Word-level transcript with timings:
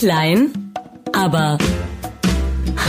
Klein, 0.00 0.72
aber 1.12 1.58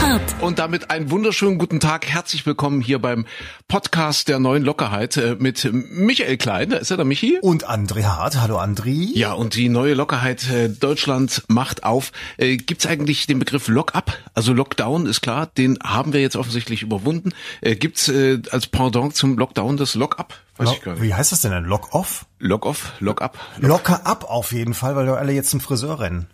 hart. 0.00 0.22
Und 0.40 0.58
damit 0.58 0.90
einen 0.90 1.10
wunderschönen 1.10 1.58
guten 1.58 1.78
Tag. 1.78 2.06
Herzlich 2.06 2.46
willkommen 2.46 2.80
hier 2.80 3.00
beim 3.00 3.26
Podcast 3.68 4.28
der 4.28 4.38
neuen 4.38 4.62
Lockerheit 4.62 5.18
äh, 5.18 5.36
mit 5.38 5.68
Michael 5.70 6.38
Klein. 6.38 6.70
Da 6.70 6.78
ist 6.78 6.90
er, 6.90 6.96
der 6.96 7.04
Michi. 7.04 7.38
Und 7.42 7.68
André 7.68 8.04
Hart. 8.04 8.40
Hallo 8.40 8.58
André. 8.58 9.10
Ja, 9.12 9.34
und 9.34 9.56
die 9.56 9.68
neue 9.68 9.92
Lockerheit 9.92 10.48
äh, 10.48 10.70
Deutschland 10.70 11.42
macht 11.48 11.84
auf. 11.84 12.12
Äh, 12.38 12.56
Gibt 12.56 12.82
es 12.82 12.90
eigentlich 12.90 13.26
den 13.26 13.38
Begriff 13.38 13.68
Lock-up? 13.68 14.16
Also 14.32 14.54
Lockdown 14.54 15.04
ist 15.04 15.20
klar, 15.20 15.44
den 15.58 15.78
haben 15.84 16.14
wir 16.14 16.22
jetzt 16.22 16.36
offensichtlich 16.36 16.80
überwunden. 16.80 17.34
Gibt 17.60 17.98
es 17.98 18.08
äh, 18.08 18.40
als 18.52 18.68
Pendant 18.68 19.14
zum 19.14 19.36
Lockdown 19.36 19.76
das 19.76 19.94
Lock-up? 19.96 20.32
Weiß 20.56 20.66
Lock, 20.66 20.76
ich 20.76 20.82
gar 20.82 20.92
nicht. 20.94 21.02
Wie 21.02 21.12
heißt 21.12 21.30
das 21.30 21.42
denn? 21.42 21.50
denn? 21.50 21.64
Lock-off? 21.64 22.24
Lock-off, 22.38 22.92
Lock-up. 23.00 23.38
Lock 23.58 23.68
Locker 23.68 24.06
ab 24.06 24.24
auf 24.26 24.52
jeden 24.52 24.72
Fall, 24.72 24.96
weil 24.96 25.04
wir 25.04 25.18
alle 25.18 25.34
jetzt 25.34 25.50
zum 25.50 25.60
Friseur 25.60 26.00
rennen. 26.00 26.26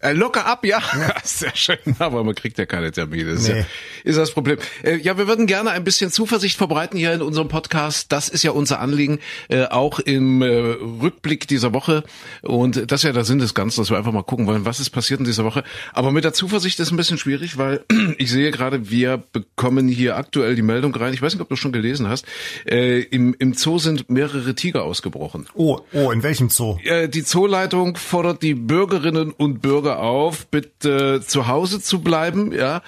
Äh, 0.00 0.12
locker 0.12 0.46
ab, 0.46 0.64
ja. 0.66 0.78
ja. 0.98 1.14
Sehr 1.24 1.54
schön. 1.56 1.78
Aber 1.98 2.22
man 2.22 2.34
kriegt 2.34 2.58
ja 2.58 2.66
keine 2.66 2.92
Termine. 2.92 3.34
Das 3.34 3.48
nee. 3.48 3.52
ist, 3.52 3.56
ja, 3.58 3.64
ist 4.04 4.18
das 4.18 4.30
Problem. 4.32 4.58
Äh, 4.82 4.96
ja, 4.96 5.16
wir 5.16 5.26
würden 5.26 5.46
gerne 5.46 5.70
ein 5.70 5.84
bisschen 5.84 6.10
Zuversicht 6.10 6.58
verbreiten 6.58 6.98
hier 6.98 7.14
in 7.14 7.22
unserem 7.22 7.48
Podcast. 7.48 8.12
Das 8.12 8.28
ist 8.28 8.42
ja 8.42 8.50
unser 8.50 8.80
Anliegen, 8.80 9.20
äh, 9.48 9.64
auch 9.64 9.98
im 9.98 10.42
äh, 10.42 10.46
Rückblick 10.46 11.48
dieser 11.48 11.72
Woche. 11.72 12.04
Und 12.42 12.90
das 12.90 13.00
ist 13.00 13.04
ja 13.04 13.12
der 13.12 13.24
Sinn 13.24 13.38
des 13.38 13.54
Ganzen, 13.54 13.80
dass 13.80 13.90
wir 13.90 13.96
einfach 13.96 14.12
mal 14.12 14.22
gucken 14.22 14.46
wollen, 14.46 14.66
was 14.66 14.80
ist 14.80 14.90
passiert 14.90 15.20
in 15.20 15.26
dieser 15.26 15.44
Woche. 15.44 15.64
Aber 15.94 16.12
mit 16.12 16.24
der 16.24 16.34
Zuversicht 16.34 16.78
ist 16.78 16.90
ein 16.90 16.96
bisschen 16.98 17.16
schwierig, 17.16 17.56
weil 17.56 17.84
ich 18.18 18.30
sehe 18.30 18.50
gerade, 18.50 18.90
wir 18.90 19.22
bekommen 19.32 19.88
hier 19.88 20.16
aktuell 20.16 20.56
die 20.56 20.62
Meldung 20.62 20.94
rein. 20.94 21.14
Ich 21.14 21.22
weiß 21.22 21.32
nicht, 21.32 21.42
ob 21.42 21.48
du 21.48 21.56
schon 21.56 21.72
gelesen 21.72 22.06
hast. 22.08 22.26
Äh, 22.68 23.00
im, 23.00 23.34
Im 23.38 23.54
Zoo 23.54 23.78
sind 23.78 24.10
mehrere 24.10 24.54
Tiger 24.54 24.84
ausgebrochen. 24.84 25.46
Oh, 25.54 25.80
oh, 25.92 26.10
in 26.10 26.22
welchem 26.22 26.50
Zoo? 26.50 26.78
Äh, 26.84 27.08
die 27.08 27.24
Zooleitung 27.24 27.96
fordert 27.96 28.42
die 28.42 28.54
Bürgerinnen 28.54 29.32
und 29.32 29.62
Bürger 29.62 29.85
Bürger 29.86 30.00
auf, 30.00 30.48
bitte 30.48 31.20
zu 31.24 31.46
Hause 31.46 31.80
zu 31.80 32.00
bleiben, 32.00 32.50
ja, 32.50 32.82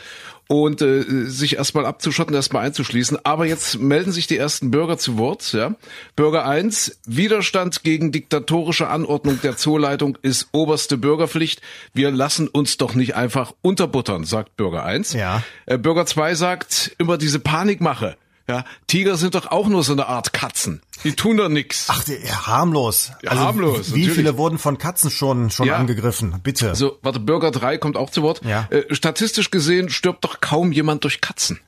und 0.48 0.82
äh, 0.82 1.04
sich 1.26 1.56
erstmal 1.56 1.86
abzuschotten, 1.86 2.34
erstmal 2.34 2.64
einzuschließen. 2.64 3.18
Aber 3.24 3.46
jetzt 3.46 3.78
melden 3.78 4.10
sich 4.10 4.26
die 4.26 4.36
ersten 4.36 4.72
Bürger 4.72 4.98
zu 4.98 5.16
Wort. 5.16 5.52
Ja. 5.52 5.76
Bürger 6.16 6.44
eins: 6.44 6.98
Widerstand 7.06 7.84
gegen 7.84 8.10
diktatorische 8.10 8.88
Anordnung 8.88 9.40
der 9.42 9.56
Zooleitung 9.56 10.18
ist 10.22 10.48
oberste 10.50 10.98
Bürgerpflicht. 10.98 11.60
Wir 11.92 12.10
lassen 12.10 12.48
uns 12.48 12.78
doch 12.78 12.94
nicht 12.94 13.14
einfach 13.14 13.52
unterbuttern, 13.62 14.24
sagt 14.24 14.56
Bürger 14.56 14.84
eins. 14.84 15.12
Ja. 15.12 15.44
Äh, 15.66 15.78
Bürger 15.78 16.04
zwei 16.06 16.34
sagt, 16.34 16.96
immer 16.98 17.16
diese 17.16 17.38
Panikmache. 17.38 18.16
Ja, 18.48 18.64
Tiger 18.86 19.16
sind 19.16 19.34
doch 19.34 19.50
auch 19.50 19.68
nur 19.68 19.84
so 19.84 19.92
eine 19.92 20.06
Art 20.06 20.32
Katzen. 20.32 20.80
Die 21.04 21.12
tun 21.12 21.36
doch 21.36 21.50
nix. 21.50 21.86
Ach, 21.88 22.02
ja, 22.08 22.46
harmlos. 22.46 23.12
Ja, 23.22 23.32
also, 23.32 23.42
harmlos. 23.42 23.94
Wie 23.94 24.00
natürlich. 24.00 24.12
viele 24.12 24.38
wurden 24.38 24.58
von 24.58 24.78
Katzen 24.78 25.10
schon 25.10 25.50
schon 25.50 25.66
ja. 25.66 25.76
angegriffen? 25.76 26.34
Bitte. 26.42 26.70
Also, 26.70 26.98
warte, 27.02 27.20
Bürger 27.20 27.50
3 27.50 27.76
kommt 27.76 27.96
auch 27.96 28.10
zu 28.10 28.22
Wort. 28.22 28.40
Ja. 28.44 28.66
Äh, 28.70 28.94
statistisch 28.94 29.50
gesehen 29.50 29.90
stirbt 29.90 30.24
doch 30.24 30.40
kaum 30.40 30.72
jemand 30.72 31.04
durch 31.04 31.20
Katzen. 31.20 31.60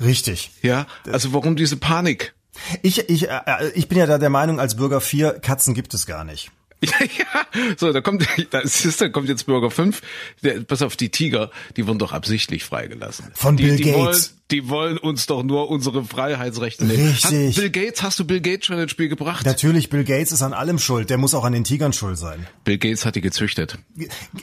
Richtig. 0.00 0.50
Ja, 0.62 0.86
also 1.10 1.32
warum 1.32 1.56
diese 1.56 1.78
Panik? 1.78 2.34
Ich, 2.82 3.08
ich, 3.08 3.28
äh, 3.28 3.70
ich 3.74 3.88
bin 3.88 3.98
ja 3.98 4.06
da 4.06 4.18
der 4.18 4.30
Meinung, 4.30 4.60
als 4.60 4.76
Bürger 4.76 5.00
4, 5.00 5.40
Katzen 5.40 5.74
gibt 5.74 5.94
es 5.94 6.06
gar 6.06 6.24
nicht. 6.24 6.50
Ja, 7.18 7.46
so, 7.78 7.92
da 7.92 8.00
kommt, 8.00 8.26
da, 8.50 8.58
ist, 8.60 9.00
da 9.00 9.08
kommt 9.08 9.28
jetzt 9.28 9.46
Bürger 9.46 9.70
5. 9.70 10.02
Der, 10.42 10.60
pass 10.60 10.82
auf, 10.82 10.96
die 10.96 11.10
Tiger, 11.10 11.50
die 11.76 11.86
wurden 11.86 11.98
doch 11.98 12.12
absichtlich 12.12 12.64
freigelassen. 12.64 13.30
Von 13.34 13.56
die, 13.56 13.64
Bill 13.64 13.76
die 13.76 13.84
Gates. 13.84 13.98
Wollen, 13.98 14.45
die 14.50 14.68
wollen 14.68 14.96
uns 14.96 15.26
doch 15.26 15.42
nur 15.42 15.68
unsere 15.70 16.04
Freiheitsrechte 16.04 16.84
nehmen. 16.84 17.08
Richtig. 17.08 17.56
Hat 17.56 17.62
Bill 17.62 17.70
Gates, 17.70 18.02
hast 18.02 18.18
du 18.18 18.24
Bill 18.24 18.40
Gates 18.40 18.66
schon 18.66 18.78
ins 18.78 18.92
Spiel 18.92 19.08
gebracht? 19.08 19.44
Natürlich, 19.44 19.90
Bill 19.90 20.04
Gates 20.04 20.30
ist 20.30 20.42
an 20.42 20.52
allem 20.52 20.78
schuld. 20.78 21.10
Der 21.10 21.18
muss 21.18 21.34
auch 21.34 21.44
an 21.44 21.52
den 21.52 21.64
Tigern 21.64 21.92
schuld 21.92 22.16
sein. 22.16 22.46
Bill 22.62 22.78
Gates 22.78 23.04
hat 23.04 23.16
die 23.16 23.20
gezüchtet. 23.20 23.78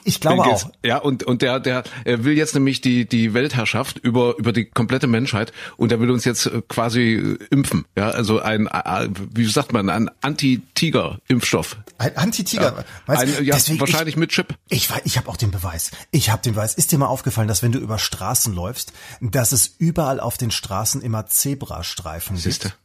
Ich 0.03 0.19
glaube 0.19 0.43
Gates, 0.43 0.65
auch. 0.65 0.71
Ja, 0.83 0.97
und, 0.97 1.23
und 1.23 1.41
der, 1.41 1.59
der 1.59 1.83
er 2.03 2.25
will 2.25 2.35
jetzt 2.35 2.53
nämlich 2.53 2.81
die, 2.81 3.07
die 3.07 3.33
Weltherrschaft 3.33 3.97
über, 3.97 4.37
über 4.37 4.51
die 4.51 4.65
komplette 4.65 5.07
Menschheit 5.07 5.53
und 5.77 5.91
er 5.91 6.01
will 6.01 6.11
uns 6.11 6.25
jetzt 6.25 6.47
äh, 6.47 6.61
quasi 6.67 7.13
äh, 7.13 7.37
impfen. 7.49 7.85
Ja, 7.95 8.09
also 8.09 8.39
ein, 8.39 8.67
äh, 8.67 9.09
wie 9.33 9.45
sagt 9.45 9.71
man, 9.71 9.89
ein 9.89 10.09
Anti-Tiger-Impfstoff. 10.21 11.77
Ein 11.97 12.17
Anti-Tiger? 12.17 12.85
Ja, 13.07 13.13
ein, 13.13 13.45
ja 13.45 13.55
wahrscheinlich 13.79 14.15
ich, 14.15 14.19
mit 14.19 14.31
Chip. 14.31 14.53
Ich, 14.67 14.89
ich 15.05 15.17
habe 15.17 15.29
auch 15.29 15.37
den 15.37 15.51
Beweis. 15.51 15.91
Ich 16.11 16.29
habe 16.29 16.41
den 16.41 16.55
Beweis. 16.55 16.73
Ist 16.73 16.91
dir 16.91 16.97
mal 16.97 17.07
aufgefallen, 17.07 17.47
dass 17.47 17.63
wenn 17.63 17.71
du 17.71 17.79
über 17.79 17.99
Straßen 17.99 18.53
läufst, 18.53 18.91
dass 19.21 19.53
es 19.53 19.75
überall 19.93 20.19
auf 20.19 20.37
den 20.37 20.49
Straßen 20.49 21.03
immer 21.03 21.27
Zebrastreifen 21.27 22.35
Siehste. 22.35 22.69
gibt. 22.69 22.79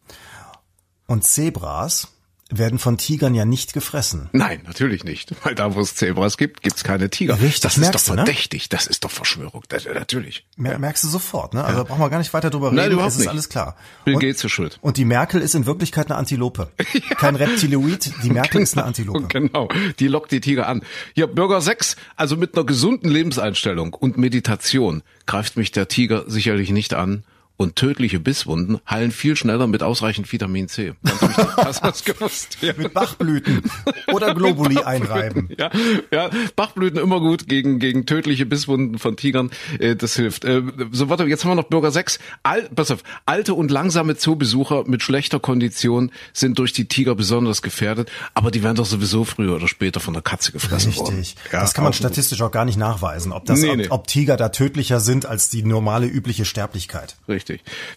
Und 1.06 1.24
Zebras 1.24 2.08
werden 2.50 2.78
von 2.78 2.96
Tigern 2.96 3.34
ja 3.34 3.44
nicht 3.44 3.74
gefressen. 3.74 4.30
Nein, 4.32 4.62
natürlich 4.66 5.04
nicht. 5.04 5.34
Weil 5.44 5.54
da, 5.54 5.74
wo 5.74 5.80
es 5.80 5.94
Zebras 5.94 6.38
gibt, 6.38 6.62
gibt's 6.62 6.82
keine 6.82 7.10
Tiger. 7.10 7.40
Richtig, 7.40 7.60
das 7.60 7.76
ist 7.76 7.94
doch 7.94 8.08
ne? 8.08 8.16
verdächtig. 8.16 8.64
Ne? 8.64 8.68
Das 8.70 8.86
ist 8.86 9.04
doch 9.04 9.10
Verschwörung. 9.10 9.62
Das, 9.68 9.84
natürlich. 9.84 10.46
Mer 10.56 10.72
ja. 10.72 10.78
Merkst 10.78 11.04
du 11.04 11.08
sofort, 11.08 11.52
ne? 11.52 11.62
Also 11.62 11.80
ja. 11.80 11.84
brauchen 11.84 12.00
wir 12.00 12.08
gar 12.08 12.18
nicht 12.18 12.32
weiter 12.32 12.48
drüber 12.48 12.68
reden. 12.68 12.76
Nein, 12.76 12.92
überhaupt 12.92 13.10
es 13.10 13.16
ist 13.16 13.20
nicht. 13.20 13.28
alles 13.28 13.48
klar. 13.48 13.76
Bill 14.04 14.14
und, 14.14 14.20
Gates 14.20 14.42
ist 14.42 14.52
schuld. 14.52 14.78
Und 14.80 14.96
die 14.96 15.04
Merkel 15.04 15.42
ist 15.42 15.54
in 15.54 15.66
Wirklichkeit 15.66 16.06
eine 16.06 16.16
Antilope. 16.16 16.70
ja. 16.92 17.16
Kein 17.16 17.36
Reptiloid. 17.36 18.12
Die 18.22 18.30
Merkel 18.30 18.52
genau, 18.52 18.62
ist 18.62 18.76
eine 18.76 18.86
Antilope. 18.86 19.28
Genau. 19.28 19.68
Die 19.98 20.08
lockt 20.08 20.32
die 20.32 20.40
Tiger 20.40 20.68
an. 20.68 20.82
Hier, 21.14 21.26
Bürger 21.26 21.60
6, 21.60 21.96
also 22.16 22.36
mit 22.36 22.56
einer 22.56 22.64
gesunden 22.64 23.10
Lebenseinstellung 23.10 23.92
und 23.92 24.16
Meditation 24.16 25.02
greift 25.26 25.56
mich 25.56 25.70
der 25.72 25.88
Tiger 25.88 26.24
sicherlich 26.28 26.70
nicht 26.70 26.94
an 26.94 27.24
und 27.58 27.76
tödliche 27.76 28.20
Bisswunden 28.20 28.78
heilen 28.88 29.10
viel 29.10 29.36
schneller 29.36 29.66
mit 29.66 29.82
ausreichend 29.82 30.32
Vitamin 30.32 30.68
C. 30.68 30.94
Hast 31.56 31.84
das 31.84 32.04
gewusst? 32.04 32.56
Ja. 32.62 32.72
Mit 32.76 32.94
Bachblüten 32.94 33.62
oder 34.12 34.34
Globuli 34.34 34.78
einreiben. 34.78 35.50
Ja, 35.58 35.70
ja, 36.10 36.30
Bachblüten 36.56 36.98
immer 37.00 37.20
gut 37.20 37.48
gegen 37.48 37.80
gegen 37.80 38.06
tödliche 38.06 38.46
Bisswunden 38.46 38.98
von 38.98 39.16
Tigern. 39.16 39.50
Äh, 39.80 39.96
das 39.96 40.14
hilft. 40.14 40.44
Äh, 40.44 40.62
so 40.92 41.08
warte, 41.10 41.24
jetzt 41.24 41.44
haben 41.44 41.50
wir 41.50 41.56
noch 41.56 41.68
Bürger 41.68 41.90
6. 41.90 42.20
Al, 42.44 42.62
pass 42.74 42.92
auf, 42.92 43.02
alte 43.26 43.54
und 43.54 43.70
langsame 43.72 44.16
Zoobesucher 44.16 44.84
mit 44.86 45.02
schlechter 45.02 45.40
Kondition 45.40 46.12
sind 46.32 46.58
durch 46.60 46.72
die 46.72 46.86
Tiger 46.86 47.16
besonders 47.16 47.60
gefährdet, 47.60 48.08
aber 48.34 48.52
die 48.52 48.62
werden 48.62 48.76
doch 48.76 48.86
sowieso 48.86 49.24
früher 49.24 49.56
oder 49.56 49.66
später 49.66 49.98
von 49.98 50.14
der 50.14 50.22
Katze 50.22 50.52
gefressen 50.52 50.92
Richtig. 50.92 51.04
worden. 51.04 51.24
Ja, 51.52 51.60
das 51.62 51.74
kann 51.74 51.82
man 51.82 51.92
statistisch 51.92 52.40
auch 52.40 52.52
gar 52.52 52.64
nicht 52.64 52.78
nachweisen, 52.78 53.32
ob 53.32 53.46
das 53.46 53.60
Nee, 53.60 53.70
ob, 53.70 53.76
nee. 53.76 53.88
ob 53.90 54.06
Tiger 54.06 54.36
da 54.36 54.50
tödlicher 54.50 55.00
sind 55.00 55.26
als 55.26 55.50
die 55.50 55.64
normale 55.64 56.06
übliche 56.06 56.44
Sterblichkeit. 56.44 57.16
Richtig. 57.28 57.47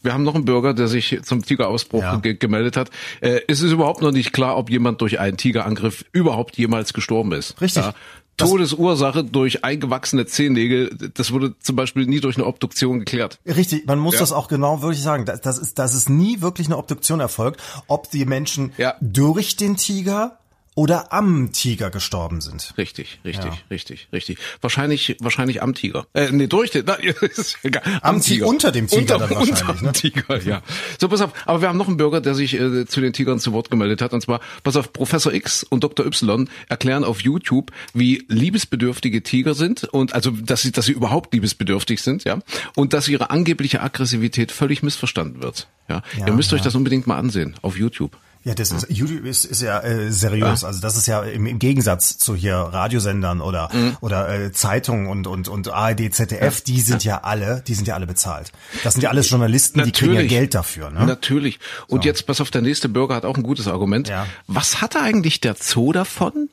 Wir 0.01 0.13
haben 0.13 0.23
noch 0.23 0.35
einen 0.35 0.45
Bürger, 0.45 0.73
der 0.73 0.87
sich 0.87 1.19
zum 1.23 1.43
Tigerausbruch 1.45 2.01
Ja. 2.01 2.15
ge 2.17 2.33
gemeldet 2.35 2.77
hat. 2.77 2.89
Äh, 3.21 3.41
es 3.47 3.61
ist 3.61 3.71
überhaupt 3.71 4.01
noch 4.01 4.11
nicht 4.11 4.33
klar, 4.33 4.57
ob 4.57 4.69
jemand 4.69 5.01
durch 5.01 5.19
einen 5.19 5.37
Tigerangriff 5.37 6.05
überhaupt 6.11 6.57
jemals 6.57 6.93
gestorben 6.93 7.31
ist. 7.33 7.59
Richtig. 7.61 7.83
Ja. 7.83 7.93
Todesursache 8.37 9.23
durch 9.23 9.63
eingewachsene 9.63 10.25
Zehennägel, 10.25 11.11
das 11.13 11.31
wurde 11.31 11.53
zum 11.59 11.75
Beispiel 11.75 12.07
nie 12.07 12.19
durch 12.21 12.37
eine 12.37 12.45
Obduktion 12.47 12.97
geklärt. 12.99 13.39
Richtig, 13.45 13.85
man 13.85 13.99
muss 13.99 14.15
Ja. 14.15 14.21
das 14.21 14.31
auch 14.31 14.47
genau 14.47 14.81
wirklich 14.81 15.03
sagen. 15.03 15.25
Das, 15.25 15.41
das 15.41 15.59
ist, 15.59 15.77
das 15.77 15.93
ist 15.93 16.09
nie 16.09 16.41
wirklich 16.41 16.65
eine 16.67 16.77
Obduktion 16.77 17.19
erfolgt, 17.19 17.61
ob 17.87 18.09
die 18.09 18.25
Menschen 18.25 18.71
Ja. 18.77 18.95
durch 18.99 19.57
den 19.57 19.77
Tiger 19.77 20.39
oder 20.73 21.11
am 21.11 21.51
Tiger 21.51 21.89
gestorben 21.89 22.39
sind. 22.39 22.73
Richtig, 22.77 23.19
richtig, 23.25 23.45
Ja. 23.45 23.57
richtig, 23.69 24.07
richtig. 24.13 24.37
Wahrscheinlich, 24.61 25.17
wahrscheinlich 25.19 25.61
am 25.61 25.73
Tiger. 25.75 26.07
Äh, 26.13 26.31
nee, 26.31 26.47
durch 26.47 26.71
den, 26.71 26.85
na, 26.87 26.93
ist 27.21 27.57
egal. 27.63 27.83
Am 28.01 28.21
Ti- 28.21 28.41
unter 28.41 28.71
dem 28.71 28.87
Tiger 28.87 29.15
unter, 29.15 29.27
dann 29.27 29.29
wahrscheinlich, 29.37 29.61
unter 29.61 29.73
dem 29.73 29.85
ne? 29.85 29.91
Tiger, 29.91 30.41
ja. 30.43 30.61
So, 30.99 31.09
pass 31.09 31.21
auf. 31.21 31.31
Aber 31.45 31.61
wir 31.61 31.67
haben 31.69 31.77
noch 31.77 31.87
einen 31.87 31.97
Bürger, 31.97 32.21
der 32.21 32.35
sich 32.35 32.53
äh, 32.53 32.85
zu 32.85 33.01
den 33.01 33.11
Tigern 33.13 33.39
zu 33.39 33.51
Wort 33.51 33.69
gemeldet 33.69 34.01
hat. 34.01 34.13
Und 34.13 34.21
zwar, 34.21 34.39
pass 34.63 34.75
auf, 34.77 34.93
Professor 34.93 35.33
X 35.33 35.63
und 35.63 35.83
Dr. 35.83 36.05
Y 36.05 36.47
erklären 36.69 37.03
auf 37.03 37.21
YouTube, 37.21 37.71
wie 37.93 38.25
liebesbedürftige 38.29 39.23
Tiger 39.23 39.53
sind 39.55 39.83
und 39.85 40.13
also, 40.13 40.31
dass 40.31 40.61
sie, 40.61 40.71
dass 40.71 40.85
sie 40.85 40.93
überhaupt 40.93 41.33
liebesbedürftig 41.33 42.01
sind, 42.01 42.23
ja. 42.23 42.39
Und 42.75 42.93
dass 42.93 43.07
ihre 43.07 43.29
angebliche 43.29 43.81
Aggressivität 43.81 44.51
völlig 44.51 44.83
missverstanden 44.83 45.41
wird. 45.41 45.67
Ja. 45.89 46.01
Ja, 46.17 46.27
Ihr 46.27 46.33
müsst 46.33 46.53
euch 46.53 46.59
ja. 46.59 46.65
das 46.65 46.75
unbedingt 46.75 47.07
mal 47.07 47.17
ansehen 47.17 47.55
auf 47.61 47.77
YouTube. 47.77 48.15
Ja, 48.43 48.55
das 48.55 48.71
ist, 48.71 48.87
YouTube 48.89 49.25
ist, 49.25 49.45
ist 49.45 49.61
ja 49.61 49.79
äh, 49.81 50.11
seriös. 50.11 50.63
Also 50.63 50.81
das 50.81 50.97
ist 50.97 51.05
ja 51.05 51.21
im, 51.21 51.45
im 51.45 51.59
Gegensatz 51.59 52.17
zu 52.17 52.35
hier 52.35 52.55
Radiosendern 52.55 53.39
oder 53.39 53.69
Mhm. 53.71 53.97
oder 54.01 54.29
äh, 54.29 54.51
Zeitungen 54.51 55.05
und 55.07 55.27
und 55.27 55.47
und 55.47 55.67
ARD, 55.69 56.11
ZDF. 56.13 56.61
Die 56.61 56.81
sind 56.81 57.03
ja 57.03 57.19
alle, 57.23 57.61
die 57.67 57.75
sind 57.75 57.87
ja 57.87 57.93
alle 57.93 58.07
bezahlt. 58.07 58.51
Das 58.83 58.93
sind 58.95 59.03
ja 59.03 59.11
alles 59.11 59.29
Journalisten, 59.29 59.83
die 59.83 59.91
kriegen 59.91 60.13
ja 60.13 60.21
Natürlich. 60.21 60.31
Geld 60.31 60.55
dafür. 60.55 60.89
Ne? 60.89 61.05
Natürlich. 61.05 61.59
Und 61.87 62.03
jetzt 62.03 62.25
pass 62.25 62.41
auf, 62.41 62.49
der 62.49 62.61
nächste 62.63 62.89
Bürger 62.89 63.13
hat 63.15 63.25
auch 63.25 63.37
ein 63.37 63.43
gutes 63.43 63.67
Argument. 63.67 64.07
Ja. 64.07 64.25
Was 64.47 64.81
hat 64.81 64.95
eigentlich 64.95 65.39
der 65.41 65.55
Zoo 65.59 65.91
davon, 65.91 66.49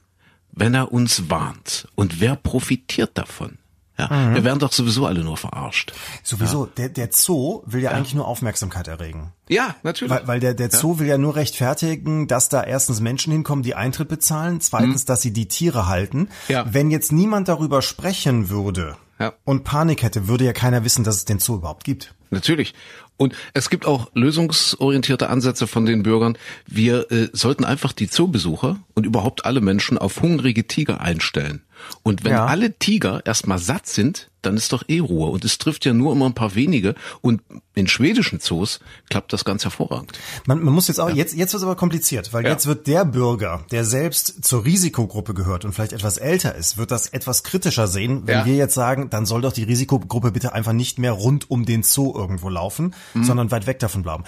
wenn 0.53 0.75
er 0.75 0.93
uns 0.93 1.31
warnt? 1.31 1.89
Und 1.95 2.21
wer 2.21 2.37
profitiert 2.37 3.13
davon? 3.15 3.57
Ja, 3.99 4.07
Mhm. 4.09 4.35
wir 4.37 4.45
werden 4.45 4.59
doch 4.61 4.73
sowieso 4.73 5.07
alle 5.07 5.25
nur 5.25 5.37
verarscht. 5.37 5.93
Sowieso, 6.23 6.67
der 6.67 6.89
der 6.89 7.09
Zoo 7.13 7.63
will 7.67 7.83
ja, 7.83 7.91
eigentlich 7.91 8.15
nur 8.15 8.29
Aufmerksamkeit 8.29 8.87
erregen. 8.89 9.33
Ja, 9.49 9.75
natürlich. 9.83 10.11
Weil, 10.13 10.27
weil 10.29 10.41
der, 10.41 10.55
der 10.55 10.71
Zoo 10.71 10.99
will 11.01 11.07
ja 11.09 11.19
nur 11.19 11.35
rechtfertigen, 11.37 12.29
dass 12.29 12.49
da 12.49 12.63
erstens 12.63 13.01
Menschen 13.01 13.33
hinkommen, 13.33 13.63
die 13.65 13.75
Eintritt 13.75 14.09
bezahlen, 14.09 14.61
zweitens, 14.61 15.05
dass 15.05 15.21
sie 15.23 15.33
die 15.33 15.49
Tiere 15.49 15.87
halten. 15.89 16.19
Mhm. 16.21 16.29
Ja. 16.49 16.67
Wenn 16.73 16.91
jetzt 16.91 17.11
niemand 17.13 17.49
darüber 17.49 17.83
sprechen 17.83 18.49
würde 18.51 18.97
Ja. 19.19 19.33
und 19.45 19.65
Panik 19.65 20.03
hätte, 20.05 20.29
würde 20.29 20.45
ja 20.45 20.53
keiner 20.53 20.85
wissen, 20.85 21.03
dass 21.03 21.17
es 21.17 21.25
den 21.25 21.41
Zoo 21.41 21.57
überhaupt 21.57 21.83
gibt. 21.85 22.15
Natürlich. 22.31 22.75
Und 23.17 23.35
es 23.55 23.69
gibt 23.69 23.85
auch 23.87 24.11
lösungsorientierte 24.15 25.29
Ansätze 25.29 25.67
von 25.67 25.87
den 25.87 26.03
Bürgern. 26.05 26.39
Wir 26.67 27.11
äh, 27.11 27.29
sollten 27.33 27.65
einfach 27.65 27.93
die 27.93 28.09
Zoobesucher 28.09 28.79
und 28.95 29.07
überhaupt 29.07 29.45
alle 29.45 29.61
Menschen 29.61 29.99
auf 29.99 30.21
hungrige 30.23 30.67
Tiger 30.69 31.01
einstellen. 31.01 31.63
Und 32.03 32.25
wenn 32.25 32.33
Ja. 32.33 32.47
alle 32.47 32.79
Tiger 32.79 33.21
erstmal 33.25 33.59
satt 33.59 33.87
sind, 33.87 34.31
dann 34.43 34.57
ist 34.57 34.73
doch 34.73 34.85
eh 34.89 35.01
Ruhe. 35.01 35.31
Und 35.31 35.45
es 35.45 35.59
trifft 35.59 35.85
ja 35.85 35.93
nur 35.93 36.13
immer 36.13 36.27
ein 36.27 36.35
paar 36.35 36.55
wenige. 36.55 36.95
Und 37.21 37.43
in 37.75 37.87
schwedischen 37.89 38.41
Zoos 38.41 38.81
klappt 39.11 39.33
das 39.33 39.45
ganz 39.45 39.65
hervorragend. 39.65 40.13
Man, 40.47 40.63
man 40.63 40.75
muss 40.75 40.89
jetzt 40.89 41.01
auch, 41.01 41.11
jetzt, 41.11 41.35
jetzt 41.35 41.53
wird 41.53 41.61
es 41.61 41.65
aber 41.65 41.77
kompliziert, 41.77 42.33
weil 42.33 42.45
Ja. 42.45 42.51
jetzt 42.51 42.67
wird 42.67 42.87
der 42.87 43.05
Bürger, 43.05 43.65
der 43.71 43.85
selbst 43.85 44.45
zur 44.45 44.65
Risikogruppe 44.65 45.35
gehört 45.35 45.65
und 45.65 45.73
vielleicht 45.73 45.93
etwas 45.93 46.17
älter 46.19 46.55
ist, 46.55 46.77
wird 46.77 46.91
das 46.91 47.09
etwas 47.09 47.43
kritischer 47.43 47.87
sehen, 47.89 48.23
wenn 48.27 48.39
Ja. 48.41 48.45
wir 48.47 48.55
jetzt 48.57 48.75
sagen, 48.75 49.11
dann 49.11 49.27
soll 49.27 49.41
doch 49.43 49.53
die 49.53 49.63
Risikogruppe 49.65 50.33
bitte 50.33 50.53
einfach 50.53 50.73
nicht 50.73 50.99
mehr 50.99 51.13
rund 51.13 51.51
um 51.51 51.65
den 51.65 51.83
Zoo 51.83 52.13
irgendwo 52.15 52.49
laufen, 52.49 52.95
Mhm. 53.15 53.25
sondern 53.25 53.51
weit 53.51 53.67
weg 53.67 53.79
davon 53.79 54.03
bleiben. 54.03 54.25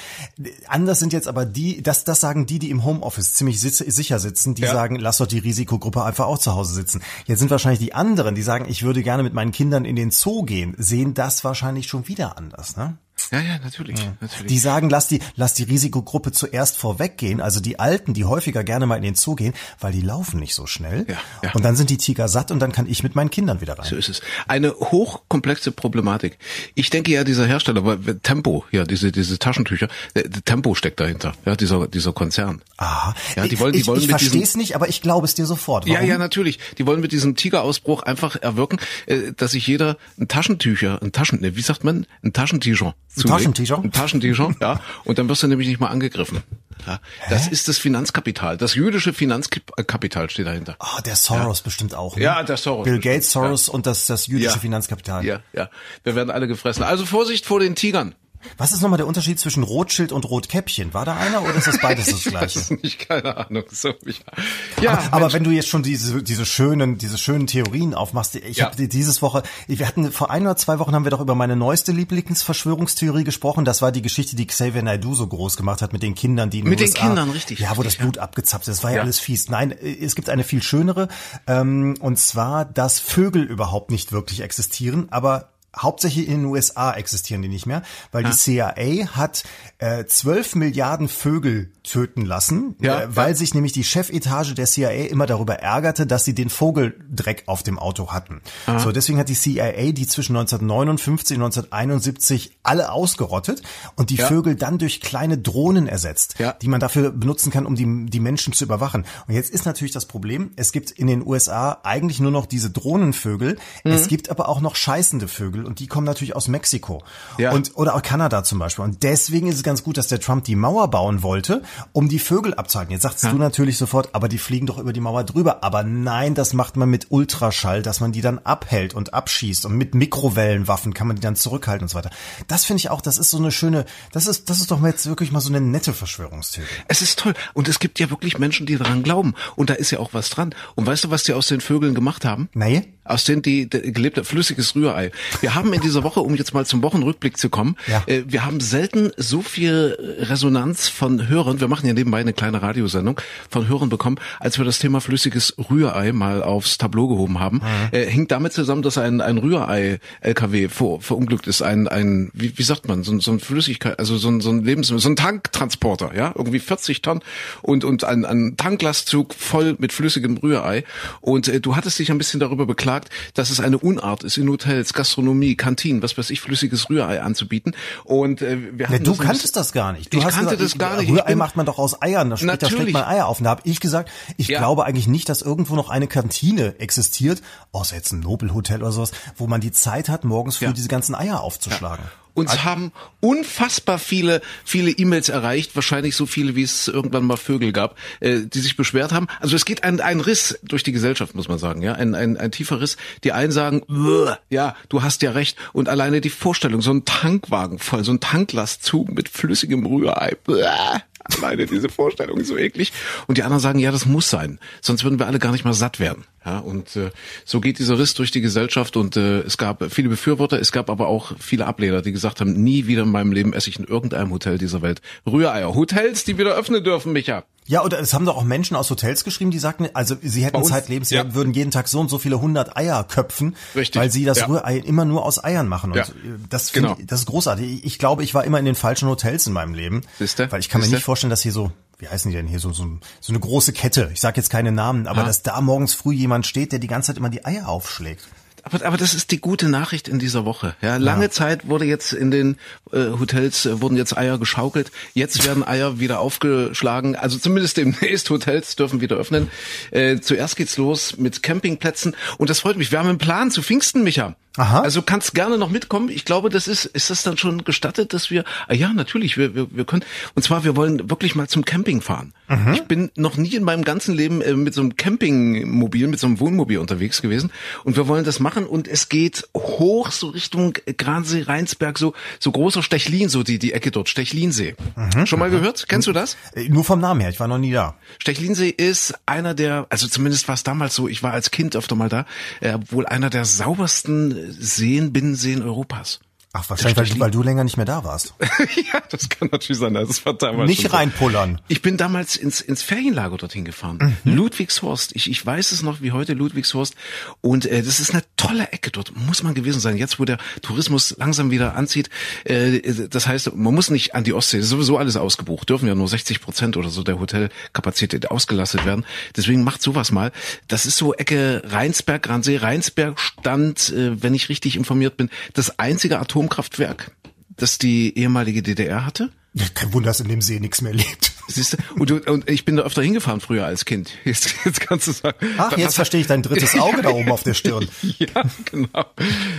Anders 0.67 0.99
sind 0.99 1.13
jetzt 1.13 1.29
aber 1.29 1.45
die, 1.45 1.83
das, 1.83 2.05
das 2.05 2.21
sagen 2.21 2.47
die, 2.47 2.59
die 2.59 2.71
im 2.71 2.85
Homeoffice 2.85 3.35
ziemlich 3.35 3.61
sitz, 3.61 3.79
sicher 3.79 4.19
sitzen, 4.19 4.55
die 4.55 4.63
Ja. 4.63 4.73
sagen, 4.73 4.97
lass 4.97 5.19
doch 5.19 5.27
die 5.27 5.39
Risikogruppe 5.39 6.03
einfach 6.05 6.27
auch 6.27 6.39
zu 6.39 6.55
Hause 6.55 6.75
sitzen. 6.75 7.03
Jetzt 7.27 7.41
sind 7.41 7.51
wahrscheinlich 7.51 7.81
die 7.81 7.95
anderen, 7.95 8.35
die 8.35 8.43
sagen, 8.43 8.67
ich 8.69 8.83
würde 8.83 9.03
gerne 9.03 9.23
mit 9.23 9.35
meinen 9.35 9.53
Kindern 9.53 9.85
in 9.85 9.97
den 10.01 10.11
Zoo 10.11 10.43
gehen, 10.43 10.75
sehen 10.79 11.15
das 11.15 11.45
wahrscheinlich 11.45 11.87
schon 11.87 12.09
wieder 12.09 12.37
anders, 12.39 12.77
ne? 12.77 12.97
Ja, 13.31 13.41
ja, 13.41 13.59
natürlich. 13.63 13.97
natürlich. 14.21 14.47
Die 14.47 14.59
sagen, 14.59 14.89
lass 14.91 15.09
die, 15.09 15.21
lass 15.37 15.55
die 15.55 15.65
Risikogruppe 15.65 16.33
zuerst 16.33 16.77
vorweggehen, 16.77 17.41
also 17.41 17.61
die 17.61 17.79
Alten, 17.79 18.15
die 18.15 18.25
häufiger 18.25 18.65
gerne 18.65 18.87
mal 18.87 18.97
in 18.97 19.03
den 19.03 19.15
Zoo 19.15 19.35
gehen, 19.35 19.55
weil 19.81 19.93
die 19.93 20.01
laufen 20.01 20.41
nicht 20.41 20.55
so 20.55 20.67
schnell. 20.67 21.07
Ja, 21.09 21.17
ja. 21.43 21.53
Und 21.53 21.65
dann 21.65 21.77
sind 21.77 21.91
die 21.91 21.97
Tiger 21.99 22.29
satt 22.29 22.51
und 22.51 22.61
dann 22.61 22.73
kann 22.73 22.87
ich 22.89 23.03
mit 23.03 23.15
meinen 23.15 23.31
Kindern 23.31 23.61
wieder 23.61 23.79
rein. 23.79 23.87
So 23.87 23.97
ist 23.97 24.09
es. 24.09 24.21
Eine 24.49 24.73
hochkomplexe 24.75 25.73
Problematik. 25.73 26.39
Ich 26.75 26.91
denke 26.91 27.13
ja, 27.13 27.25
dieser 27.25 27.47
Hersteller, 27.47 27.85
weil 27.85 27.99
Tempo, 28.21 28.65
ja, 28.71 28.85
diese, 28.85 29.13
diese 29.13 29.39
Taschentücher, 29.39 29.89
äh, 30.15 30.23
Tempo 30.45 30.75
steckt 30.75 31.01
dahinter, 31.01 31.35
ja, 31.45 31.57
dieser, 31.57 31.87
dieser 31.89 32.13
Konzern. 32.13 32.63
Aha. 32.77 33.15
Ja, 33.37 33.47
die 33.47 33.59
wollen- 33.59 33.73
die 33.73 33.81
ich 33.81 33.87
wollen 33.87 34.01
ich 34.01 34.07
mit 34.09 34.19
verstehe 34.19 34.43
es 34.43 34.57
nicht, 34.57 34.75
aber 34.75 34.89
ich 34.89 35.03
glaube 35.03 35.27
es 35.27 35.35
dir 35.35 35.47
sofort. 35.47 35.87
Ja, 35.87 35.95
Warum? 35.97 36.09
ja, 36.09 36.19
natürlich. 36.19 36.59
Die 36.79 36.87
wollen 36.87 37.01
mit 37.01 37.13
diesem 37.13 37.37
Tigerausbruch 37.37 38.03
einfach 38.03 38.37
erwirken, 38.37 38.79
äh, 39.07 39.33
dass 39.37 39.53
sich 39.53 39.67
jeder 39.67 39.97
ein 40.19 40.29
Taschentücher, 40.29 41.01
ein 41.03 41.13
Taschen, 41.13 41.41
ne, 41.41 41.57
wie 41.57 41.63
sagt 41.63 41.85
man, 41.85 42.07
ein 42.25 42.33
Taschentücher 42.33 42.95
zulegt. 43.15 43.39
Taschentücher? 43.39 43.79
Ein 43.79 43.93
Taschentücher, 43.93 44.55
ja. 44.61 44.81
Und 45.05 45.19
dann 45.19 45.29
wirst 45.29 45.43
du 45.43 45.47
nämlich 45.47 45.69
nicht 45.69 45.81
mal 45.81 45.89
angegriffen. 45.89 46.43
Ja, 46.87 46.99
das 47.29 47.47
ist 47.47 47.69
das 47.69 47.77
Finanzkapital. 47.77 48.57
Das 48.57 48.75
jüdische 48.75 49.13
Finanzkapital 49.13 50.31
steht 50.31 50.47
dahinter. 50.47 50.77
Ah, 50.79 51.03
der 51.03 51.15
Soros 51.15 51.61
bestimmt 51.61 51.95
auch. 51.95 52.17
Ne? 52.17 52.23
Ja, 52.23 52.43
der 52.43 52.57
Soros 52.57 52.85
Bill 52.85 52.97
bestimmt, 52.97 53.15
Gates, 53.15 53.33
Soros 53.33 53.69
und 53.69 53.87
das, 53.87 54.07
das 54.07 54.27
jüdische 54.27 54.59
Finanzkapital. 54.59 55.25
Ja, 55.25 55.41
ja. 55.53 55.69
Wir 56.05 56.15
werden 56.15 56.31
alle 56.31 56.49
gefressen. 56.49 56.83
Also 56.83 57.05
Vorsicht 57.05 57.45
vor 57.45 57.61
den 57.61 57.75
Tigern. 57.75 58.15
Was 58.57 58.73
ist 58.73 58.81
nochmal 58.83 58.97
der 58.97 59.07
Unterschied 59.07 59.39
zwischen 59.39 59.63
Rotschild 59.63 60.13
und 60.13 60.25
Rotkäppchen? 60.25 60.95
War 60.95 61.05
da 61.05 61.17
einer 61.17 61.43
oder 61.43 61.55
ist 61.55 61.67
das 61.67 61.79
beides 61.81 62.07
das 62.07 62.15
Ich 62.25 62.25
gleiche? 62.25 62.61
weiß 62.61 62.71
nicht, 62.83 62.99
keine 63.09 63.37
Ahnung. 63.37 63.65
So, 63.71 63.89
ja, 63.89 64.83
ja 64.83 65.03
aber 65.11 65.33
wenn 65.33 65.45
du 65.45 65.51
jetzt 65.51 65.69
schon 65.69 65.83
diese 65.83 66.23
diese 66.23 66.47
schönen 66.47 66.99
diese 66.99 67.19
schönen 67.19 67.47
Theorien 67.47 67.95
aufmachst, 67.95 68.35
ich 68.37 68.57
Ja. 68.59 68.67
habe 68.71 68.89
dieses 68.89 69.23
Woche, 69.23 69.43
wir 69.67 69.87
hatten 69.87 70.11
vor 70.13 70.31
ein 70.31 70.43
oder 70.43 70.57
zwei 70.57 70.79
Wochen 70.79 70.95
haben 70.95 71.05
wir 71.05 71.11
doch 71.11 71.21
über 71.21 71.35
meine 71.35 71.57
neueste 71.57 71.93
Lieblingsverschwörungstheorie 71.93 73.25
gesprochen. 73.25 73.65
Das 73.65 73.83
war 73.83 73.93
die 73.93 74.03
Geschichte, 74.03 74.37
die 74.37 74.47
Xavier 74.47 74.83
Naidoo 74.83 75.15
so 75.15 75.27
groß 75.27 75.57
gemacht 75.57 75.83
hat 75.83 75.93
mit 75.93 76.03
den 76.03 76.15
Kindern, 76.15 76.51
die 76.51 76.61
in 76.61 76.69
Mit 76.69 76.81
den 76.81 76.89
USA, 76.89 77.07
Kindern, 77.07 77.31
richtig, 77.31 77.59
Ja, 77.59 77.71
wo 77.77 77.83
richtig, 77.83 77.99
das 77.99 78.03
Blut 78.05 78.19
abgezapft 78.19 78.69
ist. 78.69 78.79
Das 78.79 78.85
war 78.85 78.91
ja, 78.91 78.97
Ja. 78.99 79.03
alles 79.03 79.19
fies. 79.19 79.49
Nein, 79.51 79.71
es 79.73 80.15
gibt 80.15 80.29
eine 80.31 80.45
viel 80.45 80.63
schönere 80.63 81.09
ähm, 81.47 81.97
und 82.01 82.19
zwar, 82.19 82.65
dass 82.65 83.01
Vögel 83.01 83.43
überhaupt 83.43 83.91
nicht 83.91 84.13
wirklich 84.13 84.41
existieren, 84.41 85.09
aber 85.11 85.50
Hauptsächlich 85.77 86.27
in 86.29 86.43
den 86.43 86.45
USA 86.47 86.93
existieren 86.93 87.43
die 87.43 87.49
nicht 87.49 87.67
mehr, 87.67 87.83
weil 88.13 88.25
die 88.25 88.31
CIA 88.33 89.15
hat 89.17 89.45
äh, 89.79 90.05
12 90.05 90.57
Milliarden 90.57 91.09
Vögel 91.09 91.71
töten 91.85 92.25
lassen, 92.27 92.75
Ja, 92.81 93.03
äh, 93.03 93.17
weil 93.17 93.31
ja. 93.31 93.35
sich 93.37 93.55
nämlich 93.55 93.73
die 93.73 93.85
Chefetage 93.85 94.55
der 94.55 94.67
CIA 94.67 94.91
immer 95.07 95.27
darüber 95.27 95.55
ärgerte, 95.61 96.07
dass 96.07 96.25
sie 96.25 96.35
den 96.35 96.51
Vogeldreck 96.51 97.45
auf 97.47 97.63
dem 97.63 97.79
Auto 97.79 98.13
hatten. 98.13 98.41
So, 98.79 98.93
deswegen 98.93 99.19
hat 99.19 99.29
die 99.29 99.35
CIA 99.35 99.93
die 99.93 100.07
zwischen 100.07 100.37
1959 100.37 101.37
und 101.39 101.45
1971 101.45 102.59
alle 102.63 102.93
ausgerottet 102.93 103.63
und 103.97 104.11
die 104.11 104.17
Ja. 104.17 104.27
Vögel 104.27 104.57
dann 104.57 104.79
durch 104.79 105.01
kleine 105.01 105.39
Drohnen 105.39 105.87
ersetzt, 105.87 106.35
die 106.63 106.69
man 106.69 106.81
dafür 106.81 107.11
benutzen 107.11 107.51
kann, 107.51 107.67
um 107.67 107.75
die, 107.75 108.07
die 108.11 108.21
Menschen 108.21 108.53
zu 108.53 108.65
überwachen. 108.65 109.05
Und 109.27 109.35
jetzt 109.35 109.51
ist 109.51 109.65
natürlich 109.67 109.93
das 109.93 110.07
Problem, 110.07 110.51
es 110.57 110.73
gibt 110.73 110.91
in 110.91 111.07
den 111.07 111.27
USA 111.27 111.79
eigentlich 111.83 112.21
nur 112.21 112.31
noch 112.31 112.47
diese 112.47 112.71
Drohnenvögel, 112.71 113.57
Mhm. 113.85 113.93
es 113.93 114.09
gibt 114.09 114.31
aber 114.31 114.49
auch 114.49 114.61
noch 114.61 114.77
scheißende 114.77 115.29
Vögel 115.29 115.60
und 115.67 115.79
die 115.81 115.87
kommen 115.87 116.07
natürlich 116.07 116.37
aus 116.37 116.49
Mexiko 116.49 117.03
Ja. 117.39 117.53
und 117.53 117.73
oder 117.77 117.95
auch 117.95 118.03
Kanada 118.03 118.43
zum 118.45 118.59
Beispiel. 118.59 118.85
Und 118.85 119.03
deswegen 119.03 119.47
ist 119.49 119.57
es 119.57 119.63
ganz 119.63 119.83
gut, 119.83 119.97
dass 119.97 120.09
der 120.09 120.21
Trump 120.21 120.45
die 120.45 120.57
Mauer 120.57 120.89
bauen 120.91 121.23
wollte, 121.23 121.63
um 121.93 122.09
die 122.09 122.19
Vögel 122.19 122.55
abzuhalten. 122.55 122.93
Jetzt 122.93 123.03
sagst 123.03 123.25
du 123.25 123.37
natürlich 123.37 123.79
sofort, 123.79 124.15
aber 124.15 124.29
die 124.29 124.39
fliegen 124.39 124.67
doch 124.67 124.79
über 124.79 124.93
die 124.93 125.01
Mauer 125.01 125.25
drüber. 125.25 125.63
Aber 125.65 125.83
nein, 125.83 126.35
das 126.35 126.53
macht 126.53 126.77
man 126.77 126.89
mit 126.89 127.07
Ultraschall, 127.11 127.83
dass 127.83 128.01
man 128.01 128.13
die 128.13 128.21
dann 128.21 128.39
abhält 128.39 128.95
und 128.95 129.15
abschießt. 129.15 129.67
Und 129.67 129.77
mit 129.77 129.95
Mikrowellenwaffen 129.95 130.95
kann 130.95 131.07
man 131.07 131.17
die 131.17 131.23
dann 131.23 131.37
zurückhalten 131.37 131.85
und 131.85 131.89
so 131.89 131.97
weiter. 131.97 132.11
Das 132.49 132.65
finde 132.65 132.79
ich 132.79 132.91
auch, 132.91 133.01
das 133.01 133.19
ist 133.19 133.31
so 133.31 133.39
eine 133.39 133.51
schöne, 133.53 133.85
das 134.13 134.27
ist, 134.27 134.51
das 134.51 134.61
ist 134.61 134.71
doch 134.71 134.83
jetzt 134.85 135.07
wirklich 135.07 135.33
mal 135.33 135.41
so 135.41 135.49
eine 135.49 135.61
nette 135.61 135.93
Verschwörungstheorie. 135.93 136.69
Es 136.89 137.03
ist 137.03 137.19
toll. 137.19 137.35
Und 137.55 137.69
es 137.69 137.79
gibt 137.79 137.99
ja 138.01 138.11
wirklich 138.11 138.39
Menschen, 138.39 138.67
die 138.67 138.77
daran 138.77 139.03
glauben. 139.03 139.35
Und 139.57 139.71
da 139.71 139.75
ist 139.75 139.91
ja 139.91 139.99
auch 139.99 140.11
was 140.13 140.31
dran. 140.31 140.55
Und 140.75 140.87
weißt 140.87 141.05
du, 141.05 141.11
was 141.11 141.25
die 141.25 141.33
aus 141.33 141.47
den 141.49 141.61
Vögeln 141.61 141.95
gemacht 141.95 142.25
haben? 142.25 142.49
Nee? 142.55 142.93
Aus 143.11 143.25
denen 143.25 143.43
die, 143.43 143.69
die 143.69 143.93
gelebte 143.93 144.25
flüssiges 144.25 144.75
Rührei. 144.75 145.11
Wir 145.41 145.55
haben 145.55 145.73
in 145.73 145.81
dieser 145.81 146.03
Woche, 146.05 146.21
um 146.21 146.35
jetzt 146.37 146.55
mal 146.55 146.65
zum 146.67 146.83
Wochenrückblick 146.83 147.37
zu 147.37 147.51
kommen, 147.51 147.77
Ja. 147.87 148.03
äh, 148.07 148.23
wir 148.27 148.45
haben 148.45 148.61
selten 148.61 149.11
so 149.17 149.43
viel 149.43 149.97
Resonanz 150.21 150.89
von 150.89 151.29
Hörern, 151.29 151.61
wir 151.61 151.69
machen 151.69 151.87
ja 151.87 151.93
nebenbei 151.93 152.21
eine 152.21 152.33
kleine 152.33 152.63
Radiosendung, 152.63 153.21
von 153.51 153.69
Hörern 153.69 153.89
bekommen, 153.89 154.17
als 154.39 154.59
wir 154.59 154.65
das 154.65 154.79
Thema 154.79 155.01
flüssiges 155.01 155.55
Rührei 155.71 156.13
mal 156.13 156.43
aufs 156.43 156.79
Tableau 156.79 157.09
gehoben 157.09 157.41
haben. 157.41 157.61
Äh, 157.93 158.07
hängt 158.07 158.31
damit 158.31 158.53
zusammen, 158.53 158.83
dass 158.83 158.97
ein, 158.99 159.21
ein 159.21 159.39
Rührei-LKW 159.39 160.69
ver, 160.69 160.99
verunglückt 161.01 161.47
ist, 161.47 161.63
ein, 161.63 161.89
ein 161.89 162.31
wie, 162.35 162.57
wie 162.57 162.63
sagt 162.63 162.89
man, 162.89 163.03
so, 163.03 163.13
ein- 163.13 163.21
so 163.21 163.33
ein 163.33 163.41
Flüssigkeit, 163.41 163.99
also 163.99 164.17
so 164.19 164.29
ein, 164.29 164.41
so 164.41 164.51
ein 164.51 164.65
Lebensmittel, 164.65 165.01
so 165.03 165.09
ein 165.09 165.17
Tanktransporter, 165.17 166.15
ja, 166.15 166.33
irgendwie 166.37 166.59
40 166.59 167.03
Tonnen 167.03 167.21
und, 167.63 167.85
und 167.85 168.05
ein, 168.05 168.25
ein 168.25 168.57
Tanklastzug 168.57 169.35
voll 169.35 169.77
mit 169.79 169.93
flüssigem 169.93 170.37
Rührei. 170.37 170.85
Und 171.21 171.49
äh, 171.49 171.61
du 171.61 171.77
hattest 171.77 171.99
dich 171.99 172.11
ein 172.11 172.19
bisschen 172.19 172.41
darüber 172.41 172.67
beklagt, 172.67 173.00
dass 173.35 173.51
es 173.51 173.61
eine 173.61 173.79
Unart 173.79 174.25
ist, 174.25 174.37
in 174.37 174.49
Hotels, 174.49 174.93
Gastronomie, 174.93 175.55
Kantinen, 175.55 176.03
was 176.03 176.19
weiß 176.19 176.31
ich, 176.31 176.41
flüssiges 176.41 176.91
Rührei 176.91 177.23
anzubieten. 177.23 177.75
Und 178.05 178.43
äh, 178.43 178.59
wir 178.79 178.87
Ja, 178.87 178.93
hatten 178.93 179.05
du 179.05 179.11
das 179.13 179.21
kanntest 179.21 179.57
das 179.57 179.73
gar 179.73 179.93
nicht. 179.93 180.13
Du 180.13 180.19
Ich 180.19 180.25
hast 180.25 180.35
kannte 180.35 180.57
gesagt, 180.57 180.75
das 180.75 180.79
gar 180.79 180.97
nicht. 180.99 181.09
Ich 181.09 181.15
Rührei 181.15 181.27
bin- 181.29 181.39
macht 181.39 181.57
man 181.57 181.67
doch 181.67 181.79
aus 181.79 182.03
Eiern. 182.03 182.31
Da 182.31 182.37
später 182.37 182.53
schlägt 182.67 182.73
Natürlich. 182.73 182.93
man 182.95 183.05
Eier 183.05 183.27
auf. 183.27 183.39
Und 183.39 183.45
da 183.45 183.51
habe 183.51 183.63
ich 183.65 183.81
gesagt, 183.81 184.11
ich 184.37 184.49
Ja. 184.49 184.59
glaube 184.59 184.85
eigentlich 184.85 185.07
nicht, 185.09 185.29
dass 185.29 185.43
irgendwo 185.43 185.75
noch 185.77 185.89
eine 185.91 186.07
Kantine 186.07 186.75
existiert, 186.79 187.43
außer 187.73 187.97
jetzt 187.97 188.13
ein 188.13 188.21
Nobelhotel 188.21 188.81
oder 188.83 188.93
sowas, 188.93 189.13
wo 189.37 189.47
man 189.47 189.61
die 189.61 189.73
Zeit 189.73 190.09
hat, 190.09 190.25
morgens 190.25 190.57
früh 190.59 190.67
Ja. 190.67 190.73
diese 190.73 190.89
ganzen 190.89 191.15
Eier 191.15 191.41
aufzuschlagen. 191.41 192.05
Uns 192.35 192.65
haben 192.65 192.93
unfassbar 193.21 193.99
viele, 193.99 194.41
viele 194.65 194.91
E-Mails 194.91 195.29
erreicht, 195.29 195.75
wahrscheinlich 195.75 196.17
so 196.17 196.27
viele, 196.27 196.57
wie 196.57 196.63
es 196.63 196.89
irgendwann 196.89 197.25
mal 197.25 197.37
Vögel 197.37 197.73
gab, 197.73 197.97
äh, 198.21 198.41
die 198.47 198.61
sich 198.61 198.77
beschwert 198.77 199.13
haben. 199.13 199.27
Also 199.41 199.57
es 199.57 199.65
geht 199.65 199.85
ein, 199.85 200.01
ein 200.01 200.21
Riss 200.21 200.59
durch 200.63 200.83
die 200.83 200.93
Gesellschaft, 200.93 201.35
muss 201.35 201.49
man 201.49 201.59
sagen, 201.59 201.83
ja, 201.83 201.93
ein, 201.95 202.15
ein, 202.15 202.37
ein 202.37 202.51
tiefer 202.51 202.81
Riss. 202.81 202.97
Die 203.25 203.33
einen 203.33 203.53
sagen, 203.53 203.83
"Uah, 203.89 204.39
ja, 204.49 204.75
du 204.89 205.03
hast 205.03 205.23
ja 205.23 205.33
recht. 205.33 205.57
Und 205.73 205.89
alleine 205.89 206.21
die 206.21 206.31
Vorstellung, 206.31 206.83
so 206.83 206.93
ein 206.93 207.05
Tankwagen 207.05 207.79
voll, 207.79 208.05
so 208.05 208.13
ein 208.13 208.21
Tanklastzug 208.21 209.13
mit 209.13 209.29
flüssigem 209.29 209.85
Rührei, 209.87 210.37
uah, 210.49 211.03
alleine 211.39 211.67
diese 211.67 211.89
Vorstellung 211.89 212.39
ist 212.39 212.49
so 212.49 212.57
eklig. 212.57 212.93
Und 213.27 213.39
die 213.39 213.43
anderen 213.43 213.61
sagen, 213.61 213.79
ja, 213.79 213.93
das 213.93 214.07
muss 214.07 214.29
sein, 214.31 214.59
sonst 214.81 215.05
würden 215.05 215.19
wir 215.19 215.27
alle 215.27 215.39
gar 215.39 215.53
nicht 215.53 215.65
mal 215.65 215.75
satt 215.75 216.01
werden. 216.01 216.25
Ja, 216.45 216.59
und 216.59 216.97
äh, 216.97 217.11
so 217.45 217.61
geht 217.61 217.79
dieser 217.79 217.99
Riss 217.99 218.15
durch 218.15 218.31
die 218.31 218.41
Gesellschaft 218.41 218.97
und 218.97 219.15
äh, 219.19 219.41
es 219.41 219.59
gab 219.59 219.93
viele 219.93 220.09
Befürworter, 220.09 220.59
es 220.59 220.73
gab 220.73 220.89
aber 220.89 221.07
auch 221.07 221.33
viele 221.39 221.67
Ablehner, 221.67 222.01
die 222.01 222.13
gesagt 222.13 222.41
haben, 222.41 222.55
nie 222.63 222.87
wieder 222.87 223.03
in 223.03 223.11
meinem 223.11 223.33
Leben 223.33 223.53
esse 223.53 223.69
ich 223.69 223.79
in 223.79 223.85
irgendeinem 223.85 224.31
Hotel 224.33 224.57
dieser 224.57 224.81
Welt 224.81 225.03
Rühreier. 225.27 225.75
Hotels, 225.75 226.25
die 226.25 226.39
wieder 226.39 226.55
öffnen 226.55 226.83
dürfen, 226.83 227.13
Micha. 227.13 227.45
Ja, 227.67 227.85
oder 227.85 228.01
es 228.01 228.15
haben 228.15 228.25
doch 228.25 228.37
auch 228.39 228.43
Menschen 228.43 228.75
aus 228.75 228.89
Hotels 228.89 229.23
geschrieben, 229.23 229.51
die 229.51 229.59
sagten, 229.59 229.89
also 229.93 230.17
sie 230.23 230.43
hätten 230.45 230.65
zeitlebens, 230.65 231.11
sie 231.11 231.17
Ja. 231.17 231.35
würden 231.35 231.53
jeden 231.53 231.71
Tag 231.71 231.89
so 231.89 232.01
und 232.01 232.09
so 232.09 232.17
viele 232.19 232.41
hundert 232.41 232.75
Eier 232.75 233.05
köpfen, 233.05 233.55
Richtig. 233.77 234.01
weil 234.01 234.11
sie 234.11 234.25
das 234.25 234.39
Ja. 234.39 234.47
Rührei 234.47 234.79
immer 234.79 235.05
nur 235.05 235.25
aus 235.27 235.45
Eiern 235.45 235.69
machen. 235.69 235.91
Und 235.93 235.99
Ja. 235.99 236.05
äh, 236.05 236.07
das, 236.49 236.73
Genau. 236.73 236.97
ich- 236.99 237.07
das 237.07 237.21
ist 237.21 237.27
großartig. 237.27 237.85
Ich, 237.85 237.99
glaube, 237.99 238.25
ich 238.25 238.33
war 238.35 238.45
immer 238.45 238.59
in 238.59 238.65
den 238.65 238.75
falschen 238.75 239.09
Hotels 239.11 239.47
in 239.47 239.53
meinem 239.53 239.75
Leben. 239.75 240.01
Siehste? 240.19 240.51
Weil 240.51 240.61
ich 240.61 240.71
kann 240.71 240.81
mir 240.81 240.85
Siehste? 240.87 240.97
nicht 240.97 241.05
vorstellen, 241.11 241.31
dass 241.31 241.43
hier 241.43 241.51
so, 241.53 241.73
wie 241.99 242.07
heißen 242.09 242.31
die 242.31 242.37
denn 242.37 242.47
hier, 242.47 242.61
so, 242.61 242.73
so, 242.73 242.87
so 243.21 243.33
eine 243.33 243.41
große 243.41 243.73
Kette, 243.73 244.11
ich 244.13 244.21
sage 244.21 244.37
jetzt 244.37 244.49
keine 244.49 244.71
Namen, 244.71 245.09
aber 245.09 245.23
Ah. 245.23 245.25
dass 245.25 245.43
da 245.43 245.61
morgens 245.61 245.93
früh 245.93 246.15
jemand 246.15 246.47
steht, 246.47 246.71
der 246.71 246.79
die 246.79 246.87
ganze 246.87 247.09
Zeit 247.09 247.17
immer 247.17 247.31
die 247.31 247.45
Eier 247.45 247.69
aufschlägt. 247.69 248.29
Aber, 248.71 248.87
aber 248.87 248.97
das 248.97 249.15
ist 249.15 249.31
die 249.31 249.41
gute 249.41 249.69
Nachricht 249.69 250.09
in 250.09 250.19
dieser 250.19 250.45
Woche. 250.45 250.75
Ja, 250.81 250.97
lange 250.97 251.25
ja. 251.25 251.31
Zeit 251.31 251.69
wurde 251.69 251.85
jetzt 251.85 252.13
in 252.13 252.31
den 252.31 252.57
äh, 252.93 253.11
Hotels 253.19 253.67
äh, 253.67 253.81
wurden 253.81 253.97
jetzt 253.97 254.17
Eier 254.17 254.39
geschaukelt. 254.39 254.91
Jetzt 255.15 255.45
werden 255.47 255.67
Eier 255.67 256.01
wieder 256.01 256.21
aufgeschlagen. 256.21 257.17
Also 257.17 257.39
zumindest 257.39 257.77
demnächst 257.77 258.31
Hotels 258.31 258.77
dürfen 258.77 259.01
wieder 259.01 259.17
öffnen. 259.17 259.51
Äh, 259.91 260.21
zuerst 260.21 260.57
geht's 260.57 260.77
los 260.77 261.17
mit 261.17 261.43
Campingplätzen 261.43 262.17
und 262.39 262.51
das 262.51 262.61
freut 262.61 262.77
mich. 262.77 262.93
Wir 262.93 262.99
haben 262.99 263.09
einen 263.09 263.19
Plan 263.19 263.51
zu 263.51 263.63
Pfingsten, 263.63 264.03
Micha. 264.03 264.37
Aha. 264.57 264.81
Also 264.81 265.03
kannst 265.03 265.35
gerne 265.35 265.59
noch 265.59 265.71
mitkommen. 265.71 266.09
Ich 266.09 266.25
glaube, 266.25 266.51
das 266.51 266.67
ist, 266.67 266.85
ist 266.85 267.11
das 267.11 267.23
dann 267.23 267.39
schon 267.39 267.65
gestattet, 267.65 268.13
dass 268.13 268.31
wir, 268.31 268.45
ah 268.67 268.75
ja, 268.75 268.93
natürlich, 268.93 269.39
wir, 269.39 269.55
wir, 269.55 269.69
wir 269.71 269.85
können, 269.85 270.05
und 270.35 270.43
zwar, 270.43 270.65
wir 270.65 270.77
wollen 270.77 271.09
wirklich 271.09 271.35
mal 271.35 271.49
zum 271.49 271.65
Camping 271.65 272.01
fahren. 272.01 272.33
Mhm. 272.51 272.75
Ich 272.75 272.83
bin 272.83 273.11
noch 273.15 273.37
nie 273.37 273.55
in 273.55 273.63
meinem 273.63 273.85
ganzen 273.85 274.13
Leben 274.13 274.43
äh, 274.43 274.55
mit 274.55 274.75
so 274.75 274.81
einem 274.81 274.97
Campingmobil, 274.97 276.09
mit 276.09 276.19
so 276.19 276.27
einem 276.27 276.41
Wohnmobil 276.41 276.79
unterwegs 276.79 277.23
gewesen 277.23 277.53
und 277.85 277.97
wir 277.97 278.09
wollen 278.09 278.25
das 278.25 278.41
machen 278.41 278.67
und 278.67 278.89
es 278.89 279.09
geht 279.09 279.49
hoch 279.57 280.11
so 280.11 280.29
Richtung 280.29 280.75
Gransee, 280.99 281.43
Rheinsberg, 281.43 281.97
so, 281.97 282.13
so 282.41 282.51
großer 282.51 282.83
Stechlin, 282.83 283.29
so 283.29 283.45
die, 283.45 283.61
die 283.61 283.73
Ecke 283.73 283.93
dort, 283.93 284.09
Stechlinsee. 284.09 284.75
Mhm. 284.97 285.27
Schon 285.27 285.39
mal 285.39 285.51
gehört? 285.51 285.87
Kennst 285.89 286.09
du 286.09 286.13
das? 286.13 286.37
Äh, 286.55 286.69
nur 286.69 286.83
vom 286.83 287.01
Namen 287.01 287.21
her, 287.21 287.31
ich 287.31 287.39
war 287.39 287.47
noch 287.47 287.59
nie 287.59 287.73
da. 287.73 287.95
Stechlinsee 288.19 288.71
ist 288.71 289.15
einer 289.27 289.55
der, 289.55 289.87
also 289.89 290.09
zumindest 290.09 290.49
war 290.49 290.57
es 290.57 290.65
damals 290.65 290.97
so, 290.97 291.07
ich 291.07 291.23
war 291.23 291.33
als 291.33 291.53
Kind 291.53 291.77
öfter 291.77 291.95
mal 291.95 292.09
da, 292.09 292.27
äh, 292.61 292.79
wohl 292.91 293.07
einer 293.07 293.31
der 293.31 293.45
saubersten 293.45 294.53
Seen, 294.59 295.13
Binnenseen 295.13 295.63
Europas. 295.63 296.19
Ach, 296.53 296.69
wahrscheinlich, 296.69 297.13
weil, 297.13 297.21
weil, 297.21 297.31
du 297.31 297.45
länger 297.45 297.63
nicht 297.63 297.77
mehr 297.77 297.87
da 297.87 298.03
warst. 298.03 298.35
ja, 298.41 299.01
das 299.09 299.29
kann 299.29 299.51
natürlich 299.53 299.79
sein. 299.79 299.95
Das 299.95 300.27
war 300.27 300.35
damals 300.35 300.69
nicht 300.69 300.93
reinpullern. 300.93 301.61
Ich 301.69 301.81
bin 301.81 301.97
damals 301.97 302.35
ins, 302.35 302.61
ins 302.61 302.83
Ferienlager 302.83 303.37
dorthin 303.37 303.65
gefahren. 303.65 304.17
Mhm. 304.25 304.35
Ludwigshorst. 304.35 305.15
Ich, 305.15 305.31
ich 305.31 305.47
weiß 305.47 305.71
es 305.71 305.83
noch 305.83 306.01
wie 306.01 306.11
heute, 306.11 306.33
Ludwigshorst. 306.35 306.97
Und 307.41 307.67
äh, 307.67 307.85
das 307.85 308.01
ist 308.01 308.11
eine 308.11 308.25
tolle 308.37 308.73
Ecke 308.73 308.91
dort. 308.91 309.15
Muss 309.15 309.45
man 309.45 309.55
gewesen 309.55 309.79
sein. 309.79 309.97
Jetzt, 309.97 310.19
wo 310.19 310.25
der 310.25 310.39
Tourismus 310.61 311.15
langsam 311.19 311.53
wieder 311.53 311.77
anzieht. 311.77 312.11
Äh, 312.43 312.81
das 313.09 313.29
heißt, 313.29 313.55
man 313.55 313.73
muss 313.73 313.89
nicht 313.89 314.17
an 314.17 314.25
die 314.25 314.33
Ostsee. 314.33 314.57
Das 314.57 314.65
ist 314.67 314.71
sowieso 314.71 314.99
alles 314.99 315.17
ausgebucht. 315.17 315.69
Dürfen 315.69 315.87
ja 315.87 315.95
nur 315.95 316.09
60 316.09 316.41
Prozent 316.41 316.77
oder 316.77 316.89
so 316.89 317.05
der 317.05 317.21
Hotelkapazität 317.21 318.29
ausgelastet 318.29 318.85
werden. 318.85 319.07
Deswegen 319.37 319.63
macht 319.63 319.83
sowas 319.83 320.11
mal. 320.11 320.33
Das 320.67 320.85
ist 320.85 320.97
so 320.97 321.15
Ecke 321.15 321.63
Rheinsberg, 321.65 322.25
Gransee. 322.25 322.57
Rheinsberg 322.57 323.21
stand, 323.21 323.91
äh, 323.91 324.21
wenn 324.21 324.35
ich 324.35 324.49
richtig 324.49 324.75
informiert 324.75 325.17
bin, 325.17 325.31
das 325.53 325.79
einzige 325.79 326.19
Atom 326.19 326.40
Atomkraftwerk, 326.41 327.11
das 327.51 327.77
die 327.77 328.17
ehemalige 328.17 328.63
DDR 328.63 329.05
hatte. 329.05 329.31
Kein 329.75 329.93
Wunder, 329.93 330.11
dass 330.11 330.21
in 330.21 330.29
dem 330.29 330.43
See 330.43 330.61
nichts 330.61 330.81
mehr 330.81 330.95
lebt. 330.95 331.33
Siehst 331.49 331.73
du? 331.73 331.77
Und, 331.99 332.11
du, 332.11 332.19
und 332.31 332.49
ich 332.49 332.65
bin 332.65 332.77
da 332.77 332.85
öfter 332.85 333.03
hingefahren 333.03 333.41
früher 333.41 333.67
als 333.67 333.85
Kind. 333.85 334.11
Jetzt, 334.25 334.55
jetzt 334.65 334.81
kannst 334.81 335.09
du 335.09 335.13
sagen. 335.13 335.37
Ach, 335.59 335.77
jetzt 335.77 335.97
verstehe 335.97 336.21
ich 336.21 336.29
dein 336.29 336.43
drittes 336.43 336.75
Auge 336.79 337.03
da 337.03 337.11
oben 337.11 337.33
auf 337.33 337.43
der 337.43 337.55
Stirn. 337.55 337.89
ja, 338.19 338.43
genau. 338.67 339.07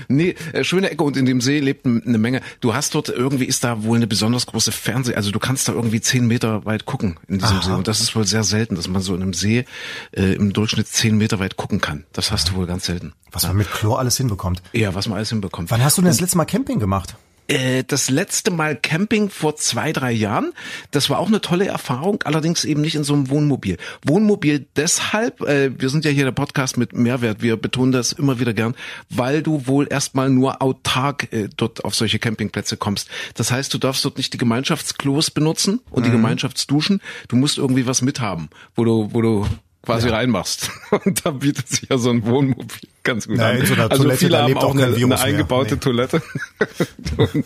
Nee, 0.07 0.36
äh, 0.53 0.63
schöne 0.63 0.89
Ecke 0.89 1.03
und 1.03 1.17
in 1.17 1.25
dem 1.25 1.41
See 1.41 1.60
lebt 1.60 1.86
eine 1.86 2.17
Menge. 2.17 2.41
Du 2.62 2.74
hast 2.74 2.95
dort 2.95 3.10
irgendwie 3.10 3.45
ist 3.45 3.63
da 3.65 3.83
wohl 3.83 3.98
eine 3.98 4.07
besonders 4.07 4.45
große 4.45 4.71
Fernseh, 4.71 5.15
also 5.15 5.31
du 5.31 5.39
kannst 5.39 5.67
da 5.67 5.74
irgendwie 5.74 6.00
zehn 6.00 6.25
Meter 6.27 6.63
weit 6.63 6.86
gucken 6.86 7.17
in 7.27 7.39
diesem 7.39 7.57
Aha. 7.57 7.63
See. 7.63 7.74
Und 7.74 7.88
das 7.88 8.00
ist 8.00 8.15
wohl 8.15 8.25
sehr 8.25 8.43
selten, 8.43 8.75
dass 8.75 8.88
man 8.88 9.01
so 9.01 9.13
in 9.13 9.21
einem 9.21 9.33
See 9.33 9.65
äh, 10.12 10.33
im 10.33 10.53
Durchschnitt 10.53 10.88
zehn 10.88 11.17
Meter 11.17 11.39
weit 11.39 11.57
gucken 11.57 11.81
kann. 11.81 12.05
Das 12.13 12.31
hast 12.31 12.50
du 12.50 12.53
wohl 12.53 12.67
ganz 12.67 12.86
selten. 12.86 13.13
Was 13.31 13.43
ja. 13.43 13.50
man 13.50 13.57
mit 13.57 13.71
Chlor 13.71 14.00
alles 14.00 14.15
hinbekommt. 14.15 14.62
Ja, 14.71 14.95
was 14.95 15.07
man 15.07 15.17
alles 15.17 15.29
hinbekommt. 15.29 15.71
Wann 15.71 15.83
hast 15.83 15.98
du 15.98 16.01
denn 16.01 16.10
das 16.10 16.21
letzte 16.21 16.38
Mal 16.38 16.45
Camping 16.45 16.79
gemacht? 16.79 17.15
Äh, 17.51 17.84
das 17.86 18.10
letzte 18.10 18.50
Mal 18.50 18.77
Camping 18.77 19.29
vor 19.29 19.58
zwei, 19.58 19.91
drei 19.91 20.13
Jahren. 20.13 20.53
Das 20.91 21.10
war 21.10 21.20
auch 21.20 21.27
eine 21.27 21.41
tolle 21.41 21.67
Erfahrung, 21.67 22.24
allerdings 22.24 22.63
eben 22.63 22.79
nicht 22.79 22.96
in 22.96 23.03
so 23.03 23.13
einem 23.13 23.29
Wohnmobil. 23.29 23.75
Wohnmobil 24.05 24.67
deshalb, 24.77 25.41
äh, 25.41 25.77
wir 25.77 25.89
sind 25.89 26.05
ja 26.05 26.12
hier 26.12 26.24
der 26.24 26.31
Podcast 26.31 26.77
mit 26.77 26.93
Mehrwert, 26.93 27.41
wir 27.41 27.58
betonen 27.58 27.91
das 27.91 28.13
immer 28.13 28.39
wieder 28.39 28.53
gern, 28.53 28.74
weil 29.10 29.43
du 29.43 29.67
wohl 29.67 29.86
erstmal 29.89 30.29
nur 30.29 30.62
autark 30.62 31.34
äh, 31.34 31.50
dort 31.58 31.84
auf 31.84 31.93
solche 31.93 32.20
Campingplätze 32.20 32.77
kommst. 32.77 33.10
Das 33.36 33.51
heißt, 33.51 33.74
du 33.74 33.77
darfst 33.77 34.05
dort 34.05 34.15
nicht 34.15 34.31
die 34.31 34.38
Gemeinschaftsklos 34.38 35.29
benutzen 35.29 35.81
und 35.89 36.03
mhm. 36.03 36.05
die 36.05 36.12
Gemeinschaftsduschen. 36.12 37.01
Du 37.27 37.36
musst 37.36 37.58
irgendwie 37.58 37.86
was 37.86 38.01
mithaben, 38.01 38.50
wo 38.75 38.86
du, 38.86 39.10
wo 39.12 39.22
du 39.22 39.46
quasi 39.83 40.07
ja. 40.07 40.15
reinmachst. 40.15 40.69
Und 41.05 41.25
da 41.25 41.31
bietet 41.31 41.67
sich 41.67 41.89
ja 41.89 41.97
so 41.97 42.09
ein 42.11 42.25
Wohnmobil 42.25 42.67
ganz 43.03 43.27
gut 43.27 43.38
ja, 43.38 43.50
an. 43.50 43.65
So 43.65 43.73
also 43.73 44.03
Toilette, 44.03 44.17
viele 44.17 44.41
haben 44.41 44.57
auch, 44.57 44.63
auch 44.63 44.75
eine, 44.75 44.95
eine, 44.95 45.19
eingebaute 45.19 45.75
nee. 45.75 45.79
Toilette. 45.79 46.21
Und 47.17 47.45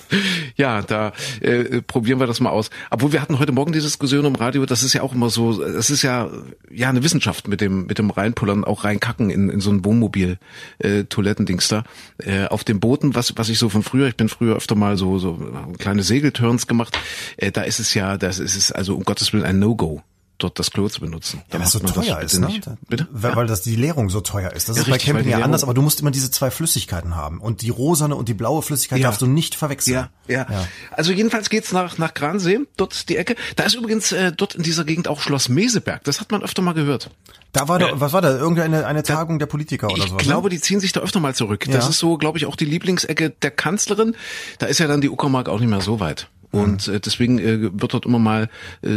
ja, 0.58 0.82
da 0.82 1.14
äh, 1.40 1.82
probieren 1.82 2.20
wir 2.20 2.28
das 2.28 2.40
mal 2.40 2.50
aus. 2.50 2.70
Obwohl 2.90 3.14
wir 3.14 3.22
hatten 3.22 3.40
heute 3.40 3.54
Morgen 3.54 3.72
die 3.72 3.80
Diskussion 3.80 4.26
im 4.26 4.36
Radio, 4.36 4.66
das 4.66 4.84
ist 4.84 4.94
ja 4.94 5.02
auch 5.02 5.14
immer 5.14 5.30
so, 5.30 5.62
das 5.62 5.90
ist 5.90 6.02
ja 6.02 6.30
ja 6.70 6.90
eine 6.90 7.04
Wissenschaft 7.04 7.48
mit 7.48 7.62
dem 7.62 7.86
mit 7.86 8.00
dem 8.00 8.10
reinpullern, 8.10 8.66
auch 8.66 8.84
reinkacken 8.84 9.30
in, 9.30 9.50
in 9.50 9.62
so 9.62 9.72
ein 9.72 9.86
Wohnmobil 9.86 10.38
äh, 10.80 11.06
Toilettendings 11.06 11.70
da. 11.70 11.84
Äh, 12.18 12.48
auf 12.48 12.64
dem 12.64 12.80
Booten, 12.80 13.16
was 13.16 13.38
was 13.38 13.48
ich 13.50 13.60
so 13.60 13.70
von 13.70 13.84
früher, 13.84 14.08
ich 14.08 14.18
bin 14.18 14.28
früher 14.28 14.58
öfter 14.58 14.76
mal 14.76 14.98
so 14.98 15.20
so 15.20 15.40
kleine 15.78 16.04
Segelturns 16.04 16.68
gemacht, 16.68 17.00
äh, 17.38 17.52
da 17.52 17.62
ist 17.62 17.80
es 17.80 17.94
ja, 17.94 18.18
das 18.18 18.40
ist 18.40 18.58
es 18.58 18.72
also 18.74 18.96
um 18.96 19.04
Gottes 19.04 19.32
Willen 19.32 19.46
ein 19.46 19.60
No-Go 19.60 20.04
dort 20.38 20.60
das 20.60 20.72
Klo 20.72 20.90
zu 20.90 21.02
benutzen. 21.02 21.42
Ja, 21.52 21.60
weil 21.60 21.66
es 21.66 21.72
so 21.72 21.80
teuer 21.80 22.20
ist, 22.22 22.40
ne? 22.40 22.50
Bitte? 22.88 23.08
Weil, 23.12 23.36
weil 23.36 23.48
das 23.48 23.62
die 23.62 23.76
Leerung 23.76 24.10
so 24.10 24.22
teuer 24.22 24.52
ist. 24.52 24.70
Das 24.70 24.76
ja, 24.76 24.84
ist 24.84 24.88
richtig, 24.88 25.14
bei 25.14 25.20
Camping 25.20 25.32
ja 25.32 25.44
anders, 25.44 25.64
aber 25.64 25.74
du 25.74 25.82
musst 25.82 26.00
immer 26.02 26.12
diese 26.12 26.32
zwei 26.32 26.52
Flüssigkeiten 26.52 27.16
haben. 27.16 27.40
Und 27.40 27.62
die 27.62 27.70
rosane 27.70 28.16
und 28.16 28.28
die 28.28 28.34
blaue 28.34 28.62
Flüssigkeit 28.62 29.00
ja. 29.00 29.08
darfst 29.08 29.22
du 29.22 29.28
nicht 29.28 29.56
verwechseln. 29.56 29.94
Ja, 29.94 30.10
ja. 30.28 30.48
ja. 30.50 30.68
Also 30.92 31.12
jedenfalls 31.12 31.50
geht's 31.50 31.72
nach, 31.72 31.98
nach 31.98 32.14
Gransee, 32.14 32.60
dort 32.78 33.10
die 33.10 33.18
Ecke. 33.18 33.36
Da 33.56 33.64
ist 33.64 33.76
übrigens 33.76 34.12
äh, 34.12 34.32
dort 34.32 34.56
in 34.56 34.64
dieser 34.64 34.84
Gegend 34.84 35.08
auch 35.08 35.20
Schloss 35.20 35.50
Meseberg. 35.50 36.04
Das 36.04 36.20
hat 36.20 36.32
man 36.32 36.44
öfter 36.44 36.62
mal 36.62 36.74
gehört. 36.74 37.10
Da 37.56 37.70
war 37.70 37.80
da, 37.80 37.90
was 37.94 38.12
war 38.12 38.22
da? 38.22 38.32
Irgendeine 38.32 38.86
eine 38.86 39.02
Tagung 39.04 39.40
der 39.40 39.46
Politiker 39.46 39.88
oder 39.88 40.08
so? 40.08 40.18
Ich 40.18 40.24
glaube, 40.24 40.50
die 40.50 40.60
ziehen 40.60 40.82
sich 40.82 40.92
da 40.92 41.00
öfter 41.00 41.22
mal 41.22 41.34
zurück. 41.34 41.66
Das 41.70 41.88
ist 41.88 42.00
so, 42.00 42.18
glaube 42.18 42.38
ich, 42.38 42.48
auch 42.48 42.58
die 42.58 42.66
Lieblingsecke 42.66 43.30
der 43.30 43.52
Kanzlerin. 43.52 44.16
Da 44.60 44.66
ist 44.66 44.80
ja 44.80 44.88
dann 44.88 45.00
die 45.00 45.10
Uckermark 45.10 45.48
auch 45.48 45.62
nicht 45.62 45.70
mehr 45.70 45.80
so 45.80 46.02
weit. 46.02 46.28
Und 46.56 46.88
äh, 46.88 47.00
deswegen 47.00 47.40
äh, 47.40 47.70
wird 47.82 47.94
dort 47.94 48.06
immer 48.06 48.20
mal, 48.20 48.50
äh, 48.82 48.90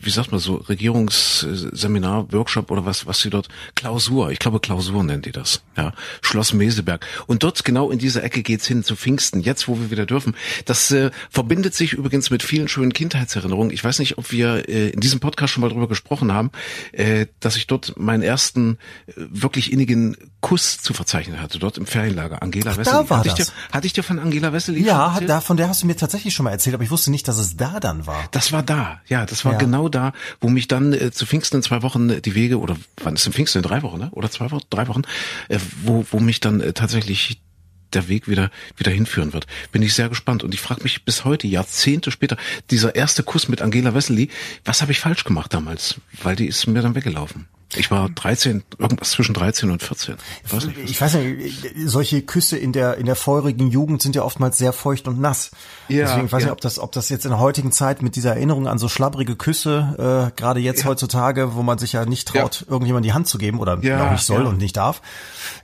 wie 0.00 0.10
sagt 0.10 0.30
man 0.30 0.40
so, 0.40 0.56
Regierungsseminar, 0.56 2.32
Workshop 2.32 2.70
oder 2.70 2.86
was, 2.86 3.06
was 3.06 3.20
sie 3.20 3.30
dort, 3.30 3.48
Klausur, 3.74 4.30
ich 4.30 4.38
glaube 4.38 4.60
Klausur 4.60 5.02
nennen 5.02 5.22
die 5.22 5.32
das, 5.32 5.62
ja, 5.76 5.92
Schloss 6.20 6.52
Meseberg. 6.52 7.04
Und 7.26 7.42
dort 7.42 7.64
genau 7.64 7.90
in 7.90 7.98
dieser 7.98 8.22
Ecke 8.22 8.42
geht's 8.42 8.66
hin 8.66 8.84
zu 8.84 8.94
Pfingsten, 8.94 9.40
jetzt 9.40 9.66
wo 9.66 9.78
wir 9.78 9.90
wieder 9.90 10.06
dürfen. 10.06 10.36
Das 10.64 10.90
äh, 10.92 11.10
verbindet 11.30 11.74
sich 11.74 11.92
übrigens 11.92 12.30
mit 12.30 12.42
vielen 12.42 12.68
schönen 12.68 12.92
Kindheitserinnerungen. 12.92 13.72
Ich 13.72 13.82
weiß 13.82 13.98
nicht, 13.98 14.18
ob 14.18 14.30
wir 14.30 14.68
äh, 14.68 14.90
in 14.90 15.00
diesem 15.00 15.18
Podcast 15.18 15.52
schon 15.52 15.62
mal 15.62 15.70
drüber 15.70 15.88
gesprochen 15.88 16.32
haben, 16.32 16.50
äh, 16.92 17.26
dass 17.40 17.56
ich 17.56 17.66
dort 17.66 17.98
meinen 17.98 18.22
ersten 18.22 18.78
äh, 19.06 19.12
wirklich 19.16 19.72
innigen 19.72 20.16
Kuss 20.40 20.78
zu 20.80 20.94
verzeichnen 20.94 21.40
hatte, 21.40 21.58
dort 21.58 21.78
im 21.78 21.86
Ferienlager. 21.86 22.42
Angela 22.42 22.76
Wessel. 22.76 22.92
Da 22.92 23.10
war 23.10 23.18
hatte 23.18 23.30
das. 23.30 23.38
Ich 23.38 23.46
dir, 23.46 23.52
hatte 23.72 23.86
ich 23.86 23.92
dir 23.92 24.02
von 24.02 24.18
Angela 24.18 24.52
Wessel 24.52 24.76
Ja, 24.78 25.18
da, 25.26 25.40
von 25.40 25.56
der 25.56 25.68
hast 25.68 25.82
du 25.82 25.86
mir 25.86 25.96
tatsächlich 25.96 26.34
schon 26.34 26.44
mal 26.44 26.50
erzählt, 26.50 26.74
aber 26.74 26.84
ich 26.84 26.90
wusste 26.92 27.10
nicht, 27.10 27.26
dass 27.26 27.38
es 27.38 27.56
da 27.56 27.80
dann 27.80 28.06
war. 28.06 28.28
Das 28.30 28.52
war 28.52 28.62
da, 28.62 29.00
ja, 29.08 29.26
das 29.26 29.44
war 29.44 29.54
ja. 29.54 29.58
genau 29.58 29.88
da, 29.88 30.12
wo 30.40 30.48
mich 30.48 30.68
dann 30.68 30.92
äh, 30.92 31.10
zu 31.10 31.26
Pfingsten 31.26 31.56
in 31.56 31.62
zwei 31.64 31.82
Wochen 31.82 32.08
äh, 32.08 32.20
die 32.20 32.36
Wege, 32.36 32.60
oder 32.60 32.76
wann 33.02 33.14
ist 33.14 33.26
denn 33.26 33.32
Pfingsten 33.32 33.58
in 33.58 33.68
drei 33.68 33.82
Wochen, 33.82 33.98
ne? 33.98 34.10
Oder 34.12 34.30
zwei 34.30 34.50
Wochen, 34.52 34.62
drei 34.70 34.86
Wochen, 34.86 35.02
äh, 35.48 35.58
wo, 35.82 36.06
wo 36.10 36.20
mich 36.20 36.38
dann 36.38 36.60
äh, 36.60 36.72
tatsächlich 36.72 37.40
der 37.92 38.08
Weg 38.08 38.28
wieder 38.28 38.50
wieder 38.76 38.90
hinführen 38.90 39.32
wird. 39.32 39.46
Bin 39.70 39.82
ich 39.82 39.94
sehr 39.94 40.08
gespannt 40.08 40.44
und 40.44 40.54
ich 40.54 40.60
frage 40.60 40.82
mich 40.82 41.04
bis 41.04 41.24
heute, 41.24 41.46
Jahrzehnte 41.46 42.10
später, 42.10 42.36
dieser 42.70 42.94
erste 42.94 43.22
Kuss 43.22 43.48
mit 43.48 43.60
Angela 43.60 43.94
Wessely, 43.94 44.30
was 44.64 44.80
habe 44.80 44.92
ich 44.92 45.00
falsch 45.00 45.24
gemacht 45.24 45.52
damals? 45.52 45.96
Weil 46.22 46.36
die 46.36 46.46
ist 46.46 46.66
mir 46.66 46.82
dann 46.82 46.94
weggelaufen. 46.94 47.48
Ich 47.74 47.90
war 47.90 48.08
13, 48.08 48.62
irgendwas 48.78 49.12
zwischen 49.12 49.34
13 49.34 49.70
und 49.70 49.82
14. 49.82 50.16
Ich 50.44 50.52
weiß 50.52 50.64
nicht, 50.66 50.78
ich 50.78 51.00
weiß 51.00 51.14
nicht 51.14 51.64
solche 51.84 52.22
Küsse 52.22 52.58
in 52.58 52.72
der, 52.72 52.98
in 52.98 53.06
der 53.06 53.16
feurigen 53.16 53.70
Jugend 53.70 54.02
sind 54.02 54.14
ja 54.14 54.22
oftmals 54.22 54.58
sehr 54.58 54.72
feucht 54.72 55.08
und 55.08 55.20
nass. 55.20 55.50
Ja, 55.88 56.06
Deswegen 56.06 56.32
weiß 56.32 56.42
ich 56.42 56.46
ja. 56.46 56.46
nicht, 56.46 56.52
ob 56.52 56.60
das, 56.60 56.78
ob 56.78 56.92
das 56.92 57.08
jetzt 57.08 57.24
in 57.24 57.30
der 57.30 57.40
heutigen 57.40 57.72
Zeit 57.72 58.02
mit 58.02 58.16
dieser 58.16 58.34
Erinnerung 58.34 58.68
an 58.68 58.78
so 58.78 58.88
schlabbrige 58.88 59.36
Küsse, 59.36 60.30
äh, 60.32 60.40
gerade 60.40 60.60
jetzt 60.60 60.80
ja. 60.80 60.86
heutzutage, 60.86 61.54
wo 61.54 61.62
man 61.62 61.78
sich 61.78 61.92
ja 61.92 62.04
nicht 62.04 62.28
traut, 62.28 62.64
ja. 62.66 62.72
irgendjemand 62.72 63.04
die 63.04 63.12
Hand 63.12 63.26
zu 63.26 63.38
geben 63.38 63.58
oder 63.58 63.78
ja, 63.82 64.12
nicht 64.12 64.24
soll 64.24 64.46
und 64.46 64.58
nicht 64.58 64.76
darf. 64.76 65.02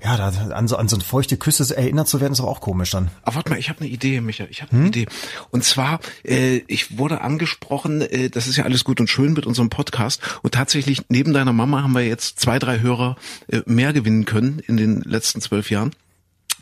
Ja, 0.03 0.17
da, 0.17 0.29
an 0.55 0.69
so, 0.69 0.77
an 0.77 0.89
so 0.89 0.99
feuchte 1.01 1.37
Küsse 1.37 1.77
erinnert 1.77 2.09
zu 2.09 2.21
werden, 2.21 2.33
ist 2.33 2.41
aber 2.41 2.49
auch 2.49 2.61
komisch 2.61 2.91
dann. 2.91 3.11
Aber 3.23 3.37
warte 3.37 3.51
mal, 3.51 3.59
ich 3.59 3.69
habe 3.69 3.81
eine 3.81 3.89
Idee, 3.89 4.21
Micha. 4.21 4.45
Ich 4.51 4.63
habe 4.63 4.73
eine 4.73 4.83
hm? 4.83 4.89
Idee. 4.89 5.07
Und 5.51 5.65
zwar, 5.65 6.01
äh, 6.25 6.59
ich 6.67 6.99
wurde 6.99 7.21
angesprochen, 7.21 8.03
äh, 8.03 8.31
das 8.31 8.47
ist 8.47 8.57
ja 8.57 8.65
alles 8.65 8.85
gut 8.85 9.01
und 9.01 9.09
schön 9.09 9.33
mit 9.33 9.47
unserem 9.47 9.71
Podcast. 9.71 10.21
Und 10.43 10.55
tatsächlich, 10.55 11.03
neben 11.09 11.33
deiner 11.33 11.53
Mama 11.53 11.83
haben 11.83 11.93
wir 11.93 11.98
wir 11.99 12.07
jetzt 12.07 12.41
zwei, 12.41 12.59
drei 12.59 12.81
Hörer 12.81 13.17
äh, 13.49 13.63
mehr 13.67 13.93
gewinnen 13.93 14.25
können 14.25 14.61
in 14.61 14.77
den 14.77 15.03
letzten 15.03 15.41
zwölf 15.41 15.71
Jahren. 15.71 15.93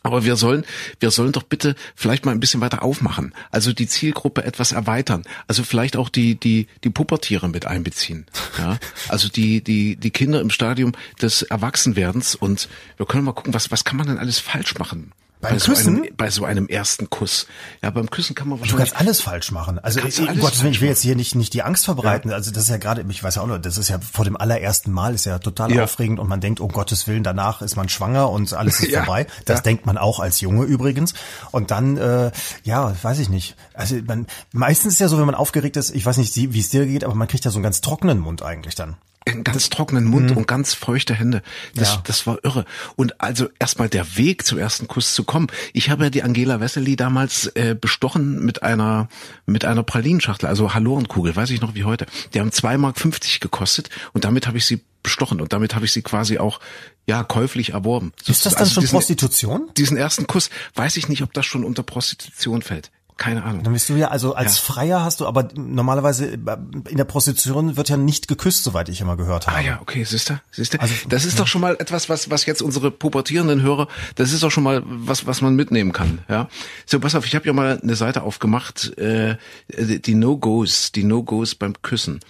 Aber 0.06 0.24
wir 0.24 0.36
sollen, 0.36 0.64
wir 1.00 1.10
sollen 1.10 1.32
doch 1.32 1.42
bitte 1.42 1.74
vielleicht 1.96 2.24
mal 2.24 2.30
ein 2.30 2.38
bisschen 2.38 2.60
weiter 2.60 2.84
aufmachen. 2.84 3.34
Also 3.50 3.72
die 3.72 3.88
Zielgruppe 3.88 4.44
etwas 4.44 4.70
erweitern. 4.70 5.24
Also 5.48 5.64
vielleicht 5.64 5.96
auch 5.96 6.08
die, 6.08 6.38
die, 6.38 6.68
die 6.84 6.90
Pubertiere 6.90 7.48
mit 7.48 7.66
einbeziehen. 7.66 8.24
Ja, 8.56 8.78
also 9.08 9.28
die, 9.28 9.64
die, 9.64 9.96
die 9.96 10.10
Kinder 10.10 10.40
im 10.40 10.50
Stadium 10.50 10.92
des 11.20 11.42
Erwachsenwerdens. 11.42 12.36
Und 12.36 12.68
wir 12.98 13.06
können 13.06 13.24
mal 13.24 13.32
gucken, 13.32 13.52
was, 13.52 13.72
was 13.72 13.84
kann 13.84 13.96
man 13.96 14.06
denn 14.06 14.18
alles 14.18 14.38
falsch 14.38 14.78
machen? 14.78 15.12
Bei 15.50 15.58
so, 15.58 15.72
Küssen? 15.72 15.96
einem, 16.04 16.16
bei 16.16 16.30
so 16.30 16.44
einem 16.44 16.68
ersten 16.68 17.10
Kuss. 17.10 17.46
Ja, 17.82 17.90
beim 17.90 18.10
Küssen 18.10 18.34
kann 18.34 18.48
man 18.48 18.58
Du 18.58 18.62
wahrscheinlich. 18.62 18.90
kannst 18.90 19.00
alles 19.00 19.20
falsch 19.20 19.50
machen. 19.52 19.78
Also 19.78 20.00
ich, 20.00 20.16
du 20.16 20.22
alles 20.22 20.34
um 20.36 20.40
Gottes 20.40 20.62
Willen, 20.62 20.72
ich 20.72 20.80
will 20.80 20.88
jetzt 20.88 21.02
hier 21.02 21.16
nicht 21.16 21.34
nicht 21.34 21.52
die 21.54 21.62
Angst 21.62 21.84
verbreiten. 21.84 22.32
Also 22.32 22.50
das 22.50 22.64
ist 22.64 22.68
ja 22.70 22.76
gerade, 22.78 23.04
ich 23.08 23.22
weiß 23.22 23.36
ja 23.36 23.42
auch 23.42 23.46
noch, 23.46 23.58
das 23.58 23.78
ist 23.78 23.88
ja 23.88 23.98
vor 24.00 24.24
dem 24.24 24.36
allerersten 24.36 24.90
Mal 24.92 25.14
ist 25.14 25.24
ja 25.26 25.38
total 25.38 25.72
Ja. 25.72 25.84
aufregend 25.84 26.18
und 26.18 26.28
man 26.28 26.40
denkt, 26.40 26.60
um 26.60 26.70
Gottes 26.72 27.06
Willen, 27.06 27.22
danach 27.22 27.62
ist 27.62 27.76
man 27.76 27.88
schwanger 27.88 28.30
und 28.30 28.52
alles 28.52 28.80
ist 28.80 28.90
Ja. 28.90 29.04
vorbei. 29.04 29.26
Das 29.44 29.58
Ja. 29.58 29.62
denkt 29.62 29.86
man 29.86 29.98
auch 29.98 30.20
als 30.20 30.40
Junge 30.40 30.64
übrigens. 30.64 31.14
Und 31.50 31.70
dann, 31.70 31.96
äh, 31.96 32.30
ja, 32.64 32.94
weiß 33.02 33.18
ich 33.18 33.28
nicht. 33.28 33.56
Also 33.74 33.96
man, 34.06 34.26
meistens 34.52 34.94
ist 34.94 34.98
ja 35.00 35.08
so, 35.08 35.18
wenn 35.18 35.26
man 35.26 35.34
aufgeregt 35.34 35.76
ist, 35.76 35.94
ich 35.94 36.04
weiß 36.06 36.16
nicht, 36.18 36.34
wie 36.36 36.58
es 36.60 36.68
dir 36.68 36.86
geht, 36.86 37.04
aber 37.04 37.14
man 37.14 37.28
kriegt 37.28 37.44
ja 37.44 37.50
so 37.50 37.58
einen 37.58 37.62
ganz 37.64 37.80
trockenen 37.80 38.18
Mund 38.18 38.42
eigentlich 38.42 38.74
dann. 38.74 38.96
Einen 39.26 39.44
ganz 39.44 39.70
trockenen 39.70 40.04
Mund 40.04 40.30
und 40.36 40.46
ganz 40.46 40.74
feuchte 40.74 41.14
Hände. 41.14 41.42
Das, 41.74 41.88
Mhm. 41.90 41.94
Ja. 41.96 42.02
das 42.06 42.26
war 42.26 42.38
irre. 42.44 42.64
Und 42.94 43.20
also 43.20 43.48
erstmal 43.58 43.88
der 43.88 44.16
Weg 44.16 44.46
zum 44.46 44.58
ersten 44.58 44.86
Kuss 44.86 45.14
zu 45.14 45.24
kommen. 45.24 45.48
Ich 45.72 45.90
habe 45.90 46.04
ja 46.04 46.10
die 46.10 46.22
Angela 46.22 46.60
Wessely 46.60 46.96
damals 46.96 47.46
äh, 47.54 47.74
bestochen 47.78 48.44
mit 48.44 48.62
einer 48.62 49.08
mit 49.44 49.64
einer 49.64 49.82
Pralinenschachtel, 49.82 50.48
also 50.48 50.74
Hallorenkugel, 50.74 51.34
weiß 51.34 51.50
ich 51.50 51.60
noch 51.60 51.74
wie 51.74 51.84
heute. 51.84 52.06
Die 52.34 52.40
haben 52.40 52.52
zwei 52.52 52.78
Mark 52.78 52.98
fünfzig 52.98 53.40
gekostet 53.40 53.90
und 54.12 54.24
damit 54.24 54.46
habe 54.46 54.58
ich 54.58 54.66
sie 54.66 54.80
bestochen 55.02 55.40
und 55.40 55.52
damit 55.52 55.74
habe 55.74 55.84
ich 55.84 55.92
sie 55.92 56.02
quasi 56.02 56.38
auch 56.38 56.60
ja 57.06 57.22
käuflich 57.22 57.70
erworben. 57.70 58.12
Ist 58.26 58.46
das 58.46 58.54
dann 58.54 58.62
Also 58.62 58.74
schon 58.74 58.80
diesen, 58.82 58.94
Prostitution? 58.94 59.70
Diesen 59.76 59.96
ersten 59.96 60.26
Kuss, 60.26 60.50
weiß 60.74 60.96
ich 60.96 61.08
nicht, 61.08 61.22
ob 61.22 61.32
das 61.32 61.46
schon 61.46 61.62
unter 61.64 61.82
Prostitution 61.84 62.62
fällt. 62.62 62.90
Keine 63.18 63.44
Ahnung. 63.44 63.62
Dann 63.62 63.72
bist 63.72 63.88
du 63.88 63.94
ja, 63.94 64.08
also 64.08 64.34
als 64.34 64.56
Ja. 64.58 64.62
Freier 64.74 65.02
hast 65.02 65.20
du, 65.20 65.26
aber 65.26 65.48
normalerweise 65.54 66.26
in 66.26 66.96
der 66.98 67.04
Prostitution 67.04 67.76
wird 67.78 67.88
ja 67.88 67.96
nicht 67.96 68.28
geküsst, 68.28 68.62
soweit 68.62 68.90
ich 68.90 69.00
immer 69.00 69.16
gehört 69.16 69.46
habe. 69.46 69.56
Ah 69.56 69.60
ja, 69.60 69.78
okay, 69.80 70.04
siehst 70.04 70.28
du, 70.28 70.38
siehst 70.50 70.74
du. 70.74 70.80
Also, 70.80 70.94
das 71.08 71.24
ist 71.24 71.38
doch 71.40 71.46
schon 71.46 71.62
mal 71.62 71.76
etwas, 71.78 72.10
was 72.10 72.28
was 72.30 72.44
jetzt 72.44 72.60
unsere 72.60 72.90
pubertierenden 72.90 73.62
Hörer, 73.62 73.88
das 74.16 74.32
ist 74.34 74.42
doch 74.42 74.50
schon 74.50 74.64
mal 74.64 74.82
was 74.84 75.26
was 75.26 75.40
man 75.40 75.54
mitnehmen 75.56 75.92
kann, 75.92 76.18
ja. 76.28 76.48
So, 76.84 77.00
pass 77.00 77.14
auf, 77.14 77.24
ich 77.24 77.34
habe 77.34 77.46
ja 77.46 77.54
mal 77.54 77.80
eine 77.82 77.96
Seite 77.96 78.22
aufgemacht, 78.22 78.96
äh, 78.98 79.36
die 79.78 80.14
No-Gos, 80.14 80.92
die 80.92 81.04
No-Gos 81.04 81.54
beim 81.54 81.80
Küssen. 81.80 82.20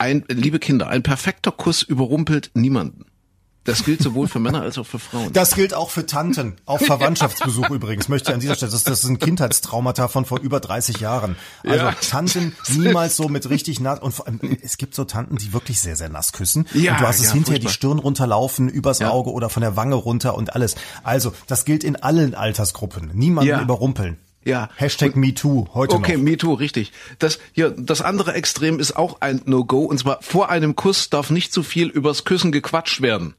Ein, 0.00 0.24
liebe 0.28 0.60
Kinder, 0.60 0.86
ein 0.86 1.02
perfekter 1.02 1.50
Kuss 1.50 1.82
überrumpelt 1.82 2.52
niemanden. 2.54 3.06
Das 3.68 3.84
gilt 3.84 4.02
sowohl 4.02 4.28
für 4.28 4.38
Männer 4.40 4.62
als 4.62 4.78
auch 4.78 4.86
für 4.86 4.98
Frauen. 4.98 5.32
Das 5.32 5.54
gilt 5.54 5.74
auch 5.74 5.90
für 5.90 6.06
Tanten. 6.06 6.56
Auf 6.64 6.80
Verwandtschaftsbesuch 6.80 7.70
übrigens, 7.70 8.08
möchte 8.08 8.30
ich 8.30 8.34
an 8.34 8.40
dieser 8.40 8.54
Stelle. 8.56 8.72
Das, 8.72 8.82
das 8.84 9.02
sind 9.02 9.20
Kindheitstraumata 9.20 10.08
von 10.08 10.24
vor 10.24 10.40
über 10.40 10.58
30 10.60 11.00
Jahren. 11.00 11.36
Also 11.64 11.76
Ja. 11.84 11.92
Tanten 11.92 12.54
niemals 12.74 13.16
so 13.16 13.28
mit 13.28 13.48
richtig 13.50 13.80
nass. 13.80 14.00
Und 14.00 14.12
vor 14.12 14.26
allem, 14.26 14.40
es 14.62 14.76
gibt 14.78 14.94
so 14.94 15.04
Tanten, 15.04 15.36
die 15.36 15.52
wirklich 15.52 15.80
sehr, 15.80 15.96
sehr 15.96 16.08
nass 16.08 16.32
küssen. 16.32 16.66
Ja, 16.72 16.92
und 16.92 17.00
du 17.02 17.06
hast 17.06 17.18
es 17.20 17.26
ja, 17.26 17.32
hinterher 17.34 17.58
die 17.58 17.66
furchtbar. 17.66 17.74
Stirn 17.74 17.98
runterlaufen, 17.98 18.68
übers 18.68 18.98
Ja. 18.98 19.10
Auge 19.10 19.30
oder 19.32 19.50
von 19.50 19.60
der 19.60 19.76
Wange 19.76 19.94
runter 19.96 20.34
und 20.34 20.54
alles. 20.54 20.74
Also, 21.04 21.32
das 21.46 21.64
gilt 21.64 21.84
in 21.84 21.96
allen 21.96 22.34
Altersgruppen. 22.34 23.10
Niemanden 23.14 23.50
Ja. 23.50 23.60
überrumpeln. 23.62 24.18
Ja. 24.44 24.70
Hashtag 24.76 25.14
MeToo, 25.14 25.66
heute 25.74 25.96
Okay, 25.96 26.16
noch. 26.16 26.22
me 26.24 26.36
too, 26.38 26.54
richtig. 26.54 26.92
Das 27.18 27.38
hier, 27.52 27.70
das 27.76 28.00
andere 28.00 28.32
Extrem 28.32 28.78
ist 28.80 28.96
auch 28.96 29.20
ein 29.20 29.42
No-Go 29.44 29.84
und 29.84 29.98
zwar 29.98 30.22
vor 30.22 30.48
einem 30.48 30.74
Kuss 30.74 31.10
darf 31.10 31.28
nicht 31.28 31.52
zu 31.52 31.62
viel 31.62 31.88
übers 31.88 32.24
Küssen 32.24 32.50
gequatscht 32.50 33.02
werden. 33.02 33.34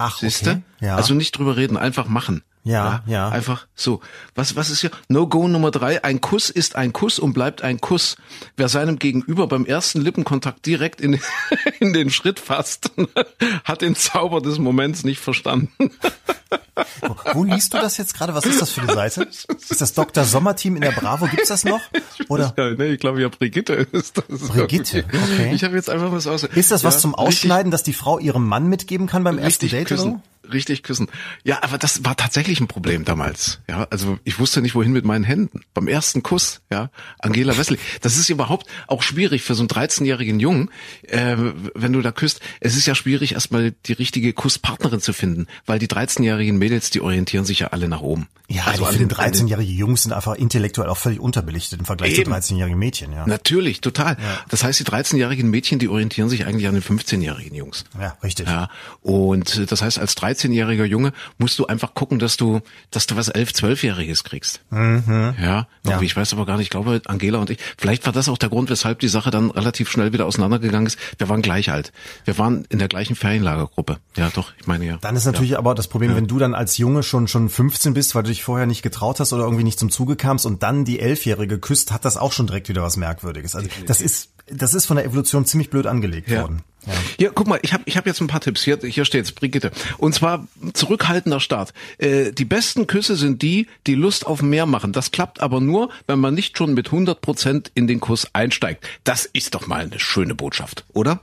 Ach, 0.00 0.18
Siehst 0.18 0.46
okay. 0.46 0.62
du? 0.80 0.86
Ja. 0.86 0.96
Also 0.96 1.12
nicht 1.14 1.36
drüber 1.36 1.56
reden, 1.56 1.76
einfach 1.76 2.08
machen. 2.08 2.42
Ja, 2.62 3.02
ja. 3.06 3.28
Einfach 3.30 3.66
so. 3.74 4.00
Was, 4.34 4.54
was 4.54 4.68
ist 4.68 4.82
hier? 4.82 4.90
No-Go 5.08 5.48
Nummer 5.48 5.70
drei. 5.70 6.04
Ein 6.04 6.20
Kuss 6.20 6.50
ist 6.50 6.76
ein 6.76 6.92
Kuss 6.92 7.18
und 7.18 7.32
bleibt 7.32 7.62
ein 7.62 7.80
Kuss. 7.80 8.16
Wer 8.56 8.68
seinem 8.68 8.98
Gegenüber 8.98 9.46
beim 9.46 9.64
ersten 9.64 10.00
Lippenkontakt 10.02 10.66
direkt 10.66 11.00
in, 11.00 11.18
in 11.80 11.92
den 11.94 12.10
Schritt 12.10 12.38
fasst, 12.38 12.90
hat 13.64 13.80
den 13.80 13.96
Zauber 13.96 14.40
des 14.42 14.58
Moments 14.58 15.04
nicht 15.04 15.20
verstanden. 15.20 15.70
Wo, 17.02 17.16
wo 17.34 17.44
liest 17.44 17.72
du 17.74 17.78
das 17.78 17.96
jetzt 17.96 18.14
gerade? 18.14 18.34
Was 18.34 18.44
ist 18.44 18.60
das 18.60 18.70
für 18.70 18.82
eine 18.82 18.92
Seite? 18.92 19.22
Ist 19.22 19.80
das 19.80 19.92
Dr. 19.94 20.24
Sommerteam 20.24 20.76
in 20.76 20.82
der 20.82 20.90
Bravo? 20.92 21.26
Gibt's 21.26 21.48
das 21.48 21.64
noch? 21.64 21.80
Oder 22.28 22.52
Ja, 22.56 22.70
nee, 22.72 22.92
ich 22.92 23.00
glaube 23.00 23.20
ja 23.22 23.28
Brigitte 23.28 23.74
ist 23.74 24.18
das. 24.18 24.26
Brigitte, 24.48 25.04
okay. 25.06 25.52
Ich 25.54 25.64
habe 25.64 25.76
jetzt 25.76 25.88
einfach 25.90 26.12
was 26.12 26.26
aus. 26.26 26.44
ist 26.44 26.70
das 26.70 26.84
was 26.84 26.94
Ja, 26.96 27.00
zum 27.00 27.14
richtig- 27.14 27.26
Ausschneiden, 27.28 27.70
dass 27.70 27.82
die 27.82 27.92
Frau 27.92 28.18
ihrem 28.18 28.46
Mann 28.46 28.66
mitgeben 28.68 29.06
kann 29.06 29.24
beim 29.24 29.38
ersten 29.38 29.64
richtig 29.66 29.70
Date 29.72 29.88
küssen. 29.88 30.22
Richtig 30.52 30.82
küssen. 30.82 31.08
Ja, 31.44 31.62
aber 31.62 31.78
das 31.78 32.04
war 32.04 32.16
tatsächlich 32.16 32.60
ein 32.60 32.66
Problem 32.68 33.04
damals. 33.04 33.60
Ja, 33.68 33.86
also 33.90 34.18
ich 34.24 34.38
wusste 34.38 34.60
nicht, 34.62 34.74
wohin 34.74 34.92
mit 34.92 35.04
meinen 35.04 35.24
Händen. 35.24 35.60
Beim 35.74 35.86
ersten 35.88 36.22
Kuss, 36.22 36.60
ja, 36.70 36.90
Angela 37.20 37.56
Wesley. 37.56 37.78
Das 38.00 38.16
ist 38.16 38.28
überhaupt 38.30 38.66
auch 38.86 39.02
schwierig 39.02 39.42
für 39.42 39.54
so 39.54 39.62
einen 39.62 39.68
13-jährigen 39.68 40.40
Jungen, 40.40 40.70
äh, 41.02 41.36
wenn 41.74 41.92
du 41.92 42.00
da 42.02 42.12
küsst. 42.12 42.40
Es 42.60 42.76
ist 42.76 42.86
ja 42.86 42.94
schwierig, 42.94 43.32
erstmal 43.34 43.72
die 43.86 43.92
richtige 43.92 44.32
Kusspartnerin 44.32 45.00
zu 45.00 45.12
finden, 45.12 45.46
weil 45.66 45.78
die 45.78 45.88
13-jährigen 45.88 46.58
Mädels, 46.58 46.90
die 46.90 47.00
orientieren 47.00 47.44
sich 47.44 47.60
ja 47.60 47.68
alle 47.68 47.88
nach 47.88 48.00
oben. 48.00 48.28
Ja, 48.48 48.64
also 48.64 48.82
ich 48.82 48.96
finde 48.96 49.14
den- 49.14 49.18
an 49.18 49.30
den- 49.32 49.40
13-jährige 49.46 49.72
Jungs 49.72 50.02
sind 50.02 50.12
einfach 50.12 50.34
intellektuell 50.34 50.88
auch 50.88 50.96
völlig 50.96 51.20
unterbelichtet 51.20 51.78
im 51.78 51.86
Vergleich 51.86 52.18
Eben. 52.18 52.24
zu 52.24 52.30
13-jährigen 52.30 52.78
Mädchen, 52.78 53.12
ja. 53.12 53.24
Natürlich, 53.26 53.80
total. 53.80 54.16
Das 54.48 54.64
heißt, 54.64 54.80
die 54.80 54.84
13-jährigen 54.84 55.48
Mädchen, 55.50 55.78
die 55.78 55.88
orientieren 55.88 56.28
sich 56.28 56.46
eigentlich 56.46 56.66
an 56.66 56.74
den 56.74 56.82
15-jährigen 56.82 57.54
Jungs. 57.54 57.84
Ja, 58.00 58.16
richtig. 58.24 58.48
Ja, 58.48 58.68
und 59.02 59.70
das 59.70 59.82
heißt, 59.82 59.98
als 60.00 60.16
13-jähriger 60.48 60.84
Junge 60.84 61.12
musst 61.38 61.58
du 61.58 61.66
einfach 61.66 61.94
gucken, 61.94 62.18
dass 62.18 62.36
du, 62.36 62.60
dass 62.90 63.06
du 63.06 63.16
was 63.16 63.32
11-, 63.32 63.54
12-jähriges 63.54 64.24
kriegst. 64.24 64.60
Ja, 64.70 65.34
Ja. 65.40 65.66
irgendwie, 65.84 66.06
ich 66.06 66.16
weiß 66.16 66.32
aber 66.32 66.46
gar 66.46 66.56
nicht, 66.56 66.64
ich 66.66 66.70
glaube, 66.70 67.00
Angela 67.06 67.38
und 67.38 67.50
ich, 67.50 67.58
vielleicht 67.78 68.06
war 68.06 68.12
das 68.12 68.28
auch 68.28 68.38
der 68.38 68.48
Grund, 68.48 68.70
weshalb 68.70 68.98
die 69.00 69.08
Sache 69.08 69.30
dann 69.30 69.50
relativ 69.50 69.90
schnell 69.90 70.12
wieder 70.12 70.26
auseinandergegangen 70.26 70.86
ist. 70.86 70.98
Wir 71.18 71.28
waren 71.28 71.42
gleich 71.42 71.70
alt. 71.70 71.92
Wir 72.24 72.38
waren 72.38 72.64
in 72.68 72.78
der 72.78 72.88
gleichen 72.88 73.16
Ferienlagergruppe. 73.16 73.98
Ja, 74.16 74.30
doch, 74.34 74.52
ich 74.60 74.66
meine 74.66 74.84
ja. 74.86 74.98
Dann 75.00 75.16
ist 75.16 75.24
natürlich 75.26 75.58
aber 75.58 75.74
das 75.74 75.88
Problem, 75.88 76.14
wenn 76.16 76.26
du 76.26 76.38
dann 76.38 76.54
als 76.54 76.76
Junge 76.78 77.02
schon 77.02 77.28
schon 77.28 77.48
15 77.48 77.94
bist, 77.94 78.14
weil 78.14 78.22
du 78.22 78.28
dich 78.30 78.42
vorher 78.42 78.66
nicht 78.66 78.82
getraut 78.82 79.20
hast 79.20 79.32
oder 79.32 79.44
irgendwie 79.44 79.64
nicht 79.64 79.78
zum 79.78 79.90
Zuge 79.90 80.16
kamst 80.16 80.46
und 80.46 80.62
dann 80.62 80.84
die 80.84 81.00
Elfjährige 81.00 81.58
küsst, 81.58 81.92
hat 81.92 82.04
das 82.04 82.16
auch 82.16 82.32
schon 82.32 82.46
direkt 82.46 82.68
wieder 82.68 82.82
was 82.82 82.96
Merkwürdiges. 82.96 83.54
Also 83.54 83.68
das 83.86 84.00
ist 84.00 84.30
das 84.52 84.74
ist 84.74 84.86
von 84.86 84.96
der 84.96 85.04
Evolution 85.06 85.44
ziemlich 85.44 85.70
blöd 85.70 85.86
angelegt 85.86 86.28
Ja. 86.28 86.42
worden. 86.42 86.62
Ja. 86.86 86.92
Ja, 87.18 87.30
guck 87.34 87.46
mal, 87.46 87.58
ich 87.62 87.72
habe 87.72 87.82
ich 87.86 87.96
hab 87.96 88.06
jetzt 88.06 88.20
ein 88.20 88.26
paar 88.26 88.40
Tipps. 88.40 88.62
Hier, 88.62 88.78
hier 88.82 89.04
steht's, 89.04 89.32
Brigitte. 89.32 89.70
Und 89.98 90.14
zwar 90.14 90.46
zurückhaltender 90.72 91.40
Start. 91.40 91.74
Äh, 91.98 92.32
die 92.32 92.44
besten 92.44 92.86
Küsse 92.86 93.16
sind 93.16 93.42
die, 93.42 93.66
die 93.86 93.94
Lust 93.94 94.26
auf 94.26 94.42
mehr 94.42 94.66
machen. 94.66 94.92
Das 94.92 95.10
klappt 95.10 95.40
aber 95.40 95.60
nur, 95.60 95.90
wenn 96.06 96.18
man 96.18 96.34
nicht 96.34 96.56
schon 96.56 96.74
mit 96.74 96.86
100 96.86 97.20
Prozent 97.20 97.70
in 97.74 97.86
den 97.86 98.00
Kuss 98.00 98.28
einsteigt. 98.32 98.86
Das 99.04 99.26
ist 99.26 99.54
doch 99.54 99.66
mal 99.66 99.82
eine 99.82 99.98
schöne 99.98 100.34
Botschaft, 100.34 100.84
oder? 100.92 101.20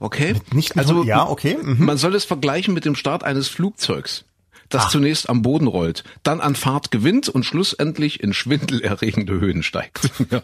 Okay. 0.00 0.34
nicht 0.52 0.74
mit 0.74 0.78
also 0.84 1.04
ja, 1.04 1.28
okay, 1.28 1.58
mhm. 1.60 1.84
Man 1.84 1.98
soll 1.98 2.14
es 2.14 2.24
vergleichen 2.24 2.72
mit 2.72 2.86
dem 2.86 2.94
Start 2.94 3.22
eines 3.22 3.48
Flugzeugs. 3.48 4.24
Das 4.70 4.88
zunächst 4.88 5.28
am 5.28 5.42
Boden 5.42 5.66
rollt, 5.66 6.04
dann 6.22 6.40
an 6.40 6.54
Fahrt 6.54 6.90
gewinnt 6.90 7.28
und 7.28 7.44
schlussendlich 7.44 8.22
in 8.22 8.32
schwindelerregende 8.32 9.38
Höhen 9.40 9.62
steigt. 9.62 10.10
Ja. 10.30 10.42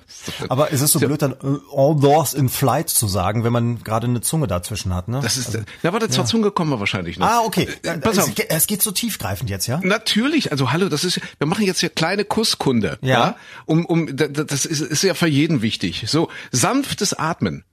Aber 0.48 0.72
es 0.72 0.80
ist 0.80 0.92
so 0.92 0.98
blöd, 0.98 1.22
dann 1.22 1.32
äh, 1.32 1.36
all 1.74 1.98
those 2.00 2.36
in 2.36 2.48
flight 2.48 2.88
zu 2.88 3.06
sagen, 3.06 3.44
wenn 3.44 3.52
man 3.52 3.84
gerade 3.84 4.06
eine 4.08 4.20
Zunge 4.20 4.46
dazwischen 4.48 4.92
hat, 4.94 5.06
ne? 5.08 5.20
Das 5.22 5.36
ist, 5.36 5.56
na 5.82 5.92
warte, 5.92 6.08
zur 6.08 6.24
Zunge 6.26 6.50
kommen 6.50 6.70
wir 6.72 6.80
wahrscheinlich 6.80 7.18
noch. 7.18 7.26
ah, 7.28 7.40
okay. 7.44 7.68
Äh, 7.84 7.98
Pass 7.98 8.18
auf. 8.18 8.30
Es, 8.36 8.44
es 8.48 8.66
geht 8.66 8.82
so 8.82 8.90
tiefgreifend 8.90 9.48
jetzt, 9.48 9.66
ja? 9.68 9.80
Natürlich, 9.84 10.50
also 10.50 10.72
hallo, 10.72 10.88
das 10.88 11.04
ist, 11.04 11.20
wir 11.38 11.46
machen 11.46 11.64
jetzt 11.64 11.80
hier 11.80 11.88
kleine 11.90 12.24
Kusskunde, 12.24 12.98
Ja. 13.02 13.36
um, 13.66 13.86
um, 13.86 14.16
da- 14.16 14.26
das 14.28 14.64
ist, 14.66 14.80
ist 14.80 15.02
ja 15.02 15.14
für 15.14 15.28
jeden 15.28 15.62
wichtig. 15.62 16.04
So 16.08 16.28
sanftes 16.50 17.14
Atmen, 17.14 17.64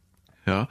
ja, 0.45 0.67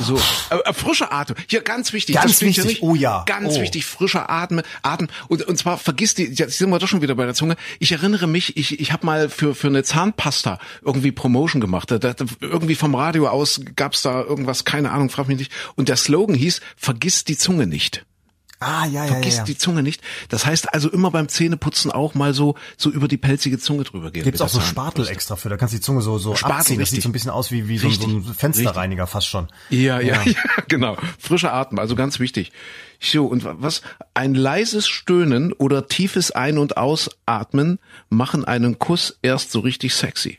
so 0.00 0.16
äh, 0.50 0.72
frischer 0.72 1.12
Atem. 1.12 1.36
Hier 1.48 1.60
ganz 1.62 1.92
wichtig, 1.92 2.16
Ganz 2.16 2.40
wichtig, 2.40 2.64
nicht. 2.64 2.82
oh 2.82 2.94
ja, 2.94 3.24
ganz 3.26 3.56
oh. 3.56 3.60
wichtig, 3.60 3.86
frischer 3.86 4.30
Atem, 4.30 4.62
Atem 4.82 5.08
und 5.28 5.42
und 5.42 5.56
zwar 5.56 5.78
vergiss 5.78 6.14
die, 6.14 6.24
jetzt 6.24 6.58
sind 6.58 6.70
wir 6.70 6.78
doch 6.78 6.88
schon 6.88 7.02
wieder 7.02 7.14
bei 7.14 7.24
der 7.24 7.34
Zunge. 7.34 7.56
Ich 7.78 7.92
erinnere 7.92 8.26
mich, 8.26 8.56
ich 8.56 8.80
ich 8.80 8.92
habe 8.92 9.06
mal 9.06 9.28
für 9.28 9.54
für 9.54 9.68
eine 9.68 9.82
Zahnpasta 9.82 10.58
irgendwie 10.82 11.12
Promotion 11.12 11.60
gemacht. 11.60 11.90
Da, 11.90 11.98
da, 11.98 12.14
irgendwie 12.40 12.74
vom 12.74 12.94
Radio 12.94 13.28
aus 13.28 13.60
gab's 13.74 14.02
da 14.02 14.22
irgendwas, 14.22 14.64
keine 14.64 14.90
Ahnung, 14.92 15.10
frag 15.10 15.28
mich 15.28 15.38
nicht. 15.38 15.52
Und 15.74 15.88
der 15.88 15.96
Slogan 15.96 16.34
hieß: 16.34 16.60
Vergiss 16.76 17.24
die 17.24 17.36
Zunge 17.36 17.66
nicht. 17.66 18.04
Ah, 18.58 18.86
ja, 18.86 18.86
ja, 18.86 19.04
ja. 19.04 19.12
Vergiss 19.12 19.36
ja. 19.36 19.44
die 19.44 19.58
Zunge 19.58 19.82
nicht. 19.82 20.00
Das 20.30 20.46
heißt 20.46 20.72
also 20.72 20.90
immer 20.90 21.10
beim 21.10 21.28
Zähneputzen 21.28 21.90
auch 21.90 22.14
mal 22.14 22.32
so 22.32 22.54
so 22.78 22.90
über 22.90 23.06
die 23.06 23.18
pelzige 23.18 23.58
Zunge 23.58 23.84
drüber 23.84 24.10
gehen. 24.10 24.24
Gibt's 24.24 24.40
auch 24.40 24.48
so 24.48 24.60
Spatel 24.60 25.06
extra 25.08 25.36
für, 25.36 25.48
da 25.50 25.56
kannst 25.56 25.74
du 25.74 25.78
die 25.78 25.82
Zunge 25.82 26.00
so, 26.00 26.16
so 26.18 26.34
Spatel, 26.34 26.56
abziehen. 26.56 26.78
Das 26.80 26.88
sieht 26.90 26.96
richtig. 26.98 27.02
so 27.04 27.08
ein 27.10 27.12
bisschen 27.12 27.30
aus 27.30 27.50
wie, 27.50 27.68
wie 27.68 27.76
so, 27.78 27.88
ein- 27.88 27.92
so 27.92 28.06
ein 28.06 28.16
Richtig, 28.18 28.36
Fensterreiniger 28.36 29.06
fast 29.06 29.26
schon. 29.28 29.48
Ja, 29.70 30.00
ja, 30.00 30.22
ja, 30.24 30.34
genau. 30.68 30.96
Frischer 31.18 31.52
Atem, 31.52 31.78
also 31.78 31.94
ganz 31.96 32.18
wichtig. 32.18 32.50
So, 32.98 33.26
und 33.26 33.44
was? 33.44 33.82
Ein 34.14 34.34
leises 34.34 34.88
Stöhnen 34.88 35.52
oder 35.52 35.86
tiefes 35.86 36.30
Ein- 36.30 36.56
und 36.56 36.78
Ausatmen 36.78 37.78
machen 38.08 38.44
einen 38.46 38.78
Kuss 38.78 39.18
erst 39.20 39.52
so 39.52 39.60
richtig 39.60 39.94
sexy. 39.94 40.38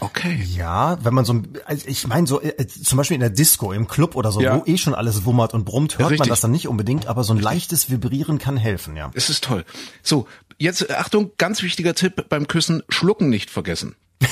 Okay. 0.00 0.42
Ja, 0.54 0.98
wenn 1.04 1.14
man 1.14 1.24
so, 1.24 1.42
also 1.64 1.86
ich 1.86 2.06
meine 2.08 2.26
so, 2.26 2.40
äh, 2.42 2.66
zum 2.66 2.96
Beispiel 2.98 3.14
in 3.14 3.20
der 3.20 3.30
Disco, 3.30 3.72
im 3.72 3.86
Club 3.86 4.16
oder 4.16 4.32
so, 4.32 4.40
Ja. 4.40 4.56
wo 4.58 4.64
eh 4.66 4.76
schon 4.76 4.94
alles 4.94 5.24
wummert 5.24 5.54
und 5.54 5.64
brummt, 5.64 5.92
hört 5.92 6.00
man 6.00 6.08
Richtig. 6.10 6.28
das 6.28 6.40
dann 6.40 6.50
nicht 6.50 6.66
unbedingt, 6.68 7.06
aber 7.06 7.22
so 7.24 7.32
ein 7.32 7.38
leichtes 7.40 7.90
Vibrieren 7.90 8.38
kann 8.38 8.56
helfen, 8.56 8.96
ja. 8.96 9.10
Es 9.14 9.30
ist 9.30 9.44
toll. 9.44 9.64
So, 10.02 10.26
jetzt 10.58 10.88
äh, 10.90 10.94
Achtung, 10.94 11.30
ganz 11.38 11.62
wichtiger 11.62 11.94
Tipp 11.94 12.26
beim 12.28 12.48
Küssen, 12.48 12.82
schlucken 12.88 13.28
nicht 13.28 13.50
vergessen. 13.50 13.94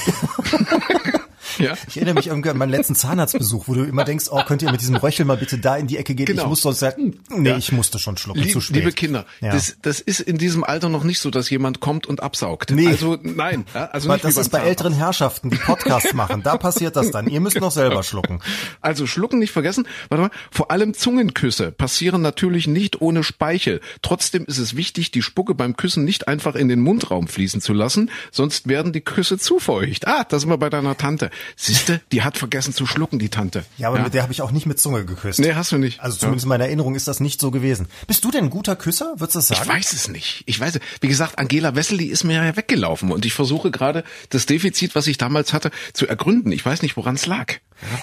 Ja. 1.61 1.75
Ich 1.89 1.97
erinnere 1.97 2.15
mich 2.15 2.27
irgendwie 2.29 2.51
an 2.51 2.57
meinen 2.59 2.71
letzten 2.71 2.95
Zahnarztbesuch, 2.95 3.67
wo 3.69 3.75
du 3.75 3.85
immer 3.85 4.05
denkst, 4.05 4.27
oh, 4.31 4.43
könnt 4.47 4.63
ihr 4.63 4.71
mit 4.71 4.81
diesem 4.81 4.97
Röchel 4.97 5.25
mal 5.25 5.37
bitte 5.37 5.59
da 5.59 5.77
in 5.77 5.87
die 5.87 5.97
Ecke 5.97 6.15
gehen? 6.15 6.27
Genau. 6.27 6.43
Ich 6.43 6.49
muss 6.49 6.63
sonst 6.63 6.79
sagen, 6.81 7.19
nee, 7.31 7.51
Ja. 7.51 7.57
ich 7.57 7.73
musste 7.73 7.99
schon 7.99 8.17
schlucken, 8.17 8.41
Lieb, 8.43 8.53
zu 8.53 8.61
spät. 8.61 8.77
liebe 8.77 8.93
Kinder, 8.93 9.27
Ja. 9.41 9.53
das, 9.53 9.77
das 9.83 10.01
ist 10.01 10.21
in 10.21 10.39
diesem 10.39 10.63
Alter 10.65 10.89
noch 10.89 11.05
nicht 11.05 11.19
so, 11.21 11.31
dass 11.31 11.51
jemand 11.51 11.81
kommt 11.81 12.07
und 12.07 12.23
absaugt. 12.23 12.71
Nee. 12.71 12.87
Also 12.89 13.19
nein, 13.23 13.65
also 13.75 14.09
Weil 14.09 14.17
nicht 14.17 14.25
das 14.25 14.37
ist 14.37 14.51
bei 14.51 14.61
älteren 14.61 14.93
Herrschaften, 14.93 15.51
die 15.51 15.57
Podcasts 15.57 16.13
machen. 16.15 16.43
Da 16.43 16.57
passiert 16.57 16.97
das 16.97 17.11
dann. 17.11 17.29
Ihr 17.29 17.41
müsst 17.41 17.61
noch 17.61 17.71
selber 17.73 18.03
schlucken. 18.03 18.41
Also 18.81 19.07
schlucken 19.07 19.39
nicht 19.39 19.53
vergessen. 19.53 19.87
Warte 20.09 20.23
mal. 20.23 20.31
Vor 20.51 20.71
allem 20.71 20.95
Zungenküsse 20.95 21.73
passieren 21.73 22.23
natürlich 22.23 22.67
nicht 22.67 23.01
ohne 23.01 23.23
Speichel. 23.25 23.81
Trotzdem 24.03 24.45
ist 24.45 24.59
es 24.59 24.77
wichtig, 24.77 25.11
die 25.11 25.23
Spucke 25.23 25.55
beim 25.55 25.77
Küssen 25.77 26.05
nicht 26.05 26.29
einfach 26.29 26.55
in 26.55 26.69
den 26.69 26.81
Mundraum 26.81 27.29
fließen 27.29 27.61
zu 27.61 27.73
lassen, 27.73 28.11
sonst 28.31 28.69
werden 28.69 28.93
die 28.93 29.01
Küsse 29.01 29.39
zu 29.39 29.59
feucht. 29.59 30.07
Ah, 30.07 30.25
da 30.29 30.39
sind 30.39 30.49
wir 30.51 30.59
bei 30.59 30.71
deiner 30.71 30.97
Tante. 30.97 31.31
Siehste, 31.57 32.01
die 32.13 32.23
hat 32.23 32.39
vergessen 32.39 32.73
zu 32.75 32.87
schlucken, 32.87 33.19
die 33.19 33.29
Tante. 33.29 33.65
Ja, 33.79 33.89
aber 33.89 33.99
mit 34.01 34.15
der 34.15 34.23
habe 34.23 34.33
ich 34.33 34.43
auch 34.43 34.51
nicht 34.51 34.67
mit 34.67 34.81
Zunge 34.81 35.05
geküsst. 35.05 35.39
Nee, 35.39 35.55
hast 35.55 35.73
du 35.73 35.79
nicht. 35.79 36.01
Also 36.01 36.17
zumindest 36.19 36.45
in 36.45 36.49
meiner 36.49 36.65
Erinnerung 36.67 36.95
ist 36.95 37.09
das 37.09 37.21
nicht 37.21 37.41
so 37.41 37.51
gewesen. 37.51 37.89
Bist 38.07 38.25
du 38.25 38.31
denn 38.31 38.45
ein 38.45 38.51
guter 38.51 38.77
Küsser? 38.77 39.15
Würdest 39.19 39.35
du 39.35 39.39
das 39.41 39.51
Ich 39.51 39.57
sagen? 39.59 39.69
weiß 39.71 39.93
es 39.93 40.09
nicht. 40.09 40.43
Ich 40.47 40.59
weiß, 40.61 40.77
es. 40.77 40.81
wie 41.01 41.09
gesagt, 41.09 41.39
Angela 41.39 41.75
Wessel, 41.75 41.99
die 41.99 42.07
ist 42.09 42.25
mir 42.25 42.35
ja 42.45 42.57
weggelaufen 42.57 43.13
und 43.13 43.25
ich 43.25 43.33
versuche 43.35 43.71
gerade 43.71 44.05
das 44.31 44.47
Defizit, 44.47 44.95
was 44.95 45.07
ich 45.07 45.19
damals 45.19 45.53
hatte, 45.53 45.71
zu 45.93 46.07
ergründen. 46.07 46.53
Ich 46.53 46.65
weiß 46.65 46.83
nicht, 46.83 46.97
woran 46.97 47.15
es 47.17 47.27
lag. 47.27 47.55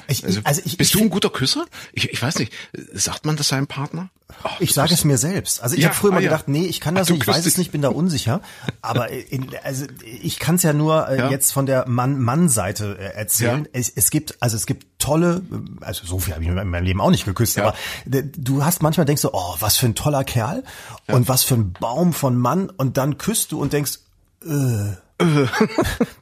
Ich- 0.07 0.23
Also, 0.25 0.41
also 0.43 0.61
ich- 0.65 0.77
bist 0.77 0.93
ich 0.93 0.99
du 0.99 1.05
ein 1.05 1.09
guter 1.09 1.29
Küsser? 1.29 1.65
Ich, 1.93 2.09
ich 2.11 2.21
weiß 2.21 2.39
nicht. 2.39 2.51
Sagt 2.93 3.25
man 3.25 3.35
das 3.37 3.47
seinem 3.49 3.67
Partner? 3.67 4.09
Oh, 4.43 4.49
Ich 4.59 4.73
sage 4.73 4.93
es 4.93 5.05
mir 5.05 5.17
selbst. 5.17 5.61
Also 5.63 5.75
ich 5.75 5.83
Ja, 5.83 5.89
habe 5.89 5.97
früher 5.97 6.11
ah, 6.11 6.15
mal 6.15 6.23
ja. 6.23 6.29
gedacht, 6.29 6.47
nee, 6.49 6.65
ich 6.65 6.81
kann 6.81 6.95
das 6.95 7.09
nicht, 7.09 7.21
ich 7.21 7.27
weiß 7.27 7.35
küsst 7.37 7.47
es 7.47 7.53
dich. 7.53 7.59
nicht, 7.59 7.71
bin 7.71 7.81
da 7.81 7.89
unsicher. 7.89 8.41
Aber 8.81 9.09
in, 9.09 9.49
also 9.63 9.85
ich 10.21 10.39
kann 10.39 10.55
es 10.55 10.63
ja 10.63 10.73
nur 10.73 11.07
äh, 11.07 11.17
Ja. 11.17 11.29
jetzt 11.29 11.53
von 11.53 11.65
der 11.65 11.87
Mann-Mann-Seite 11.87 12.97
äh, 12.99 13.13
erzählen. 13.27 13.63
Ja. 13.65 13.69
Es, 13.79 13.89
es 13.95 14.09
gibt, 14.09 14.35
also 14.41 14.55
es 14.55 14.65
gibt 14.65 14.99
tolle, 14.99 15.41
äh, 15.51 15.85
also 15.85 16.05
so 16.05 16.19
viel 16.19 16.33
habe 16.33 16.43
ich 16.43 16.49
in 16.49 16.55
meinem 16.55 16.83
Leben 16.83 17.01
auch 17.01 17.11
nicht 17.11 17.25
geküsst, 17.25 17.57
Ja. 17.57 17.67
aber 17.67 17.75
äh, 18.17 18.23
du 18.37 18.63
hast 18.63 18.81
manchmal 18.81 19.05
denkst 19.05 19.21
du, 19.21 19.29
oh, 19.33 19.55
was 19.59 19.77
für 19.77 19.85
ein 19.85 19.95
toller 19.95 20.23
Kerl 20.23 20.63
und 21.07 21.27
was 21.27 21.43
für 21.43 21.55
ein 21.55 21.73
Baum 21.73 22.13
von 22.13 22.35
Mann 22.37 22.69
und 22.69 22.97
dann 22.97 23.17
küsst 23.17 23.51
du 23.51 23.61
und 23.61 23.73
denkst, 23.73 23.99
äh, 24.45 24.95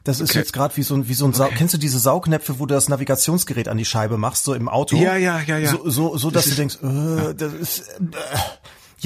das 0.04 0.20
ist 0.20 0.34
jetzt 0.34 0.54
gerade 0.54 0.74
wie 0.78 0.82
so 0.82 0.94
ein, 0.94 1.06
wie 1.08 1.14
so 1.14 1.26
ein 1.26 1.34
Sau 1.34 1.48
kennst 1.54 1.74
du 1.74 1.78
diese 1.78 1.98
Saugnäpfe, 1.98 2.58
wo 2.58 2.64
du 2.66 2.74
das 2.74 2.88
Navigationsgerät 2.88 3.68
an 3.68 3.76
die 3.76 3.84
Scheibe 3.84 4.16
machst, 4.16 4.44
so 4.44 4.54
im 4.54 4.68
Auto? 4.70 4.96
Ja, 4.96 5.16
ja, 5.16 5.38
ja, 5.40 5.58
ja. 5.58 5.70
So, 5.70 5.88
so, 5.90 6.16
so 6.16 6.30
dass 6.30 6.46
du 6.46 6.54
denkst, 6.54 6.78
äh, 6.82 7.34
das 7.34 7.52
ist, 7.52 7.80
äh, 7.80 8.02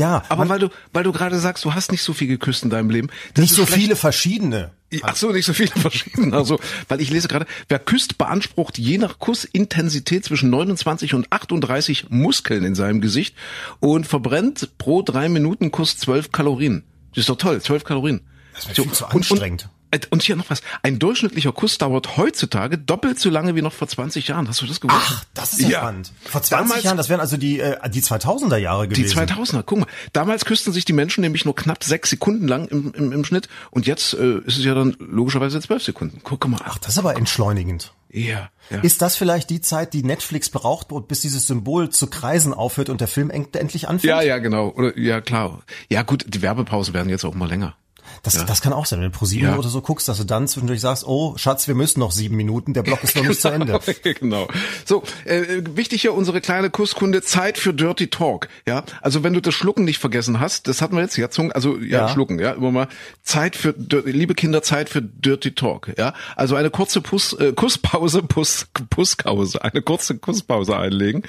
ja, 0.00 0.22
Aber 0.30 0.48
weil 0.48 0.58
du, 0.58 0.68
weil 0.92 1.04
du 1.04 1.12
gerade 1.12 1.38
sagst, 1.38 1.64
du 1.64 1.74
hast 1.74 1.92
nicht 1.92 2.02
so 2.02 2.14
viel 2.14 2.26
geküsst 2.26 2.64
in 2.64 2.70
deinem 2.70 2.88
Leben. 2.88 3.10
nicht 3.36 3.50
ist 3.50 3.56
so 3.56 3.66
viele 3.66 3.96
verschiedene. 3.96 4.72
Ach 5.02 5.14
so, 5.14 5.30
nicht 5.30 5.44
so 5.44 5.52
viele 5.52 5.70
verschiedene. 5.76 6.34
Also, 6.34 6.58
weil 6.88 7.02
ich 7.02 7.10
lese 7.10 7.28
gerade, 7.28 7.46
wer 7.68 7.78
küsst, 7.78 8.16
beansprucht 8.16 8.78
je 8.78 8.96
nach 8.96 9.18
Kussintensität 9.18 10.24
zwischen 10.24 10.48
29 10.48 11.12
und 11.14 11.30
38 11.30 12.08
Muskeln 12.08 12.64
in 12.64 12.74
seinem 12.74 13.02
Gesicht 13.02 13.36
und 13.78 14.06
verbrennt 14.06 14.70
pro 14.78 15.02
drei 15.02 15.28
Minuten 15.28 15.70
Kuss 15.70 15.98
12 15.98 16.32
Kalorien. 16.32 16.82
Das 17.10 17.18
ist 17.18 17.28
doch 17.28 17.36
toll, 17.36 17.60
12 17.60 17.84
Kalorien. 17.84 18.22
Das 18.54 18.68
wäre 18.68 18.82
viel 18.82 18.92
zu 18.92 19.06
anstrengend. 19.06 19.64
Und, 19.64 19.70
und 19.70 19.79
hier 20.20 20.36
noch 20.36 20.48
was. 20.50 20.62
Ein 20.82 20.98
durchschnittlicher 20.98 21.52
Kuss 21.52 21.78
dauert 21.78 22.16
heutzutage 22.16 22.78
doppelt 22.78 23.18
so 23.18 23.30
lange 23.30 23.54
wie 23.56 23.62
noch 23.62 23.72
vor 23.72 23.88
20 23.88 24.28
Jahren. 24.28 24.48
Hast 24.48 24.60
du 24.62 24.66
das 24.66 24.80
gewusst? 24.80 24.98
Ach, 25.00 25.24
das 25.34 25.54
ist 25.54 25.68
ja, 25.68 25.80
spannend. 25.80 26.12
Vor 26.24 26.42
20 26.42 26.50
Damals- 26.68 26.84
Jahren, 26.84 26.96
das 26.96 27.08
wären 27.08 27.20
also 27.20 27.36
die, 27.36 27.60
äh, 27.60 27.76
die 27.90 28.02
2000er 28.02 28.56
Jahre 28.56 28.88
Die 28.88 28.94
gewesen. 29.02 29.18
2000er, 29.18 29.62
guck 29.64 29.80
mal. 29.80 29.86
Damals 30.12 30.44
küssten 30.44 30.72
sich 30.72 30.84
die 30.84 30.92
Menschen 30.92 31.22
nämlich 31.22 31.44
nur 31.44 31.54
knapp 31.54 31.82
sechs 31.84 32.10
Sekunden 32.10 32.46
lang 32.48 32.68
im, 32.68 32.92
im, 32.94 33.12
im 33.12 33.24
Schnitt 33.24 33.48
und 33.70 33.86
jetzt 33.86 34.14
äh, 34.14 34.38
ist 34.38 34.58
es 34.58 34.64
ja 34.64 34.74
dann 34.74 34.96
logischerweise 34.98 35.60
zwölf 35.60 35.82
Sekunden. 35.82 36.20
Guck 36.24 36.46
mal. 36.48 36.60
Ach, 36.64 36.78
das 36.78 36.92
ist 36.92 36.98
aber 36.98 37.16
entschleunigend. 37.16 37.92
ja, 38.10 38.50
ja. 38.70 38.78
Ist 38.82 39.02
das 39.02 39.16
vielleicht 39.16 39.50
die 39.50 39.60
Zeit, 39.60 39.94
die 39.94 40.04
Netflix 40.04 40.48
braucht, 40.48 40.88
bis 41.08 41.22
dieses 41.22 41.46
Symbol 41.48 41.90
zu 41.90 42.06
kreisen 42.06 42.54
aufhört 42.54 42.88
und 42.88 43.00
der 43.00 43.08
Film 43.08 43.30
endlich 43.30 43.88
anfängt? 43.88 44.04
Ja, 44.04 44.22
ja, 44.22 44.38
genau. 44.38 44.68
Oder 44.68 44.96
ja, 44.96 45.20
klar. 45.20 45.62
Ja, 45.88 46.02
gut, 46.02 46.24
die 46.28 46.40
Werbepausen 46.40 46.94
werden 46.94 47.08
jetzt 47.08 47.24
auch 47.24 47.34
mal 47.34 47.48
länger. 47.48 47.74
Das, 48.22 48.44
das 48.46 48.60
kann 48.60 48.72
auch 48.72 48.86
sein, 48.86 49.00
wenn 49.00 49.10
du 49.10 49.16
ProSieben 49.18 49.48
Ja. 49.48 49.56
oder 49.56 49.68
so 49.68 49.80
guckst, 49.80 50.08
dass 50.08 50.18
du 50.18 50.24
dann 50.24 50.46
zwischendurch 50.48 50.80
sagst, 50.80 51.06
oh, 51.06 51.34
Schatz, 51.36 51.68
wir 51.68 51.74
müssen 51.74 52.00
noch 52.00 52.12
sieben 52.12 52.36
Minuten, 52.36 52.74
der 52.74 52.82
Block 52.82 53.02
ist 53.02 53.16
noch 53.16 53.24
nicht 53.26 53.40
zu 53.40 53.48
Ende. 53.48 53.78
genau. 54.20 54.48
So, 54.84 55.02
äh, 55.24 55.62
wichtig 55.74 56.02
hier 56.02 56.14
unsere 56.14 56.40
kleine 56.40 56.70
Kusskunde, 56.70 57.22
Zeit 57.22 57.58
für 57.58 57.72
Dirty 57.72 58.08
Talk. 58.08 58.48
Ja, 58.66 58.84
also 59.00 59.22
wenn 59.22 59.32
du 59.32 59.40
das 59.40 59.54
Schlucken 59.54 59.84
nicht 59.84 59.98
vergessen 59.98 60.40
hast, 60.40 60.68
das 60.68 60.82
hatten 60.82 60.96
wir 60.96 61.02
jetzt, 61.02 61.16
ja, 61.16 61.30
Zungen, 61.30 61.52
also 61.52 61.78
ja, 61.78 62.00
Ja. 62.00 62.08
Schlucken, 62.08 62.38
ja, 62.38 62.52
immer 62.52 62.70
mal 62.70 62.88
Zeit 63.22 63.56
für, 63.56 63.74
liebe 64.04 64.34
Kinder, 64.34 64.62
Zeit 64.62 64.88
für 64.88 65.00
Dirty 65.02 65.54
Talk. 65.54 65.92
Ja, 65.98 66.14
also 66.36 66.56
eine 66.56 66.70
kurze 66.70 67.00
Puss, 67.00 67.32
äh, 67.34 67.52
Kusspause, 67.52 68.22
Puss, 68.22 68.66
Pusspause, 68.90 69.62
eine 69.64 69.82
kurze 69.82 70.18
Kusspause 70.18 70.76
einlegen 70.76 71.22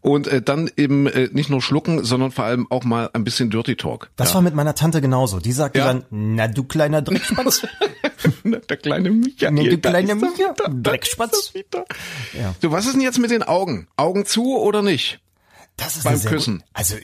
und 0.00 0.26
äh, 0.26 0.40
dann 0.42 0.70
eben 0.76 1.06
äh, 1.06 1.28
nicht 1.32 1.50
nur 1.50 1.60
schlucken, 1.60 2.04
sondern 2.04 2.30
vor 2.30 2.44
allem 2.44 2.66
auch 2.70 2.84
mal 2.84 3.10
ein 3.12 3.24
bisschen 3.24 3.50
Dirty 3.50 3.76
Talk. 3.76 4.10
Das 4.16 4.34
war 4.34 4.42
mit 4.42 4.54
meiner 4.54 4.74
Tante 4.74 5.00
genauso. 5.00 5.38
Die 5.40 5.52
sagte 5.52 5.80
Ja. 5.80 5.86
dann, 5.86 6.04
na 6.34 6.48
du 6.48 6.64
kleiner 6.64 7.02
Dreckspatz. 7.02 7.62
Der 8.44 8.76
kleine 8.76 9.10
Michael. 9.10 9.52
Nee, 9.52 9.68
du 9.68 9.78
kleiner 9.78 10.10
er 10.10 10.14
Michael, 10.16 10.54
Dreckspatz. 10.82 11.52
Ja. 12.38 12.54
So, 12.60 12.70
was 12.72 12.86
ist 12.86 12.94
denn 12.94 13.00
jetzt 13.00 13.18
mit 13.18 13.30
den 13.30 13.42
Augen? 13.42 13.88
Augen 13.96 14.26
zu 14.26 14.56
oder 14.58 14.82
nicht? 14.82 15.20
Das 15.76 15.96
ist 15.96 16.04
Beim 16.04 16.20
Küssen. 16.22 16.58
gut- 16.58 16.66
Also 16.72 16.94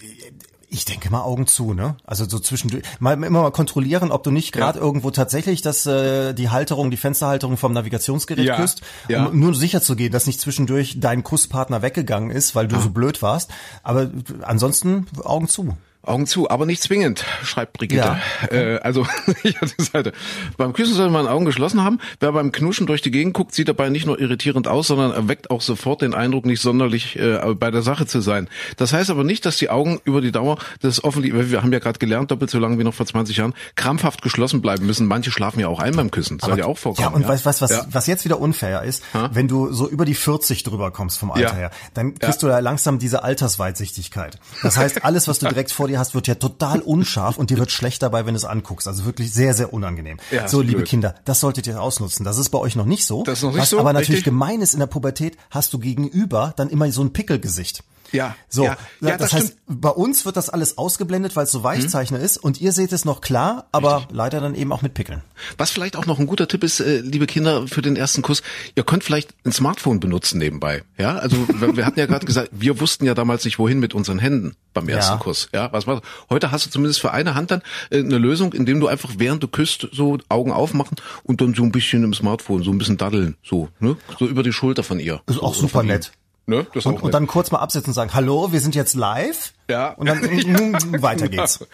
ich 0.68 0.84
denke 0.84 1.08
mal 1.10 1.22
Augen 1.22 1.46
zu, 1.46 1.72
ne? 1.72 1.96
Also 2.04 2.28
so 2.28 2.38
zwischendurch 2.38 2.82
mal 2.98 3.12
immer 3.14 3.30
mal 3.42 3.50
kontrollieren, 3.52 4.10
ob 4.10 4.24
du 4.24 4.30
nicht 4.30 4.52
gerade 4.52 4.78
irgendwo 4.78 5.10
tatsächlich 5.10 5.62
das 5.62 5.86
äh, 5.86 6.34
die 6.34 6.50
Halterung, 6.50 6.90
die 6.90 6.96
Fensterhalterung 6.96 7.56
vom 7.56 7.72
Navigationsgerät 7.72 8.44
Ja, 8.44 8.56
küsst, 8.56 8.82
ja. 9.08 9.26
um 9.26 9.38
nur 9.38 9.54
sicher 9.54 9.80
zu 9.80 9.96
gehen, 9.96 10.12
dass 10.12 10.26
nicht 10.26 10.40
zwischendurch 10.40 10.96
dein 10.98 11.22
Kusspartner 11.22 11.80
weggegangen 11.82 12.30
ist, 12.30 12.54
weil 12.54 12.66
du 12.68 12.78
so 12.80 12.90
blöd 12.90 13.22
warst. 13.22 13.50
Aber 13.82 14.10
ansonsten 14.42 15.06
Augen 15.24 15.48
zu. 15.48 15.76
Augen 16.09 16.27
zu, 16.27 16.49
aber 16.51 16.66
nicht 16.66 16.83
zwingend, 16.83 17.25
schreibt 17.42 17.73
Brigitte. 17.75 18.16
Äh, 18.51 18.77
also, 18.79 19.07
ja, 19.42 19.53
die 19.79 19.83
Seite. 19.83 20.12
Beim 20.57 20.73
Küssen 20.73 20.95
soll 20.95 21.11
man 21.11 21.27
Augen 21.27 21.45
geschlossen 21.45 21.83
haben. 21.83 21.99
Wer 22.21 22.33
beim 22.33 22.53
Knuschen 22.53 22.87
durch 22.87 23.03
die 23.03 23.11
Gegend 23.11 23.35
guckt, 23.35 23.55
sieht 23.55 23.69
dabei 23.69 23.88
nicht 23.88 24.07
nur 24.07 24.21
irritierend 24.21 24.69
aus, 24.69 24.87
sondern 24.88 25.12
erweckt 25.12 25.51
auch 25.51 25.61
sofort 25.61 26.03
den 26.03 26.14
Eindruck, 26.14 26.47
nicht 26.47 26.61
sonderlich 26.61 27.16
äh, 27.19 27.55
bei 27.55 27.71
der 27.71 27.83
Sache 27.83 28.07
zu 28.07 28.21
sein. 28.21 28.49
Das 28.77 28.92
heißt 28.92 29.11
aber 29.11 29.25
nicht, 29.25 29.45
dass 29.47 29.57
die 29.57 29.71
Augen 29.71 30.01
über 30.05 30.21
die 30.21 30.33
Dauer 30.33 30.59
des 30.83 31.03
offenlich, 31.05 31.33
wir 31.51 31.62
haben 31.62 31.73
ja 31.73 31.79
gerade 31.79 31.99
gelernt, 31.99 32.31
doppelt 32.31 32.51
so 32.51 32.59
lange 32.59 32.79
wie 32.79 32.85
noch 32.85 32.95
vor 32.95 33.07
20 33.07 33.37
Jahren, 33.37 33.55
krampfhaft 33.75 34.23
geschlossen 34.23 34.61
bleiben 34.62 34.87
müssen. 34.87 35.07
Manche 35.07 35.31
schlafen 35.31 35.61
ja 35.61 35.69
auch 35.69 35.81
ein 35.81 35.95
beim 35.97 36.11
Küssen. 36.11 36.38
Soll 36.38 36.59
ja 36.59 36.64
auch 36.66 36.79
vorkommen. 36.79 37.09
Ja, 37.09 37.14
und 37.14 37.27
weißt 37.27 37.45
was, 37.47 37.61
was, 37.61 37.71
Ja. 37.71 37.87
was 37.90 38.07
jetzt 38.07 38.25
wieder 38.25 38.40
unfair 38.40 38.83
ist, 38.83 39.03
wenn 39.33 39.49
du 39.49 39.73
so 39.73 39.88
über 39.88 40.05
die 40.05 40.14
40 40.14 40.62
drüber 40.62 40.90
kommst 40.90 41.19
vom 41.19 41.31
Alter 41.31 41.49
Ja. 41.49 41.55
her, 41.55 41.71
dann 41.95 42.14
kriegst 42.19 42.42
du 42.42 42.47
da 42.47 42.59
langsam 42.61 42.99
diese 42.99 43.23
Altersweitsichtigkeit. 43.25 44.38
Das 44.62 44.77
heißt, 44.77 45.05
alles, 45.05 45.29
was 45.29 45.38
du 45.38 45.49
direkt 45.49 45.71
vor 45.73 45.88
dir 45.88 45.95
hast, 45.98 46.14
wird 46.14 46.26
ja 46.26 46.35
total 46.35 46.80
unscharf 46.85 47.38
und 47.38 47.50
dir 47.50 47.59
wird 47.59 47.70
schlecht 47.70 48.02
dabei, 48.02 48.26
wenn 48.26 48.35
du 48.35 48.38
es 48.38 48.44
anguckst. 48.44 48.88
Also 48.88 49.04
wirklich 49.04 49.32
sehr, 49.32 49.54
sehr 49.54 49.72
unangenehm. 49.72 50.18
Ja, 50.30 50.48
so, 50.48 50.61
liebe 50.61 50.78
blöd. 50.78 50.88
Kinder, 50.88 51.14
das 51.24 51.40
solltet 51.40 51.66
ihr 51.66 51.80
ausnutzen. 51.80 52.24
Das 52.24 52.38
ist 52.38 52.50
bei 52.50 52.59
euch 52.59 52.76
noch 52.76 52.87
nicht 52.87 53.04
so. 53.04 53.24
Das 53.24 53.38
ist 53.38 53.44
noch 53.44 53.52
nicht 53.52 53.62
was 53.62 53.70
so, 53.70 53.78
aber 53.78 53.92
natürlich 53.92 54.18
richtig. 54.18 54.24
gemein 54.24 54.61
ist 54.61 54.74
in 54.74 54.80
der 54.80 54.87
Pubertät, 54.87 55.37
hast 55.50 55.72
du 55.72 55.78
gegenüber 55.78 56.54
dann 56.56 56.70
immer 56.70 56.90
so 56.92 57.02
ein 57.02 57.12
Pickelgesicht. 57.12 57.82
Ja, 58.12 58.37
So, 58.49 58.64
ja, 58.64 58.77
ja, 59.01 59.16
das, 59.16 59.31
das 59.31 59.33
heißt, 59.33 59.57
bei 59.66 59.90
uns 59.90 60.25
wird 60.25 60.37
das 60.37 60.49
alles 60.49 60.79
ausgeblendet, 60.79 61.37
weil 61.37 61.45
es 61.45 61.53
so 61.53 61.62
Weichzeichner 61.62 62.21
ist 62.21 62.38
und 62.38 62.61
ihr 62.61 62.73
seht 62.73 62.92
es 62.92 63.05
noch 63.05 63.21
klar, 63.21 63.66
aber 63.73 64.07
leider 64.11 64.40
dann 64.40 64.55
eben 64.55 64.73
auch 64.73 64.83
mit 64.83 64.95
Pickeln. 64.95 65.23
Was 65.59 65.71
vielleicht 65.71 65.97
auch 65.97 66.07
noch 66.07 66.19
ein 66.19 66.27
guter 66.27 66.49
Tipp 66.49 66.64
ist, 66.64 66.81
äh, 66.81 67.01
liebe 67.01 67.27
Kinder, 67.27 67.66
für 67.66 67.83
den 67.83 67.97
ersten 67.97 68.23
Kuss, 68.23 68.42
ihr 68.75 68.85
könnt 68.85 69.05
vielleicht 69.05 69.35
ein 69.45 69.53
Smartphone 69.53 70.01
benutzen 70.01 70.38
nebenbei. 70.38 70.85
Ja, 70.99 71.16
also 71.16 71.37
wir, 71.77 71.85
hatten 71.85 71.99
ja 71.99 72.07
gerade 72.07 72.27
gesagt, 72.27 72.51
wir 72.53 72.81
wussten 72.81 73.05
ja 73.07 73.14
damals 73.14 73.45
nicht, 73.45 73.59
wohin 73.59 73.79
mit 73.81 73.95
unseren 73.95 74.19
Händen 74.19 74.57
beim 74.73 74.88
ersten 74.88 75.14
Ja. 75.14 75.19
Kuss. 75.19 75.49
Ja, 75.53 75.73
was 75.73 75.87
war 75.87 76.01
Heute 76.31 76.51
hast 76.51 76.66
du 76.66 76.71
zumindest 76.71 77.01
für 77.01 77.12
eine 77.12 77.35
Hand 77.35 77.51
dann 77.51 77.62
äh, 77.90 77.99
eine 77.99 78.19
Lösung, 78.19 78.53
indem 78.53 78.81
du 78.81 78.87
einfach 78.87 79.14
während 79.19 79.42
du 79.42 79.49
küsst 79.49 79.88
so 79.92 80.19
Augen 80.29 80.53
aufmachen 80.53 80.97
und 81.25 81.40
dann 81.40 81.55
so 81.55 81.62
ein 81.62 81.73
bisschen 81.73 82.05
im 82.05 82.14
Smartphone, 82.14 82.62
so 82.62 82.71
ein 82.71 82.79
bisschen 82.79 82.97
daddeln, 82.97 83.37
so, 83.42 83.69
ne, 83.81 83.97
so 84.19 84.27
über 84.27 84.42
die 84.42 84.53
Schulter 84.53 84.83
von 84.83 85.01
ihr. 85.01 85.23
Ist 85.27 85.42
auch 85.42 85.55
so, 85.55 85.62
super 85.62 85.81
von 85.81 85.87
ihm. 85.87 85.92
nett. 85.92 86.12
Ne? 86.46 86.64
Das 86.74 86.87
Und, 86.87 87.02
und 87.02 87.12
dann 87.12 87.26
kurz 87.26 87.50
mal 87.50 87.59
absetzen 87.59 87.90
und 87.90 87.94
sagen, 87.94 88.14
hallo, 88.14 88.52
wir 88.52 88.61
sind 88.61 88.76
jetzt 88.76 88.94
live. 88.94 89.52
Ja. 89.68 89.90
Und 89.90 90.06
dann 90.06 90.20
mm, 90.20 91.02
weiter 91.02 91.28
geht's. 91.28 91.66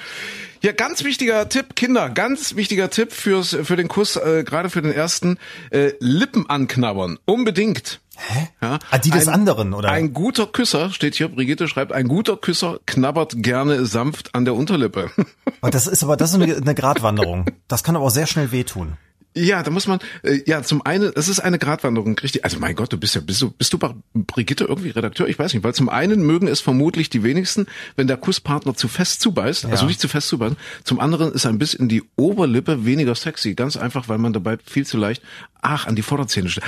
Ja, 0.62 0.72
ganz 0.72 1.04
wichtiger 1.04 1.48
Tipp, 1.48 1.76
Kinder, 1.76 2.08
ganz 2.08 2.56
wichtiger 2.56 2.88
Tipp 2.88 3.12
fürs 3.12 3.54
für 3.64 3.76
den 3.76 3.88
Kuss, 3.88 4.16
äh, 4.16 4.44
gerade 4.44 4.70
für 4.70 4.80
den 4.80 4.92
ersten, 4.92 5.38
äh, 5.70 5.92
Lippen 5.98 6.48
anknabbern, 6.48 7.18
unbedingt. 7.26 8.00
Hä? 8.16 8.48
Ja, 8.62 8.78
Ah, 8.90 8.98
die 8.98 9.11
des 9.11 9.28
anderen, 9.28 9.74
oder? 9.74 9.90
Ein 9.90 10.12
guter 10.14 10.46
Küsser, 10.46 10.90
steht 10.90 11.16
hier, 11.16 11.28
Brigitte 11.28 11.66
schreibt, 11.68 11.92
ein 11.92 12.08
guter 12.08 12.37
Küsser 12.37 12.78
knabbert 12.87 13.35
gerne 13.37 13.85
sanft 13.85 14.35
an 14.35 14.44
der 14.44 14.54
Unterlippe. 14.54 15.11
Und 15.61 15.74
das 15.74 15.87
ist 15.87 16.02
aber 16.02 16.16
das 16.16 16.30
ist 16.30 16.40
eine, 16.40 16.56
eine 16.56 16.74
Gratwanderung. 16.74 17.46
Das 17.68 17.82
kann 17.82 17.96
aber 17.96 18.06
auch 18.06 18.11
sehr 18.11 18.26
schnell 18.26 18.52
wehtun. 18.52 18.96
Ja, 19.35 19.62
da 19.62 19.71
muss 19.71 19.87
man, 19.87 19.99
äh, 20.23 20.40
ja, 20.47 20.62
zum 20.62 20.85
einen, 20.85 21.12
es 21.14 21.29
ist 21.29 21.40
eine 21.40 21.59
Gratwanderung, 21.59 22.18
richtig, 22.18 22.45
also 22.45 22.59
mein 22.59 22.75
Gott, 22.77 22.92
du 22.92 22.99
bist 22.99 23.14
ja, 23.14 23.21
bist 23.21 23.40
du, 23.40 23.51
bist 23.51 23.73
du 23.73 23.79
bei 23.79 23.95
Brigitte 24.14 24.64
irgendwie 24.64 24.90
Redakteur? 24.90 25.29
Ich 25.29 25.38
weiß 25.38 25.55
nicht, 25.55 25.64
weil 25.64 25.75
zum 25.75 25.88
einen 25.88 26.23
mögen 26.23 26.49
es 26.49 26.61
vermutlich 26.61 27.09
die 27.11 27.23
wenigsten, 27.23 27.66
wenn 27.97 28.07
der 28.07 28.16
Kusspartner 28.18 28.75
zu 28.75 28.88
fest 28.88 29.21
zubeißt, 29.23 29.64
also 29.66 29.85
Ja. 29.85 29.88
nicht 29.88 30.01
zu 30.01 30.09
fest 30.09 30.29
zubeißt. 30.29 30.57
Zum 30.85 31.01
anderen 31.01 31.33
ist 31.33 31.47
ein 31.47 31.59
Biss 31.59 31.75
in 31.75 31.88
die 31.88 32.03
Oberlippe 32.16 32.85
weniger 32.85 33.14
sexy, 33.14 33.55
ganz 33.55 33.77
einfach, 33.77 34.09
weil 34.09 34.18
man 34.18 34.33
dabei 34.33 34.59
viel 34.64 34.87
zu 34.87 34.97
leicht, 34.99 35.23
ach, 35.62 35.87
an 35.87 35.96
die 35.96 36.03
Vorderzähne 36.03 36.48
steht. 36.48 36.64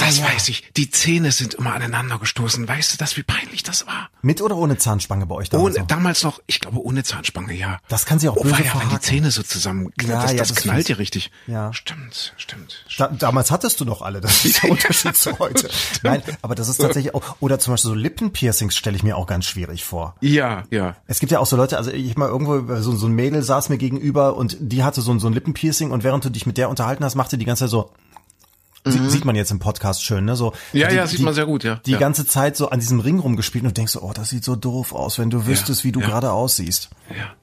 das 0.00 0.18
ja. 0.18 0.24
weiß 0.24 0.48
ich. 0.48 0.64
Die 0.76 0.90
Zähne 0.90 1.30
sind 1.30 1.54
immer 1.54 1.74
aneinander 1.74 2.18
gestoßen. 2.18 2.66
Weißt 2.66 2.92
du 2.92 2.98
das, 2.98 3.16
wie 3.16 3.22
peinlich 3.22 3.62
das 3.62 3.86
war? 3.86 4.10
Mit 4.22 4.40
oder 4.40 4.56
ohne 4.56 4.76
Zahnspange 4.78 5.26
bei 5.26 5.34
euch 5.36 5.50
damals? 5.50 5.76
Ohne, 5.76 5.86
damals 5.86 6.22
noch, 6.24 6.40
ich 6.46 6.60
glaube, 6.60 6.82
ohne 6.82 7.04
Zahnspange, 7.04 7.54
ja. 7.54 7.78
Das 7.88 8.06
kann 8.06 8.18
sie 8.18 8.28
auch 8.28 8.36
oh, 8.36 8.42
böse 8.42 8.52
war 8.52 8.60
ja, 8.60 8.64
wenn 8.66 8.72
die 8.72 8.86
verhaken. 8.86 9.02
Zähne 9.02 9.30
so 9.30 9.42
zusammen, 9.42 9.92
Ja, 10.00 10.22
das, 10.22 10.32
ja, 10.32 10.38
das, 10.38 10.48
das 10.48 10.56
knallt 10.56 10.88
ja 10.88 10.96
richtig. 10.96 11.30
Ja. 11.46 11.72
Stimmt, 11.72 12.34
stimmt. 12.36 12.84
Da, 12.98 13.08
damals 13.08 13.50
hattest 13.50 13.80
du 13.80 13.84
noch 13.84 14.02
alle, 14.02 14.20
das 14.20 14.44
ist 14.44 14.62
der 14.62 14.70
Unterschied 14.72 15.16
zu 15.16 15.38
heute. 15.38 15.68
Nein, 16.02 16.22
aber 16.40 16.54
das 16.54 16.68
ist 16.68 16.78
tatsächlich 16.78 17.14
auch, 17.14 17.36
oder 17.40 17.58
zum 17.58 17.74
Beispiel 17.74 17.90
so 17.90 17.94
Lippenpiercings 17.94 18.74
stelle 18.74 18.96
ich 18.96 19.02
mir 19.02 19.16
auch 19.16 19.26
ganz 19.26 19.44
schwierig 19.44 19.84
vor. 19.84 20.16
Ja, 20.20 20.64
ja. 20.70 20.96
Es 21.06 21.20
gibt 21.20 21.32
ja 21.32 21.38
auch 21.38 21.46
so 21.46 21.56
Leute, 21.56 21.76
also 21.76 21.90
ich 21.90 22.16
mal 22.16 22.28
irgendwo, 22.28 22.80
so, 22.80 22.96
so 22.96 23.06
ein 23.06 23.12
Mädel 23.12 23.42
saß 23.42 23.68
mir 23.68 23.78
gegenüber 23.78 24.36
und 24.36 24.56
die 24.60 24.82
hatte 24.82 25.00
so 25.00 25.12
so 25.18 25.26
ein 25.26 25.34
Lippenpiercing 25.34 25.90
und 25.90 26.04
während 26.04 26.24
du 26.24 26.30
dich 26.30 26.46
mit 26.46 26.56
der 26.56 26.70
unterhalten 26.70 27.04
hast, 27.04 27.14
machte 27.16 27.36
die 27.36 27.44
ganze 27.44 27.64
Zeit 27.64 27.70
so, 27.70 27.92
Sie, 28.84 29.10
sieht 29.10 29.24
man 29.24 29.36
jetzt 29.36 29.50
im 29.52 29.60
Podcast 29.60 30.02
schön, 30.04 30.24
ne? 30.24 30.34
So, 30.34 30.52
Mhm. 30.72 30.78
Ja, 30.80 30.88
die, 30.88 30.96
ja, 30.96 31.06
sieht 31.06 31.20
die, 31.20 31.22
man 31.22 31.34
sehr 31.34 31.46
gut, 31.46 31.62
ja. 31.62 31.76
Die 31.86 31.92
Ja. 31.92 31.98
ganze 31.98 32.26
Zeit 32.26 32.56
so 32.56 32.70
an 32.70 32.80
diesem 32.80 32.98
Ring 32.98 33.20
rumgespielt 33.20 33.62
und 33.64 33.70
du 33.70 33.74
denkst 33.74 33.92
so, 33.92 34.02
oh, 34.02 34.12
das 34.12 34.30
sieht 34.30 34.42
so 34.44 34.56
doof 34.56 34.92
aus, 34.92 35.18
wenn 35.18 35.30
du 35.30 35.46
wüsstest, 35.46 35.84
wie 35.84 35.92
du 35.92 36.00
ja. 36.00 36.06
gerade 36.06 36.32
aussiehst. 36.32 36.90
Ja. 37.10 37.34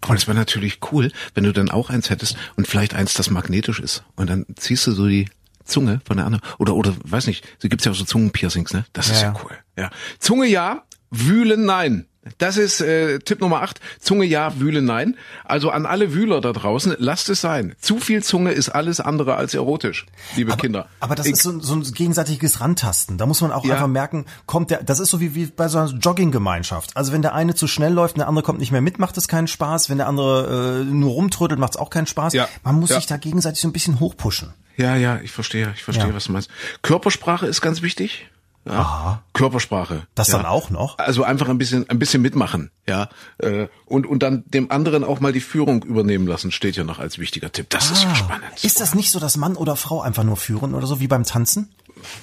Aber 0.00 0.14
das 0.14 0.26
wäre 0.26 0.36
natürlich 0.36 0.80
cool, 0.90 1.12
wenn 1.34 1.44
du 1.44 1.52
dann 1.52 1.70
auch 1.70 1.90
eins 1.90 2.10
hättest 2.10 2.36
und 2.56 2.66
vielleicht 2.66 2.94
eins, 2.94 3.14
das 3.14 3.30
magnetisch 3.30 3.78
ist. 3.80 4.02
Und 4.16 4.28
dann 4.30 4.44
ziehst 4.56 4.86
du 4.88 4.92
so 4.92 5.06
die 5.06 5.28
Zunge 5.64 6.00
von 6.04 6.16
der 6.16 6.26
anderen. 6.26 6.44
Oder, 6.58 6.74
oder, 6.74 6.94
weiß 7.04 7.26
nicht, 7.28 7.46
so 7.60 7.68
gibt's 7.68 7.84
ja 7.84 7.92
auch 7.92 7.96
so 7.96 8.04
Zungenpiercings, 8.04 8.72
ne? 8.72 8.84
Das 8.92 9.08
ist 9.08 9.22
Ja, 9.22 9.28
ja, 9.28 9.34
ja. 9.34 9.40
cool. 9.44 9.56
Ja. 9.76 9.90
Zunge 10.18 10.46
ja, 10.46 10.82
Wühlen 11.10 11.64
nein. 11.64 12.06
Das 12.38 12.56
ist 12.58 12.80
äh, 12.80 13.18
Tipp 13.20 13.40
Nummer 13.40 13.62
8. 13.62 13.80
Zunge 14.00 14.24
ja, 14.26 14.58
Wühle 14.60 14.82
nein. 14.82 15.16
Also 15.44 15.70
an 15.70 15.86
alle 15.86 16.12
Wühler 16.14 16.40
da 16.40 16.52
draußen, 16.52 16.94
lasst 16.98 17.28
es 17.30 17.40
sein. 17.40 17.74
Zu 17.80 17.98
viel 17.98 18.22
Zunge 18.22 18.52
ist 18.52 18.68
alles 18.68 19.00
andere 19.00 19.36
als 19.36 19.54
erotisch, 19.54 20.06
liebe 20.36 20.56
Kinder. 20.56 20.88
Aber 21.00 21.14
das 21.14 21.26
Ich- 21.26 21.32
ist 21.32 21.42
so, 21.42 21.58
so 21.60 21.74
ein 21.74 21.82
gegenseitiges 21.82 22.60
Rantasten. 22.60 23.16
Da 23.18 23.26
muss 23.26 23.40
man 23.40 23.52
auch 23.52 23.64
Ja. 23.64 23.74
einfach 23.74 23.86
merken, 23.88 24.26
kommt 24.46 24.70
der, 24.70 24.82
das 24.82 25.00
ist 25.00 25.10
so 25.10 25.20
wie, 25.20 25.34
wie 25.34 25.46
bei 25.46 25.68
so 25.68 25.78
einer 25.78 25.90
Jogginggemeinschaft. 25.92 26.96
Also 26.96 27.12
wenn 27.12 27.22
der 27.22 27.34
eine 27.34 27.54
zu 27.54 27.66
schnell 27.66 27.92
läuft 27.92 28.14
und 28.16 28.18
der 28.20 28.28
andere 28.28 28.44
kommt 28.44 28.58
nicht 28.58 28.72
mehr 28.72 28.80
mit, 28.80 28.98
macht 28.98 29.16
es 29.16 29.28
keinen 29.28 29.48
Spaß. 29.48 29.88
Wenn 29.88 29.98
der 29.98 30.06
andere 30.08 30.80
äh, 30.82 30.84
nur 30.84 31.12
rumtrödelt, 31.12 31.58
macht 31.58 31.72
es 31.72 31.76
auch 31.76 31.90
keinen 31.90 32.06
Spaß. 32.06 32.32
Ja. 32.34 32.48
Man 32.64 32.74
muss 32.76 32.90
Ja. 32.90 32.96
sich 32.96 33.06
da 33.06 33.16
gegenseitig 33.16 33.60
so 33.60 33.68
ein 33.68 33.72
bisschen 33.72 34.00
hochpushen. 34.00 34.52
Ja, 34.76 34.94
ja, 34.94 35.18
ich 35.22 35.32
verstehe, 35.32 35.72
ich 35.74 35.82
verstehe, 35.82 36.06
Ja. 36.08 36.14
was 36.14 36.24
du 36.26 36.32
meinst. 36.32 36.50
Körpersprache 36.82 37.46
ist 37.46 37.60
ganz 37.60 37.82
wichtig. 37.82 38.28
Ja. 38.64 39.22
Körpersprache. 39.32 40.06
Das 40.14 40.28
ja. 40.28 40.36
dann 40.36 40.46
auch 40.46 40.68
noch? 40.70 40.98
Also 40.98 41.24
einfach 41.24 41.48
ein 41.48 41.56
bisschen, 41.58 41.88
ein 41.88 41.98
bisschen 41.98 42.20
mitmachen, 42.20 42.70
ja. 42.86 43.08
Äh, 43.38 43.68
Und, 43.86 44.06
und 44.06 44.22
dann 44.22 44.44
dem 44.46 44.70
anderen 44.70 45.04
auch 45.04 45.20
mal 45.20 45.32
die 45.32 45.40
Führung 45.40 45.82
übernehmen 45.84 46.26
lassen, 46.26 46.50
steht 46.50 46.76
ja 46.76 46.84
noch 46.84 46.98
als 46.98 47.18
wichtiger 47.18 47.50
Tipp. 47.50 47.70
Das 47.70 47.90
ist 47.90 48.02
ja 48.04 48.14
spannend. 48.14 48.44
Ah. 48.50 48.56
Ist 48.62 48.80
das 48.80 48.94
nicht 48.94 49.10
so, 49.10 49.18
dass 49.20 49.36
Mann 49.36 49.56
oder 49.56 49.76
Frau 49.76 50.02
einfach 50.02 50.24
nur 50.24 50.36
führen 50.36 50.74
oder 50.74 50.86
so 50.86 51.00
wie 51.00 51.08
beim 51.08 51.24
Tanzen? 51.24 51.70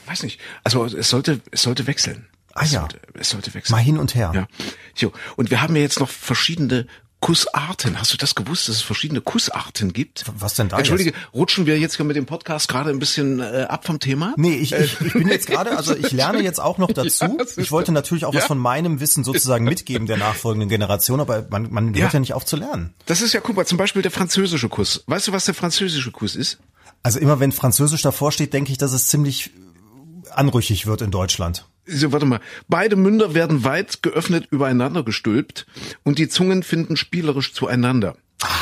Weiß 0.05 0.23
nicht. 0.23 0.39
Also 0.63 0.85
es 0.85 1.09
sollte, 1.09 1.41
es 1.51 1.63
sollte 1.63 1.87
wechseln. 1.87 2.27
Ah, 2.53 2.63
es 2.63 2.71
ja. 2.71 2.81
Sollte, 2.81 2.99
es 3.15 3.29
sollte 3.29 3.53
wechseln. 3.53 3.75
Mal 3.75 3.81
hin 3.83 3.97
und 3.97 4.15
her. 4.15 4.31
Ja. 4.33 4.47
So. 4.93 5.11
Und 5.35 5.49
wir 5.49 5.61
haben 5.61 5.75
ja 5.75 5.81
jetzt 5.81 5.99
noch 5.99 6.09
verschiedene 6.09 6.87
Kussarten. 7.25 7.99
Hast 7.99 8.13
du 8.13 8.17
das 8.17 8.35
gewusst, 8.35 8.69
dass 8.69 8.75
es 8.75 8.81
verschiedene 8.83 9.19
Kussarten 9.19 9.93
gibt? 9.93 10.25
Was 10.37 10.53
denn 10.53 10.69
da 10.69 10.77
Entschuldige, 10.77 11.11
rutschen 11.33 11.65
wir 11.65 11.79
jetzt 11.79 11.99
mit 11.99 12.15
dem 12.15 12.27
Podcast 12.27 12.67
gerade 12.67 12.91
ein 12.91 12.99
bisschen 12.99 13.39
äh, 13.39 13.65
ab 13.67 13.87
vom 13.87 13.99
Thema? 13.99 14.35
Nee, 14.37 14.53
ich, 14.57 14.73
ich, 14.73 15.01
ich 15.01 15.13
bin 15.13 15.27
jetzt 15.27 15.47
gerade, 15.47 15.75
also 15.75 15.95
ich 15.95 16.11
lerne 16.11 16.43
jetzt 16.43 16.59
auch 16.61 16.77
noch 16.77 16.91
dazu. 16.91 17.25
Ja, 17.25 17.31
ich 17.57 17.71
wollte 17.71 17.91
natürlich 17.91 18.25
auch 18.25 18.33
was 18.35 18.43
Ja. 18.43 18.47
von 18.47 18.59
meinem 18.59 18.99
Wissen 18.99 19.23
sozusagen 19.23 19.65
mitgeben 19.65 20.05
der 20.05 20.17
nachfolgenden 20.17 20.69
Generation, 20.69 21.19
aber 21.19 21.47
man, 21.49 21.71
man 21.71 21.87
hört 21.87 21.97
Ja. 21.97 22.09
ja 22.11 22.19
nicht 22.19 22.33
auf 22.35 22.45
zu 22.45 22.57
lernen. 22.57 22.93
Das 23.07 23.21
ist 23.21 23.33
ja, 23.33 23.39
guck 23.41 23.55
mal, 23.55 23.65
zum 23.65 23.79
Beispiel 23.79 24.03
der 24.03 24.11
französische 24.11 24.69
Kuss. 24.69 25.03
Weißt 25.07 25.27
du, 25.27 25.31
was 25.31 25.45
der 25.45 25.55
französische 25.55 26.11
Kuss 26.11 26.35
ist? 26.35 26.59
Also 27.01 27.17
immer 27.17 27.39
wenn 27.39 27.51
Französisch 27.51 28.03
davor 28.03 28.31
steht, 28.33 28.53
denke 28.53 28.71
ich, 28.71 28.77
dass 28.77 28.93
es 28.93 29.07
ziemlich 29.07 29.49
anrüchig 30.29 30.85
wird 30.85 31.01
in 31.01 31.09
Deutschland. 31.09 31.65
So, 31.85 32.11
warte 32.11 32.25
mal. 32.25 32.39
Beide 32.67 32.95
Münder 32.95 33.33
werden 33.35 33.63
weit 33.63 34.01
geöffnet 34.01 34.47
übereinander 34.49 35.03
gestülpt 35.03 35.67
und 36.03 36.17
die 36.17 36.29
Zungen 36.29 36.63
finden 36.63 36.97
spielerisch 36.97 37.53
zueinander. 37.53 38.15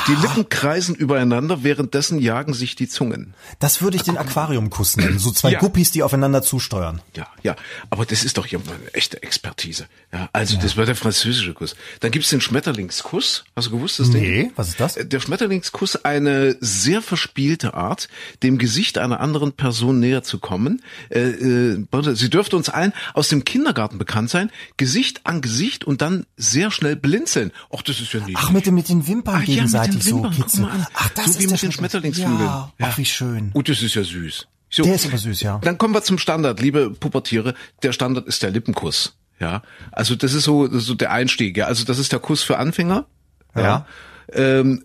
Die 0.08 0.14
Lippen 0.16 0.50
kreisen 0.50 0.96
übereinander, 0.96 1.64
währenddessen 1.64 2.20
jagen 2.20 2.54
sich 2.54 2.76
die 2.76 2.88
Zungen. 2.88 3.34
Das 3.60 3.82
würde 3.82 3.98
ich 3.98 4.04
den 4.04 4.18
Aquariumkuss 4.18 4.98
nennen. 4.98 5.18
So 5.18 5.32
zwei 5.32 5.52
Ja. 5.52 5.60
Guppies, 5.60 5.92
die 5.92 6.04
aufeinander 6.04 6.42
zusteuern. 6.44 7.02
Ja, 7.16 7.28
ja, 7.42 7.56
aber 7.90 8.06
das 8.06 8.24
ist 8.24 8.38
doch 8.38 8.50
mal 8.52 8.60
eine 8.66 8.94
echte 8.94 9.24
Expertise. 9.24 9.88
Ja, 10.12 10.30
also 10.32 10.58
das 10.58 10.78
war 10.78 10.86
der 10.86 10.96
französische 10.96 11.54
Kuss. 11.54 11.76
Dann 12.02 12.12
gibt's 12.12 12.30
den 12.30 12.40
Schmetterlingskuss. 12.40 13.46
Hast 13.56 13.68
du 13.68 13.72
gewusst, 13.72 14.00
das 14.00 14.12
Ding? 14.12 14.22
Nee, 14.22 14.52
was 14.56 14.70
ist 14.70 14.80
das? 14.80 14.96
Der 14.96 15.20
Schmetterlingskuss 15.20 16.06
eine 16.06 16.56
sehr 16.60 17.02
verspielte 17.02 17.74
Art, 17.74 18.10
dem 18.44 18.58
Gesicht 18.60 18.98
einer 19.00 19.20
anderen 19.22 19.54
Person 19.54 20.00
näher 20.00 20.24
zu 20.24 20.40
kommen. 20.40 20.82
Äh, 21.10 21.20
äh, 21.30 21.86
sie 22.14 22.30
dürfte 22.30 22.56
uns 22.58 22.70
allen 22.70 22.94
aus 23.14 23.28
dem 23.30 23.44
Kindergarten 23.44 23.98
bekannt 23.98 24.30
sein. 24.30 24.52
Gesicht 24.78 25.22
an 25.26 25.42
Gesicht 25.42 25.84
und 25.84 26.02
dann 26.02 26.26
sehr 26.38 26.70
schnell 26.72 26.96
blinzeln. 26.96 27.52
Ach, 27.76 27.82
das 27.82 28.00
ist 28.00 28.14
ja 28.14 28.20
niedlich. 28.20 28.38
Ach, 28.40 28.52
mit, 28.52 28.66
dem, 28.66 28.76
mit 28.76 28.88
den 28.90 29.08
Wimpern 29.08 29.36
Ah, 29.36 29.40
ja, 29.46 29.64
den 29.64 29.73
gegenseitig 29.82 30.04
so 30.04 30.22
kitzeln. 30.30 30.86
Ach, 30.94 31.10
das 31.10 31.26
so 31.26 31.32
ist 31.32 31.40
wie 31.40 31.44
der 31.44 31.52
mit 31.52 31.62
den 31.64 31.72
Schmetterling- 31.72 32.14
Schmetterlingsflügeln. 32.14 32.40
Ja, 32.48 32.72
ach, 32.82 32.98
wie 32.98 33.06
schön. 33.06 33.52
Und 33.54 33.70
das 33.70 33.82
ist 33.82 33.96
ja 33.96 34.04
süß. 34.04 34.48
So. 34.70 34.84
Der 34.84 34.96
ist 34.96 35.06
aber 35.06 35.18
süß, 35.18 35.42
ja. 35.42 35.60
Dann 35.60 35.78
kommen 35.78 35.94
wir 35.94 36.02
zum 36.04 36.18
Standard, 36.18 36.60
liebe 36.60 36.90
Pubertiere. 36.90 37.54
Der 37.84 37.94
Standard 37.94 38.26
ist 38.28 38.42
der 38.42 38.50
Lippenkuss. 38.50 39.16
Ja, 39.40 39.62
also 39.92 40.16
das 40.16 40.34
ist 40.34 40.44
so, 40.46 40.68
so 40.80 40.94
der 40.96 41.12
Einstieg. 41.12 41.58
Ja, 41.58 41.66
also 41.66 41.84
das 41.86 42.00
ist 42.00 42.12
der 42.12 42.20
Kuss 42.20 42.44
für 42.44 42.58
Anfänger. 42.58 43.06
Ja. 43.56 43.86
Ähm, 44.32 44.84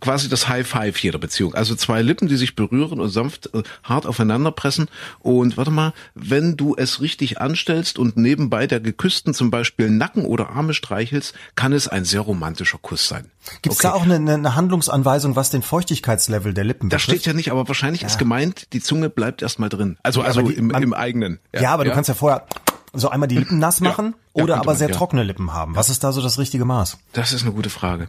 quasi 0.00 0.28
das 0.28 0.48
High 0.48 0.66
Five 0.66 0.98
jeder 0.98 1.18
Beziehung. 1.18 1.54
Also 1.54 1.74
zwei 1.74 2.02
Lippen, 2.02 2.28
die 2.28 2.36
sich 2.36 2.54
berühren 2.56 3.00
und 3.00 3.08
sanft 3.10 3.50
äh, 3.54 3.62
hart 3.82 4.06
aufeinander 4.06 4.52
pressen. 4.52 4.86
Und 5.20 5.56
warte 5.56 5.70
mal, 5.70 5.92
wenn 6.14 6.56
du 6.56 6.74
es 6.76 7.00
richtig 7.00 7.40
anstellst 7.40 7.98
und 7.98 8.16
nebenbei 8.16 8.66
der 8.66 8.80
Geküssten 8.80 9.34
zum 9.34 9.50
Beispiel 9.50 9.90
Nacken 9.90 10.24
oder 10.24 10.50
Arme 10.50 10.74
streichelst, 10.74 11.34
kann 11.54 11.72
es 11.72 11.88
ein 11.88 12.04
sehr 12.04 12.20
romantischer 12.20 12.78
Kuss 12.78 13.08
sein. 13.08 13.30
Gibt's 13.62 13.78
Okay. 13.78 13.88
da 13.88 13.92
auch 13.94 14.02
eine, 14.02 14.16
eine 14.34 14.54
Handlungsanweisung, 14.54 15.36
was 15.36 15.50
den 15.50 15.62
Feuchtigkeitslevel 15.62 16.52
der 16.54 16.64
Lippen 16.64 16.90
Da 16.90 16.96
betrifft? 16.98 17.20
steht 17.20 17.26
ja 17.26 17.32
nicht, 17.32 17.50
aber 17.50 17.66
wahrscheinlich 17.68 18.02
ist 18.02 18.18
gemeint, 18.18 18.72
die 18.72 18.80
Zunge 18.80 19.08
bleibt 19.08 19.40
erstmal 19.42 19.68
drin. 19.68 19.96
Also, 20.02 20.20
also 20.22 20.42
die- 20.42 20.54
im, 20.54 20.68
man- 20.68 20.82
im 20.82 20.92
eigenen. 20.92 21.38
Ja, 21.58 21.72
aber 21.72 21.84
du 21.84 21.92
kannst 21.92 22.08
ja 22.08 22.14
vorher 22.14 22.46
so 22.92 23.08
einmal 23.10 23.28
die 23.28 23.36
Lippen 23.38 23.58
nass 23.58 23.80
machen 23.80 24.14
Ja, 24.34 24.44
oder 24.44 24.56
aber 24.56 24.66
man, 24.66 24.76
sehr 24.76 24.88
ja. 24.88 24.94
trockene 24.94 25.22
Lippen 25.22 25.52
haben. 25.52 25.76
Was 25.76 25.90
ist 25.90 26.02
da 26.04 26.12
so 26.12 26.22
das 26.22 26.38
richtige 26.38 26.64
Maß? 26.64 26.98
Das 27.12 27.32
ist 27.32 27.42
eine 27.42 27.52
gute 27.52 27.70
Frage. 27.70 28.08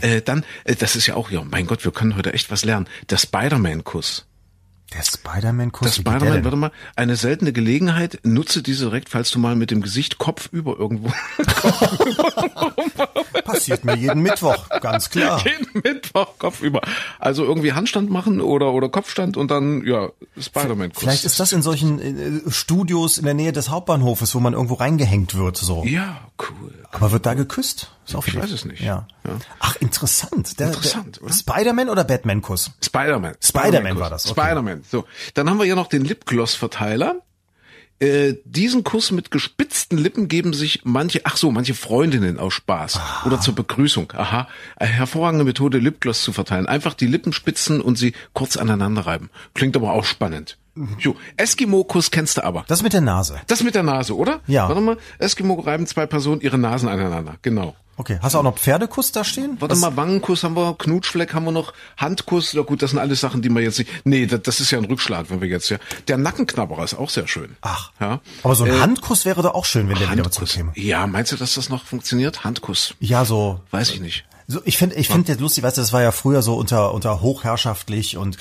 Äh, 0.00 0.22
dann, 0.22 0.44
äh, 0.64 0.74
das 0.74 0.96
ist 0.96 1.06
ja 1.06 1.14
auch, 1.14 1.30
ja, 1.30 1.42
mein 1.44 1.66
Gott, 1.66 1.84
wir 1.84 1.92
können 1.92 2.16
heute 2.16 2.32
echt 2.32 2.50
was 2.50 2.64
lernen. 2.64 2.88
Der 3.10 3.18
Spider-Man-Kuss. 3.18 4.26
Der 4.94 5.02
Spider-Man-Kuss. 5.02 5.86
Der 5.86 5.92
Spider-Man, 5.92 6.44
warte 6.44 6.56
mal, 6.56 6.72
eine 6.96 7.16
seltene 7.16 7.52
Gelegenheit, 7.52 8.20
nutze 8.22 8.62
diese 8.62 8.86
direkt, 8.86 9.10
falls 9.10 9.30
du 9.30 9.38
mal 9.38 9.54
mit 9.54 9.70
dem 9.70 9.82
Gesicht 9.82 10.16
kopfüber 10.16 10.76
irgendwo 10.78 11.12
Passiert 13.44 13.84
mir 13.84 13.96
jeden 13.96 14.22
Mittwoch, 14.22 14.68
ganz 14.80 15.10
klar. 15.10 15.44
jeden 15.44 15.82
Mittwoch 15.82 16.38
kopfüber. 16.38 16.80
Also 17.18 17.44
irgendwie 17.44 17.74
Handstand 17.74 18.08
machen 18.08 18.40
oder, 18.40 18.72
oder 18.72 18.88
Kopfstand 18.88 19.36
und 19.36 19.50
dann, 19.50 19.84
ja, 19.86 20.08
Spider-Man-Kuss. 20.38 21.02
Vielleicht 21.02 21.26
ist 21.26 21.38
das 21.38 21.52
in 21.52 21.60
solchen 21.60 22.00
äh, 22.00 22.50
Studios 22.50 23.18
in 23.18 23.26
der 23.26 23.34
Nähe 23.34 23.52
des 23.52 23.68
Hauptbahnhofes, 23.68 24.34
wo 24.34 24.40
man 24.40 24.54
irgendwo 24.54 24.74
reingehängt 24.74 25.34
wird, 25.34 25.58
so. 25.58 25.84
Ja, 25.84 26.18
cool. 26.38 26.72
Aber 26.92 27.12
wird 27.12 27.26
da 27.26 27.34
geküsst? 27.34 27.90
Ist 28.08 28.14
auch 28.14 28.26
Ich 28.26 28.34
weiß 28.36 28.50
es 28.50 28.64
nicht. 28.64 28.80
Ja. 28.80 29.06
Ja. 29.26 29.38
Ach, 29.58 29.76
interessant. 29.76 30.58
Der, 30.58 30.68
Interessant, 30.68 31.16
der 31.16 31.24
oder? 31.24 31.32
Spider-Man 31.34 31.88
oder 31.90 32.04
Batman-Kuss? 32.04 32.70
Spider-Man. 32.82 33.34
Spider-Man 33.42 33.98
war 33.98 34.08
das, 34.08 34.30
okay. 34.30 34.40
Spider-Man. 34.40 34.82
So, 34.88 35.04
dann 35.34 35.50
haben 35.50 35.58
wir 35.58 35.66
ja 35.66 35.74
noch 35.74 35.88
den 35.88 36.04
Lipgloss-Verteiler. 36.04 37.16
Äh, 38.00 38.34
diesen 38.44 38.84
Kuss 38.84 39.10
mit 39.10 39.30
gespitzten 39.30 39.98
Lippen 39.98 40.28
geben 40.28 40.52
sich 40.54 40.82
manche, 40.84 41.22
ach 41.24 41.36
so, 41.36 41.50
manche 41.50 41.74
Freundinnen 41.74 42.38
aus 42.38 42.54
Spaß 42.54 43.00
oder 43.26 43.40
zur 43.40 43.56
Begrüßung. 43.56 44.12
Aha, 44.16 44.46
eine 44.76 44.90
hervorragende 44.90 45.44
Methode, 45.44 45.78
Lipgloss 45.78 46.22
zu 46.22 46.32
verteilen. 46.32 46.66
Einfach 46.66 46.94
die 46.94 47.08
Lippen 47.08 47.32
spitzen 47.32 47.80
und 47.80 47.98
sie 47.98 48.14
kurz 48.34 48.56
aneinander 48.56 49.04
reiben. 49.04 49.30
Klingt 49.52 49.76
aber 49.76 49.92
auch 49.92 50.04
spannend. 50.04 50.58
Jo, 51.00 51.16
Eskimo-Kuss 51.36 52.12
kennst 52.12 52.36
du 52.36 52.44
aber. 52.44 52.64
Das 52.68 52.84
mit 52.84 52.92
der 52.92 53.00
Nase. 53.00 53.40
Das 53.48 53.64
mit 53.64 53.74
der 53.74 53.82
Nase, 53.82 54.16
oder? 54.16 54.40
Ja. 54.46 54.68
Warte 54.68 54.80
mal, 54.80 54.96
Eskimo 55.18 55.54
reiben 55.54 55.86
zwei 55.88 56.06
Personen 56.06 56.40
ihre 56.40 56.56
Nasen 56.56 56.88
aneinander. 56.88 57.34
Genau. 57.42 57.74
Okay. 57.98 58.18
Hast 58.22 58.34
du 58.34 58.38
auch 58.38 58.42
noch 58.44 58.56
Pferdekuss 58.56 59.12
da 59.12 59.24
stehen? 59.24 59.56
Warte 59.60 59.74
mal, 59.76 59.96
Wangenkuss 59.96 60.44
haben 60.44 60.56
wir, 60.56 60.74
Knutschfleck 60.78 61.34
haben 61.34 61.44
wir 61.44 61.52
noch, 61.52 61.74
Handkuss, 61.96 62.52
ja 62.52 62.62
gut, 62.62 62.80
das 62.80 62.90
sind 62.90 62.98
alles 63.00 63.20
Sachen, 63.20 63.42
die 63.42 63.48
man 63.48 63.62
jetzt 63.64 63.78
nicht, 63.80 63.90
nee, 64.06 64.24
das, 64.26 64.40
das 64.42 64.60
ist 64.60 64.70
ja 64.70 64.78
ein 64.78 64.84
Rückschlag, 64.84 65.28
wenn 65.30 65.40
wir 65.40 65.48
jetzt, 65.48 65.68
ja. 65.68 65.78
Der 66.06 66.16
Nackenknabberer 66.16 66.84
ist 66.84 66.94
auch 66.94 67.10
sehr 67.10 67.26
schön. 67.28 67.56
Ach. 67.60 67.90
Ja. 68.00 68.20
Aber 68.44 68.54
so 68.54 68.64
ein 68.64 68.70
Äh, 68.70 68.78
Handkuss 68.80 69.24
wäre 69.24 69.42
doch 69.42 69.54
auch 69.54 69.64
schön, 69.64 69.88
wenn 69.88 69.96
der 69.96 70.10
wieder 70.12 70.22
Handkuss. 70.22 70.34
zurückkäme. 70.52 70.72
Ja, 70.76 71.06
meinst 71.08 71.32
du, 71.32 71.36
dass 71.36 71.54
das 71.54 71.68
noch 71.68 71.84
funktioniert? 71.84 72.44
Handkuss. 72.44 72.94
Ja, 73.00 73.24
so. 73.24 73.60
Weiß 73.72 73.90
ich 73.90 74.00
nicht. 74.00 74.24
So, 74.50 74.62
ich 74.64 74.78
finde, 74.78 74.96
ich 74.96 75.08
finde 75.08 75.30
ja. 75.30 75.38
lustig, 75.38 75.62
weißt 75.62 75.76
du, 75.76 75.82
das 75.82 75.92
war 75.92 76.00
ja 76.00 76.10
früher 76.10 76.40
so 76.40 76.54
unter 76.54 76.94
unter 76.94 77.20
hochherrschaftlich 77.20 78.16
und 78.16 78.38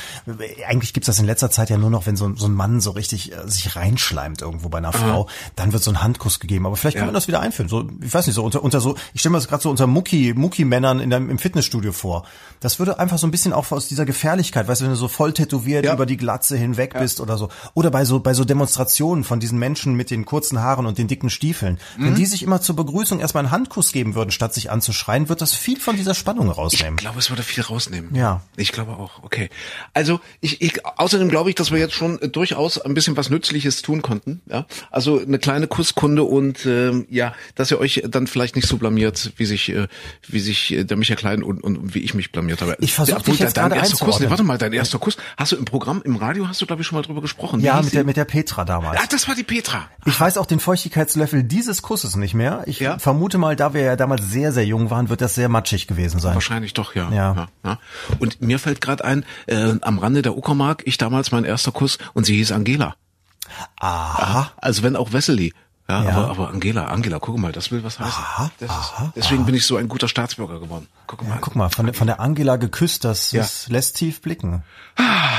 eigentlich 0.66 0.94
gibt's 0.94 1.08
das 1.08 1.20
in 1.20 1.26
letzter 1.26 1.52
Zeit 1.52 1.70
ja 1.70 1.78
nur 1.78 1.90
noch, 1.90 2.06
wenn 2.06 2.16
so, 2.16 2.34
so 2.34 2.48
ein 2.48 2.54
Mann 2.54 2.80
so 2.80 2.92
richtig 2.92 3.34
äh, 3.34 3.46
sich 3.50 3.76
reinschleimt 3.76 4.42
irgendwo 4.42 4.70
bei 4.70 4.78
einer 4.78 4.96
Aha. 4.96 4.98
Frau, 4.98 5.28
dann 5.58 5.74
wird 5.74 5.84
so 5.84 5.92
ein 5.92 6.02
Handkuss 6.02 6.40
gegeben. 6.40 6.66
Aber 6.66 6.78
vielleicht 6.78 6.96
ja. 6.96 7.02
kann 7.02 7.08
man 7.08 7.14
das 7.14 7.28
wieder 7.28 7.42
einführen. 7.42 7.68
So, 7.68 7.90
ich 8.02 8.14
weiß 8.14 8.26
nicht, 8.26 8.36
so 8.36 8.46
unter 8.46 8.64
unter 8.64 8.80
so, 8.80 8.96
ich 9.14 9.20
stelle 9.20 9.34
mir 9.34 9.40
das 9.40 9.50
gerade 9.50 9.62
so 9.62 9.70
unter 9.70 9.86
Mucki 9.86 10.34
Mucki 10.34 10.64
Männern 10.64 11.02
in 11.02 11.10
dem, 11.10 11.30
im 11.30 11.40
Fitnessstudio 11.40 11.92
vor. 11.92 12.26
Das 12.62 12.80
würde 12.80 13.00
einfach 13.00 13.18
so 13.18 13.28
ein 13.28 13.32
bisschen 13.32 13.52
auch 13.52 13.70
aus 13.74 13.90
dieser 13.90 14.06
Gefährlichkeit, 14.06 14.70
weißt 14.70 14.80
du, 14.80 14.86
wenn 14.86 14.92
du 14.92 14.98
so 14.98 15.10
voll 15.10 15.34
tätowiert 15.34 15.84
ja. 15.84 15.94
über 15.94 16.06
die 16.06 16.16
Glatze 16.16 16.56
hinweg 16.56 16.98
bist 16.98 17.20
oder 17.20 17.38
so, 17.38 17.50
oder 17.74 17.92
bei 17.92 18.06
so 18.06 18.22
bei 18.22 18.34
so 18.34 18.46
Demonstrationen 18.46 19.26
von 19.26 19.42
diesen 19.42 19.60
Menschen 19.60 19.96
mit 19.96 20.10
den 20.10 20.24
kurzen 20.24 20.62
Haaren 20.62 20.86
und 20.86 20.98
den 21.00 21.10
dicken 21.10 21.30
Stiefeln, 21.30 21.80
mhm. 21.98 22.06
wenn 22.06 22.16
die 22.16 22.26
sich 22.26 22.44
immer 22.44 22.62
zur 22.62 22.78
Begrüßung 22.78 23.20
erstmal 23.20 23.44
einen 23.44 23.52
Handkuss 23.52 23.92
geben 23.92 24.16
würden, 24.16 24.32
statt 24.32 24.54
sich 24.54 24.72
anzuschreien, 24.72 25.28
wird 25.28 25.42
das 25.42 25.54
viel 25.54 25.78
von 25.78 25.97
dieser 25.98 26.14
Spannung 26.14 26.50
rausnehmen. 26.50 26.96
Ich 26.96 27.02
glaube, 27.02 27.20
es 27.20 27.30
würde 27.30 27.44
viel 27.44 27.64
rausnehmen. 27.64 28.16
Ja. 28.16 28.42
Ich 28.56 28.72
glaube 28.72 28.94
auch. 28.94 29.24
Okay. 29.24 29.50
Also 29.94 30.20
ich, 30.42 30.62
ich 30.62 30.86
außerdem 30.86 31.30
glaube 31.30 31.50
ich, 31.50 31.56
dass 31.56 31.72
wir 31.72 31.80
jetzt 31.80 31.94
schon 31.94 32.22
äh, 32.22 32.30
durchaus 32.30 32.80
ein 32.80 32.94
bisschen 32.94 33.18
was 33.18 33.30
Nützliches 33.30 33.82
tun 33.82 34.02
konnten. 34.02 34.42
Ja. 34.50 34.66
Also 34.92 35.20
eine 35.20 35.40
kleine 35.40 35.68
Kusskunde 35.68 36.24
und 36.24 36.66
äh, 36.66 37.06
ja, 37.10 37.34
dass 37.56 37.72
ihr 37.72 37.80
euch 37.80 38.04
dann 38.08 38.28
vielleicht 38.28 38.56
nicht 38.56 38.68
so 38.68 38.78
blamiert, 38.78 39.34
wie 39.38 39.46
sich 39.46 39.70
äh, 39.70 39.88
wie 40.28 40.40
sich 40.40 40.74
äh, 40.74 40.84
der 40.84 40.98
Michael 40.98 41.18
Klein 41.18 41.44
und, 41.44 41.64
und 41.64 41.96
wie 41.96 42.00
ich 42.00 42.14
mich 42.14 42.32
blamiert 42.32 42.62
habe. 42.62 42.78
Ich 42.80 42.94
versuche 42.94 43.24
dich 43.24 43.40
jetzt 43.40 43.58
dein 43.58 43.72
erster 43.72 44.06
Kuss. 44.06 44.20
Nee, 44.20 44.30
warte 44.30 44.44
mal, 44.44 44.58
dein 44.58 44.74
erster 44.74 45.00
Kuss. 45.00 45.18
Hast 45.36 45.52
du 45.52 45.56
im 45.56 45.66
Programm, 45.66 46.02
im 46.04 46.16
Radio 46.16 46.48
hast 46.48 46.62
du 46.62 46.66
glaube 46.66 46.82
ich 46.82 46.88
schon 46.88 46.98
mal 46.98 47.02
drüber 47.02 47.22
gesprochen. 47.22 47.60
Ja, 47.62 47.82
mit 47.82 47.94
der 47.94 48.04
mit 48.04 48.18
der 48.18 48.26
Petra 48.26 48.66
damals. 48.66 49.00
Ah, 49.00 49.06
das 49.10 49.28
war 49.28 49.36
die 49.36 49.44
Petra. 49.44 49.90
Ich 50.06 50.20
weiß 50.20 50.38
auch 50.38 50.46
den 50.46 50.60
Feuchtigkeitslöffel 50.60 51.44
dieses 51.44 51.82
Kusses 51.82 52.16
nicht 52.16 52.34
mehr. 52.34 52.64
Ich 52.68 52.80
ja? 52.80 53.00
vermute 53.00 53.38
mal, 53.38 53.56
da 53.56 53.74
wir 53.74 53.82
ja 53.82 53.96
damals 53.96 54.30
sehr 54.30 54.52
sehr 54.52 54.66
jung 54.66 54.90
waren, 54.90 55.10
wird 55.10 55.22
das 55.22 55.36
sehr 55.36 55.50
matschig 55.50 55.87
gewesen 55.88 56.20
sein. 56.20 56.36
Wahrscheinlich 56.36 56.74
doch, 56.74 56.96
ja. 56.96 57.10
Ja. 57.12 57.36
ja, 57.36 57.48
ja. 57.64 57.80
Und 58.20 58.42
mir 58.42 58.60
fällt 58.60 58.82
gerade 58.82 59.04
ein, 59.06 59.26
äh, 59.48 59.76
am 59.82 60.00
Rande 60.00 60.22
der 60.22 60.38
Uckermark, 60.38 60.84
ich 60.86 60.98
damals 60.98 61.32
mein 61.32 61.44
erster 61.44 61.72
Kuss 61.72 61.98
und 62.14 62.26
sie 62.26 62.36
hieß 62.36 62.52
Angela. 62.52 62.96
Aha. 63.80 64.52
Also 64.58 64.84
wenn 64.84 64.96
auch 64.96 65.14
Wesley. 65.14 65.54
Ja, 65.90 66.04
ja. 66.04 66.10
Aber, 66.10 66.30
aber 66.30 66.50
Angela, 66.50 66.86
Angela, 66.86 67.20
guck 67.20 67.38
mal, 67.38 67.54
das 67.54 67.72
will 67.72 67.84
was 67.84 68.00
heißen. 68.00 68.12
Aha, 68.12 68.52
das 68.60 68.70
aha, 68.70 69.06
ist, 69.06 69.14
deswegen 69.16 69.42
aha. 69.42 69.46
bin 69.46 69.56
ich 69.56 69.66
so 69.66 69.78
ein 69.78 69.88
guter 69.88 70.10
Staatsbürger 70.10 70.60
geworden. 70.60 70.88
Guck 71.08 71.24
mal. 71.24 71.30
Ja, 71.30 71.38
guck 71.40 71.56
mal, 71.56 71.70
von, 71.70 71.86
der, 71.86 71.96
von 71.96 72.08
der 72.08 72.20
Angela 72.20 72.58
geküsst, 72.58 73.06
das, 73.06 73.32
ja. 73.32 73.42
das 73.42 73.70
lässt 73.70 73.96
tief 73.96 74.22
blicken. 74.22 74.64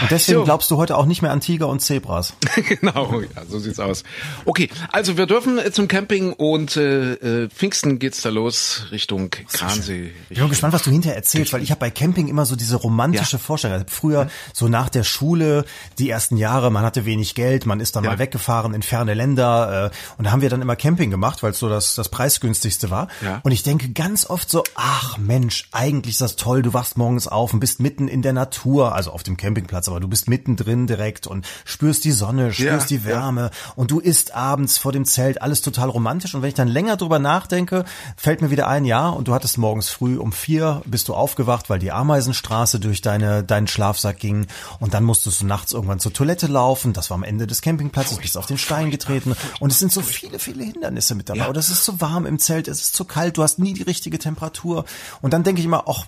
Und 0.01 0.11
deswegen 0.11 0.39
so. 0.39 0.45
glaubst 0.45 0.71
du 0.71 0.77
heute 0.77 0.97
auch 0.97 1.05
nicht 1.05 1.21
mehr 1.21 1.31
an 1.31 1.41
Tiger 1.41 1.69
und 1.69 1.81
Zebras. 1.81 2.35
genau, 2.81 3.21
ja, 3.21 3.43
so 3.49 3.59
sieht's 3.59 3.81
aus. 3.81 4.05
Okay, 4.45 4.71
also 4.93 5.17
wir 5.17 5.27
dürfen 5.27 5.59
äh, 5.59 5.73
zum 5.73 5.89
Camping 5.89 6.33
und 6.33 6.77
äh, 6.77 7.15
äh, 7.15 7.49
Pfingsten 7.49 7.99
geht's 7.99 8.23
da 8.23 8.31
los 8.31 8.87
Richtung 8.93 9.31
Kransee. 9.31 10.13
Ich 10.31 10.39
bin 10.39 10.49
gespannt, 10.49 10.73
was 10.73 10.85
du 10.85 10.91
hinterher 10.91 11.17
erzählst, 11.17 11.53
weil 11.53 11.63
ich 11.63 11.71
habe 11.71 11.81
bei 11.81 11.91
Camping 11.91 12.29
immer 12.29 12.47
so 12.47 12.57
diese 12.57 12.77
romantische 12.77 13.37
ja. 13.37 13.43
Vorstellung. 13.43 13.75
Also 13.75 13.87
früher 13.89 14.31
so 14.55 14.69
nach 14.69 14.89
der 14.89 15.05
Schule, 15.05 15.65
die 15.99 16.09
ersten 16.09 16.37
Jahre, 16.37 16.71
man 16.71 16.85
hatte 16.85 17.05
wenig 17.05 17.35
Geld, 17.35 17.67
man 17.67 17.81
ist 17.81 17.97
dann 17.97 18.05
mal 18.05 18.19
weggefahren 18.19 18.75
in 18.75 18.83
ferne 18.83 19.15
Länder 19.15 19.91
äh, 19.93 20.17
und 20.17 20.25
da 20.25 20.31
haben 20.31 20.41
wir 20.41 20.51
dann 20.51 20.63
immer 20.63 20.77
Camping 20.77 21.11
gemacht, 21.11 21.43
weil 21.43 21.51
es 21.51 21.59
so 21.59 21.69
das, 21.69 21.95
das 21.95 22.09
preisgünstigste 22.09 22.91
war. 22.91 23.09
Ja. 23.23 23.41
Und 23.43 23.53
ich 23.53 23.65
denke 23.65 23.91
ganz 23.91 24.25
oft 24.31 24.49
so, 24.49 24.63
ach 24.75 25.19
Mensch, 25.59 25.69
eigentlich 25.73 26.15
ist 26.15 26.21
das 26.21 26.37
toll, 26.37 26.63
du 26.63 26.73
wachst 26.73 26.97
morgens 26.97 27.27
auf 27.27 27.53
und 27.53 27.61
bist 27.61 27.81
mitten 27.81 28.09
in 28.09 28.23
der 28.23 28.33
Natur, 28.33 28.95
also 28.95 29.11
auf 29.11 29.23
dem 29.23 29.37
Campingplatz, 29.37 29.89
aber 29.89 30.01
du 30.01 30.09
bist 30.09 30.29
mittendrin 30.29 30.87
direkt 30.87 31.27
und 31.27 31.47
spürst 31.65 32.05
die 32.05 32.13
Sonne, 32.13 32.53
spürst 32.53 32.91
ja, 32.91 32.99
die 32.99 33.05
Wärme 33.05 33.51
ja. 33.53 33.73
und 33.77 33.91
du 33.91 33.99
isst 33.99 34.35
abends 34.35 34.79
vor 34.79 34.93
dem 34.93 35.05
Zelt, 35.05 35.43
alles 35.43 35.63
total 35.63 35.89
romantisch. 35.89 36.35
Und 36.35 36.43
wenn 36.43 36.49
ich 36.49 36.55
dann 36.55 36.69
länger 36.69 36.97
drüber 36.97 37.19
nachdenke, 37.19 37.85
fällt 38.17 38.41
mir 38.41 38.51
wieder 38.51 38.69
ein, 38.69 38.85
ja, 38.85 39.09
und 39.09 39.29
du 39.29 39.35
hattest 39.35 39.59
morgens 39.59 39.89
früh 39.89 40.17
um 40.17 40.33
vier, 40.33 40.83
bist 40.87 41.09
du 41.09 41.15
aufgewacht, 41.15 41.71
weil 41.71 41.79
die 41.79 41.93
Ameisenstraße 41.93 42.79
durch 42.81 43.01
deine, 43.01 43.43
deinen 43.43 43.67
Schlafsack 43.67 44.19
ging 44.19 44.47
und 44.81 44.95
dann 44.95 45.05
musstest 45.05 45.41
du 45.41 45.47
nachts 45.47 45.73
irgendwann 45.73 46.01
zur 46.01 46.13
Toilette 46.13 46.47
laufen, 46.47 46.93
das 46.93 47.11
war 47.11 47.17
am 47.17 47.25
Ende 47.25 47.47
des 47.47 47.63
Campingplatzes, 47.63 48.19
bist 48.19 48.37
auf 48.37 48.47
den 48.47 48.59
Stein 48.59 48.91
getreten 48.91 49.35
und 49.61 49.73
es 49.73 49.79
sind 49.79 49.93
so 49.93 50.03
viele, 50.03 50.39
viele 50.39 50.65
Hindernisse 50.65 51.15
mit 51.15 51.29
dabei. 51.29 51.41
Ja. 51.41 51.49
Oder 51.49 51.61
es 51.61 51.71
ist 51.71 51.85
zu 51.85 52.01
warm 52.01 52.27
im 52.27 52.39
Zelt, 52.39 52.69
es 52.69 52.83
ist 52.83 52.95
zu 52.95 53.05
kalt, 53.05 53.37
du 53.37 53.43
hast 53.43 53.59
nie 53.59 53.73
die 53.73 53.83
richtige 53.83 54.19
Temperatur. 54.19 54.85
Und 55.21 55.33
dann 55.33 55.43
denke 55.49 55.61
ich 55.61 55.65
immer, 55.65 55.85
ach, 55.89 56.05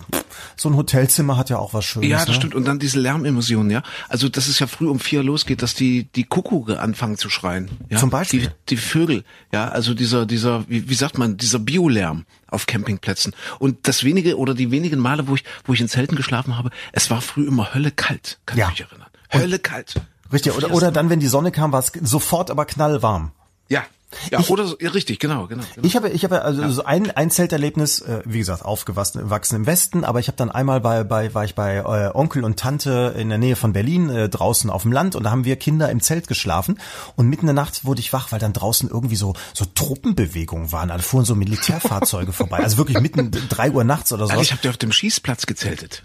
so 0.55 0.69
ein 0.69 0.75
Hotelzimmer 0.75 1.35
hat 1.35 1.49
ja 1.49 1.57
auch 1.57 1.73
was 1.73 1.83
Schönes. 1.85 2.09
Ja, 2.09 2.19
das 2.19 2.29
ne? 2.29 2.33
stimmt. 2.35 2.55
Und 2.55 2.65
dann 2.65 2.79
diese 2.79 2.99
Lärmemissionen, 2.99 3.71
ja. 3.71 3.83
Also 4.07 4.29
dass 4.29 4.47
es 4.47 4.59
ja 4.59 4.67
früh 4.67 4.87
um 4.87 4.99
vier 4.99 5.23
losgeht, 5.23 5.61
dass 5.61 5.73
die 5.73 6.05
die 6.15 6.23
Kuckucke 6.23 6.79
anfangen 6.79 7.17
zu 7.17 7.29
schreien. 7.29 7.69
Ja? 7.89 7.97
Zum 7.97 8.09
Beispiel. 8.09 8.41
Die, 8.41 8.49
die 8.69 8.77
Vögel, 8.77 9.23
ja. 9.51 9.67
Also 9.67 9.93
dieser 9.93 10.25
dieser 10.25 10.67
wie, 10.69 10.89
wie 10.89 10.93
sagt 10.93 11.17
man 11.17 11.37
dieser 11.37 11.59
Biolärm 11.59 12.25
auf 12.47 12.67
Campingplätzen. 12.67 13.35
Und 13.59 13.87
das 13.87 14.03
wenige 14.03 14.37
oder 14.37 14.53
die 14.53 14.71
wenigen 14.71 14.99
Male, 14.99 15.27
wo 15.27 15.35
ich 15.35 15.43
wo 15.65 15.73
ich 15.73 15.81
in 15.81 15.87
Zelten 15.87 16.15
geschlafen 16.15 16.57
habe, 16.57 16.69
es 16.91 17.09
war 17.09 17.21
früh 17.21 17.47
immer 17.47 17.73
Hölle 17.73 17.91
kalt. 17.91 18.39
Kann 18.45 18.57
ja. 18.57 18.65
ich 18.65 18.79
mich 18.79 18.81
erinnern. 18.81 19.09
Hölle 19.31 19.59
kalt. 19.59 19.95
Richtig. 20.31 20.53
Oder 20.53 20.71
oder 20.71 20.91
dann, 20.91 21.09
wenn 21.09 21.19
die 21.19 21.27
Sonne 21.27 21.51
kam, 21.51 21.71
war 21.71 21.79
es 21.79 21.91
sofort 22.03 22.51
aber 22.51 22.65
knallwarm. 22.65 23.31
Ja, 23.67 23.83
ja, 24.31 24.39
ich, 24.39 24.49
oder 24.49 24.65
so, 24.65 24.77
ja, 24.79 24.89
richtig, 24.91 25.19
genau, 25.19 25.47
genau, 25.47 25.63
genau. 25.75 25.87
Ich 25.87 25.95
habe, 25.95 26.09
ich 26.09 26.23
habe 26.23 26.43
also 26.43 26.61
ja. 26.61 26.69
so 26.69 26.83
ein, 26.83 27.11
ein 27.11 27.31
Zelterlebnis, 27.31 28.01
äh, 28.01 28.21
wie 28.25 28.39
gesagt, 28.39 28.63
aufgewachsen 28.63 29.29
wachsen 29.29 29.55
im 29.55 29.65
Westen, 29.65 30.03
aber 30.03 30.19
ich 30.19 30.27
habe 30.27 30.37
dann 30.37 30.51
einmal 30.51 30.81
bei, 30.81 31.03
bei, 31.03 31.33
war 31.33 31.45
ich 31.45 31.55
bei 31.55 31.77
äh, 31.77 32.11
Onkel 32.13 32.43
und 32.43 32.57
Tante 32.57 33.15
in 33.17 33.29
der 33.29 33.37
Nähe 33.37 33.55
von 33.55 33.73
Berlin 33.73 34.09
äh, 34.09 34.29
draußen 34.29 34.69
auf 34.69 34.83
dem 34.83 34.91
Land 34.91 35.15
und 35.15 35.23
da 35.23 35.31
haben 35.31 35.45
wir 35.45 35.55
Kinder 35.55 35.89
im 35.89 36.01
Zelt 36.01 36.27
geschlafen 36.27 36.79
und 37.15 37.27
mitten 37.27 37.41
in 37.41 37.55
der 37.55 37.63
Nacht 37.63 37.85
wurde 37.85 38.01
ich 38.01 38.13
wach, 38.13 38.31
weil 38.31 38.39
dann 38.39 38.53
draußen 38.53 38.89
irgendwie 38.89 39.15
so 39.15 39.33
so 39.53 39.65
Truppenbewegungen 39.65 40.71
waren, 40.71 40.91
also 40.91 41.03
fuhren 41.03 41.25
so 41.25 41.35
Militärfahrzeuge 41.35 42.33
vorbei, 42.33 42.57
also 42.57 42.77
wirklich 42.77 42.99
mitten 42.99 43.31
drei 43.49 43.71
Uhr 43.71 43.83
nachts 43.83 44.11
oder 44.13 44.25
so. 44.25 44.31
Also 44.31 44.43
ich 44.43 44.51
habe 44.51 44.61
dir 44.61 44.69
auf 44.69 44.77
dem 44.77 44.91
Schießplatz 44.91 45.45
gezeltet. 45.45 46.03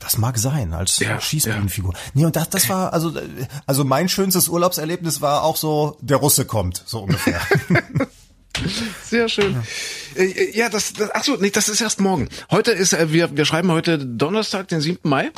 Das 0.00 0.18
mag 0.18 0.38
sein 0.38 0.74
als 0.74 0.98
ja, 0.98 1.20
Schießbienenfigur. 1.20 1.92
Ja. 1.92 2.00
Nee, 2.14 2.24
und 2.26 2.36
das, 2.36 2.50
das 2.50 2.68
war 2.68 2.92
also 2.92 3.12
also 3.66 3.84
mein 3.84 4.08
schönstes 4.08 4.48
Urlaubserlebnis 4.48 5.20
war 5.20 5.42
auch 5.42 5.56
so 5.56 5.96
der 6.00 6.18
Russe 6.18 6.44
kommt, 6.44 6.82
so 6.86 7.00
ungefähr. 7.00 7.21
Ja. 7.26 7.40
Sehr 9.04 9.28
schön. 9.28 9.62
Äh, 10.14 10.56
ja, 10.56 10.68
das, 10.68 10.92
das 10.92 11.10
ach 11.14 11.24
so, 11.24 11.36
nee, 11.36 11.50
das 11.50 11.68
ist 11.68 11.80
erst 11.80 12.00
morgen. 12.00 12.28
Heute 12.50 12.72
ist, 12.72 12.92
äh, 12.92 13.12
wir, 13.12 13.36
wir 13.36 13.44
schreiben 13.44 13.70
heute 13.70 13.98
Donnerstag, 13.98 14.68
den 14.68 14.80
7. 14.80 15.08
Mai. 15.08 15.30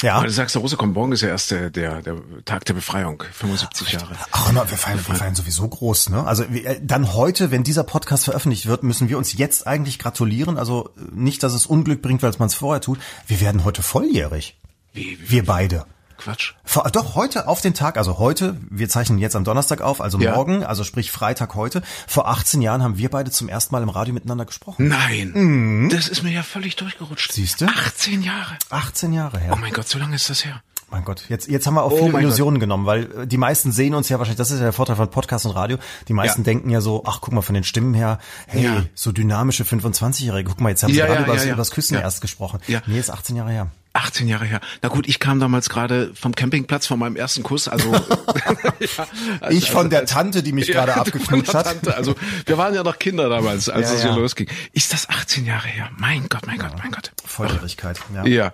Ja. 0.00 0.14
Aber 0.14 0.26
du 0.26 0.32
sagst, 0.32 0.54
der 0.54 0.62
Russe 0.62 0.76
kommt 0.76 0.94
morgen 0.94 1.10
ist 1.10 1.22
ja 1.22 1.28
erst 1.28 1.50
der, 1.50 1.70
der, 1.70 2.02
der 2.02 2.18
Tag 2.44 2.64
der 2.66 2.74
Befreiung, 2.74 3.24
75 3.32 3.92
Jahre. 3.92 4.14
Ach, 4.30 4.52
wir 4.52 4.64
feiern, 4.78 5.00
wir 5.04 5.14
feiern 5.16 5.34
sowieso 5.34 5.66
groß, 5.66 6.10
ne? 6.10 6.24
Also 6.24 6.44
äh, 6.44 6.78
dann 6.80 7.14
heute, 7.14 7.50
wenn 7.50 7.64
dieser 7.64 7.82
Podcast 7.82 8.24
veröffentlicht 8.24 8.66
wird, 8.66 8.84
müssen 8.84 9.08
wir 9.08 9.18
uns 9.18 9.36
jetzt 9.36 9.66
eigentlich 9.66 9.98
gratulieren. 9.98 10.56
Also 10.56 10.90
nicht, 11.12 11.42
dass 11.42 11.52
es 11.52 11.66
Unglück 11.66 12.00
bringt, 12.00 12.22
weil 12.22 12.32
man 12.38 12.46
es 12.46 12.54
vorher 12.54 12.80
tut. 12.80 13.00
Wir 13.26 13.40
werden 13.40 13.64
heute 13.64 13.82
volljährig. 13.82 14.56
Wie, 14.92 15.18
wie 15.20 15.30
wir 15.30 15.44
beide. 15.44 15.84
Quatsch. 16.18 16.52
Vor, 16.64 16.84
doch, 16.90 17.14
heute 17.14 17.48
auf 17.48 17.60
den 17.60 17.74
Tag, 17.74 17.96
also 17.96 18.18
heute, 18.18 18.56
wir 18.70 18.88
zeichnen 18.88 19.18
jetzt 19.18 19.36
am 19.36 19.44
Donnerstag 19.44 19.80
auf, 19.80 20.00
also 20.00 20.18
ja. 20.18 20.34
morgen, 20.34 20.64
also 20.64 20.84
sprich 20.84 21.10
Freitag 21.10 21.54
heute. 21.54 21.82
Vor 22.06 22.28
18 22.28 22.60
Jahren 22.60 22.82
haben 22.82 22.98
wir 22.98 23.08
beide 23.08 23.30
zum 23.30 23.48
ersten 23.48 23.74
Mal 23.74 23.82
im 23.82 23.88
Radio 23.88 24.12
miteinander 24.12 24.44
gesprochen. 24.44 24.88
Nein, 24.88 25.32
mhm. 25.34 25.88
das 25.90 26.08
ist 26.08 26.22
mir 26.22 26.32
ja 26.32 26.42
völlig 26.42 26.76
durchgerutscht. 26.76 27.32
Siehst 27.32 27.60
du? 27.60 27.66
18 27.66 28.22
Jahre. 28.22 28.56
18 28.70 29.12
Jahre 29.12 29.38
her. 29.38 29.52
Oh 29.54 29.58
mein 29.58 29.72
Gott, 29.72 29.88
so 29.88 29.98
lange 29.98 30.16
ist 30.16 30.28
das 30.28 30.44
her. 30.44 30.62
Mein 30.90 31.04
Gott, 31.04 31.24
jetzt, 31.28 31.48
jetzt 31.48 31.66
haben 31.66 31.74
wir 31.74 31.82
auch 31.82 31.92
oh 31.92 32.06
viele 32.06 32.18
Illusionen 32.18 32.54
Gott. 32.54 32.60
genommen, 32.60 32.86
weil 32.86 33.12
äh, 33.12 33.26
die 33.26 33.36
meisten 33.36 33.72
sehen 33.72 33.94
uns 33.94 34.08
ja 34.08 34.18
wahrscheinlich, 34.18 34.38
das 34.38 34.50
ist 34.50 34.58
ja 34.58 34.64
der 34.64 34.72
Vorteil 34.72 34.96
von 34.96 35.10
Podcast 35.10 35.44
und 35.44 35.52
Radio, 35.52 35.76
die 36.08 36.14
meisten 36.14 36.40
ja. 36.40 36.44
denken 36.46 36.70
ja 36.70 36.80
so, 36.80 37.02
ach 37.04 37.20
guck 37.20 37.34
mal, 37.34 37.42
von 37.42 37.54
den 37.54 37.64
Stimmen 37.64 37.92
her, 37.92 38.18
hey, 38.46 38.64
ja. 38.64 38.84
so 38.94 39.12
dynamische 39.12 39.64
25-Jährige, 39.64 40.48
guck 40.48 40.60
mal, 40.62 40.70
jetzt 40.70 40.82
haben 40.82 40.92
sie 40.92 40.98
ja, 40.98 41.06
gerade 41.06 41.24
über, 41.24 41.56
das 41.56 41.70
Küssen 41.72 41.98
erst 41.98 42.22
gesprochen. 42.22 42.60
Ja. 42.68 42.80
Nee, 42.86 42.98
ist 42.98 43.10
18 43.10 43.36
Jahre 43.36 43.50
her. 43.50 43.70
18 43.98 44.28
Jahre 44.28 44.44
her. 44.44 44.60
Na 44.82 44.88
gut, 44.88 45.08
ich 45.08 45.18
kam 45.18 45.40
damals 45.40 45.68
gerade 45.68 46.12
vom 46.14 46.34
Campingplatz 46.34 46.86
von 46.86 46.98
meinem 46.98 47.16
ersten 47.16 47.42
Kuss, 47.42 47.68
also, 47.68 47.92
ja, 47.92 49.06
also 49.40 49.58
ich 49.58 49.70
von 49.70 49.78
also, 49.78 49.88
der 49.90 50.06
Tante, 50.06 50.42
die 50.42 50.52
mich 50.52 50.68
ja, 50.68 50.74
gerade 50.74 50.94
abgeknutscht 50.94 51.54
hat. 51.54 51.66
Tante. 51.66 51.96
Also 51.96 52.14
wir 52.46 52.58
waren 52.58 52.74
ja 52.74 52.82
noch 52.82 52.98
Kinder 52.98 53.28
damals, 53.28 53.68
als 53.68 53.90
ja, 53.90 53.96
es 53.96 54.02
hier 54.02 54.12
losging. 54.12 54.48
Ist 54.72 54.92
das 54.92 55.08
18 55.08 55.44
Jahre 55.44 55.68
her? 55.68 55.90
Mein 55.96 56.28
Gott, 56.28 56.46
mein 56.46 56.58
Gott, 56.58 56.72
mein 56.78 56.90
Gott. 56.92 57.12
Volljährigkeit. 57.24 57.98
Ja. 58.14 58.24
ja. 58.24 58.52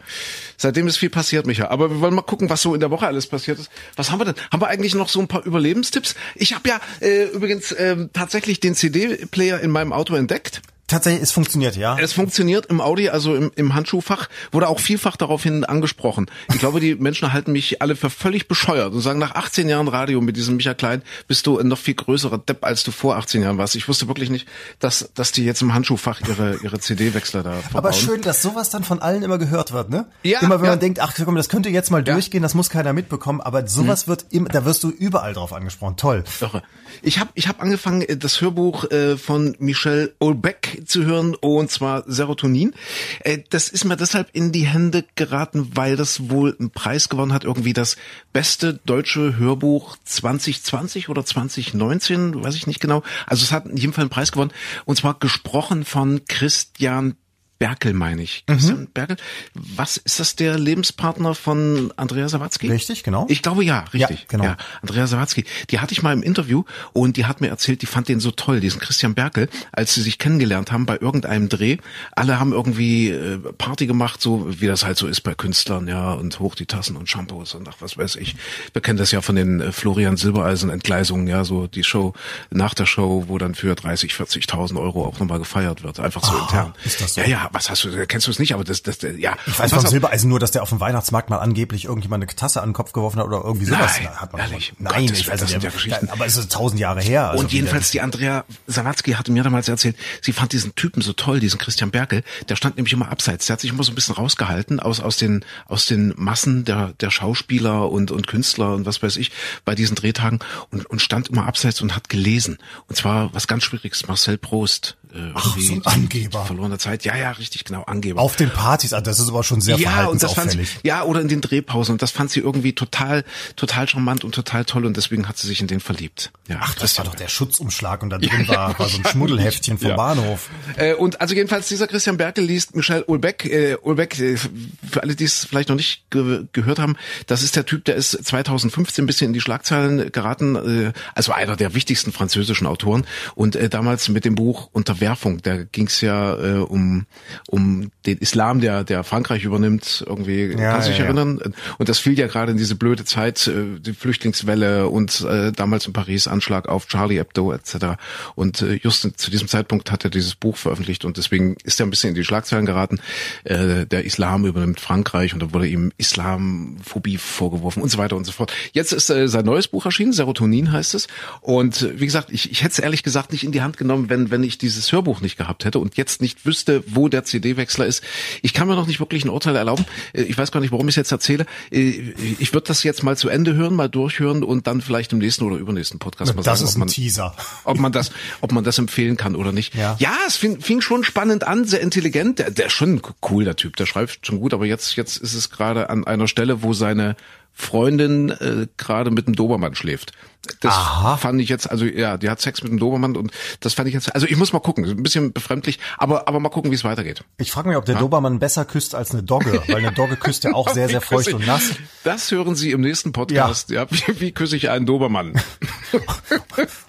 Seitdem 0.57 0.87
ist 0.87 0.97
viel 0.97 1.11
passiert, 1.11 1.47
Micha. 1.47 1.69
Aber 1.69 1.91
wir 1.91 2.01
wollen 2.01 2.15
mal 2.15 2.23
gucken, 2.23 2.49
was 2.49 2.63
so 2.63 2.75
in 2.75 2.81
der 2.81 2.91
Woche 2.91 3.07
alles 3.07 3.27
passiert 3.27 3.59
ist. 3.59 3.71
Was 3.97 4.11
haben 4.11 4.21
wir 4.21 4.25
denn? 4.25 4.35
Haben 4.51 4.63
wir 4.63 4.69
eigentlich 4.69 4.95
noch 4.95 5.09
so 5.09 5.21
ein 5.21 5.29
paar 5.29 5.45
Überlebenstipps? 5.45 6.15
Ich 6.35 6.55
habe 6.55 6.69
ja 6.69 6.81
äh, 7.01 7.25
übrigens 7.25 7.73
äh, 7.73 8.09
tatsächlich 8.13 8.61
den 8.61 8.75
CD-Player 8.75 9.61
in 9.61 9.71
meinem 9.71 9.93
Auto 9.93 10.15
entdeckt. 10.15 10.63
Tatsächlich, 10.87 11.23
es 11.23 11.33
funktioniert, 11.33 11.77
ja. 11.77 11.97
Es 11.99 12.13
funktioniert 12.13 12.67
im 12.67 12.83
Audi, 12.83 13.09
also 13.09 13.35
im, 13.35 13.51
im 13.57 13.75
Handschuhfach, 13.75 14.29
wurde 14.53 14.69
auch 14.69 14.81
vielfach 14.81 15.17
daraufhin 15.17 15.65
angesprochen. 15.65 16.27
Ich 16.51 16.59
glaube, 16.59 16.79
die 16.79 16.95
Menschen 16.95 17.33
halten 17.33 17.53
mich 17.53 17.81
alle 17.81 17.97
für 17.97 18.11
völlig 18.11 18.49
bescheuert 18.49 18.93
und 18.93 19.01
sagen, 19.01 19.19
nach 19.19 19.35
18 19.35 19.69
Jahren 19.69 19.89
Radio 19.89 20.21
mit 20.21 20.37
diesem 20.37 20.57
Micha 20.57 20.75
Klein 20.75 21.03
bist 21.27 21.47
du 21.47 21.59
ein 21.59 21.69
noch 21.69 21.79
viel 21.79 21.95
größerer 21.95 22.37
Depp, 22.37 22.65
als 22.65 22.85
du 22.85 22.91
vor 22.91 23.17
18 23.17 23.43
Jahren 23.43 23.57
warst. 23.57 23.77
Ich 23.77 23.89
wusste 23.89 24.09
wirklich 24.09 24.29
nicht, 24.29 24.47
dass, 24.79 25.11
dass 25.15 25.33
die 25.33 25.45
jetzt 25.45 25.63
im 25.63 25.73
Handschuhfach 25.73 26.21
ihre, 26.29 26.57
ihre 26.63 26.79
CD-Wechsler 26.79 27.43
da 27.43 27.53
verbauen. 27.55 27.79
Aber 27.79 27.93
schön, 27.95 28.21
dass 28.21 28.43
sowas 28.43 28.69
dann 28.69 28.85
von 28.85 29.01
allen 29.01 29.23
immer 29.23 29.39
gehört 29.39 29.73
wird, 29.73 29.89
ne? 29.89 30.07
Ja. 30.23 30.41
Immer 30.41 30.59
wenn 30.59 30.67
ja. 30.67 30.73
man 30.73 30.81
denkt, 30.81 31.01
ach 31.01 31.15
komm, 31.25 31.35
das 31.35 31.49
könnte 31.49 31.71
jetzt 31.71 31.91
mal 31.91 32.07
ja. 32.07 32.13
durchgehen, 32.13 32.43
das 32.43 32.53
muss 32.53 32.69
keiner 32.69 32.93
mitbekommen, 32.93 33.41
aber 33.41 33.67
sowas 33.67 34.07
mhm. 34.07 34.11
wird 34.11 34.27
immer, 34.31 34.49
da 34.51 34.67
wirst 34.67 34.85
du 34.85 34.91
überall 34.91 35.33
drauf 35.33 35.55
angesprochen. 35.55 35.97
Toll. 35.97 36.25
Irre. 36.43 36.63
Ich 37.01 37.19
habe 37.19 37.31
ich 37.35 37.49
hab 37.49 37.63
angefangen, 37.63 38.05
das 38.19 38.41
Hörbuch 38.43 38.91
äh, 38.91 39.17
von 39.17 39.57
Michel 39.59 40.15
Olbeck 40.21 40.74
zu 40.85 41.05
hören 41.05 41.35
und 41.35 41.71
zwar 41.71 42.05
Serotonin. 42.07 42.75
Äh, 43.21 43.39
das 43.51 43.69
ist 43.69 43.85
mir 43.85 43.97
deshalb 43.97 44.29
in 44.33 44.53
die 44.53 44.67
Hände 44.67 45.05
geraten, 45.15 45.73
weil 45.75 45.97
das 45.97 46.31
wohl 46.31 46.57
einen 46.59 46.71
Preis 46.71 47.09
gewonnen 47.09 47.33
hat, 47.33 47.45
irgendwie 47.45 47.73
das 47.73 47.97
beste 48.33 48.75
deutsche 48.85 49.37
Hörbuch 49.37 49.97
2020 50.05 51.09
oder 51.09 51.25
2019, 51.25 52.43
weiß 52.43 52.55
ich 52.55 52.67
nicht 52.67 52.81
genau. 52.81 53.03
Also 53.27 53.45
es 53.45 53.53
hat 53.53 53.67
in 53.67 53.77
jedem 53.77 53.93
Fall 53.93 54.03
einen 54.03 54.11
Preis 54.11 54.33
gewonnen 54.33 54.53
und 54.85 54.97
zwar 54.97 55.19
gesprochen 55.19 55.85
von 55.85 56.25
Christian 56.27 57.17
Berkel, 57.65 57.95
meine 57.95 58.23
ich. 58.23 58.45
Christian 58.47 58.81
mhm. 58.81 58.89
Berkel. 58.93 59.17
Was 59.55 59.97
ist 59.97 60.21
das 60.21 60.37
der 60.37 60.59
Lebenspartner 60.59 61.35
von 61.35 61.95
Andrea 61.97 62.29
Sawatzki? 62.29 62.71
Richtig, 62.71 63.05
genau. 63.05 63.25
Ich 63.31 63.41
glaube 63.41 63.65
ja, 63.65 63.87
richtig. 63.95 64.21
Ja, 64.21 64.27
genau. 64.29 64.45
Ja, 64.45 64.57
Andrea 64.83 65.07
Sawatzki. 65.07 65.47
Die 65.71 65.79
hatte 65.81 65.93
ich 65.93 66.03
mal 66.03 66.13
im 66.13 66.23
Interview 66.23 66.65
und 66.93 67.17
die 67.17 67.25
hat 67.25 67.41
mir 67.41 67.49
erzählt, 67.49 67.81
die 67.81 67.87
fand 67.87 68.09
den 68.09 68.21
so 68.21 68.33
toll, 68.33 68.61
diesen 68.61 68.83
Christian 68.83 69.15
Berkel, 69.15 69.49
als 69.73 69.95
sie 69.95 70.03
sich 70.03 70.19
kennengelernt 70.19 70.73
haben 70.73 70.85
bei 70.85 70.99
irgendeinem 71.01 71.49
Dreh. 71.49 71.79
Alle 72.15 72.39
haben 72.39 72.53
irgendwie 72.53 73.09
äh, 73.09 73.39
Party 73.39 73.87
gemacht, 73.87 74.21
so 74.21 74.47
wie 74.61 74.67
das 74.67 74.85
halt 74.85 74.99
so 74.99 75.07
ist 75.07 75.23
bei 75.23 75.33
Künstlern, 75.33 75.89
ja, 75.89 76.13
und 76.13 76.41
hoch 76.41 76.57
die 76.57 76.67
Tassen 76.67 76.97
und 76.97 77.09
Shampoos 77.09 77.55
und 77.55 77.67
ach, 77.67 77.77
was 77.81 77.97
weiß 77.97 78.17
ich. 78.17 78.37
Wir 78.75 78.83
kennen 78.83 78.99
das 78.99 79.11
ja 79.11 79.23
von 79.23 79.37
den 79.37 79.63
äh, 79.63 79.73
Florian 79.73 80.19
Silbereisen 80.19 80.69
Entgleisungen, 80.69 81.29
ja, 81.29 81.45
so 81.45 81.67
die 81.67 81.83
Show 81.83 82.13
nach 82.51 82.75
der 82.75 82.85
Show, 82.85 83.25
wo 83.29 83.39
dann 83.39 83.55
für 83.55 83.75
30, 83.75 84.13
40.000 84.13 84.79
Euro 84.79 85.07
auch 85.07 85.19
nochmal 85.19 85.39
gefeiert 85.39 85.83
wird, 85.83 85.99
einfach 85.99 86.23
so 86.23 86.33
Aha, 86.33 86.43
intern. 86.43 86.75
Ist 86.85 87.01
das 87.01 87.15
so? 87.15 87.23
Ja, 87.23 87.27
ja, 87.27 87.54
was 87.55 87.71
hast 87.71 87.85
du, 87.85 88.07
kennst 88.07 88.27
du 88.27 88.31
es 88.31 88.39
nicht, 88.39 88.55
aber 88.55 88.65
das, 88.65 88.83
das, 88.83 88.99
ja. 89.01 89.37
Ich 89.47 89.59
weiß 89.59 89.73
vom 89.73 89.87
Silbereisen 89.87 90.29
nur, 90.29 90.41
dass 90.41 90.51
der 90.51 90.63
auf 90.63 90.69
dem 90.69 90.81
Weihnachtsmarkt 90.81 91.31
mal 91.31 91.39
angeblich 91.39 91.85
irgendjemand 91.85 92.23
eine 92.23 92.35
Tasse 92.35 92.61
an 92.61 92.71
den 92.71 92.75
Kopf 92.75 92.93
geworfen 92.93 93.19
hat 93.21 93.27
oder 93.27 93.43
irgendwie 93.45 93.67
sowas. 93.67 93.93
Nein, 93.99 94.09
hat 94.17 94.33
man 94.33 94.43
ehrlich, 94.43 94.73
Nein, 94.79 95.07
Gottes 95.07 95.21
ich 95.21 95.29
weiß 95.29 95.41
das 95.41 95.51
sind 95.51 95.63
ja 95.63 95.71
Geschichten. 95.71 96.09
Aber 96.11 96.27
es 96.27 96.37
ist 96.37 96.53
tausend 96.53 96.81
Jahre 96.81 97.01
her. 97.01 97.31
Also 97.31 97.43
und 97.43 97.53
jedenfalls 97.53 97.91
die 97.91 98.01
Andrea 98.01 98.45
Sawatzki 98.67 99.13
hatte 99.13 99.33
mir 99.33 99.43
damals 99.43 99.69
erzählt, 99.69 99.97
sie 100.21 100.33
fand 100.33 100.53
diesen 100.53 100.75
Typen 100.75 101.03
so 101.03 101.13
toll, 101.13 101.41
diesen 101.41 101.59
Christian 101.59 101.91
Berkel, 101.91 102.23
der 102.49 102.57
stand 102.57 102.77
nämlich 102.77 102.93
immer 102.93 103.11
abseits. 103.11 103.47
Der 103.47 103.55
hat 103.55 103.61
sich 103.61 103.71
immer 103.71 103.85
so 103.85 103.93
ein 103.93 103.95
bisschen 103.95 104.15
rausgehalten 104.15 104.81
aus, 104.81 105.01
aus 105.01 105.17
den, 105.17 105.45
aus 105.67 105.87
den 105.87 106.15
Massen 106.17 106.65
der, 106.65 106.93
der 107.01 107.11
Schauspieler 107.11 107.91
und, 107.91 108.11
und 108.11 108.27
Künstler 108.27 108.75
und 108.75 108.87
was 108.87 109.03
weiß 109.03 109.17
ich 109.17 109.31
bei 109.65 109.75
diesen 109.75 109.95
Drehtagen 109.95 110.41
und, 110.71 110.87
und 110.87 111.01
stand 111.01 111.29
immer 111.29 111.47
abseits 111.47 111.81
und 111.81 111.95
hat 111.95 112.09
gelesen. 112.09 112.59
Und 112.89 112.97
zwar 112.97 113.33
was 113.33 113.47
ganz 113.47 113.65
Schwieriges, 113.65 114.07
Marcel 114.09 114.39
Prost. 114.39 114.97
Äh, 115.15 115.31
Ach, 115.35 115.57
so 115.57 115.75
ein 115.75 115.87
Angeber. 115.87 116.45
Verlorene 116.45 116.79
Zeit. 116.79 117.05
Ja, 117.05 117.17
ja, 117.17 117.31
richtig, 117.31 117.65
genau, 117.65 117.83
Angeber. 117.85 118.21
Auf 118.21 118.35
den 118.35 118.51
Partys, 118.51 118.93
also 118.93 119.05
das 119.05 119.21
ist 119.21 119.29
aber 119.29 119.45
schon 119.45 119.61
sehr 119.61 119.77
ja, 119.77 120.07
und 120.07 120.23
das 120.23 120.33
fand 120.33 120.51
sie, 120.51 120.67
Ja, 120.83 121.05
oder 121.05 121.21
in 121.21 121.29
den 121.29 121.41
Drehpausen. 121.41 121.93
Und 121.93 122.03
das 122.03 122.11
fand 122.11 122.31
sie 122.31 122.41
irgendwie 122.41 122.73
total, 122.73 123.25
total 123.55 123.89
charmant 123.89 124.25
und 124.25 124.35
total 124.35 124.65
toll 124.65 124.85
und 124.85 124.97
deswegen 124.97 125.29
hat 125.29 125.39
sie 125.39 125.47
sich 125.47 125.61
in 125.61 125.69
den 125.69 125.79
verliebt. 125.79 126.33
Ja, 126.49 126.59
Ach, 126.61 126.75
das, 126.75 126.95
das 126.95 126.99
war 126.99 127.05
doch 127.05 127.15
der 127.15 127.29
Schutzumschlag 127.29 128.03
und 128.03 128.11
da 128.11 128.19
drin 128.19 128.49
war, 128.49 128.77
war 128.79 128.89
so 128.89 128.99
ein 128.99 129.05
Schmuddelheftchen 129.05 129.79
vom 129.79 129.91
ja. 129.91 129.97
Bahnhof. 129.97 130.51
Äh, 130.77 130.95
und 130.95 131.21
also 131.21 131.35
jedenfalls 131.35 131.69
dieser 131.69 131.87
Christian 131.87 132.17
Berkel 132.17 132.45
liest 132.45 132.75
Michel 132.75 133.05
Ulbeck. 133.07 133.45
Äh, 133.45 133.77
Ulbeck, 133.81 134.19
äh, 134.19 134.37
für 134.37 135.03
alle, 135.03 135.15
die 135.15 135.25
es 135.25 135.45
vielleicht 135.45 135.69
noch 135.69 135.77
nicht 135.77 136.11
ge 136.11 136.45
gehört 136.53 136.79
haben, 136.81 136.97
das 137.27 137.43
ist 137.43 137.55
der 137.55 137.67
Typ, 137.67 137.85
der 137.85 137.95
ist 137.95 138.13
2015 138.13 139.05
ein 139.05 139.07
bisschen 139.07 139.29
in 139.29 139.33
die 139.33 139.41
Schlagzeilen 139.41 140.11
geraten, 140.11 140.57
äh, 140.57 140.93
also 141.15 141.33
einer 141.33 141.55
der 141.57 141.75
wichtigsten 141.75 142.11
französischen 142.11 142.67
Autoren 142.67 143.07
und 143.35 143.55
äh, 143.55 143.69
damals 143.69 144.09
mit 144.09 144.25
dem 144.25 144.35
Buch 144.35 144.71
Unterwerfung, 145.05 145.43
da 145.43 145.65
ging 145.65 145.87
es 145.87 146.01
ja 146.01 146.35
äh, 146.35 146.59
um, 146.59 147.07
um 147.49 147.91
den 148.07 148.19
Islam, 148.19 148.61
der, 148.61 148.85
der 148.85 149.05
Frankreich 149.05 149.45
übernimmt, 149.45 150.05
irgendwie, 150.07 150.53
ja, 150.53 150.73
kannst 150.73 150.89
du 150.89 150.93
dich 150.93 150.99
ja, 150.99 151.07
erinnern? 151.07 151.41
Ja. 151.45 151.51
Und 151.79 151.89
das 151.89 151.99
fiel 151.99 152.19
ja 152.19 152.27
gerade 152.27 152.53
in 152.53 152.59
diese 152.59 152.75
blöde 152.75 153.05
Zeit, 153.05 153.47
äh, 153.47 153.79
die 153.81 153.93
Flüchtlingswelle 153.93 154.89
und 154.89 155.21
äh, 155.23 155.53
damals 155.53 155.87
in 155.87 155.93
Paris 155.93 156.27
Anschlag 156.27 156.69
auf 156.69 156.87
Charlie 156.87 157.19
Hebdo 157.19 157.53
etc. 157.53 157.99
Und 158.35 158.63
äh, 158.63 158.75
just 158.83 159.03
zu 159.19 159.31
diesem 159.31 159.49
Zeitpunkt 159.49 159.91
hat 159.91 160.05
er 160.05 160.11
dieses 160.11 160.35
Buch 160.35 160.57
veröffentlicht 160.57 161.05
und 161.05 161.17
deswegen 161.17 161.57
ist 161.65 161.81
er 161.81 161.87
ein 161.87 161.91
bisschen 161.91 162.11
in 162.11 162.15
die 162.15 162.25
Schlagzeilen 162.25 162.67
geraten. 162.67 163.01
Äh, 163.45 163.87
der 163.87 164.05
Islam 164.05 164.47
übernimmt 164.47 164.81
Frankreich 164.81 165.35
und 165.35 165.41
da 165.41 165.53
wurde 165.53 165.69
ihm 165.69 165.93
Islamphobie 165.99 167.19
vorgeworfen 167.19 167.83
und 167.83 167.91
so 167.91 167.99
weiter 167.99 168.17
und 168.17 168.25
so 168.25 168.33
fort. 168.33 168.53
Jetzt 168.73 168.93
ist 168.93 169.11
äh, 169.11 169.29
sein 169.29 169.45
neues 169.45 169.69
Buch 169.69 169.85
erschienen, 169.85 170.13
Serotonin 170.13 170.73
heißt 170.73 170.95
es. 170.95 171.09
Und 171.41 171.83
äh, 171.83 172.01
wie 172.01 172.07
gesagt, 172.07 172.31
ich, 172.31 172.51
ich 172.51 172.63
hätte 172.63 172.73
es 172.73 172.79
ehrlich 172.79 173.03
gesagt 173.03 173.33
nicht 173.33 173.45
in 173.45 173.53
die 173.53 173.63
Hand 173.63 173.77
genommen, 173.77 174.09
wenn, 174.09 174.31
wenn 174.31 174.43
ich 174.43 174.59
dieses 174.59 174.94
Hörbuch 174.95 175.21
nicht 175.21 175.37
gehabt 175.37 175.65
hätte 175.65 175.79
und 175.79 175.97
jetzt 175.97 176.23
nicht 176.23 176.47
wüsste, 176.47 176.83
wo 176.87 177.09
der 177.09 177.25
CD-Wechsler 177.25 177.87
ist. 177.87 178.03
Ich 178.43 178.55
kann 178.55 178.69
mir 178.69 178.77
noch 178.77 178.87
nicht 178.87 179.01
wirklich 179.01 179.25
ein 179.25 179.29
Urteil 179.29 179.57
erlauben. 179.57 179.85
Äh, 180.13 180.23
ich 180.23 180.39
weiß 180.39 180.53
gar 180.53 180.61
nicht, 180.61 180.73
warum 180.73 180.89
ich 180.89 180.93
es 180.93 180.97
jetzt 180.97 181.13
erzähle. 181.13 181.47
Äh, 181.71 182.15
ich 182.39 182.53
würde 182.55 182.67
das 182.69 182.83
jetzt 182.83 183.03
mal 183.03 183.17
zu 183.17 183.29
Ende 183.29 183.55
hören, 183.55 183.75
mal 183.75 183.89
durchhören 183.89 184.43
und 184.43 184.67
dann 184.67 184.81
vielleicht 184.81 185.13
im 185.13 185.19
nächsten 185.19 185.45
oder 185.45 185.57
übernächsten 185.57 185.99
Podcast 185.99 186.35
mal 186.35 186.43
das 186.43 186.61
sagen, 186.61 186.69
ist 186.69 186.75
ob 186.75 186.79
man, 186.79 186.89
Teaser. 186.89 187.35
ob 187.65 187.79
man 187.79 187.93
das, 187.93 188.11
ob 188.41 188.53
man 188.53 188.65
das 188.65 188.79
empfehlen 188.79 189.17
kann 189.17 189.37
oder 189.37 189.53
nicht. 189.53 189.75
Ja, 189.75 189.97
ja 189.99 190.15
es 190.27 190.37
fing, 190.37 190.61
fing 190.61 190.81
schon 190.81 191.05
spannend 191.05 191.47
an, 191.47 191.65
sehr 191.65 191.81
intelligent. 191.81 192.39
Der, 192.39 192.51
der 192.51 192.67
ist 192.67 192.73
schon 192.73 193.03
cool, 193.31 193.45
der 193.45 193.57
Typ. 193.57 193.77
Der 193.77 193.87
schreibt 193.87 194.27
schon 194.27 194.41
gut, 194.41 194.55
aber 194.55 194.67
jetzt, 194.67 194.97
jetzt 194.97 195.17
ist 195.17 195.35
es 195.35 195.51
gerade 195.51 195.91
an 195.91 196.07
einer 196.07 196.29
Stelle, 196.29 196.63
wo 196.63 196.73
seine 196.73 197.17
Freundin 197.55 198.31
äh, 198.31 198.67
gerade 198.77 199.11
mit 199.11 199.27
einem 199.27 199.37
Dobermann 199.37 199.75
schläft. 199.75 200.13
Das 200.61 200.75
Aha. 200.75 201.17
fand 201.17 201.41
ich 201.41 201.49
jetzt, 201.49 201.71
also 201.71 201.85
ja, 201.85 202.17
die 202.17 202.29
hat 202.29 202.41
Sex 202.41 202.63
mit 202.63 202.71
einem 202.71 202.79
Dobermann 202.79 203.17
und 203.17 203.33
das 203.61 203.75
fand 203.75 203.89
ich 203.89 203.95
jetzt, 203.95 204.15
also 204.15 204.27
ich 204.27 204.37
muss 204.37 204.53
mal 204.53 204.61
gucken, 204.61 204.85
ein 204.85 205.03
bisschen 205.03 205.33
befremdlich, 205.33 205.79
aber 205.97 206.29
aber 206.29 206.41
mal 206.41 206.49
gucken, 206.49 206.71
wie 206.71 206.75
es 206.75 206.85
weitergeht. 206.85 207.25
Ich 207.39 207.51
frage 207.51 207.69
mich, 207.69 207.77
ob 207.77 207.85
der 207.85 207.95
ja? 207.95 208.01
Dobermann 208.01 208.39
besser 208.39 208.65
küsst 208.65 208.95
als 208.95 209.13
eine 209.13 209.23
Dogge, 209.23 209.63
weil 209.69 209.77
eine 209.77 209.93
Dogge 209.93 210.17
küsst 210.17 210.45
ja 210.45 210.53
auch 210.53 210.69
sehr, 210.69 210.89
sehr 210.89 211.01
feucht 211.01 211.33
und 211.33 211.47
nass. 211.47 211.77
Das 212.03 212.31
hören 212.31 212.55
Sie 212.55 212.73
im 212.73 212.81
nächsten 212.81 213.13
Podcast, 213.13 213.71
ja, 213.71 213.83
ja 213.85 213.91
wie, 213.91 214.21
wie 214.21 214.33
küsse 214.33 214.57
ich 214.57 214.71
einen 214.71 214.87
Dobermann? 214.87 215.41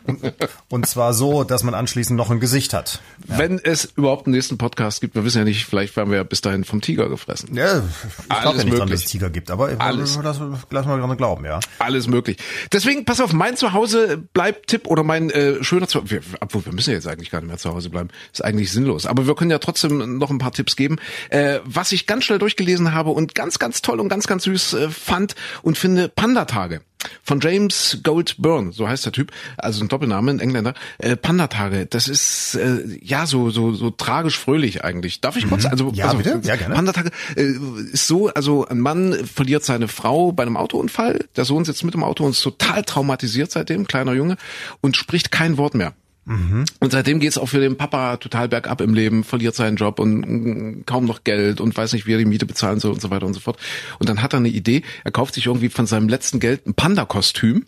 und, 0.08 0.34
und 0.70 0.88
zwar 0.88 1.14
so, 1.14 1.44
dass 1.44 1.64
man 1.64 1.74
anschließend 1.74 2.18
noch 2.18 2.32
ein 2.32 2.40
Gesicht 2.40 2.74
hat. 2.74 3.00
Ja. 3.28 3.38
Wenn 3.38 3.60
es 3.60 3.86
überhaupt 3.86 4.28
einen 4.28 4.36
nächsten 4.36 4.58
Podcast 4.58 5.02
gibt, 5.02 5.16
wir 5.16 5.24
wissen 5.24 5.40
ja 5.40 5.44
nicht, 5.44 5.66
vielleicht 5.66 5.96
werden 5.96 6.10
wir 6.10 6.18
ja 6.18 6.24
bis 6.24 6.42
dahin 6.42 6.64
vom 6.64 6.82
Tiger 6.82 7.10
gefressen. 7.10 7.56
Ja, 7.56 7.84
ich 8.30 8.42
glaube 8.42 8.58
ja 8.58 8.64
nicht 8.64 8.78
dran, 8.78 8.90
dass 8.90 9.02
es 9.02 9.06
Tiger 9.06 9.30
gibt, 9.30 9.52
aber 9.52 9.70
Alles. 9.80 10.20
lass, 10.22 10.40
lass 10.70 10.86
mal 10.86 10.98
gerade 10.98 11.16
glauben, 11.16 11.46
ja. 11.46 11.60
Alles 11.80 12.08
möglich. 12.08 12.38
Deswegen, 12.72 13.06
pass 13.06 13.20
auf, 13.22 13.34
mein 13.34 13.58
Zuhause 13.58 14.18
bleibt 14.18 14.68
Tipp 14.68 14.88
oder 14.88 15.04
mein 15.04 15.30
äh, 15.30 15.64
schöner 15.64 15.88
Zuhause, 15.88 16.22
obwohl 16.40 16.66
wir 16.66 16.74
müssen 16.74 16.92
jetzt 16.92 17.08
eigentlich 17.08 17.32
gar 17.32 17.40
nicht 17.40 17.48
mehr 17.48 17.58
zu 17.58 17.74
Hause 17.74 17.90
bleiben, 17.90 18.10
ist 18.32 18.44
eigentlich 18.44 18.72
sinnlos. 18.72 19.06
Aber 19.06 19.28
wir 19.28 19.36
können 19.36 19.52
ja 19.52 19.60
trotzdem 19.60 20.18
noch 20.18 20.30
ein 20.30 20.38
paar 20.38 20.52
Tipps 20.52 20.76
geben. 20.76 20.98
Äh, 21.30 21.60
was 21.64 21.92
ich 21.92 22.08
ganz 22.08 22.26
schnell 22.26 22.40
durchgelesen 22.40 22.94
habe 22.94 23.12
und 23.12 23.36
ganz, 23.36 23.60
ganz 23.60 23.82
toll 23.82 24.00
und 24.00 24.10
ganz, 24.10 24.28
ganz 24.28 24.44
süß 24.44 24.74
äh, 24.74 24.90
fand 24.90 25.36
und 25.62 25.78
finde, 25.78 26.10
Panda-Tage 26.10 26.82
von 27.24 27.40
James 27.40 28.00
Goldburn, 28.04 28.72
so 28.72 28.88
heißt 28.88 29.06
der 29.06 29.12
Typ, 29.12 29.32
also 29.58 29.84
ein 29.84 29.88
Doppelname, 29.88 30.32
ein 30.32 30.40
Engländer. 30.40 30.74
Äh, 30.98 31.16
Panda-Tage, 31.16 31.86
das 31.86 32.08
ist 32.08 32.56
äh, 32.56 32.82
ja 33.02 33.26
so 33.26 33.50
so 33.50 33.74
so 33.74 33.92
tragisch 33.92 34.38
fröhlich 34.38 34.84
eigentlich. 34.84 35.22
Darf 35.22 35.36
ich 35.36 35.48
kurz? 35.48 35.64
Mhm. 35.64 35.70
Also, 35.70 35.92
ja, 35.94 36.06
also, 36.06 36.18
bitte? 36.18 36.42
Ja, 36.44 36.56
gerne. 36.56 36.76
Panda-Tage 36.76 37.12
äh, 37.36 37.54
ist 37.92 38.08
so, 38.08 38.30
also 38.30 38.66
ein 38.68 38.80
Mann 38.80 39.14
verliert 39.26 39.64
seine 39.64 39.88
Frau 39.88 40.32
bei 40.32 40.44
einem 40.44 40.58
Autounfall, 40.58 41.26
der 41.36 41.46
Sohn 41.46 41.66
sitzt 41.66 41.84
mit 41.84 41.94
dem 41.94 42.04
Auto 42.04 42.24
und 42.26 42.32
ist 42.32 42.42
total 42.42 42.84
traumatisiert 42.84 43.52
seitdem, 43.52 43.88
kleiner 43.88 44.14
Junge, 44.14 44.38
und 44.82 44.98
spricht 44.98 45.32
kein 45.32 45.58
Wort 45.58 45.76
mehr. 45.76 45.94
Mhm. 46.26 46.66
Und 46.80 46.92
seitdem 46.92 47.20
geht's 47.20 47.38
auch 47.38 47.48
für 47.48 47.60
den 47.60 47.78
Papa 47.78 48.18
total 48.18 48.50
bergab 48.50 48.82
im 48.82 48.94
Leben, 48.94 49.24
verliert 49.24 49.56
seinen 49.56 49.78
Job 49.78 50.00
und 50.00 50.22
mm, 50.22 50.86
kaum 50.86 51.06
noch 51.06 51.24
Geld 51.24 51.62
und 51.62 51.78
weiß 51.78 51.94
nicht, 51.94 52.08
wie 52.08 52.14
er 52.14 52.18
die 52.18 52.26
Miete 52.26 52.46
bezahlen 52.46 52.80
soll 52.80 52.94
und 52.94 53.02
so 53.02 53.12
weiter 53.12 53.28
und 53.28 53.34
so 53.34 53.40
fort. 53.40 53.58
Und 54.00 54.10
dann 54.10 54.22
hat 54.22 54.34
er 54.34 54.38
eine 54.38 54.50
Idee, 54.50 54.82
er 55.04 55.12
kauft 55.12 55.36
sich 55.36 55.46
irgendwie 55.46 55.70
von 55.70 55.86
seinem 55.86 56.10
letzten 56.10 56.40
Geld 56.40 56.66
ein 56.66 56.74
Panda-Kostüm 56.74 57.66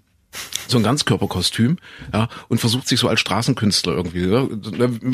so 0.68 0.78
ein 0.78 0.84
Ganzkörperkostüm, 0.84 1.78
ja, 2.14 2.28
und 2.50 2.60
versucht 2.60 2.88
sich 2.88 3.00
so 3.00 3.08
als 3.08 3.20
Straßenkünstler 3.20 3.94
irgendwie, 3.94 4.26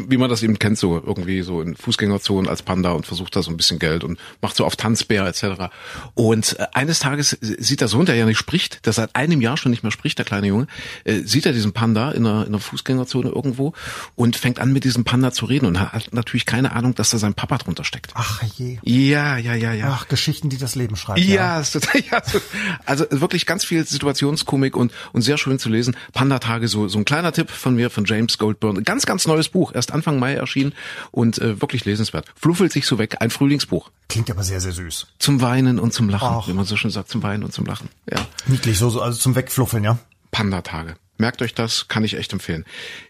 wie 0.09 0.17
man 0.17 0.29
das 0.29 0.43
eben 0.43 0.59
kennt, 0.59 0.77
so 0.77 1.01
irgendwie 1.05 1.41
so 1.41 1.61
in 1.61 1.75
Fußgängerzonen 1.75 2.49
als 2.49 2.63
Panda 2.63 2.91
und 2.91 3.05
versucht 3.05 3.35
da 3.35 3.43
so 3.43 3.51
ein 3.51 3.57
bisschen 3.57 3.79
Geld 3.79 4.03
und 4.03 4.19
macht 4.41 4.55
so 4.55 4.65
auf 4.65 4.75
Tanzbär 4.75 5.25
etc. 5.25 5.71
Und 6.15 6.59
äh, 6.59 6.65
eines 6.73 6.99
Tages 6.99 7.37
sieht 7.41 7.81
der 7.81 7.87
Sohn, 7.87 8.05
der 8.05 8.15
ja 8.15 8.25
nicht 8.25 8.37
spricht, 8.37 8.85
der 8.85 8.93
seit 8.93 9.15
einem 9.15 9.41
Jahr 9.41 9.57
schon 9.57 9.71
nicht 9.71 9.83
mehr 9.83 9.91
spricht, 9.91 10.17
der 10.17 10.25
kleine 10.25 10.47
Junge, 10.47 10.67
äh, 11.03 11.21
sieht 11.21 11.45
er 11.45 11.53
diesen 11.53 11.73
Panda 11.73 12.11
in 12.11 12.25
einer, 12.25 12.41
in 12.41 12.49
einer 12.49 12.59
Fußgängerzone 12.59 13.29
irgendwo 13.29 13.73
und 14.15 14.35
fängt 14.35 14.59
an 14.59 14.73
mit 14.73 14.83
diesem 14.83 15.03
Panda 15.03 15.31
zu 15.31 15.45
reden 15.45 15.65
und 15.67 15.79
hat 15.79 16.13
natürlich 16.13 16.45
keine 16.45 16.71
Ahnung, 16.73 16.95
dass 16.95 17.11
da 17.11 17.17
sein 17.17 17.33
Papa 17.33 17.57
drunter 17.57 17.83
steckt. 17.83 18.11
Ach 18.15 18.41
je. 18.57 18.79
Ja, 18.83 19.37
ja, 19.37 19.53
ja, 19.53 19.73
ja. 19.73 19.91
Ach, 19.91 20.07
Geschichten, 20.07 20.49
die 20.49 20.57
das 20.57 20.75
Leben 20.75 20.95
schreibt. 20.95 21.19
Ja, 21.19 21.61
ja 21.61 22.21
also 22.85 23.05
wirklich 23.09 23.45
ganz 23.45 23.63
viel 23.63 23.85
Situationskomik 23.85 24.75
und 24.75 24.91
und 25.11 25.21
sehr 25.21 25.37
schön 25.37 25.59
zu 25.59 25.69
lesen. 25.69 25.95
Panda-Tage, 26.13 26.67
so, 26.67 26.87
so 26.87 26.97
ein 26.97 27.05
kleiner 27.05 27.31
Tipp 27.31 27.49
von 27.49 27.75
mir, 27.75 27.89
von 27.89 28.05
James 28.05 28.37
Goldburn. 28.37 28.83
Ganz, 28.83 29.05
ganz 29.05 29.27
neues 29.27 29.49
Buch, 29.49 29.73
erst 29.73 29.91
Anfang 29.91 30.19
Mai 30.19 30.33
erschienen 30.33 30.73
und 31.11 31.39
äh, 31.39 31.61
wirklich 31.61 31.85
lesenswert. 31.85 32.25
Fluffelt 32.35 32.71
sich 32.71 32.85
so 32.85 32.97
weg, 32.97 33.17
ein 33.19 33.29
Frühlingsbuch. 33.29 33.91
Klingt 34.09 34.29
aber 34.31 34.43
sehr, 34.43 34.61
sehr 34.61 34.71
süß. 34.71 35.07
Zum 35.19 35.41
Weinen 35.41 35.79
und 35.79 35.93
zum 35.93 36.09
Lachen, 36.09 36.27
Ach. 36.29 36.47
wie 36.47 36.53
man 36.53 36.65
so 36.65 36.77
schön 36.77 36.91
sagt, 36.91 37.09
zum 37.09 37.23
Weinen 37.23 37.43
und 37.43 37.53
zum 37.53 37.65
Lachen. 37.65 37.89
Ja. 38.09 38.25
Niedlich, 38.45 38.77
so, 38.77 38.89
so 38.89 39.01
also 39.01 39.17
zum 39.17 39.35
Wegfluffeln, 39.35 39.83
ja? 39.83 39.97
Panda-Tage. 40.31 40.95
Merkt 41.17 41.41
euch 41.41 41.53
das, 41.53 41.87
kann 41.87 42.03
ich 42.03 42.17
echt 42.17 42.33
empfehlen. 42.33 42.65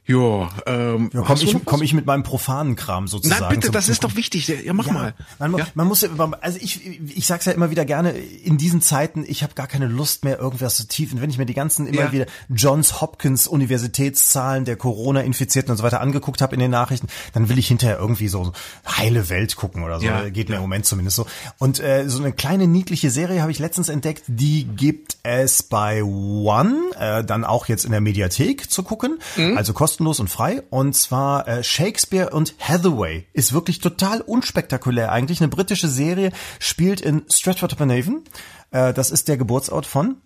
Jo, 0.05 0.49
ähm, 0.65 1.09
ja, 1.13 1.21
komm, 1.21 1.37
ich, 1.41 1.55
komm 1.63 1.81
ich 1.81 1.93
mit 1.93 2.05
meinem 2.05 2.23
profanen 2.23 2.75
Kram 2.75 3.07
sozusagen. 3.07 3.39
Nein, 3.41 3.55
bitte, 3.55 3.71
das 3.71 3.87
ist 3.87 4.03
doch 4.03 4.15
wichtig. 4.17 4.49
Ja, 4.49 4.73
mach 4.73 4.87
ja, 4.87 4.91
mal. 4.93 5.13
Man, 5.39 5.55
ja. 5.57 5.65
man 5.75 5.87
muss, 5.87 6.03
also 6.41 6.59
ich, 6.61 6.99
ich 7.15 7.25
sag's 7.25 7.45
ja 7.45 7.53
immer 7.53 7.71
wieder 7.71 7.85
gerne, 7.85 8.11
in 8.11 8.57
diesen 8.57 8.81
Zeiten, 8.81 9.23
ich 9.25 9.43
habe 9.43 9.53
gar 9.53 9.67
keine 9.67 9.87
Lust 9.87 10.25
mehr, 10.25 10.39
irgendwas 10.39 10.75
zu 10.75 10.89
tiefen. 10.89 11.21
Wenn 11.21 11.29
ich 11.29 11.37
mir 11.37 11.45
die 11.45 11.53
ganzen 11.53 11.87
immer 11.87 12.01
Ja. 12.03 12.11
wieder 12.11 12.25
Johns 12.49 12.99
Hopkins 12.99 13.47
Universitätszahlen 13.47 14.65
der 14.65 14.75
Corona-Infizierten 14.75 15.71
und 15.71 15.77
so 15.77 15.83
weiter 15.83 16.01
angeguckt 16.01 16.41
habe 16.41 16.53
in 16.53 16.59
den 16.59 16.71
Nachrichten, 16.71 17.07
dann 17.31 17.47
will 17.47 17.57
ich 17.57 17.67
hinterher 17.69 17.97
irgendwie 17.97 18.27
so 18.27 18.51
heile 18.85 19.29
Welt 19.29 19.55
gucken 19.55 19.83
oder 19.83 20.01
so. 20.01 20.05
Ja, 20.05 20.27
Geht 20.27 20.49
mir 20.49 20.55
im 20.55 20.61
Moment 20.63 20.85
zumindest 20.85 21.15
so. 21.15 21.25
Und 21.59 21.79
äh, 21.79 22.09
so 22.09 22.19
eine 22.21 22.33
kleine 22.33 22.67
niedliche 22.67 23.09
Serie 23.09 23.41
habe 23.41 23.51
ich 23.51 23.59
letztens 23.59 23.87
entdeckt, 23.87 24.23
die 24.27 24.65
gibt 24.65 25.15
es 25.23 25.63
bei 25.63 26.03
One, 26.03 26.75
äh, 26.99 27.23
dann 27.23 27.45
auch 27.45 27.67
jetzt 27.67 27.85
in 27.85 27.91
der 27.91 28.01
Mediathek 28.01 28.69
zu 28.69 28.83
gucken, 28.83 29.19
Mhm. 29.37 29.57
also 29.57 29.71
kostenlos 29.93 30.19
und 30.19 30.29
frei. 30.29 30.63
Und 30.71 30.95
zwar 30.95 31.47
äh, 31.47 31.63
Shakespeare 31.63 32.31
und 32.31 32.55
Hathaway 32.59 33.27
ist 33.33 33.53
wirklich 33.53 33.79
total 33.79 34.21
unspektakulär 34.21 35.11
eigentlich. 35.11 35.39
Eine 35.39 35.49
britische 35.49 35.87
Serie 35.87 36.31
spielt 36.57 36.99
in 36.99 37.23
Stratford-upon-Avon. 37.29 38.23
Äh, 38.71 38.93
das 38.93 39.11
ist 39.11 39.27
der 39.27 39.37
Geburtsort 39.37 39.85
von 39.85 40.17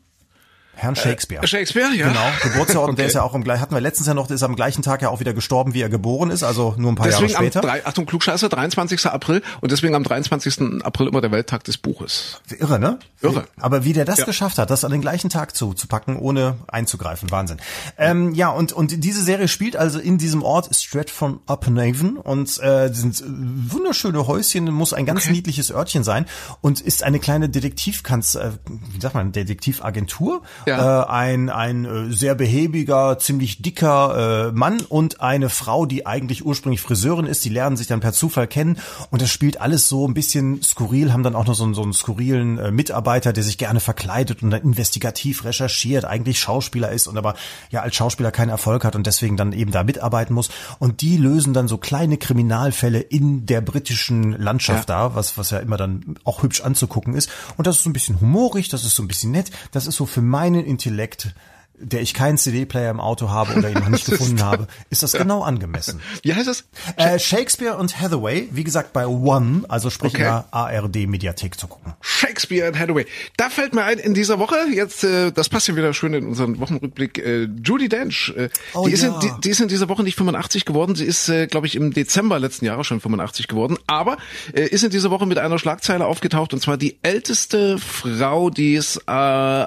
Herrn 0.78 0.95
Shakespeare. 0.95 1.45
Shakespeare, 1.47 1.93
ja. 1.93 2.07
Genau, 2.07 2.25
Geburtsort, 2.43 2.89
und 2.89 2.97
der 2.97 3.03
Okay. 3.05 3.07
ist 3.09 3.13
ja 3.15 3.23
auch 3.23 3.34
im 3.34 3.43
gleichen, 3.43 3.61
hatten 3.61 3.73
wir 3.73 3.82
letztens 3.82 4.07
ja 4.07 4.13
noch, 4.13 4.28
der 4.28 4.36
ist 4.36 4.43
am 4.43 4.55
gleichen 4.55 4.82
Tag 4.84 5.01
ja 5.01 5.09
auch 5.09 5.19
wieder 5.19 5.34
gestorben, 5.34 5.73
wie 5.73 5.82
er 5.82 5.89
geboren 5.89 6.30
ist, 6.30 6.43
also 6.43 6.75
nur 6.78 6.91
ein 6.91 6.95
paar 6.95 7.07
Deswegen 7.07 7.30
Jahre 7.30 7.39
am 7.45 7.51
später. 7.51 7.61
drei, 7.61 7.86
Achtung, 7.86 8.05
Klugscheißer, 8.05 8.47
23. 8.49 9.05
April 9.07 9.41
und 9.61 9.71
deswegen 9.71 9.95
am 9.95 10.03
23. 10.03 10.84
April 10.84 11.07
immer 11.07 11.21
der 11.21 11.32
Welttag 11.32 11.63
des 11.63 11.78
Buches. 11.78 12.41
Irre, 12.59 12.80
ne? 12.80 12.99
Irre. 13.21 13.45
Aber 13.59 13.84
wie 13.84 13.93
der 13.93 14.05
das 14.05 14.19
Ja. 14.19 14.25
geschafft 14.25 14.57
hat, 14.59 14.69
das 14.69 14.86
an 14.86 14.91
den 14.91 15.01
gleichen 15.01 15.30
Tag 15.30 15.55
zu, 15.55 15.73
zu 15.73 15.88
packen, 15.88 16.17
ohne 16.17 16.57
einzugreifen, 16.67 17.32
Wahnsinn. 17.32 17.57
Ähm, 17.97 18.34
ja, 18.36 18.49
und, 18.49 18.71
und 18.73 19.03
diese 19.03 19.23
Serie 19.23 19.47
spielt 19.47 19.75
also 19.75 19.99
in 19.99 20.17
diesem 20.17 20.43
Ort 20.43 20.69
Stratford-upon-Avon 20.75 22.17
und 22.17 22.59
äh, 22.61 22.89
sind 22.93 23.19
äh, 23.21 23.23
wunderschöne 23.28 24.28
Häuschen, 24.28 24.65
muss 24.71 24.93
ein 24.93 25.05
ganz 25.05 25.30
niedliches 25.30 25.71
Örtchen 25.71 26.03
sein 26.03 26.25
und 26.61 26.82
ist 26.82 27.03
eine 27.03 27.19
kleine 27.19 27.49
Detektivkanz, 27.49 28.36
äh, 28.36 28.51
wie 28.93 28.99
sagt 29.01 29.15
man, 29.15 29.32
Detektivagentur. 29.32 30.41
Ja. 30.68 31.03
Äh, 31.03 31.07
ein, 31.07 31.49
ein 31.49 31.86
äh, 31.86 32.13
sehr 32.13 32.36
behäbiger, 32.36 33.18
ziemlich 33.20 33.61
dicker 33.61 34.49
äh, 34.49 34.51
Mann 34.51 34.82
und 34.82 35.22
eine 35.22 35.49
Frau, 35.49 35.86
die 35.86 36.05
eigentlich 36.05 36.45
ursprünglich 36.45 36.82
Friseurin 36.82 37.26
ist, 37.26 37.45
die 37.45 37.49
lernen 37.49 37.78
sich 37.78 37.88
dann 37.88 38.01
per 38.01 38.11
Zufall 38.11 38.47
kennen. 38.47 38.78
Und 39.09 39.22
das 39.22 39.32
spielt 39.32 39.61
alles 39.61 39.88
so 39.88 40.05
ein 40.05 40.13
bisschen 40.13 40.61
skurril, 40.61 41.13
haben 41.13 41.24
dann 41.24 41.36
auch 41.36 41.45
noch 41.45 41.55
so 41.55 41.63
einen, 41.63 41.74
so 41.74 41.84
einen 41.84 41.93
skurrilen 41.93 42.57
äh, 42.57 42.72
Mitarbeiter, 42.72 43.32
der 43.32 43.43
sich 43.43 43.57
gerne 43.57 43.80
verkleidet 43.80 44.43
und 44.43 44.49
dann 44.49 44.61
investigativ 44.61 45.45
recherchiert, 45.45 46.03
eigentlich 46.03 46.39
Schauspieler 46.39 46.91
ist 46.91 47.07
und 47.07 47.18
aber 47.18 47.36
ja 47.72 47.82
als 47.82 47.95
Schauspieler 47.95 48.32
keinen 48.32 48.49
Erfolg 48.49 48.84
hat 48.84 48.95
und 48.95 49.07
deswegen 49.07 49.38
dann 49.38 49.53
eben 49.53 49.72
da 49.72 49.84
mitarbeiten 49.84 50.34
muss. 50.34 50.49
Und 50.80 51.01
die 51.01 51.15
lösen 51.15 51.53
dann 51.53 51.70
so 51.70 51.78
kleine 51.78 52.18
Kriminalfälle 52.18 52.99
in 52.99 53.45
der 53.45 53.61
britischen 53.61 54.34
Landschaft 54.34 54.89
da, 54.89 55.15
was, 55.15 55.38
was 55.38 55.51
ja 55.51 55.59
immer 55.59 55.78
dann 55.78 56.18
auch 56.26 56.43
hübsch 56.43 56.61
anzugucken 56.61 57.13
ist. 57.13 57.30
Und 57.55 57.68
das 57.68 57.78
ist 57.78 57.84
so 57.84 57.89
ein 57.89 57.93
bisschen 57.93 58.20
humorig, 58.20 58.68
das 58.68 58.84
ist 58.84 58.95
so 58.95 59.03
ein 59.03 59.07
bisschen 59.07 59.32
nett, 59.32 59.51
das 59.72 59.88
ist 59.88 59.95
so 59.95 60.05
für 60.05 60.22
meinen 60.58 60.68
Intellekt 60.68 61.36
der 61.80 62.01
ich 62.01 62.13
keinen 62.13 62.38
CD-Player 62.38 62.89
im 62.91 62.99
Auto 62.99 63.30
habe 63.30 63.53
oder 63.55 63.69
ihn 63.69 63.75
noch 63.80 63.89
nicht 63.89 64.05
gefunden 64.09 64.43
habe, 64.43 64.67
ist 64.89 65.03
das 65.03 65.13
genau 65.13 65.43
angemessen. 65.43 66.01
Wie 66.23 66.34
heißt 66.34 66.47
es? 66.47 66.65
Äh, 66.95 67.19
Shakespeare 67.19 67.78
und 67.78 67.99
Hathaway, 67.99 68.47
wie 68.51 68.63
gesagt 68.63 68.93
bei 68.93 69.05
One, 69.07 69.63
also 69.69 69.89
sprich 69.89 70.13
Okay. 70.13 70.23
in 70.23 70.23
der 70.23 70.45
ARD-Mediathek 70.51 71.59
zu 71.59 71.67
gucken. 71.67 71.93
Shakespeare 72.01 72.67
and 72.67 72.80
Hathaway. 72.80 73.05
Da 73.38 73.49
fällt 73.49 73.73
mir 73.73 73.84
ein, 73.84 73.99
in 73.99 74.13
dieser 74.13 74.39
Woche, 74.39 74.55
jetzt, 74.73 75.03
äh, 75.03 75.32
das 75.32 75.49
passt 75.49 75.67
ja 75.67 75.75
wieder 75.75 75.93
schön 75.93 76.13
in 76.13 76.25
unseren 76.28 76.59
Wochenrückblick, 76.59 77.17
äh, 77.19 77.47
Judy 77.63 77.89
Dench. 77.89 78.34
Äh, 78.36 78.49
Oh 78.73 78.86
die, 78.88 78.93
ist 78.93 79.03
ja. 79.03 79.13
in, 79.13 79.19
die, 79.19 79.30
die 79.43 79.49
ist 79.49 79.59
in 79.61 79.67
dieser 79.67 79.89
Woche 79.89 80.03
nicht 80.03 80.17
85 80.17 80.65
geworden, 80.65 80.95
sie 80.95 81.05
ist, 81.05 81.30
äh, 81.30 81.47
glaube 81.47 81.67
ich, 81.67 81.75
im 81.75 81.93
Dezember 81.93 82.39
letzten 82.39 82.65
Jahres 82.65 82.88
schon 82.88 82.99
85 83.01 83.47
geworden, 83.47 83.78
aber 83.88 84.17
äh, 84.53 84.63
ist 84.67 84.84
in 84.84 84.89
dieser 84.89 85.11
Woche 85.11 85.25
mit 85.25 85.38
einer 85.38 85.59
Schlagzeile 85.59 86.05
aufgetaucht, 86.05 86.53
und 86.53 86.61
zwar 86.61 86.78
die 86.78 86.97
älteste 87.03 87.78
Frau, 87.78 88.49
die 88.49 88.75
es 88.75 88.97
äh, 89.07 89.11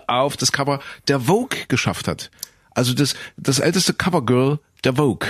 auf 0.06 0.36
das 0.36 0.52
Cover 0.52 0.80
der 1.08 1.20
Vogue 1.20 1.58
geschafft 1.68 1.99
hat. 2.08 2.30
Also 2.72 2.94
das, 2.94 3.14
das 3.36 3.58
älteste 3.58 3.94
Covergirl 3.94 4.58
der 4.84 4.94
Vogue. 4.94 5.26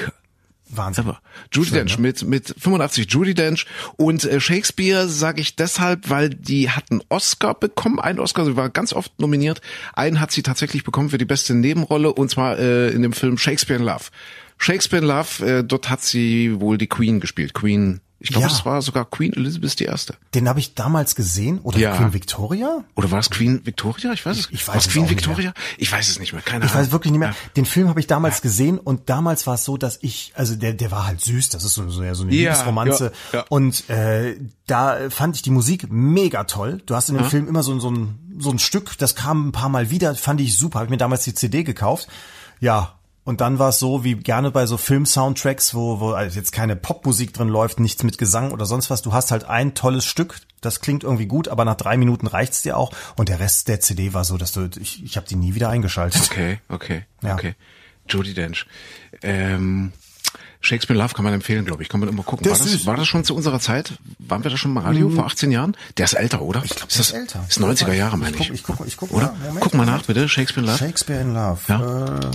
Wahnsinn. 0.71 1.05
Aber 1.07 1.21
Judy 1.53 1.71
Dench 1.71 1.97
ne? 1.97 2.03
mit 2.03 2.23
mit 2.23 2.55
85 2.59 3.11
Judy 3.11 3.35
Dench 3.35 3.67
und 3.97 4.25
äh, 4.25 4.41
Shakespeare 4.41 5.09
sage 5.09 5.41
ich 5.41 5.57
deshalb, 5.57 6.09
weil 6.11 6.31
die 6.31 6.71
hat 6.71 6.85
einen 6.91 7.03
Oscar 7.09 7.55
bekommen, 7.55 7.99
einen 7.99 8.21
Oscar, 8.21 8.45
sie 8.45 8.57
war 8.57 8.71
ganz 8.71 8.93
oft 8.93 9.19
nominiert. 9.21 9.61
Einen 9.95 10.21
hat 10.21 10.31
sie 10.31 10.43
tatsächlich 10.43 10.85
bekommen 10.85 11.11
für 11.11 11.19
die 11.19 11.25
beste 11.25 11.55
Nebenrolle 11.55 12.13
und 12.13 12.31
zwar 12.31 12.59
äh, 12.59 12.91
in 12.91 13.03
dem 13.03 13.13
Film 13.13 13.37
Shakespeare 13.39 13.81
in 13.81 13.87
Love. 13.87 14.05
Shakespeare 14.59 15.03
in 15.03 15.09
Love, 15.09 15.47
äh, 15.47 15.65
dort 15.65 15.91
hat 15.91 16.03
sie 16.03 16.61
wohl 16.61 16.79
die 16.79 16.87
Queen 16.87 17.21
gespielt. 17.21 17.55
Queen, 17.55 18.01
ich 18.23 18.29
glaube, 18.29 18.47
Ja. 18.47 18.53
es 18.53 18.65
war 18.67 18.83
sogar 18.83 19.07
Queen 19.07 19.33
Elizabeth 19.33 19.81
I. 19.81 19.89
Den 20.35 20.49
habe 20.49 20.61
ich 20.61 20.75
damals 20.75 21.15
gesehen. 21.15 21.59
Oder 21.63 21.79
Ja. 21.79 21.97
Queen 21.97 22.13
Victoria? 22.13 22.85
Oder 22.95 23.11
war 23.11 23.19
es 23.19 23.31
Queen 23.31 23.65
Victoria? 23.65 24.13
Ich 24.13 24.25
weiß 24.27 24.39
es. 24.39 24.49
Ich 24.51 24.61
weiß 24.69 24.69
war 24.69 24.77
es 24.77 24.89
Queen 24.89 25.03
nicht 25.05 25.11
Victoria? 25.13 25.55
Ich 25.79 25.91
weiß 25.91 26.09
es 26.09 26.19
nicht 26.21 26.33
mehr. 26.35 26.43
Keine 26.43 26.67
Ich 26.67 26.71
Ahnung. 26.73 26.85
weiß 26.85 26.93
wirklich 26.93 27.13
nicht 27.13 27.19
mehr. 27.21 27.35
Den 27.57 27.65
Film 27.65 27.89
habe 27.89 27.99
ich 27.99 28.07
damals 28.07 28.43
gesehen 28.43 28.79
und 28.79 29.09
damals 29.09 29.47
war 29.47 29.55
es 29.55 29.65
so, 29.65 29.77
dass 29.79 29.99
ich, 30.03 30.33
also 30.37 30.55
der, 30.55 30.75
der 30.75 30.91
war 30.91 31.07
halt 31.07 31.21
süß, 31.23 31.49
das 31.49 31.65
ist 31.65 31.75
so, 31.75 31.89
so, 31.89 32.03
ja, 32.03 32.15
so 32.15 32.23
eine 32.25 32.35
Ja, 32.35 32.51
Liebesromanze. 32.53 33.13
ja, 33.33 33.39
ja. 33.41 33.45
Und 33.49 33.89
äh, 33.89 34.37
da 34.67 35.09
fand 35.11 35.37
ich 35.37 35.43
die 35.43 35.51
Musik 35.51 35.91
mega 35.91 36.45
toll. 36.45 36.83
Du 36.87 36.95
hast 36.95 37.09
in 37.09 37.17
dem 37.17 37.25
Film 37.25 37.49
immer 37.49 37.63
so, 37.63 37.79
so, 37.81 37.91
ein, 37.91 38.37
so 38.39 38.51
ein 38.51 38.59
Stück, 38.59 38.99
das 38.99 39.15
kam 39.15 39.49
ein 39.49 39.53
paar 39.53 39.71
Mal 39.71 39.91
wieder, 39.91 40.15
fand 40.15 40.41
ich 40.43 40.57
super. 40.59 40.81
Habe 40.81 40.87
ich 40.87 40.91
mir 40.91 40.97
damals 40.99 41.25
die 41.25 41.35
CD 41.35 41.65
gekauft. 41.65 42.07
Ja. 42.61 42.97
Und 43.23 43.41
dann 43.43 43.59
war 43.59 43.69
es 43.69 43.79
so, 43.79 44.03
wie 44.03 44.15
gerne 44.17 44.51
bei 44.51 44.65
so 44.67 44.77
Film-Soundtracks, 44.77 45.75
wo, 45.75 46.01
wo 46.01 46.11
also 46.13 46.39
jetzt 46.39 46.53
keine 46.53 46.75
Popmusik 46.75 47.33
drin 47.35 47.49
läuft, 47.49 47.79
nichts 47.79 48.03
mit 48.03 48.17
Gesang 48.19 48.51
oder 48.51 48.65
sonst 48.67 48.89
was. 48.91 49.03
Du 49.03 49.13
hast 49.13 49.31
halt 49.31 49.45
ein 49.45 49.75
tolles 49.75 50.07
Stück, 50.07 50.41
das 50.63 50.81
klingt 50.81 51.05
irgendwie 51.05 51.27
gut, 51.27 51.47
aber 51.49 51.65
nach 51.65 51.77
drei 51.77 51.97
Minuten 51.97 52.27
reicht's 52.27 52.63
dir 52.63 52.77
auch. 52.77 52.93
Und 53.17 53.29
der 53.29 53.39
Rest 53.39 53.69
der 53.69 53.81
CD 53.81 54.15
war 54.15 54.25
so, 54.25 54.39
dass 54.39 54.53
du, 54.53 54.69
ich, 54.81 55.05
ich 55.05 55.17
habe 55.17 55.27
die 55.29 55.37
nie 55.37 55.55
wieder 55.55 55.69
eingeschaltet. 55.69 56.23
Okay, 56.31 56.61
okay, 56.69 57.05
Ja. 57.23 57.35
okay. 57.35 57.55
Judy 58.09 58.35
Dench. 58.35 58.67
Ähm, 59.23 59.93
Shakespeare 60.63 60.99
in 60.99 61.03
Love 61.03 61.15
kann 61.15 61.25
man 61.25 61.33
empfehlen, 61.33 61.65
glaube 61.65 61.83
ich. 61.83 61.89
Kann 61.89 62.01
man 62.01 62.09
immer 62.09 62.23
gucken. 62.23 62.45
Der 62.45 62.53
war, 62.53 62.59
das. 62.59 62.83
Mhm. 62.83 62.87
war 62.87 62.97
das 62.97 63.07
schon 63.07 63.25
zu 63.25 63.35
unserer 63.35 63.61
Zeit? 63.61 63.95
Waren 64.19 64.43
wir 64.45 64.51
da 64.51 64.57
schon 64.57 64.73
mal 64.73 64.83
Radio 64.83 65.09
vor 65.11 65.27
18 65.27 65.51
Jahren? 65.53 65.77
Der 65.97 66.05
ist 66.05 66.15
älter, 66.15 66.43
oder? 66.43 66.63
Ich 66.65 66.71
glaube, 66.75 66.89
ist 66.89 66.97
der 66.97 66.99
das 66.99 67.09
ist 67.09 67.13
älter. 67.35 67.45
Ist 67.49 67.61
90er 67.87 67.93
Jahre, 67.95 68.19
meine 68.19 68.37
ich. 68.37 68.51
ich. 68.51 68.63
Guck, 68.63 68.77
ich 68.77 68.77
guck, 68.79 68.87
ich 68.87 68.97
guck 68.97 69.13
Oder? 69.13 69.27
mal. 69.33 69.39
Moment, 69.47 69.61
Guck 69.61 69.75
mal 69.75 69.87
nach, 69.87 70.03
bitte. 70.05 70.29
Shakespeare 70.29 70.65
in 70.67 70.71
Love. 70.73 70.79
Shakespeare 70.79 71.21
in 71.23 71.35
Love. 71.35 71.61
Ja. 71.69 72.17
Äh, 72.19 72.31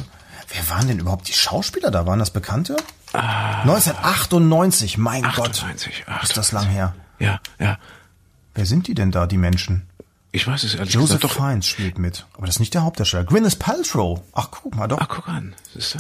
wer 0.56 0.70
waren 0.70 0.88
denn 0.88 0.99
überhaupt 0.99 1.28
die 1.28 1.34
Schauspieler 1.34 1.91
da? 1.91 2.06
Waren 2.06 2.20
das 2.20 2.32
Bekannte? 2.32 2.78
Ah. 3.14 3.62
1998, 3.62 4.97
mein 4.97 5.26
98, 5.26 6.06
Gott. 6.06 6.24
Ist 6.24 6.38
das 6.38 6.51
lang 6.51 6.68
her. 6.68 6.95
Ja, 7.20 7.39
ja. 7.60 7.78
Wer 8.53 8.66
sind 8.66 8.88
die 8.88 8.93
denn 8.93 9.12
da, 9.12 9.28
die 9.28 9.38
Menschen? 9.38 9.88
Ich 10.32 10.47
weiß 10.47 10.64
es 10.64 10.76
ehrlich 10.76 10.93
Joseph 10.93 11.22
gesagt 11.22 11.38
doch. 11.38 11.45
Fiennes 11.45 11.66
spielt 11.66 11.97
mit. 11.97 12.26
Aber 12.34 12.45
das 12.45 12.56
ist 12.56 12.60
nicht 12.60 12.74
der 12.74 12.84
Hauptdarsteller. 12.84 13.24
Gwyneth 13.24 13.58
Paltrow. 13.60 14.22
Ach, 14.34 14.49
guck 14.51 14.76
mal 14.76 14.88
doch. 14.88 14.99
Ah, 14.99 15.06
guck 15.08 15.28
an. 15.30 15.56
Siehst 15.74 15.95
du? 15.95 15.99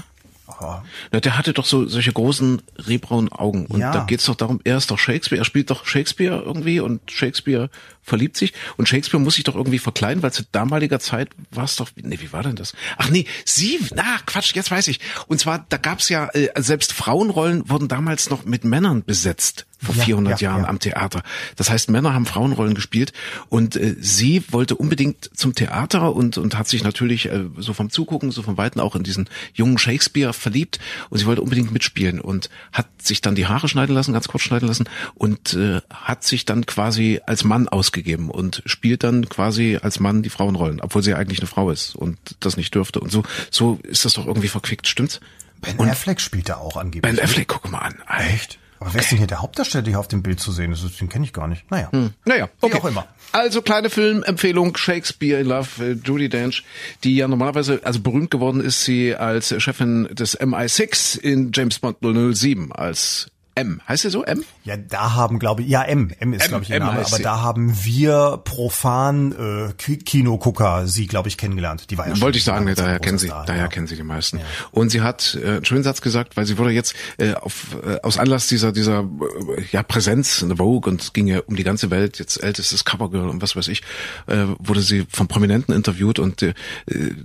Na, 1.11 1.19
der 1.19 1.37
hatte 1.37 1.53
doch 1.53 1.65
so 1.65 1.87
solche 1.87 2.13
großen 2.13 2.61
rehbraunen 2.87 3.31
Augen 3.31 3.65
und 3.67 3.79
Ja. 3.79 3.91
da 3.91 4.03
geht's 4.05 4.25
doch 4.25 4.35
darum, 4.35 4.59
er 4.63 4.77
ist 4.77 4.91
doch 4.91 4.97
Shakespeare, 4.99 5.39
er 5.41 5.45
spielt 5.45 5.69
doch 5.69 5.85
Shakespeare 5.85 6.41
irgendwie 6.45 6.79
und 6.79 7.11
Shakespeare 7.11 7.69
verliebt 8.01 8.37
sich 8.37 8.53
und 8.77 8.87
Shakespeare 8.87 9.21
muss 9.21 9.35
sich 9.35 9.43
doch 9.43 9.55
irgendwie 9.55 9.79
verkleiden, 9.79 10.21
weil 10.23 10.31
zu 10.31 10.43
damaliger 10.51 10.99
Zeit 10.99 11.29
war 11.51 11.63
es 11.65 11.75
doch, 11.75 11.89
nee, 11.95 12.19
wie 12.21 12.31
war 12.31 12.43
denn 12.43 12.55
das? 12.55 12.73
Ach 12.97 13.09
nee, 13.09 13.25
sie, 13.45 13.79
na 13.95 14.17
Quatsch, 14.25 14.53
jetzt 14.55 14.71
weiß 14.71 14.87
ich. 14.89 14.99
Und 15.27 15.39
zwar, 15.39 15.65
da 15.69 15.77
gab's 15.77 16.09
ja, 16.09 16.27
äh, 16.33 16.49
selbst 16.61 16.93
Frauenrollen 16.93 17.69
wurden 17.69 17.87
damals 17.87 18.29
noch 18.29 18.45
mit 18.45 18.63
Männern 18.63 19.03
besetzt 19.03 19.65
vor 19.85 19.95
Ja, 19.95 20.03
400 20.03 20.41
ja, 20.41 20.49
Jahren 20.49 20.63
ja. 20.63 20.69
am 20.69 20.79
Theater. 20.79 21.23
Das 21.55 21.69
heißt, 21.69 21.89
Männer 21.89 22.13
haben 22.13 22.25
Frauenrollen 22.25 22.75
gespielt 22.75 23.13
und 23.49 23.75
äh, 23.75 23.95
sie 23.99 24.43
wollte 24.49 24.75
unbedingt 24.75 25.29
zum 25.35 25.55
Theater 25.55 26.15
und 26.15 26.37
und 26.37 26.57
hat 26.57 26.67
sich 26.67 26.83
natürlich 26.83 27.27
äh, 27.27 27.45
so 27.57 27.73
vom 27.73 27.89
Zugucken, 27.89 28.31
so 28.31 28.41
vom 28.41 28.57
Weiten 28.57 28.79
auch 28.79 28.95
in 28.95 29.03
diesen 29.03 29.29
jungen 29.53 29.77
Shakespeare 29.77 30.33
verliebt 30.33 30.79
und 31.09 31.19
sie 31.19 31.25
wollte 31.25 31.41
unbedingt 31.41 31.71
mitspielen 31.71 32.19
und 32.19 32.49
hat 32.71 32.87
sich 33.01 33.21
dann 33.21 33.35
die 33.35 33.47
Haare 33.47 33.67
schneiden 33.67 33.95
lassen, 33.95 34.13
ganz 34.13 34.27
kurz 34.27 34.43
schneiden 34.43 34.67
lassen 34.67 34.85
und 35.13 35.53
äh, 35.53 35.81
hat 35.93 36.23
sich 36.23 36.45
dann 36.45 36.65
quasi 36.65 37.21
als 37.25 37.43
Mann 37.43 37.67
ausgegeben 37.67 38.29
und 38.29 38.63
spielt 38.65 39.03
dann 39.03 39.29
quasi 39.29 39.77
als 39.81 39.99
Mann 39.99 40.23
die 40.23 40.29
Frauenrollen, 40.29 40.81
obwohl 40.81 41.03
sie 41.03 41.13
eigentlich 41.13 41.39
eine 41.39 41.47
Frau 41.47 41.69
ist 41.69 41.95
und 41.95 42.17
das 42.39 42.57
nicht 42.57 42.73
dürfte 42.73 42.99
und 42.99 43.11
so 43.11 43.23
so 43.51 43.79
ist 43.83 44.05
das 44.05 44.13
doch 44.13 44.27
irgendwie 44.27 44.47
verquickt, 44.47 44.87
stimmt's? 44.87 45.19
Ben 45.61 45.77
und 45.77 45.89
Affleck 45.89 46.19
spielt 46.19 46.49
da 46.49 46.55
auch 46.55 46.77
angeblich. 46.77 47.01
Ben 47.01 47.15
mit. 47.15 47.23
Affleck, 47.23 47.47
guck 47.47 47.71
mal 47.71 47.79
an. 47.79 47.95
Echt? 48.19 48.59
Aber 48.85 48.93
wer 48.93 49.01
ist 49.01 49.09
denn 49.09 49.17
hier 49.17 49.25
der 49.25 49.41
Hauptdarsteller, 49.41 49.81
der 49.81 49.93
hier 49.93 49.99
auf 49.99 50.07
dem 50.07 50.21
Bild 50.21 50.39
zu 50.39 50.51
sehen 50.51 50.71
ist? 50.71 51.01
Den 51.01 51.09
kenne 51.09 51.25
ich 51.25 51.33
gar 51.33 51.47
nicht. 51.47 51.69
Naja. 51.71 51.89
Naja, 52.23 52.49
Wie 52.59 52.67
okay. 52.67 52.77
auch 52.77 52.85
immer. 52.85 53.07
Also 53.31 53.63
kleine 53.63 53.89
Filmempfehlung, 53.89 54.77
Shakespeare 54.77 55.41
in 55.41 55.47
Love, 55.47 55.83
äh, 55.83 55.91
Judy 55.93 56.29
Dench, 56.29 56.63
die 57.03 57.15
ja 57.15 57.27
normalerweise, 57.27 57.81
also 57.83 57.99
berühmt 58.01 58.29
geworden 58.29 58.61
ist 58.61 58.85
sie 58.85 59.15
als 59.15 59.55
Chefin 59.57 60.07
des 60.11 60.39
MI6 60.39 61.19
in 61.19 61.49
James 61.51 61.79
Bond 61.79 61.97
007 61.99 62.71
als 62.73 63.31
M. 63.55 63.81
Heißt 63.87 64.03
sie 64.03 64.09
so? 64.09 64.23
M? 64.25 64.43
Ja, 64.65 64.75
da 64.75 65.13
haben, 65.13 65.39
glaube 65.39 65.61
ich, 65.61 65.69
ja, 65.69 65.81
M. 65.83 66.11
M 66.19 66.33
ist, 66.33 66.49
glaube 66.49 66.63
ich, 66.63 66.69
ihr 66.71 66.75
M 66.75 66.83
Name. 66.83 67.05
Aber 67.05 67.19
da 67.19 67.39
haben 67.39 67.73
wir 67.85 68.41
profan 68.43 69.31
äh, 69.31 69.73
Ki- 69.77 69.97
Kinogucker 69.97 70.87
sie, 70.87 71.07
glaube 71.07 71.29
ich, 71.29 71.37
kennengelernt. 71.37 71.89
Die 71.89 71.97
war 71.97 72.05
ja 72.07 72.19
Wollte 72.19 72.37
ich 72.37 72.43
sagen, 72.43 72.69
daher 72.75 72.99
kennen 72.99 73.17
sie, 73.17 73.27
Star, 73.27 73.45
daher 73.45 73.61
ja. 73.63 73.67
kennen 73.69 73.87
sie 73.87 73.95
die 73.95 74.03
meisten. 74.03 74.41
Und 74.71 74.89
sie 74.89 75.01
hat 75.01 75.37
äh, 75.41 75.47
einen 75.47 75.65
schönen 75.65 75.83
Satz 75.83 76.01
gesagt, 76.01 76.35
weil 76.35 76.45
sie 76.45 76.57
wurde 76.57 76.71
jetzt 76.71 76.95
äh, 77.17 77.33
auf, 77.35 77.77
äh, 77.85 78.01
aus 78.03 78.17
Anlass 78.17 78.47
dieser 78.47 78.73
dieser 78.73 78.99
äh, 78.99 79.63
ja 79.71 79.83
Präsenz 79.83 80.41
in 80.41 80.49
der 80.49 80.57
Vogue 80.57 80.91
und 80.91 81.01
es 81.01 81.13
ging 81.13 81.27
ja 81.27 81.39
um 81.45 81.55
die 81.55 81.63
ganze 81.63 81.89
Welt, 81.91 82.19
jetzt 82.19 82.43
ältestes 82.43 82.83
Covergirl 82.83 83.29
und 83.29 83.41
was 83.41 83.55
weiß 83.55 83.69
ich, 83.69 83.83
äh, 84.27 84.45
wurde 84.59 84.81
sie 84.81 85.05
von 85.09 85.29
Prominenten 85.29 85.73
interviewt 85.73 86.19
und 86.19 86.41
äh, 86.41 86.53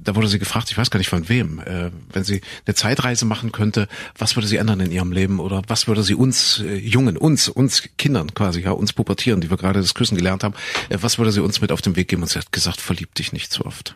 da 0.05 0.14
wurde 0.14 0.28
sie 0.28 0.39
gefragt, 0.39 0.70
ich 0.70 0.78
weiß 0.78 0.91
gar 0.93 0.99
nicht 0.99 1.09
von 1.11 1.28
wem, 1.28 1.59
äh, 1.59 1.91
wenn 2.12 2.22
sie 2.22 2.41
eine 2.66 2.76
Zeitreise 2.76 3.24
machen 3.24 3.51
könnte, 3.51 3.89
was 4.16 4.37
würde 4.37 4.47
sie 4.47 4.59
ändern 4.59 4.78
in 4.78 4.93
ihrem 4.93 5.11
Leben 5.11 5.41
oder 5.41 5.62
was 5.66 5.89
würde 5.89 6.05
sie 6.05 6.19
uns 6.20 6.60
äh, 6.60 6.76
Jungen, 6.76 7.16
uns, 7.16 7.48
uns 7.48 7.88
Kindern 7.96 8.34
quasi, 8.34 8.60
ja, 8.60 8.72
uns 8.72 8.92
Pubertieren, 8.92 9.40
die 9.40 9.48
wir 9.48 9.56
gerade 9.56 9.80
das 9.80 9.94
Küssen 9.94 10.18
gelernt 10.18 10.44
haben, 10.44 10.54
äh, 10.90 10.98
was 11.00 11.16
würde 11.16 11.32
sie 11.32 11.42
uns 11.42 11.62
mit 11.62 11.72
auf 11.72 11.80
den 11.80 11.96
Weg 11.96 12.08
geben? 12.08 12.20
Und 12.20 12.28
sie 12.28 12.38
hat 12.38 12.52
gesagt, 12.52 12.78
verlieb 12.78 13.14
dich 13.14 13.32
nicht 13.32 13.50
zu 13.52 13.64
oft. 13.64 13.94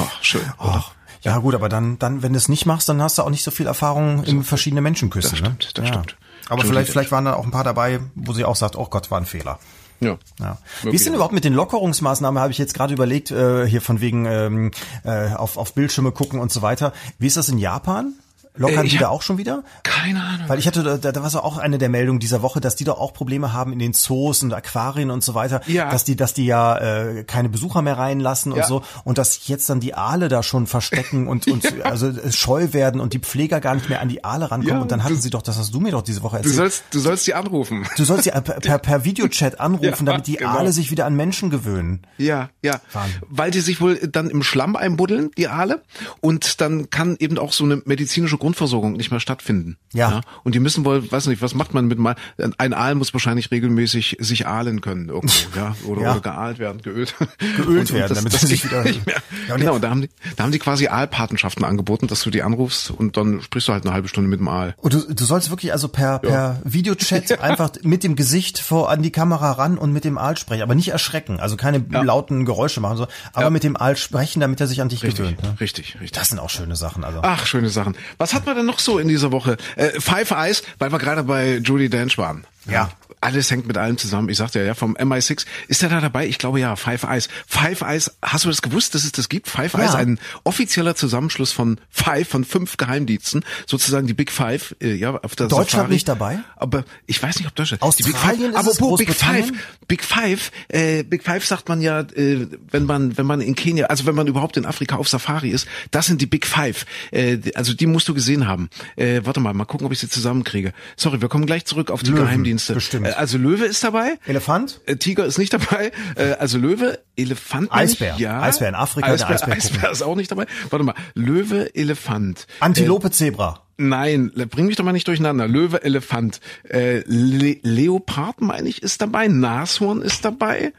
Oh, 0.00 0.08
schön? 0.20 0.42
Ach, 0.58 0.90
ja 1.22 1.38
gut, 1.38 1.54
aber 1.54 1.68
dann, 1.68 1.96
dann, 2.00 2.20
wenn 2.20 2.32
du 2.32 2.38
es 2.38 2.48
nicht 2.48 2.66
machst, 2.66 2.88
dann 2.88 3.00
hast 3.00 3.18
du 3.18 3.22
auch 3.22 3.30
nicht 3.30 3.44
so 3.44 3.52
viel 3.52 3.68
Erfahrung 3.68 4.24
in 4.24 4.42
verschiedene 4.42 4.80
Menschen 4.80 5.10
küssen. 5.10 5.30
Das 5.30 5.38
stimmt, 5.38 5.62
ne? 5.62 5.70
das 5.74 5.84
ja. 5.84 5.92
stimmt. 5.92 6.16
Aber 6.48 6.64
vielleicht, 6.64 6.90
vielleicht 6.90 7.12
waren 7.12 7.24
da 7.24 7.34
auch 7.34 7.44
ein 7.44 7.52
paar 7.52 7.62
dabei, 7.62 8.00
wo 8.16 8.32
sie 8.32 8.44
auch 8.44 8.56
sagt, 8.56 8.74
oh 8.74 8.86
Gott, 8.86 9.12
war 9.12 9.20
ein 9.20 9.26
Fehler. 9.26 9.60
Ja. 10.00 10.18
Ja. 10.40 10.58
Wie 10.82 10.90
ist 10.94 11.06
denn 11.06 11.14
überhaupt 11.14 11.34
mit 11.34 11.44
den 11.44 11.54
Lockerungsmaßnahmen? 11.54 12.40
Habe 12.40 12.50
ich 12.50 12.58
jetzt 12.58 12.74
gerade 12.74 12.92
überlegt, 12.92 13.30
äh, 13.30 13.66
hier 13.68 13.80
von 13.80 14.00
wegen 14.00 14.26
ähm, 14.26 14.70
äh, 15.04 15.28
auf, 15.34 15.56
auf 15.56 15.74
Bildschirme 15.74 16.10
gucken 16.10 16.40
und 16.40 16.50
so 16.50 16.62
weiter. 16.62 16.92
Wie 17.20 17.28
ist 17.28 17.36
das 17.36 17.48
in 17.48 17.58
Japan? 17.58 18.14
Lockern 18.56 18.86
Äh, 18.86 18.88
die 18.88 18.98
da 18.98 19.08
auch 19.08 19.22
schon 19.22 19.38
wieder? 19.38 19.62
Keine 19.82 20.22
Ahnung. 20.22 20.48
Weil 20.48 20.58
ich 20.58 20.66
hatte, 20.66 20.98
da, 20.98 21.12
da 21.12 21.22
war 21.22 21.30
so 21.30 21.40
auch 21.40 21.56
eine 21.58 21.78
der 21.78 21.88
Meldungen 21.88 22.20
dieser 22.20 22.42
Woche, 22.42 22.60
dass 22.60 22.76
die 22.76 22.84
doch 22.84 22.98
auch 22.98 23.12
Probleme 23.12 23.52
haben 23.52 23.72
in 23.72 23.78
den 23.78 23.92
Zoos 23.92 24.42
und 24.42 24.52
Aquarien 24.52 25.10
und 25.10 25.22
so 25.24 25.34
weiter, 25.34 25.60
Ja. 25.66 25.90
dass 25.90 26.04
die, 26.04 26.16
dass 26.16 26.34
die 26.34 26.46
ja 26.46 26.76
äh, 26.78 27.24
keine 27.24 27.48
Besucher 27.48 27.82
mehr 27.82 27.98
reinlassen 27.98 28.52
und 28.52 28.58
Ja. 28.58 28.66
so 28.66 28.82
und 29.04 29.18
dass 29.18 29.46
jetzt 29.48 29.68
dann 29.68 29.80
die 29.80 29.94
Aale 29.94 30.28
da 30.28 30.42
schon 30.42 30.66
verstecken 30.66 31.28
und, 31.28 31.46
und 31.48 31.66
also 31.84 32.08
äh, 32.08 32.32
scheu 32.32 32.72
werden 32.72 33.00
und 33.00 33.12
die 33.12 33.18
Pfleger 33.18 33.60
gar 33.60 33.74
nicht 33.74 33.88
mehr 33.88 34.00
an 34.00 34.08
die 34.08 34.24
Aale 34.24 34.50
rankommen 34.50 34.76
Ja, 34.76 34.80
und 34.82 34.90
dann 34.92 35.04
hatten 35.04 35.20
sie 35.20 35.30
doch, 35.30 35.42
das 35.42 35.58
hast 35.58 35.74
du 35.74 35.80
mir 35.80 35.92
doch 35.92 36.02
diese 36.02 36.22
Woche 36.22 36.36
Du 36.36 36.42
erzählt. 36.42 36.56
sollst, 36.56 36.84
du 36.90 36.98
sollst 37.00 37.26
die 37.26 37.34
anrufen. 37.34 37.86
Du 37.96 38.04
sollst 38.04 38.24
sie 38.24 38.30
per, 38.30 38.78
per, 38.78 39.04
Videochat 39.04 39.60
anrufen, 39.60 40.06
Ja, 40.06 40.12
damit 40.12 40.26
die 40.26 40.36
genau. 40.36 40.50
Aale 40.50 40.72
sich 40.72 40.90
wieder 40.90 41.06
an 41.06 41.14
Menschen 41.14 41.50
gewöhnen. 41.50 42.06
Ja, 42.18 42.50
ja. 42.62 42.80
Wahnsinn. 42.92 43.20
Weil 43.28 43.50
die 43.50 43.60
sich 43.60 43.80
wohl 43.80 43.96
dann 43.96 44.30
im 44.30 44.42
Schlamm 44.42 44.76
einbuddeln, 44.76 45.30
die 45.36 45.48
Aale. 45.48 45.82
Und 46.20 46.60
dann 46.60 46.90
kann 46.90 47.16
eben 47.18 47.38
auch 47.38 47.52
so 47.52 47.64
eine 47.64 47.82
medizinische 47.84 48.38
Grundversorgung 48.46 48.92
nicht 48.92 49.10
mehr 49.10 49.18
stattfinden. 49.18 49.76
Ja. 49.92 50.20
Und 50.44 50.54
die 50.54 50.60
müssen 50.60 50.84
wohl, 50.84 51.10
weiß 51.10 51.26
nicht, 51.26 51.42
was 51.42 51.54
macht 51.54 51.74
man 51.74 51.86
mit 51.88 51.98
mal? 51.98 52.14
Ein 52.58 52.74
Aal 52.74 52.94
muss 52.94 53.12
wahrscheinlich 53.12 53.50
regelmäßig 53.50 54.18
sich 54.20 54.46
ahlen 54.46 54.80
können 54.80 55.08
irgendwo, 55.08 55.34
ja. 55.58 55.74
Oder, 55.84 56.02
Ja. 56.02 56.12
oder 56.12 56.20
geahlt 56.20 56.58
werden, 56.60 56.80
geölt. 56.80 57.16
Geölt 57.56 57.92
werden, 57.92 58.14
damit 58.14 58.32
das 58.32 58.42
sie 58.42 58.46
sich 58.46 58.64
wieder- 58.64 58.84
nicht 58.84 59.04
mehr. 59.04 59.16
Ja, 59.48 59.54
und 59.54 59.60
genau, 59.60 59.72
ja- 59.72 59.76
und 59.76 59.82
da 59.82 59.90
haben 59.90 60.02
die, 60.02 60.10
da 60.36 60.44
haben 60.44 60.52
die 60.52 60.60
quasi 60.60 60.86
Aalpatenschaften 60.86 61.64
angeboten, 61.64 62.06
dass 62.06 62.22
du 62.22 62.30
die 62.30 62.42
anrufst 62.42 62.92
und 62.92 63.16
dann 63.16 63.42
sprichst 63.42 63.66
du 63.68 63.72
halt 63.72 63.84
eine 63.84 63.92
halbe 63.92 64.06
Stunde 64.06 64.30
mit 64.30 64.38
dem 64.38 64.46
Aal. 64.46 64.74
Und 64.78 64.94
du, 64.94 65.12
du 65.12 65.24
sollst 65.24 65.50
wirklich 65.50 65.72
also 65.72 65.88
per, 65.88 66.20
per 66.20 66.60
Videochat 66.62 67.40
einfach 67.40 67.70
mit 67.82 68.04
dem 68.04 68.14
Gesicht 68.14 68.60
vor 68.60 68.90
an 68.90 69.02
die 69.02 69.10
Kamera 69.10 69.50
ran 69.52 69.76
und 69.76 69.92
mit 69.92 70.04
dem 70.04 70.18
Aal 70.18 70.36
sprechen, 70.36 70.62
aber 70.62 70.76
nicht 70.76 70.88
erschrecken, 70.88 71.40
also 71.40 71.56
keine 71.56 71.78
lauten 71.90 72.44
Geräusche 72.44 72.80
machen, 72.80 72.96
so, 72.96 73.06
aber 73.32 73.46
Ja. 73.46 73.50
mit 73.50 73.64
dem 73.64 73.76
Aal 73.76 73.96
sprechen, 73.96 74.38
damit 74.38 74.60
er 74.60 74.68
sich 74.68 74.80
an 74.80 74.88
dich 74.88 75.02
Richtig, 75.02 75.16
gewöhnt. 75.24 75.42
Ne? 75.42 75.56
richtig, 75.60 75.94
richtig. 75.94 76.12
Das 76.12 76.28
sind 76.28 76.38
auch 76.38 76.50
schöne 76.50 76.76
Sachen. 76.76 77.02
Also 77.02 77.20
Ach, 77.22 77.46
schöne 77.46 77.70
Sachen. 77.70 77.96
Was 78.18 78.34
hat 78.36 78.46
man 78.46 78.56
denn 78.56 78.66
noch 78.66 78.78
so 78.78 78.98
in 78.98 79.08
dieser 79.08 79.32
Woche? 79.32 79.56
Äh, 79.76 80.00
Five 80.00 80.30
Eyes, 80.30 80.62
weil 80.78 80.92
wir 80.92 80.98
gerade 80.98 81.24
bei 81.24 81.56
Judy 81.56 81.88
Dench 81.88 82.18
waren. 82.18 82.46
Ja. 82.70 82.90
Alles 83.20 83.50
hängt 83.50 83.66
mit 83.66 83.76
allem 83.78 83.98
zusammen. 83.98 84.28
Ich 84.28 84.36
sagte 84.36 84.58
ja, 84.60 84.64
ja, 84.66 84.74
vom 84.74 84.94
MI6. 84.96 85.46
Ist 85.68 85.82
er 85.82 85.88
da 85.88 86.00
dabei? 86.00 86.26
Ich 86.26 86.38
glaube 86.38 86.60
ja, 86.60 86.76
Five 86.76 87.02
Eyes. 87.04 87.28
Five 87.46 87.80
Eyes, 87.82 88.12
hast 88.22 88.44
du 88.44 88.48
das 88.48 88.62
gewusst, 88.62 88.94
dass 88.94 89.04
es 89.04 89.12
das 89.12 89.28
gibt? 89.28 89.48
Five 89.48 89.72
Ja. 89.74 89.80
Eyes, 89.80 89.94
ein 89.94 90.18
offizieller 90.44 90.94
Zusammenschluss 90.94 91.52
von 91.52 91.78
Five, 91.90 92.28
von 92.28 92.44
fünf 92.44 92.76
Geheimdiensten. 92.76 93.44
Sozusagen 93.66 94.06
die 94.06 94.14
Big 94.14 94.30
Five, 94.30 94.76
äh, 94.80 94.94
ja, 94.94 95.16
auf 95.16 95.34
der 95.36 95.48
Deutschland 95.48 95.70
Safari. 95.70 95.92
nicht 95.92 96.08
dabei? 96.08 96.38
Aber 96.56 96.84
ich 97.06 97.22
weiß 97.22 97.36
nicht, 97.38 97.48
ob 97.48 97.54
Deutschland. 97.54 97.82
Australien 97.82 98.52
ist 98.52 98.60
es, 98.60 98.76
Apropos 98.78 98.98
Big 98.98 99.12
Five. 99.14 99.50
Big 99.88 100.04
Five, 100.04 100.50
äh, 100.68 101.02
Big 101.02 101.22
Five 101.22 101.44
sagt 101.46 101.68
man 101.68 101.80
ja, 101.80 102.00
äh, 102.00 102.46
wenn 102.70 102.84
man 102.84 103.16
wenn 103.16 103.26
man 103.26 103.40
in 103.40 103.54
Kenia, 103.54 103.86
also 103.86 104.06
wenn 104.06 104.14
man 104.14 104.26
überhaupt 104.26 104.56
in 104.56 104.66
Afrika 104.66 104.96
auf 104.96 105.08
Safari 105.08 105.50
ist, 105.50 105.66
das 105.90 106.06
sind 106.06 106.20
die 106.20 106.26
Big 106.26 106.46
Five. 106.46 106.84
Äh, 107.12 107.38
also 107.54 107.72
die 107.72 107.86
musst 107.86 108.08
du 108.08 108.14
gesehen 108.14 108.46
haben. 108.46 108.68
Äh, 108.96 109.20
warte 109.24 109.40
mal, 109.40 109.54
mal 109.54 109.64
gucken, 109.64 109.86
ob 109.86 109.92
ich 109.92 109.98
sie 110.00 110.08
zusammenkriege. 110.08 110.72
Sorry, 110.96 111.20
wir 111.20 111.28
kommen 111.28 111.46
gleich 111.46 111.64
zurück 111.64 111.90
auf 111.90 112.02
die 112.02 112.10
Löwen, 112.10 112.24
Geheimdienste. 112.24 112.74
bestimmt. 112.74 113.05
Äh, 113.10 113.12
also 113.14 113.38
Löwe 113.38 113.64
ist 113.64 113.82
dabei. 113.84 114.18
Elefant? 114.26 114.80
Äh, 114.86 114.96
Tiger 114.96 115.24
ist 115.26 115.38
nicht 115.38 115.52
dabei. 115.52 115.92
Äh, 116.14 116.32
also 116.32 116.58
Löwe, 116.58 116.98
Elefant. 117.16 117.72
Eisbär. 117.72 118.14
Ja. 118.18 118.42
Eisbär 118.42 118.68
in 118.68 118.74
Afrika, 118.74 119.06
der 119.06 119.14
Eisbär, 119.14 119.34
Eisbär. 119.36 119.54
Eisbär 119.56 119.90
ist 119.90 120.02
auch 120.02 120.16
nicht 120.16 120.30
dabei. 120.30 120.46
Warte 120.70 120.84
mal. 120.84 120.94
Löwe, 121.14 121.74
Elefant. 121.74 122.46
Antilope, 122.60 123.10
Zebra. 123.10 123.62
Nein, 123.78 124.32
bring 124.50 124.66
mich 124.66 124.76
doch 124.76 124.84
mal 124.84 124.92
nicht 124.92 125.06
durcheinander. 125.06 125.46
Löwe, 125.46 125.82
Elefant, 125.84 126.40
äh, 126.68 127.02
Le 127.06 127.58
Leopard, 127.62 128.40
meine 128.40 128.68
ich, 128.68 128.82
ist 128.82 129.02
dabei. 129.02 129.28
Nashorn 129.28 130.00
ist 130.00 130.24
dabei. 130.24 130.72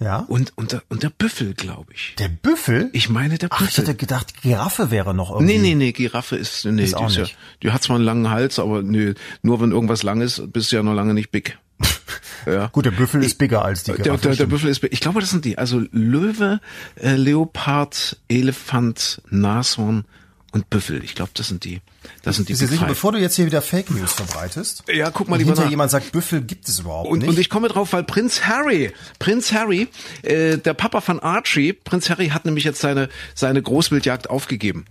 Ja. 0.00 0.18
Und, 0.28 0.52
und, 0.56 0.72
der, 0.72 0.82
und 0.88 1.02
der 1.02 1.08
Büffel, 1.10 1.54
glaube 1.54 1.92
ich. 1.94 2.14
Der 2.18 2.28
Büffel? 2.28 2.90
Ich 2.92 3.08
meine, 3.08 3.38
der 3.38 3.48
Ach, 3.52 3.60
ich 3.60 3.68
Büffel. 3.68 3.84
hätte 3.84 3.94
gedacht, 3.96 4.42
Giraffe 4.42 4.90
wäre 4.90 5.14
noch 5.14 5.30
irgendwie. 5.30 5.56
Nee, 5.56 5.68
nee, 5.70 5.74
nee, 5.74 5.92
Giraffe 5.92 6.36
ist, 6.36 6.64
nee, 6.66 6.82
Ist 6.82 6.90
die, 6.90 6.96
auch 6.96 7.08
ist 7.08 7.16
ja, 7.16 7.22
nicht. 7.22 7.38
die 7.62 7.70
hat 7.70 7.82
zwar 7.82 7.96
einen 7.96 8.04
langen 8.04 8.28
Hals, 8.28 8.58
aber 8.58 8.82
nee, 8.82 9.14
nur 9.42 9.60
wenn 9.60 9.70
irgendwas 9.70 10.02
lang 10.02 10.20
ist, 10.20 10.52
bist 10.52 10.72
du 10.72 10.76
ja 10.76 10.82
noch 10.82 10.94
lange 10.94 11.14
nicht 11.14 11.30
big. 11.30 11.58
ja. 12.46 12.66
Gut, 12.68 12.84
der 12.86 12.90
Büffel 12.92 13.22
ist 13.22 13.38
bigger 13.38 13.64
als 13.64 13.82
die 13.84 13.92
Der, 13.92 14.00
Giraffe. 14.02 14.20
der, 14.22 14.30
der 14.30 14.34
stimmt. 14.36 14.50
Büffel 14.50 14.70
ist, 14.70 14.82
ich 14.84 15.00
glaube, 15.00 15.20
das 15.20 15.30
sind 15.30 15.44
die. 15.44 15.58
Also 15.58 15.82
Löwe, 15.92 16.60
äh, 16.96 17.14
Leopard, 17.16 18.18
Elefant, 18.28 19.22
Nashorn 19.30 20.04
und 20.52 20.70
Büffel. 20.70 21.02
Ich 21.02 21.14
glaube, 21.14 21.32
das 21.34 21.48
sind 21.48 21.64
die. 21.64 21.80
Das 22.22 22.36
sind 22.36 22.48
die 22.48 22.54
sicher, 22.54 22.84
bevor 22.86 23.12
du 23.12 23.18
jetzt 23.18 23.34
hier 23.34 23.46
wieder 23.46 23.62
Fake 23.62 23.90
News 23.90 24.12
verbreitest? 24.12 24.84
Ja, 24.92 25.10
guck 25.10 25.28
mal 25.28 25.38
hinterher 25.38 25.64
nach. 25.64 25.70
jemand 25.70 25.90
sagt, 25.90 26.12
Büffel 26.12 26.42
gibt 26.42 26.68
es 26.68 26.78
überhaupt 26.80 27.08
Und, 27.10 27.20
nicht. 27.20 27.28
und 27.28 27.38
ich 27.38 27.48
komme 27.48 27.68
drauf, 27.68 27.92
weil 27.94 28.04
Prinz 28.04 28.42
Harry, 28.44 28.92
Prinz 29.18 29.52
Harry, 29.52 29.88
äh, 30.22 30.58
der 30.58 30.74
Papa 30.74 31.00
von 31.00 31.18
Archie, 31.18 31.72
Prinz 31.72 32.10
Harry 32.10 32.28
hat 32.28 32.44
nämlich 32.44 32.64
jetzt 32.64 32.80
seine 32.80 33.08
seine 33.34 33.62
Großwildjagd 33.62 34.28
aufgegeben. 34.30 34.84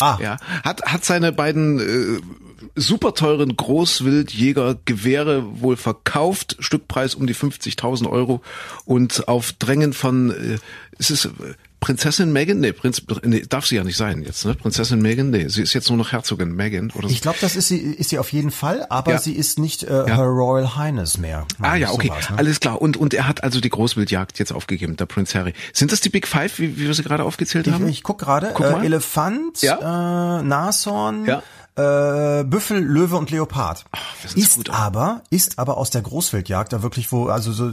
ah, 0.00 0.18
Ja, 0.22 0.36
hat 0.64 0.82
hat 0.84 1.04
seine 1.04 1.32
beiden 1.32 1.80
äh, 1.80 2.20
super 2.74 3.14
teuren 3.14 3.56
Großwildjäger-Gewehre 3.56 5.60
wohl 5.60 5.76
verkauft, 5.76 6.56
Stückpreis 6.58 7.14
um 7.14 7.26
die 7.26 7.34
50.000 7.34 8.08
Euro 8.10 8.40
und 8.84 9.28
auf 9.28 9.52
Drängen 9.52 9.92
von, 9.92 10.30
äh, 10.30 10.58
ist 10.98 11.10
es 11.10 11.26
äh, 11.26 11.30
Prinzessin 11.78 12.32
Megan? 12.32 12.58
Nee, 12.58 12.72
Prinz, 12.72 13.02
nee, 13.22 13.44
darf 13.48 13.66
sie 13.66 13.76
ja 13.76 13.84
nicht 13.84 13.98
sein 13.98 14.22
jetzt, 14.22 14.44
ne? 14.46 14.54
Prinzessin 14.54 15.00
Megan? 15.02 15.28
Nee, 15.30 15.46
sie 15.48 15.62
ist 15.62 15.74
jetzt 15.74 15.88
nur 15.90 15.98
noch 15.98 16.10
Herzogin 16.10 16.56
Megan 16.56 16.90
oder 16.96 17.08
so. 17.08 17.14
Ich 17.14 17.20
glaube, 17.20 17.36
das 17.40 17.54
ist 17.54 17.68
sie, 17.68 17.76
ist 17.78 18.10
sie 18.10 18.18
auf 18.18 18.32
jeden 18.32 18.50
Fall, 18.50 18.86
aber 18.88 19.12
Ja. 19.12 19.18
sie 19.18 19.34
ist 19.34 19.58
nicht 19.58 19.82
äh, 19.84 19.88
Her 20.06 20.24
Royal 20.24 20.74
Highness 20.76 21.18
mehr. 21.18 21.46
Ah 21.60 21.76
ja, 21.76 21.90
okay, 21.92 22.08
Sowas, 22.08 22.30
ne? 22.30 22.38
alles 22.38 22.60
klar. 22.60 22.80
Und 22.80 22.96
und 22.96 23.12
er 23.14 23.28
hat 23.28 23.44
also 23.44 23.60
die 23.60 23.68
Großwildjagd 23.68 24.38
jetzt 24.38 24.52
aufgegeben, 24.52 24.96
der 24.96 25.06
Prinz 25.06 25.34
Harry. 25.34 25.52
Sind 25.74 25.92
das 25.92 26.00
die 26.00 26.08
Big 26.08 26.26
Five, 26.26 26.58
wie, 26.58 26.78
wie 26.78 26.86
wir 26.86 26.94
sie 26.94 27.02
gerade 27.02 27.24
aufgezählt 27.24 27.70
haben? 27.70 27.84
Ich, 27.88 27.98
ich 27.98 28.02
guck 28.02 28.18
gerade, 28.18 28.52
Guck 28.54 28.72
mal. 28.72 28.82
äh, 28.82 28.86
Elefant, 28.86 29.60
Ja. 29.62 30.40
äh, 30.40 30.42
Nashorn, 30.42 31.26
Ja. 31.26 31.42
Äh, 31.76 32.44
Büffel, 32.44 32.80
Löwe 32.80 33.16
und 33.16 33.30
Leopard. 33.30 33.84
sind's 34.20 34.34
ist 34.34 34.56
gut. 34.56 34.70
aber, 34.70 35.22
ist 35.30 35.58
aber 35.58 35.76
aus 35.76 35.90
der 35.90 36.02
Großwildjagd 36.02 36.72
da 36.72 36.82
wirklich 36.82 37.12
wo, 37.12 37.26
also 37.26 37.52
so, 37.52 37.70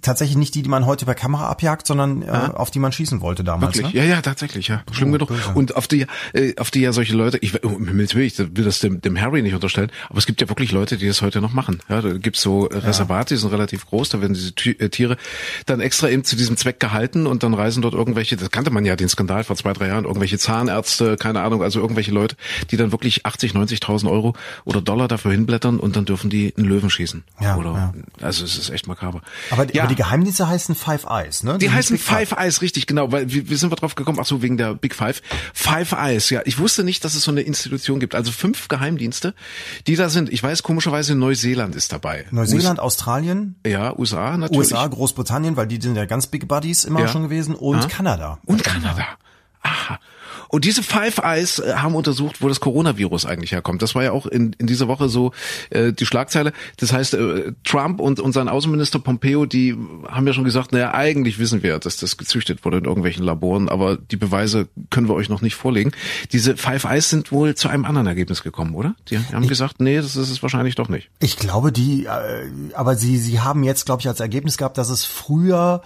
tatsächlich 0.00 0.36
nicht 0.36 0.54
die, 0.54 0.62
die 0.62 0.70
man 0.70 0.86
heute 0.86 1.04
per 1.04 1.14
Kamera 1.14 1.48
abjagt, 1.48 1.86
sondern 1.86 2.22
äh, 2.22 2.28
auf 2.54 2.70
die 2.70 2.78
man 2.78 2.92
schießen 2.92 3.20
wollte 3.20 3.44
damals. 3.44 3.76
Wirklich? 3.76 3.94
Ne? 3.94 4.00
Ja, 4.00 4.06
ja, 4.06 4.22
tatsächlich, 4.22 4.68
ja. 4.68 4.82
Schlimm 4.90 5.12
genug. 5.12 5.28
böse. 5.28 5.50
Und 5.54 5.76
auf 5.76 5.86
die, 5.86 6.06
äh, 6.32 6.54
auf 6.56 6.70
die 6.70 6.80
ja 6.80 6.92
solche 6.92 7.14
Leute, 7.14 7.38
ich, 7.38 7.62
um 7.62 7.86
Himmels 7.86 8.14
Willen, 8.14 8.26
ich 8.26 8.38
will 8.38 8.64
das 8.64 8.78
dem, 8.78 9.00
dem 9.02 9.20
Harry 9.20 9.42
nicht 9.42 9.54
unterstellen, 9.54 9.90
aber 10.08 10.18
es 10.18 10.26
gibt 10.26 10.40
ja 10.40 10.48
wirklich 10.48 10.72
Leute, 10.72 10.96
die 10.96 11.06
das 11.06 11.20
heute 11.20 11.42
noch 11.42 11.52
machen. 11.52 11.80
Ja, 11.88 12.00
da 12.00 12.12
gibt's 12.14 12.40
so 12.40 12.68
äh, 12.68 12.78
Reservate, 12.78 13.34
die 13.34 13.40
sind 13.40 13.52
relativ 13.52 13.86
groß, 13.86 14.08
da 14.08 14.20
werden 14.22 14.32
diese 14.32 14.52
äh, 14.78 14.88
Tiere 14.88 15.18
dann 15.66 15.80
extra 15.80 16.08
eben 16.08 16.24
zu 16.24 16.36
diesem 16.36 16.56
Zweck 16.56 16.80
gehalten 16.80 17.26
und 17.26 17.42
dann 17.42 17.52
reisen 17.52 17.82
dort 17.82 17.94
irgendwelche, 17.94 18.36
das 18.36 18.50
kannte 18.50 18.70
man 18.70 18.86
ja, 18.86 18.96
den 18.96 19.10
Skandal 19.10 19.44
vor 19.44 19.56
zwei, 19.56 19.74
drei 19.74 19.88
Jahren, 19.88 20.04
irgendwelche 20.04 20.38
Zahnärzte, 20.38 21.16
keine 21.16 21.42
Ahnung, 21.42 21.62
also 21.62 21.80
irgendwelche 21.80 22.12
Leute, 22.12 22.36
die 22.70 22.76
dann 22.76 22.92
wirklich 22.92 23.26
80, 23.26 23.41
90.000 23.50 24.08
Euro 24.08 24.34
oder 24.64 24.80
Dollar 24.80 25.08
dafür 25.08 25.32
hinblättern 25.32 25.80
und 25.80 25.96
dann 25.96 26.04
dürfen 26.04 26.30
die 26.30 26.54
einen 26.56 26.66
Löwen 26.68 26.88
schießen. 26.88 27.24
Ja, 27.40 27.56
oder, 27.56 27.72
ja. 27.72 27.92
also 28.24 28.44
es 28.44 28.56
ist 28.56 28.70
echt 28.70 28.86
makaber. 28.86 29.20
Aber, 29.50 29.66
die- 29.66 29.74
ja. 29.76 29.82
aber 29.82 29.88
die 29.90 29.96
Geheimdienste 29.96 30.46
heißen 30.48 30.74
Five 30.74 31.04
Eyes, 31.08 31.42
ne? 31.42 31.58
Die 31.58 31.66
sind 31.66 31.74
heißen 31.74 31.98
Five. 31.98 32.28
Five 32.28 32.38
Eyes, 32.40 32.62
richtig, 32.62 32.86
genau, 32.86 33.10
weil 33.12 33.32
wie, 33.32 33.50
wie 33.50 33.54
sind 33.56 33.70
wir 33.72 33.76
drauf 33.76 33.94
gekommen? 33.96 34.18
Ach 34.20 34.26
so, 34.26 34.40
wegen 34.42 34.56
der 34.56 34.74
Big 34.74 34.94
Five. 34.94 35.20
Five 35.52 35.92
Eyes, 35.92 36.30
ja. 36.30 36.42
Ich 36.44 36.58
wusste 36.58 36.84
nicht, 36.84 37.04
dass 37.04 37.14
es 37.14 37.24
so 37.24 37.30
eine 37.30 37.40
Institution 37.42 37.98
gibt. 38.00 38.14
Also 38.14 38.30
fünf 38.32 38.68
Geheimdienste, 38.68 39.34
die 39.86 39.96
da 39.96 40.08
sind. 40.08 40.32
Ich 40.32 40.42
weiß, 40.42 40.62
komischerweise 40.62 41.14
Neuseeland 41.14 41.74
ist 41.74 41.92
dabei. 41.92 42.26
Neuseeland, 42.30 42.78
Australien, 42.80 43.56
US 43.66 43.72
ja, 43.72 43.98
USA 43.98 44.36
natürlich. 44.36 44.70
USA, 44.72 44.86
Großbritannien, 44.86 45.56
weil 45.56 45.66
die 45.66 45.80
sind 45.80 45.96
ja 45.96 46.04
ganz 46.04 46.26
Big 46.26 46.46
Buddies 46.48 46.84
immer 46.84 47.00
Ja. 47.00 47.08
schon 47.08 47.22
gewesen 47.22 47.54
und 47.54 47.88
Kanada. 47.88 48.38
Und 48.44 48.62
Kanada. 48.62 49.04
Aha. 49.62 49.98
Und 50.52 50.66
diese 50.66 50.82
Five 50.82 51.16
Eyes 51.16 51.60
äh, 51.60 51.76
haben 51.76 51.94
untersucht, 51.94 52.42
wo 52.42 52.48
das 52.48 52.60
Coronavirus 52.60 53.24
eigentlich 53.24 53.52
herkommt. 53.52 53.80
Das 53.80 53.94
war 53.94 54.04
ja 54.04 54.12
auch 54.12 54.26
in, 54.26 54.54
in 54.58 54.66
dieser 54.66 54.86
Woche 54.86 55.08
so 55.08 55.32
äh, 55.70 55.94
die 55.94 56.04
Schlagzeile. 56.04 56.52
Das 56.76 56.92
heißt, 56.92 57.14
äh, 57.14 57.52
Trump 57.64 58.00
und, 58.00 58.20
und 58.20 58.32
sein 58.32 58.50
Außenminister 58.50 58.98
Pompeo, 58.98 59.46
die 59.46 59.74
haben 60.06 60.26
ja 60.26 60.34
schon 60.34 60.44
gesagt, 60.44 60.72
naja, 60.72 60.92
eigentlich 60.92 61.38
wissen 61.38 61.62
wir, 61.62 61.78
dass 61.78 61.96
das 61.96 62.18
gezüchtet 62.18 62.66
wurde 62.66 62.76
in 62.76 62.84
irgendwelchen 62.84 63.24
Laboren, 63.24 63.70
aber 63.70 63.96
die 63.96 64.16
Beweise 64.16 64.68
können 64.90 65.08
wir 65.08 65.14
euch 65.14 65.30
noch 65.30 65.40
nicht 65.40 65.54
vorlegen. 65.54 65.92
Diese 66.32 66.58
Five 66.58 66.84
Eyes 66.84 67.08
sind 67.08 67.32
wohl 67.32 67.54
zu 67.54 67.68
einem 67.68 67.86
anderen 67.86 68.06
Ergebnis 68.06 68.42
gekommen, 68.42 68.74
oder? 68.74 68.94
Die 69.08 69.18
haben 69.18 69.44
ich, 69.44 69.48
gesagt, 69.48 69.80
nee, 69.80 69.96
das 69.96 70.16
ist 70.16 70.30
es 70.30 70.42
wahrscheinlich 70.42 70.74
doch 70.74 70.90
nicht. 70.90 71.08
Ich 71.18 71.38
glaube, 71.38 71.72
die, 71.72 72.04
äh, 72.04 72.50
aber 72.74 72.96
sie, 72.96 73.16
sie 73.16 73.40
haben 73.40 73.64
jetzt, 73.64 73.86
glaube 73.86 74.02
ich, 74.02 74.08
als 74.08 74.20
Ergebnis 74.20 74.58
gehabt, 74.58 74.76
dass 74.76 74.90
es 74.90 75.06
früher 75.06 75.80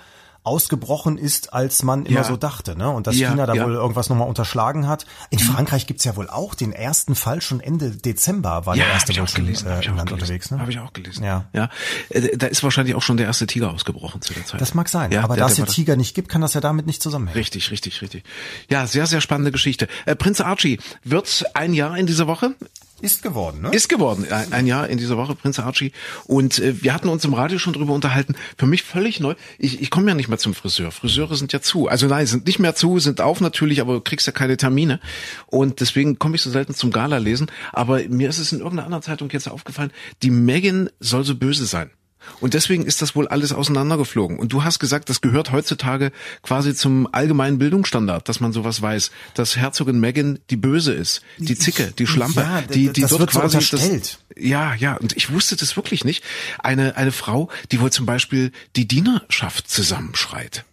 ausgebrochen 0.46 1.18
ist, 1.18 1.52
als 1.52 1.82
man 1.82 2.06
immer 2.06 2.20
ja. 2.20 2.24
so 2.24 2.36
dachte. 2.36 2.76
Ne? 2.76 2.88
Und 2.88 3.06
dass 3.06 3.16
ja, 3.16 3.30
China 3.30 3.46
da 3.46 3.54
ja. 3.54 3.64
wohl 3.64 3.74
irgendwas 3.74 4.08
nochmal 4.08 4.28
unterschlagen 4.28 4.86
hat. 4.86 5.06
In 5.30 5.38
mhm. 5.38 5.44
Frankreich 5.44 5.86
gibt's 5.86 6.04
ja 6.04 6.16
wohl 6.16 6.30
auch 6.30 6.54
den 6.54 6.72
ersten 6.72 7.14
Fall, 7.14 7.42
schon 7.42 7.60
Ende 7.60 7.90
Dezember 7.90 8.66
war 8.66 8.76
der 8.76 8.86
erste 8.86 9.16
wohl 9.16 9.28
schon 9.28 9.46
äh, 9.46 9.84
im 9.84 9.96
Land 9.96 10.12
unterwegs. 10.12 10.50
Ne? 10.50 10.60
Habe 10.60 10.70
ich 10.70 10.78
auch 10.78 10.92
gelesen. 10.92 11.24
Ja. 11.24 11.46
ja. 11.52 11.68
Äh, 12.10 12.36
da 12.36 12.46
ist 12.46 12.62
wahrscheinlich 12.62 12.94
auch 12.94 13.02
schon 13.02 13.16
der 13.16 13.26
erste 13.26 13.46
Tiger 13.46 13.72
ausgebrochen 13.72 14.22
zu 14.22 14.34
der 14.34 14.46
Zeit. 14.46 14.60
Das 14.60 14.74
mag 14.74 14.88
sein, 14.88 15.16
aber 15.16 15.36
da 15.36 15.46
es 15.46 15.56
den 15.56 15.66
Tiger 15.66 15.96
nicht 15.96 16.14
gibt, 16.14 16.28
kann 16.28 16.40
das 16.40 16.54
ja 16.54 16.60
damit 16.60 16.86
nicht 16.86 17.02
zusammenhängen. 17.02 17.36
Richtig, 17.36 17.70
richtig, 17.70 18.00
richtig. 18.02 18.24
Ja, 18.70 18.86
sehr, 18.86 19.06
sehr 19.06 19.20
spannende 19.20 19.52
Geschichte. 19.52 19.88
Äh, 20.04 20.14
Prinz 20.14 20.40
Archie 20.40 20.78
wird 21.02 21.44
ein 21.54 21.74
Jahr 21.74 21.96
in 21.96 22.06
dieser 22.06 22.26
Woche. 22.26 22.54
Ist 23.02 23.22
geworden, 23.22 23.60
ne? 23.60 23.70
Ist 23.72 23.90
geworden, 23.90 24.26
ein 24.30 24.66
Jahr 24.66 24.88
in 24.88 24.96
dieser 24.96 25.18
Woche, 25.18 25.34
Prinz 25.34 25.58
Archie. 25.58 25.92
Und 26.24 26.58
äh, 26.58 26.82
wir 26.82 26.94
hatten 26.94 27.10
uns 27.10 27.24
im 27.26 27.34
Radio 27.34 27.58
schon 27.58 27.74
drüber 27.74 27.92
unterhalten. 27.92 28.34
Für 28.56 28.64
mich 28.66 28.82
völlig 28.82 29.20
neu. 29.20 29.34
Ich, 29.58 29.82
ich 29.82 29.90
komme 29.90 30.08
ja 30.08 30.14
nicht 30.14 30.28
mehr 30.28 30.38
zum 30.38 30.54
Friseur. 30.54 30.90
Friseure 30.90 31.36
sind 31.36 31.52
ja 31.52 31.60
zu. 31.60 31.88
Also 31.88 32.06
nein, 32.06 32.26
sind 32.26 32.46
nicht 32.46 32.58
mehr 32.58 32.74
zu, 32.74 32.98
sind 32.98 33.20
auf 33.20 33.42
natürlich, 33.42 33.82
aber 33.82 33.94
du 33.94 34.00
kriegst 34.00 34.26
ja 34.26 34.32
keine 34.32 34.56
Termine. 34.56 34.98
Und 35.46 35.80
deswegen 35.80 36.18
komme 36.18 36.36
ich 36.36 36.42
so 36.42 36.50
selten 36.50 36.74
zum 36.74 36.90
Gala 36.90 37.18
lesen. 37.18 37.50
Aber 37.72 38.00
mir 38.08 38.30
ist 38.30 38.38
es 38.38 38.52
in 38.52 38.60
irgendeiner 38.60 38.86
anderen 38.86 39.02
Zeitung 39.02 39.28
jetzt 39.30 39.48
aufgefallen, 39.48 39.92
die 40.22 40.30
Megan 40.30 40.88
soll 40.98 41.24
so 41.24 41.34
böse 41.34 41.66
sein. 41.66 41.90
Und 42.40 42.54
deswegen 42.54 42.84
ist 42.84 43.02
das 43.02 43.14
wohl 43.14 43.28
alles 43.28 43.52
auseinandergeflogen. 43.52 44.38
Und 44.38 44.52
du 44.52 44.64
hast 44.64 44.78
gesagt, 44.78 45.08
das 45.08 45.20
gehört 45.20 45.52
heutzutage 45.52 46.12
quasi 46.42 46.74
zum 46.74 47.08
allgemeinen 47.12 47.58
Bildungsstandard, 47.58 48.28
dass 48.28 48.40
man 48.40 48.52
sowas 48.52 48.82
weiß, 48.82 49.10
dass 49.34 49.56
Herzogin 49.56 50.00
Meghan 50.00 50.38
die 50.50 50.56
Böse 50.56 50.92
ist, 50.92 51.22
die 51.38 51.56
Zicke, 51.56 51.92
die 51.98 52.06
Schlampe, 52.06 52.40
ja, 52.40 52.62
die, 52.62 52.92
die 52.92 53.02
dort 53.02 53.18
wird 53.18 53.30
quasi 53.30 53.60
so 53.60 53.76
das, 53.76 54.18
ja, 54.36 54.74
ja. 54.74 54.94
Und 54.96 55.16
ich 55.16 55.32
wusste 55.32 55.56
das 55.56 55.76
wirklich 55.76 56.04
nicht. 56.04 56.24
Eine 56.58 56.96
eine 56.96 57.12
Frau, 57.12 57.48
die 57.72 57.80
wohl 57.80 57.90
zum 57.90 58.06
Beispiel 58.06 58.52
die 58.76 58.86
Dienerschaft 58.86 59.70
zusammenschreit. 59.70 60.64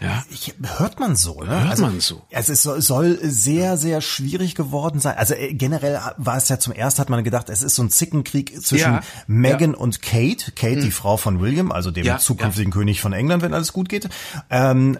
Ja. 0.00 0.24
Ich, 0.30 0.54
hört 0.78 1.00
man 1.00 1.16
so, 1.16 1.42
ne? 1.42 1.60
Hört 1.60 1.70
also, 1.70 1.82
man 1.82 2.00
so. 2.00 2.22
Also 2.32 2.52
es 2.52 2.62
soll, 2.62 2.82
soll 2.82 3.18
sehr, 3.22 3.76
sehr 3.76 4.00
schwierig 4.00 4.54
geworden 4.54 5.00
sein. 5.00 5.16
Also 5.16 5.34
äh, 5.34 5.54
generell 5.54 6.00
war 6.16 6.36
es 6.36 6.48
ja 6.48 6.58
zum 6.58 6.72
ersten, 6.72 7.00
hat 7.00 7.08
man 7.08 7.24
gedacht, 7.24 7.48
es 7.48 7.62
ist 7.62 7.74
so 7.74 7.82
ein 7.82 7.90
Zickenkrieg 7.90 8.62
zwischen 8.62 8.92
ja. 8.92 9.00
Meghan 9.26 9.72
ja. 9.72 9.78
und 9.78 10.02
Kate. 10.02 10.52
Kate, 10.52 10.76
hm. 10.76 10.82
die 10.82 10.90
Frau 10.90 11.16
von 11.16 11.40
William, 11.40 11.72
also 11.72 11.90
dem 11.90 12.04
ja, 12.04 12.18
zukünftigen 12.18 12.72
König 12.72 13.00
von 13.00 13.12
England, 13.12 13.42
wenn 13.42 13.54
alles 13.54 13.72
gut 13.72 13.88
geht. 13.88 14.08
Ähm, 14.50 14.98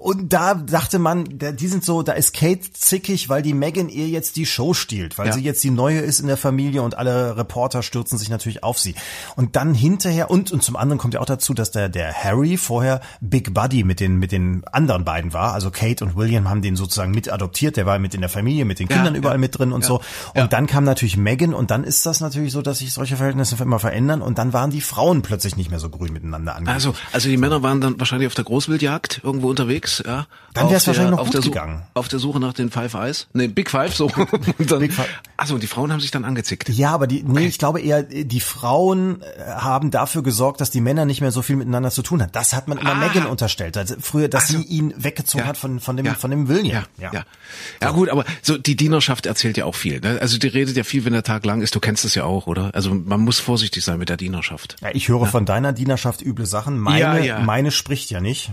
und 0.00 0.32
da 0.32 0.54
dachte 0.54 0.98
man, 0.98 1.24
die 1.28 1.66
sind 1.66 1.84
so, 1.84 2.02
da 2.02 2.12
ist 2.12 2.34
Kate 2.34 2.72
zickig, 2.72 3.28
weil 3.28 3.42
die 3.42 3.54
Meghan 3.54 3.88
ihr 3.88 4.08
jetzt 4.08 4.36
die 4.36 4.46
Show 4.46 4.74
stiehlt, 4.74 5.18
weil 5.18 5.32
sie 5.32 5.40
jetzt 5.40 5.62
die 5.64 5.70
Neue 5.70 6.00
ist 6.00 6.20
in 6.20 6.26
der 6.26 6.36
Familie 6.36 6.82
und 6.82 6.96
alle 6.96 7.36
Reporter 7.36 7.82
stürzen 7.82 8.18
sich 8.18 8.28
natürlich 8.28 8.62
auf 8.62 8.78
sie. 8.78 8.94
Und 9.36 9.56
dann 9.56 9.74
hinterher, 9.74 10.30
und, 10.30 10.52
und 10.52 10.62
zum 10.62 10.76
anderen 10.76 10.98
kommt 10.98 11.14
ja 11.14 11.20
auch 11.20 11.26
dazu, 11.26 11.54
dass 11.54 11.70
der, 11.70 11.88
der 11.88 12.12
Harry 12.12 12.56
vorher 12.56 13.00
Big 13.20 13.54
Buddy 13.54 13.79
mit 13.84 14.00
den, 14.00 14.18
mit 14.18 14.32
den 14.32 14.62
anderen 14.72 15.04
beiden 15.04 15.32
war. 15.32 15.52
Also 15.52 15.70
Kate 15.70 16.04
und 16.04 16.16
William 16.16 16.48
haben 16.48 16.62
den 16.62 16.76
sozusagen 16.76 17.12
mit 17.12 17.32
adoptiert. 17.32 17.76
Der 17.76 17.86
war 17.86 17.98
mit 17.98 18.14
in 18.14 18.20
der 18.20 18.30
Familie, 18.30 18.64
mit 18.64 18.78
den 18.78 18.88
Kindern 18.88 19.14
ja, 19.14 19.18
überall 19.18 19.36
ja. 19.36 19.40
mit 19.40 19.58
drin 19.58 19.72
und 19.72 19.82
ja, 19.82 19.88
so. 19.88 20.00
Und 20.34 20.52
dann 20.52 20.66
kam 20.66 20.84
natürlich 20.84 21.16
Megan 21.16 21.54
und 21.54 21.70
dann 21.70 21.84
ist 21.84 22.06
das 22.06 22.20
natürlich 22.20 22.52
so, 22.52 22.62
dass 22.62 22.78
sich 22.78 22.92
solche 22.92 23.16
Verhältnisse 23.16 23.56
immer 23.62 23.78
verändern 23.78 24.22
und 24.22 24.38
dann 24.38 24.52
waren 24.52 24.70
die 24.70 24.80
Frauen 24.80 25.22
plötzlich 25.22 25.56
nicht 25.56 25.70
mehr 25.70 25.78
so 25.78 25.88
grün 25.88 26.12
miteinander 26.12 26.54
angelegt. 26.56 26.74
Also, 26.74 26.94
also 27.12 27.28
die 27.28 27.36
Männer 27.36 27.62
waren 27.62 27.80
dann 27.80 27.98
wahrscheinlich 27.98 28.26
auf 28.26 28.34
der 28.34 28.44
Großwildjagd 28.44 29.20
irgendwo 29.22 29.48
unterwegs, 29.50 30.02
ja. 30.06 30.26
Dann 30.52 30.66
wäre 30.66 30.76
es 30.76 30.86
wahrscheinlich 30.86 31.16
noch 31.16 31.30
gut 31.30 31.42
gegangen. 31.42 31.82
Auf 31.94 32.08
der 32.08 32.18
Suche 32.18 32.40
nach 32.40 32.52
den 32.52 32.70
Five 32.70 32.94
Eyes. 32.94 33.28
Nee, 33.32 33.46
Big 33.46 33.70
Five, 33.70 33.94
so. 33.94 34.06
und 34.58 34.70
dann, 34.70 34.80
Big 34.80 34.92
Five. 34.92 35.08
Also, 35.36 35.58
die 35.58 35.68
Frauen 35.68 35.92
haben 35.92 36.00
sich 36.00 36.10
dann 36.10 36.24
angezickt. 36.24 36.68
Ja, 36.68 36.90
aber 36.90 37.06
die, 37.06 37.22
nee, 37.22 37.46
ich 37.46 37.58
glaube 37.58 37.80
eher, 37.80 38.02
die 38.02 38.40
Frauen 38.40 39.22
äh, 39.22 39.52
haben 39.52 39.92
dafür 39.92 40.22
gesorgt, 40.22 40.60
dass 40.60 40.70
die 40.70 40.80
Männer 40.80 41.04
nicht 41.04 41.20
mehr 41.20 41.30
so 41.30 41.42
viel 41.42 41.56
miteinander 41.56 41.90
zu 41.90 42.02
tun 42.02 42.20
haben. 42.20 42.32
Das 42.32 42.52
hat 42.52 42.66
man 42.66 42.78
immer 42.78 42.92
ah. 42.92 42.94
Megan 42.96 43.26
unterstellt. 43.26 43.69
Also 43.76 43.96
früher, 44.00 44.28
dass 44.28 44.48
also, 44.48 44.58
sie 44.58 44.64
ihn 44.64 44.94
weggezogen 44.96 45.44
ja. 45.44 45.48
hat 45.48 45.56
von, 45.56 45.80
von 45.80 45.96
dem, 45.96 46.06
ja. 46.06 46.14
von 46.14 46.30
dem 46.30 46.48
William. 46.48 46.84
Ja, 46.98 47.10
ja. 47.10 47.12
ja. 47.12 47.24
ja 47.82 47.90
gut, 47.90 48.08
aber 48.08 48.24
so 48.42 48.58
die 48.58 48.76
Dienerschaft 48.76 49.26
erzählt 49.26 49.56
ja 49.56 49.64
auch 49.64 49.74
viel. 49.74 50.00
Ne? 50.00 50.18
Also 50.20 50.38
die 50.38 50.48
redet 50.48 50.76
ja 50.76 50.84
viel, 50.84 51.04
wenn 51.04 51.12
der 51.12 51.22
Tag 51.22 51.44
lang 51.44 51.62
ist. 51.62 51.74
Du 51.74 51.80
kennst 51.80 52.04
es 52.04 52.14
ja 52.14 52.24
auch, 52.24 52.46
oder? 52.46 52.74
Also 52.74 52.94
man 52.94 53.20
muss 53.20 53.38
vorsichtig 53.38 53.84
sein 53.84 53.98
mit 53.98 54.08
der 54.08 54.16
Dienerschaft. 54.16 54.76
Ja, 54.80 54.90
ich 54.92 55.08
höre 55.08 55.26
von 55.26 55.44
deiner 55.44 55.72
Dienerschaft 55.72 56.22
üble 56.22 56.46
Sachen. 56.46 56.78
Meine, 56.78 57.42
meine 57.44 57.70
spricht 57.70 58.10
ja 58.10 58.20
nicht. 58.20 58.52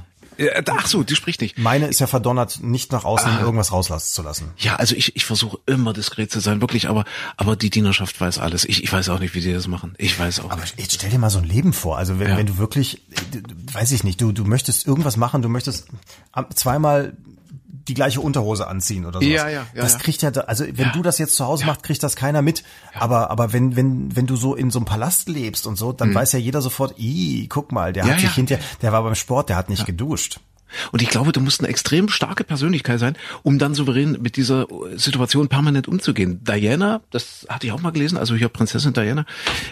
Ach 0.69 0.87
so, 0.87 1.03
die 1.03 1.15
spricht 1.15 1.41
nicht. 1.41 1.57
Meine 1.57 1.87
ist 1.87 1.99
ja 1.99 2.07
verdonnert, 2.07 2.61
nicht 2.61 2.91
nach 2.91 3.05
außen 3.05 3.29
ah. 3.29 3.41
irgendwas 3.41 3.71
rauslassen 3.71 4.13
zu 4.13 4.21
lassen. 4.21 4.51
Ja, 4.57 4.75
also 4.75 4.95
ich, 4.95 5.15
ich 5.15 5.25
versuche 5.25 5.59
immer 5.65 5.93
diskret 5.93 6.31
zu 6.31 6.39
sein, 6.39 6.61
wirklich, 6.61 6.89
aber, 6.89 7.05
aber 7.37 7.55
die 7.55 7.69
Dienerschaft 7.69 8.19
weiß 8.19 8.39
alles. 8.39 8.65
Ich, 8.65 8.83
ich 8.83 8.91
weiß 8.91 9.09
auch 9.09 9.19
nicht, 9.19 9.33
wie 9.35 9.41
die 9.41 9.53
das 9.53 9.67
machen. 9.67 9.95
Ich 9.97 10.19
weiß 10.19 10.41
auch 10.41 10.51
aber 10.51 10.61
nicht. 10.61 10.79
Jetzt 10.79 10.95
stell 10.95 11.09
dir 11.09 11.19
mal 11.19 11.29
so 11.29 11.39
ein 11.39 11.45
Leben 11.45 11.73
vor. 11.73 11.97
Also 11.97 12.19
wenn, 12.19 12.29
ja. 12.29 12.37
wenn 12.37 12.45
du 12.45 12.57
wirklich, 12.57 13.01
weiß 13.73 13.91
ich 13.91 14.03
nicht, 14.03 14.21
du, 14.21 14.31
du 14.31 14.43
möchtest 14.43 14.87
irgendwas 14.87 15.17
machen, 15.17 15.41
du 15.41 15.49
möchtest 15.49 15.87
zweimal 16.55 17.15
die 17.87 17.93
gleiche 17.93 18.21
Unterhose 18.21 18.67
anziehen 18.67 19.05
oder 19.05 19.19
so. 19.21 19.25
Ja, 19.25 19.47
ja, 19.47 19.65
ja. 19.73 19.81
Das 19.81 19.97
kriegt 19.97 20.21
ja, 20.21 20.29
also 20.29 20.65
wenn 20.65 20.87
ja. 20.87 20.91
du 20.91 21.01
das 21.01 21.17
jetzt 21.17 21.35
zu 21.35 21.45
Hause 21.45 21.61
ja. 21.61 21.67
machst, 21.67 21.83
kriegt 21.83 22.03
das 22.03 22.15
keiner 22.15 22.41
mit. 22.41 22.63
Aber, 22.93 23.29
aber 23.31 23.53
wenn, 23.53 23.75
wenn, 23.75 24.15
wenn 24.15 24.27
du 24.27 24.35
so 24.35 24.55
in 24.55 24.71
so 24.71 24.79
einem 24.79 24.85
Palast 24.85 25.29
lebst 25.29 25.67
und 25.67 25.77
so, 25.77 25.93
dann 25.93 26.09
mhm. 26.09 26.15
weiß 26.15 26.33
ja 26.33 26.39
jeder 26.39 26.61
sofort, 26.61 26.99
i, 26.99 27.47
guck 27.47 27.71
mal, 27.71 27.93
der 27.93 28.05
hat 28.05 28.19
sich 28.19 28.33
hinterher, 28.33 28.63
der 28.81 28.91
war 28.91 29.03
beim 29.03 29.15
Sport, 29.15 29.49
der 29.49 29.55
hat 29.55 29.69
nicht 29.69 29.85
geduscht. 29.85 30.39
Und 30.91 31.01
ich 31.01 31.09
glaube, 31.09 31.31
du 31.31 31.39
musst 31.39 31.61
eine 31.61 31.69
extrem 31.69 32.09
starke 32.09 32.43
Persönlichkeit 32.43 32.99
sein, 32.99 33.17
um 33.43 33.59
dann 33.59 33.73
souverän 33.73 34.17
mit 34.21 34.35
dieser 34.37 34.67
Situation 34.95 35.47
permanent 35.47 35.87
umzugehen. 35.87 36.43
Diana, 36.43 37.01
das 37.11 37.45
hatte 37.49 37.67
ich 37.67 37.73
auch 37.73 37.81
mal 37.81 37.91
gelesen, 37.91 38.17
also 38.17 38.35
hier 38.35 38.49
Prinzessin 38.49 38.93
Diana, 38.93 39.25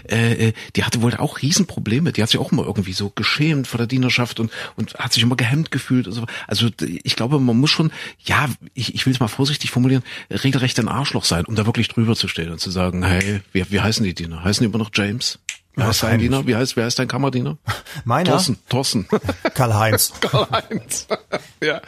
äh, 0.09 0.49
äh, 0.49 0.53
die 0.75 0.83
hatte 0.83 1.01
wohl 1.01 1.13
auch 1.15 1.41
Riesenprobleme. 1.41 2.11
Die 2.11 2.21
hat 2.21 2.29
sich 2.29 2.39
auch 2.39 2.51
immer 2.51 2.65
irgendwie 2.65 2.93
so 2.93 3.11
geschämt 3.13 3.67
vor 3.67 3.77
der 3.77 3.87
Dienerschaft 3.87 4.39
und, 4.39 4.51
und 4.75 4.95
hat 4.95 5.13
sich 5.13 5.23
immer 5.23 5.35
gehemmt 5.35 5.71
gefühlt. 5.71 6.07
Und 6.07 6.13
so. 6.13 6.25
Also 6.47 6.69
ich 6.79 7.15
glaube, 7.15 7.39
man 7.39 7.57
muss 7.57 7.69
schon, 7.69 7.91
ja, 8.23 8.49
ich, 8.73 8.95
ich 8.95 9.05
will 9.05 9.13
es 9.13 9.19
mal 9.19 9.27
vorsichtig 9.27 9.71
formulieren, 9.71 10.03
regelrecht 10.29 10.79
ein 10.79 10.87
Arschloch 10.87 11.25
sein, 11.25 11.45
um 11.45 11.55
da 11.55 11.65
wirklich 11.65 11.87
drüber 11.87 12.15
zu 12.15 12.27
stehen 12.27 12.51
und 12.51 12.59
zu 12.59 12.71
sagen, 12.71 13.03
hey, 13.03 13.41
wie, 13.51 13.65
wie 13.69 13.81
heißen 13.81 14.03
die 14.03 14.13
Diener? 14.13 14.43
Heißen 14.43 14.63
die 14.63 14.69
immer 14.69 14.77
noch 14.77 14.91
James? 14.93 15.39
Wie 15.75 15.83
heißt 15.83 16.03
dein 16.03 16.19
Diener? 16.19 16.47
Wie 16.47 16.55
heißt, 16.55 16.75
wer 16.75 16.85
heißt 16.85 16.99
dein 16.99 17.07
Kammerdiener? 17.07 17.57
Meiner? 18.05 18.31
Thorsten. 18.31 18.57
Thorsten. 18.69 19.07
Karl-Heinz. 19.53 20.13
Karl-Heinz. 20.21 21.07
ja. 21.61 21.81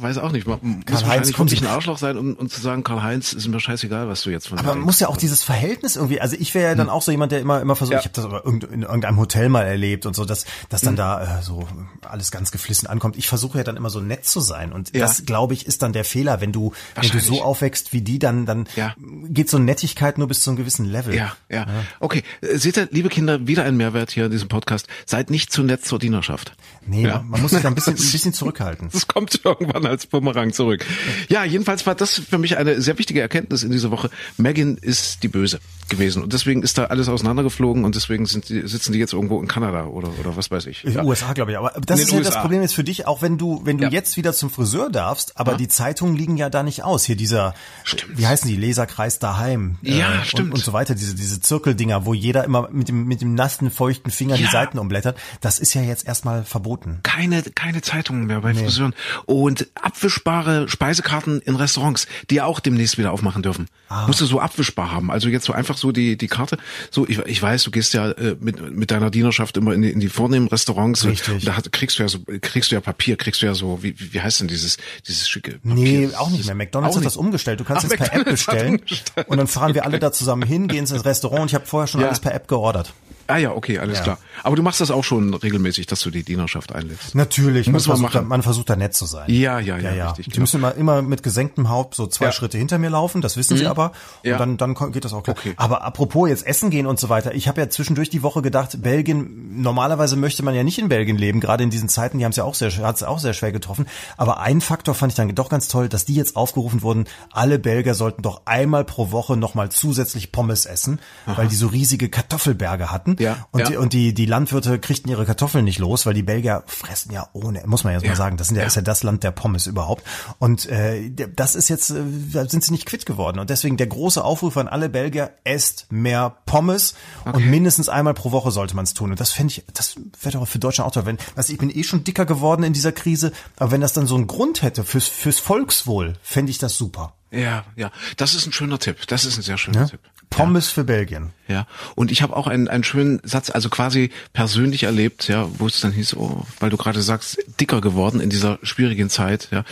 Weiß 0.00 0.18
auch 0.18 0.32
nicht. 0.32 0.46
Man 0.46 0.84
Karl-Heinz 0.84 1.32
kommt 1.32 1.50
sich 1.50 1.60
ein 1.60 1.66
Arschloch 1.66 1.98
sein, 1.98 2.16
um, 2.16 2.34
um 2.34 2.48
zu 2.48 2.60
sagen, 2.60 2.82
Karl-Heinz 2.82 3.32
ist 3.32 3.46
mir 3.48 3.60
scheißegal, 3.60 4.08
was 4.08 4.22
du 4.22 4.30
jetzt 4.30 4.48
von 4.48 4.58
Aber 4.58 4.74
man 4.74 4.80
muss 4.80 5.00
ja 5.00 5.08
auch 5.08 5.16
dieses 5.16 5.42
Verhältnis 5.42 5.96
irgendwie, 5.96 6.20
also 6.20 6.36
ich 6.38 6.54
wäre 6.54 6.70
ja 6.70 6.74
dann 6.74 6.86
hm. 6.86 6.92
auch 6.92 7.02
so 7.02 7.10
jemand, 7.10 7.32
der 7.32 7.40
immer, 7.40 7.60
immer 7.60 7.76
versucht, 7.76 7.94
ja. 7.94 7.98
ich 8.00 8.06
habe 8.06 8.14
das 8.14 8.24
aber 8.24 8.44
in 8.46 8.82
irgendeinem 8.82 9.18
Hotel 9.18 9.48
mal 9.48 9.62
erlebt 9.62 10.06
und 10.06 10.16
so, 10.16 10.24
dass, 10.24 10.44
dass 10.68 10.80
dann 10.80 10.92
hm. 10.92 10.96
da 10.96 11.38
äh, 11.38 11.42
so 11.42 11.66
alles 12.02 12.30
ganz 12.30 12.50
geflissen 12.50 12.86
ankommt. 12.88 13.16
Ich 13.16 13.28
versuche 13.28 13.58
ja 13.58 13.64
dann 13.64 13.76
immer 13.76 13.90
so 13.90 14.00
nett 14.00 14.24
zu 14.24 14.40
sein 14.40 14.72
und 14.72 14.94
ja. 14.94 15.00
das, 15.00 15.24
glaube 15.24 15.54
ich, 15.54 15.66
ist 15.66 15.82
dann 15.82 15.92
der 15.92 16.04
Fehler, 16.04 16.40
wenn 16.40 16.52
du, 16.52 16.72
wenn 16.94 17.10
du 17.10 17.20
so 17.20 17.42
aufwächst 17.42 17.92
wie 17.92 18.02
die, 18.02 18.18
dann, 18.18 18.46
dann 18.46 18.66
ja. 18.76 18.94
geht 19.28 19.48
so 19.48 19.58
Nettigkeit 19.58 20.18
nur 20.18 20.28
bis 20.28 20.42
zu 20.42 20.50
einem 20.50 20.56
gewissen 20.56 20.86
Level. 20.86 21.14
Ja, 21.14 21.36
ja. 21.48 21.60
ja. 21.60 21.66
Okay, 22.00 22.22
seht 22.40 22.76
ihr, 22.76 22.88
liebe 22.90 23.08
Kinder, 23.08 23.46
wieder 23.46 23.64
ein 23.64 23.76
Mehrwert 23.76 24.10
hier 24.10 24.26
in 24.26 24.30
diesem 24.30 24.48
Podcast. 24.48 24.88
Seid 25.06 25.30
nicht 25.30 25.52
zu 25.52 25.62
nett 25.62 25.84
zur 25.84 25.98
Dienerschaft. 25.98 26.54
Nee, 26.86 27.06
ja. 27.06 27.24
man 27.26 27.40
muss 27.40 27.52
sich 27.52 27.62
da 27.62 27.68
ein 27.68 27.74
bisschen, 27.74 27.94
ein 27.98 28.12
bisschen 28.12 28.32
zurückhalten. 28.32 28.88
Das 28.92 29.06
kommt 29.06 29.40
irgendwann 29.44 29.81
als 29.86 30.06
Bumerang 30.06 30.52
zurück. 30.52 30.84
Ja, 31.28 31.44
jedenfalls 31.44 31.86
war 31.86 31.94
das 31.94 32.20
für 32.28 32.38
mich 32.38 32.56
eine 32.56 32.80
sehr 32.80 32.98
wichtige 32.98 33.20
Erkenntnis 33.20 33.62
in 33.62 33.70
dieser 33.70 33.90
Woche. 33.90 34.10
Megan 34.36 34.76
ist 34.76 35.22
die 35.22 35.28
Böse 35.28 35.60
gewesen 35.88 36.22
und 36.22 36.32
deswegen 36.32 36.62
ist 36.62 36.78
da 36.78 36.86
alles 36.86 37.08
auseinandergeflogen 37.08 37.84
und 37.84 37.94
deswegen 37.94 38.26
sind 38.26 38.48
die, 38.48 38.66
sitzen 38.66 38.92
die 38.92 38.98
jetzt 38.98 39.12
irgendwo 39.12 39.40
in 39.40 39.48
Kanada 39.48 39.84
oder 39.84 40.10
oder 40.18 40.36
was 40.36 40.50
weiß 40.50 40.66
ich. 40.66 40.84
In 40.84 40.94
den 40.94 41.04
USA 41.04 41.32
glaube 41.32 41.52
ich, 41.52 41.58
aber 41.58 41.72
das 41.84 42.00
ist 42.00 42.10
ja 42.10 42.18
USA. 42.18 42.30
das 42.30 42.40
Problem 42.40 42.62
jetzt 42.62 42.74
für 42.74 42.84
dich, 42.84 43.06
auch 43.06 43.22
wenn 43.22 43.38
du 43.38 43.60
wenn 43.64 43.78
du 43.78 43.84
ja. 43.84 43.90
jetzt 43.90 44.16
wieder 44.16 44.32
zum 44.32 44.50
Friseur 44.50 44.90
darfst, 44.90 45.38
aber 45.38 45.52
ja. 45.52 45.58
die 45.58 45.68
Zeitungen 45.68 46.16
liegen 46.16 46.36
ja 46.36 46.50
da 46.50 46.62
nicht 46.62 46.82
aus. 46.82 47.04
Hier 47.04 47.16
dieser 47.16 47.54
stimmt. 47.84 48.18
wie 48.18 48.26
heißen 48.26 48.48
die 48.48 48.56
Leserkreis 48.56 49.18
daheim 49.18 49.76
ja, 49.82 50.22
äh, 50.22 50.24
stimmt. 50.24 50.48
Und, 50.48 50.54
und 50.54 50.64
so 50.64 50.72
weiter, 50.72 50.94
diese 50.94 51.14
diese 51.14 51.40
Zirkeldinger, 51.40 52.06
wo 52.06 52.14
jeder 52.14 52.44
immer 52.44 52.68
mit 52.70 52.88
dem 52.88 53.06
mit 53.06 53.20
dem 53.20 53.34
nassen 53.34 53.70
feuchten 53.70 54.10
Finger 54.10 54.36
ja. 54.36 54.46
die 54.46 54.50
Seiten 54.50 54.78
umblättert. 54.78 55.18
Das 55.40 55.58
ist 55.58 55.74
ja 55.74 55.82
jetzt 55.82 56.06
erstmal 56.06 56.44
verboten. 56.44 57.00
Keine 57.02 57.42
keine 57.42 57.82
Zeitungen 57.82 58.26
mehr 58.26 58.40
bei 58.40 58.52
nee. 58.52 58.60
Friseuren 58.60 58.94
und 59.26 59.68
abwischbare 59.74 60.68
Speisekarten 60.68 61.40
in 61.40 61.56
Restaurants, 61.56 62.06
die 62.30 62.36
ja 62.36 62.44
auch 62.44 62.60
demnächst 62.60 62.98
wieder 62.98 63.12
aufmachen 63.12 63.42
dürfen. 63.42 63.66
Ah. 63.88 64.06
Musst 64.06 64.20
du 64.20 64.26
so 64.26 64.40
abwischbar 64.40 64.90
haben. 64.92 65.10
Also 65.10 65.28
jetzt 65.28 65.44
so 65.46 65.52
einfach 65.52 65.76
so 65.76 65.92
die 65.92 66.16
die 66.16 66.28
Karte. 66.28 66.58
So 66.90 67.06
ich, 67.08 67.18
ich 67.20 67.42
weiß, 67.42 67.62
du 67.64 67.70
gehst 67.70 67.94
ja 67.94 68.10
äh, 68.12 68.36
mit 68.40 68.72
mit 68.74 68.90
deiner 68.90 69.10
Dienerschaft 69.10 69.56
immer 69.56 69.72
in 69.72 69.82
die, 69.82 69.90
in 69.90 70.00
die 70.00 70.08
vornehmen 70.08 70.48
Restaurants. 70.48 71.04
Richtig. 71.04 71.34
Und 71.34 71.46
da 71.46 71.56
hat, 71.56 71.72
kriegst 71.72 71.98
du 71.98 72.02
ja 72.02 72.08
so 72.08 72.18
kriegst 72.40 72.70
du 72.70 72.74
ja 72.74 72.80
Papier, 72.80 73.16
kriegst 73.16 73.42
du 73.42 73.46
ja 73.46 73.54
so 73.54 73.82
wie 73.82 73.94
wie 73.98 74.20
heißt 74.20 74.40
denn 74.40 74.48
dieses 74.48 74.76
dieses 75.06 75.28
schicke 75.28 75.52
Papier? 75.58 75.74
Nee, 75.74 76.08
auch 76.16 76.30
nicht 76.30 76.44
mehr. 76.46 76.54
McDonalds 76.54 76.92
Auch 76.94 76.96
hat 76.96 77.00
nicht. 77.04 77.06
das 77.06 77.16
umgestellt. 77.16 77.60
Du 77.60 77.64
kannst 77.64 77.86
Ach, 77.86 77.90
jetzt 77.90 77.98
per 77.98 78.06
App 78.12 78.26
McDonald's 78.26 78.46
bestellen 78.46 78.82
und 79.26 79.38
dann 79.38 79.46
fahren 79.46 79.74
wir 79.74 79.84
alle 79.84 79.98
da 79.98 80.12
zusammen 80.12 80.42
hin, 80.42 80.68
gehen 80.68 80.80
ins 80.86 81.04
Restaurant 81.04 81.42
und 81.42 81.48
ich 81.48 81.54
habe 81.54 81.66
vorher 81.66 81.86
schon 81.86 82.00
Ja. 82.00 82.08
alles 82.08 82.20
per 82.20 82.34
App 82.34 82.48
geordert. 82.48 82.92
Ah 83.26 83.36
ja, 83.36 83.52
okay, 83.52 83.78
alles 83.78 83.98
Ja. 83.98 84.04
klar. 84.04 84.18
Aber 84.42 84.56
du 84.56 84.62
machst 84.62 84.80
das 84.80 84.90
auch 84.90 85.04
schon 85.04 85.32
regelmäßig, 85.34 85.86
dass 85.86 86.00
du 86.00 86.10
die 86.10 86.22
Dienerschaft 86.24 86.72
einlädst. 86.74 87.14
Natürlich, 87.14 87.66
man 87.68 87.74
Muss 87.74 87.86
man 87.86 87.96
versucht, 87.96 88.14
da, 88.14 88.18
machen. 88.20 88.28
man 88.28 88.42
versucht 88.42 88.70
da 88.70 88.76
nett 88.76 88.94
zu 88.94 89.06
sein. 89.06 89.24
Ja, 89.30 89.58
ja, 89.60 89.78
ja, 89.78 89.92
ja, 89.94 90.08
richtig, 90.08 90.26
Die 90.26 90.30
genau. 90.32 90.40
müssen 90.42 90.56
immer, 90.56 90.74
immer 90.74 91.02
mit 91.02 91.22
gesenktem 91.22 91.68
Haupt 91.68 91.94
so 91.94 92.06
zwei 92.06 92.26
Ja. 92.26 92.32
Schritte 92.32 92.58
hinter 92.58 92.78
mir 92.78 92.90
laufen, 92.90 93.20
das 93.22 93.36
wissen 93.36 93.56
sie 93.56 93.66
aber. 93.66 93.92
Und 94.22 94.30
Ja. 94.30 94.38
dann, 94.38 94.56
dann 94.56 94.74
geht 94.92 95.04
das 95.04 95.12
auch 95.12 95.22
klar. 95.22 95.36
Okay. 95.38 95.54
Aber 95.56 95.82
apropos 95.84 96.28
jetzt 96.28 96.46
essen 96.46 96.70
gehen 96.70 96.86
und 96.86 96.98
so 96.98 97.08
weiter. 97.08 97.34
Ich 97.34 97.48
habe 97.48 97.60
ja 97.60 97.68
zwischendurch 97.70 98.10
die 98.10 98.22
Woche 98.22 98.42
gedacht, 98.42 98.82
Belgien, 98.82 99.60
normalerweise 99.62 100.16
möchte 100.16 100.42
man 100.42 100.54
ja 100.54 100.62
nicht 100.64 100.78
in 100.78 100.88
Belgien 100.88 101.16
leben, 101.16 101.40
gerade 101.40 101.62
in 101.64 101.70
diesen 101.70 101.88
Zeiten, 101.88 102.18
die 102.18 102.24
haben 102.24 102.30
es 102.30 102.36
ja 102.36 102.44
auch 102.44 102.54
sehr, 102.54 102.70
hat 102.78 102.96
es 102.96 103.02
auch 103.02 103.18
sehr 103.18 103.32
schwer 103.34 103.52
getroffen. 103.52 103.86
Aber 104.16 104.40
ein 104.40 104.60
Faktor 104.60 104.94
fand 104.94 105.12
ich 105.12 105.16
dann 105.16 105.32
doch 105.34 105.48
ganz 105.48 105.68
toll, 105.68 105.88
dass 105.88 106.04
die 106.04 106.14
jetzt 106.14 106.36
aufgerufen 106.36 106.82
wurden, 106.82 107.04
alle 107.30 107.58
Belgier 107.58 107.94
sollten 107.94 108.22
doch 108.22 108.42
einmal 108.46 108.84
pro 108.84 109.10
Woche 109.12 109.36
nochmal 109.36 109.70
zusätzlich 109.70 110.32
Pommes 110.32 110.66
essen, 110.66 110.98
weil 111.26 111.48
die 111.48 111.56
so 111.56 111.68
riesige 111.68 112.08
Kartoffelberge 112.08 112.90
hatten. 112.90 113.11
Ja, 113.18 113.46
und 113.50 113.60
ja. 113.60 113.66
Die, 113.68 113.76
und 113.76 113.92
die, 113.92 114.14
die 114.14 114.26
Landwirte 114.26 114.78
kriegten 114.78 115.10
ihre 115.10 115.24
Kartoffeln 115.26 115.64
nicht 115.64 115.78
los, 115.78 116.06
weil 116.06 116.14
die 116.14 116.22
Belgier 116.22 116.62
fressen 116.66 117.12
ja 117.12 117.28
ohne, 117.32 117.62
muss 117.66 117.84
man 117.84 117.92
jetzt 117.92 118.02
mal 118.02 118.10
Ja. 118.10 118.16
sagen, 118.16 118.36
das 118.36 118.48
sind 118.48 118.56
ja, 118.56 118.64
ist 118.64 118.76
ja 118.76 118.82
das 118.82 119.02
Land 119.02 119.22
der 119.24 119.30
Pommes 119.30 119.66
überhaupt. 119.66 120.04
Und 120.38 120.66
äh, 120.66 121.10
das 121.10 121.54
ist 121.54 121.68
jetzt, 121.68 121.90
äh, 121.90 122.02
da 122.32 122.48
sind 122.48 122.64
sie 122.64 122.72
nicht 122.72 122.86
quitt 122.86 123.06
geworden. 123.06 123.38
Und 123.38 123.50
deswegen 123.50 123.76
der 123.76 123.86
große 123.86 124.22
Aufruf 124.22 124.56
an 124.56 124.68
alle 124.68 124.88
Belgier, 124.88 125.30
esst 125.44 125.86
mehr 125.90 126.36
Pommes 126.46 126.94
und 127.24 127.46
mindestens 127.46 127.88
einmal 127.88 128.14
pro 128.14 128.32
Woche 128.32 128.50
sollte 128.50 128.74
man 128.76 128.84
es 128.84 128.94
tun. 128.94 129.10
Und 129.10 129.20
das 129.20 129.32
fände 129.32 129.52
ich, 129.52 129.64
das 129.74 129.96
wäre 130.20 130.38
doch 130.38 130.46
für 130.48 130.58
Deutschland 130.58 130.88
auch 130.88 130.92
toll. 130.94 131.06
Wenn, 131.06 131.16
du, 131.18 131.22
ich 131.52 131.58
bin 131.58 131.70
eh 131.70 131.82
schon 131.84 132.04
dicker 132.04 132.26
geworden 132.26 132.62
in 132.62 132.72
dieser 132.72 132.92
Krise, 132.92 133.32
aber 133.58 133.70
wenn 133.72 133.80
das 133.80 133.92
dann 133.92 134.06
so 134.06 134.14
einen 134.14 134.26
Grund 134.26 134.62
hätte 134.62 134.84
fürs, 134.84 135.06
fürs 135.08 135.38
Volkswohl, 135.38 136.14
fände 136.22 136.50
ich 136.50 136.58
das 136.58 136.76
super. 136.76 137.14
Ja, 137.30 137.64
ja. 137.76 137.90
Das 138.18 138.34
ist 138.34 138.46
ein 138.46 138.52
schöner 138.52 138.78
Tipp. 138.78 139.06
Das 139.06 139.24
ist 139.24 139.38
ein 139.38 139.42
sehr 139.42 139.56
schöner 139.56 139.80
Ja? 139.82 139.86
Tipp. 139.86 140.00
Pommes 140.32 140.68
für 140.68 140.84
Belgien. 140.84 141.30
Ja, 141.48 141.66
und 141.94 142.10
ich 142.10 142.22
habe 142.22 142.36
auch 142.36 142.46
einen, 142.46 142.68
einen 142.68 142.84
schönen 142.84 143.20
Satz, 143.22 143.50
also 143.50 143.68
quasi 143.68 144.10
persönlich 144.32 144.84
erlebt, 144.84 145.28
ja, 145.28 145.48
wo 145.58 145.66
es 145.66 145.80
dann 145.80 145.92
hieß, 145.92 146.16
oh, 146.16 146.44
weil 146.60 146.70
du 146.70 146.76
gerade 146.76 147.02
sagst, 147.02 147.38
dicker 147.60 147.80
geworden 147.80 148.20
in 148.20 148.30
dieser 148.30 148.58
schwierigen 148.62 149.10
Zeit, 149.10 149.48
ja, 149.50 149.64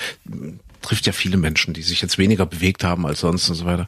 trifft 0.82 1.06
ja 1.06 1.12
viele 1.12 1.36
Menschen, 1.36 1.74
die 1.74 1.82
sich 1.82 2.00
jetzt 2.00 2.18
weniger 2.18 2.46
bewegt 2.46 2.84
haben 2.84 3.06
als 3.06 3.20
sonst 3.20 3.48
und 3.48 3.54
so 3.54 3.64
weiter. 3.64 3.86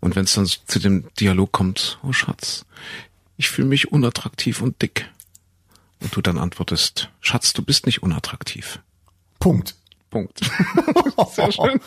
Und 0.00 0.16
wenn 0.16 0.24
es 0.24 0.34
dann 0.34 0.46
zu 0.46 0.78
dem 0.78 1.04
Dialog 1.20 1.52
kommt, 1.52 1.98
oh 2.02 2.12
Schatz, 2.12 2.64
ich 3.36 3.48
fühle 3.48 3.68
mich 3.68 3.92
unattraktiv 3.92 4.62
und 4.62 4.80
dick. 4.82 5.10
Und 6.00 6.14
du 6.14 6.20
dann 6.20 6.38
antwortest, 6.38 7.10
Schatz, 7.20 7.52
du 7.52 7.62
bist 7.62 7.86
nicht 7.86 8.02
unattraktiv. 8.02 8.80
Punkt. 9.38 9.74
Punkt. 10.14 10.40
Sehr 11.34 11.50
schön. 11.50 11.80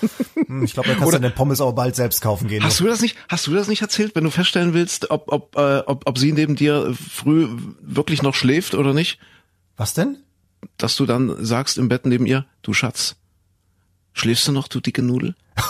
Hm, 0.48 0.64
Ich 0.66 0.74
glaube, 0.74 0.90
da 0.90 0.96
kannst 0.96 1.14
du 1.14 1.20
den 1.20 1.34
Pommes 1.34 1.62
auch 1.62 1.72
bald 1.72 1.96
selbst 1.96 2.22
kaufen 2.22 2.50
gehen. 2.50 2.62
Hast 2.62 2.80
du 2.82 2.86
das 2.86 3.00
nicht, 3.02 3.16
hast 3.30 3.48
du 3.48 3.54
das 3.54 3.70
nicht 3.70 3.82
erzählt, 3.82 4.16
wenn 4.16 4.26
du 4.26 4.30
feststellen 4.32 4.74
willst, 4.74 5.10
ob, 5.12 5.32
ob, 5.32 5.56
äh, 5.56 5.80
ob, 5.86 6.06
ob 6.06 6.18
sie 6.18 6.34
neben 6.34 6.58
dir 6.58 6.94
früh 6.94 7.48
wirklich 7.82 8.22
noch 8.22 8.36
schläft 8.36 8.76
oder 8.76 8.94
nicht? 8.94 9.18
Was 9.78 9.94
denn? 9.94 10.18
Dass 10.78 10.98
du 10.98 11.06
dann 11.06 11.34
sagst 11.46 11.78
im 11.78 11.88
Bett 11.88 12.06
neben 12.06 12.26
ihr, 12.26 12.46
du 12.64 12.74
Schatz, 12.74 13.16
schläfst 14.12 14.46
du 14.48 14.52
noch, 14.52 14.68
du 14.68 14.82
dicke 14.82 15.02
Nudel? 15.02 15.36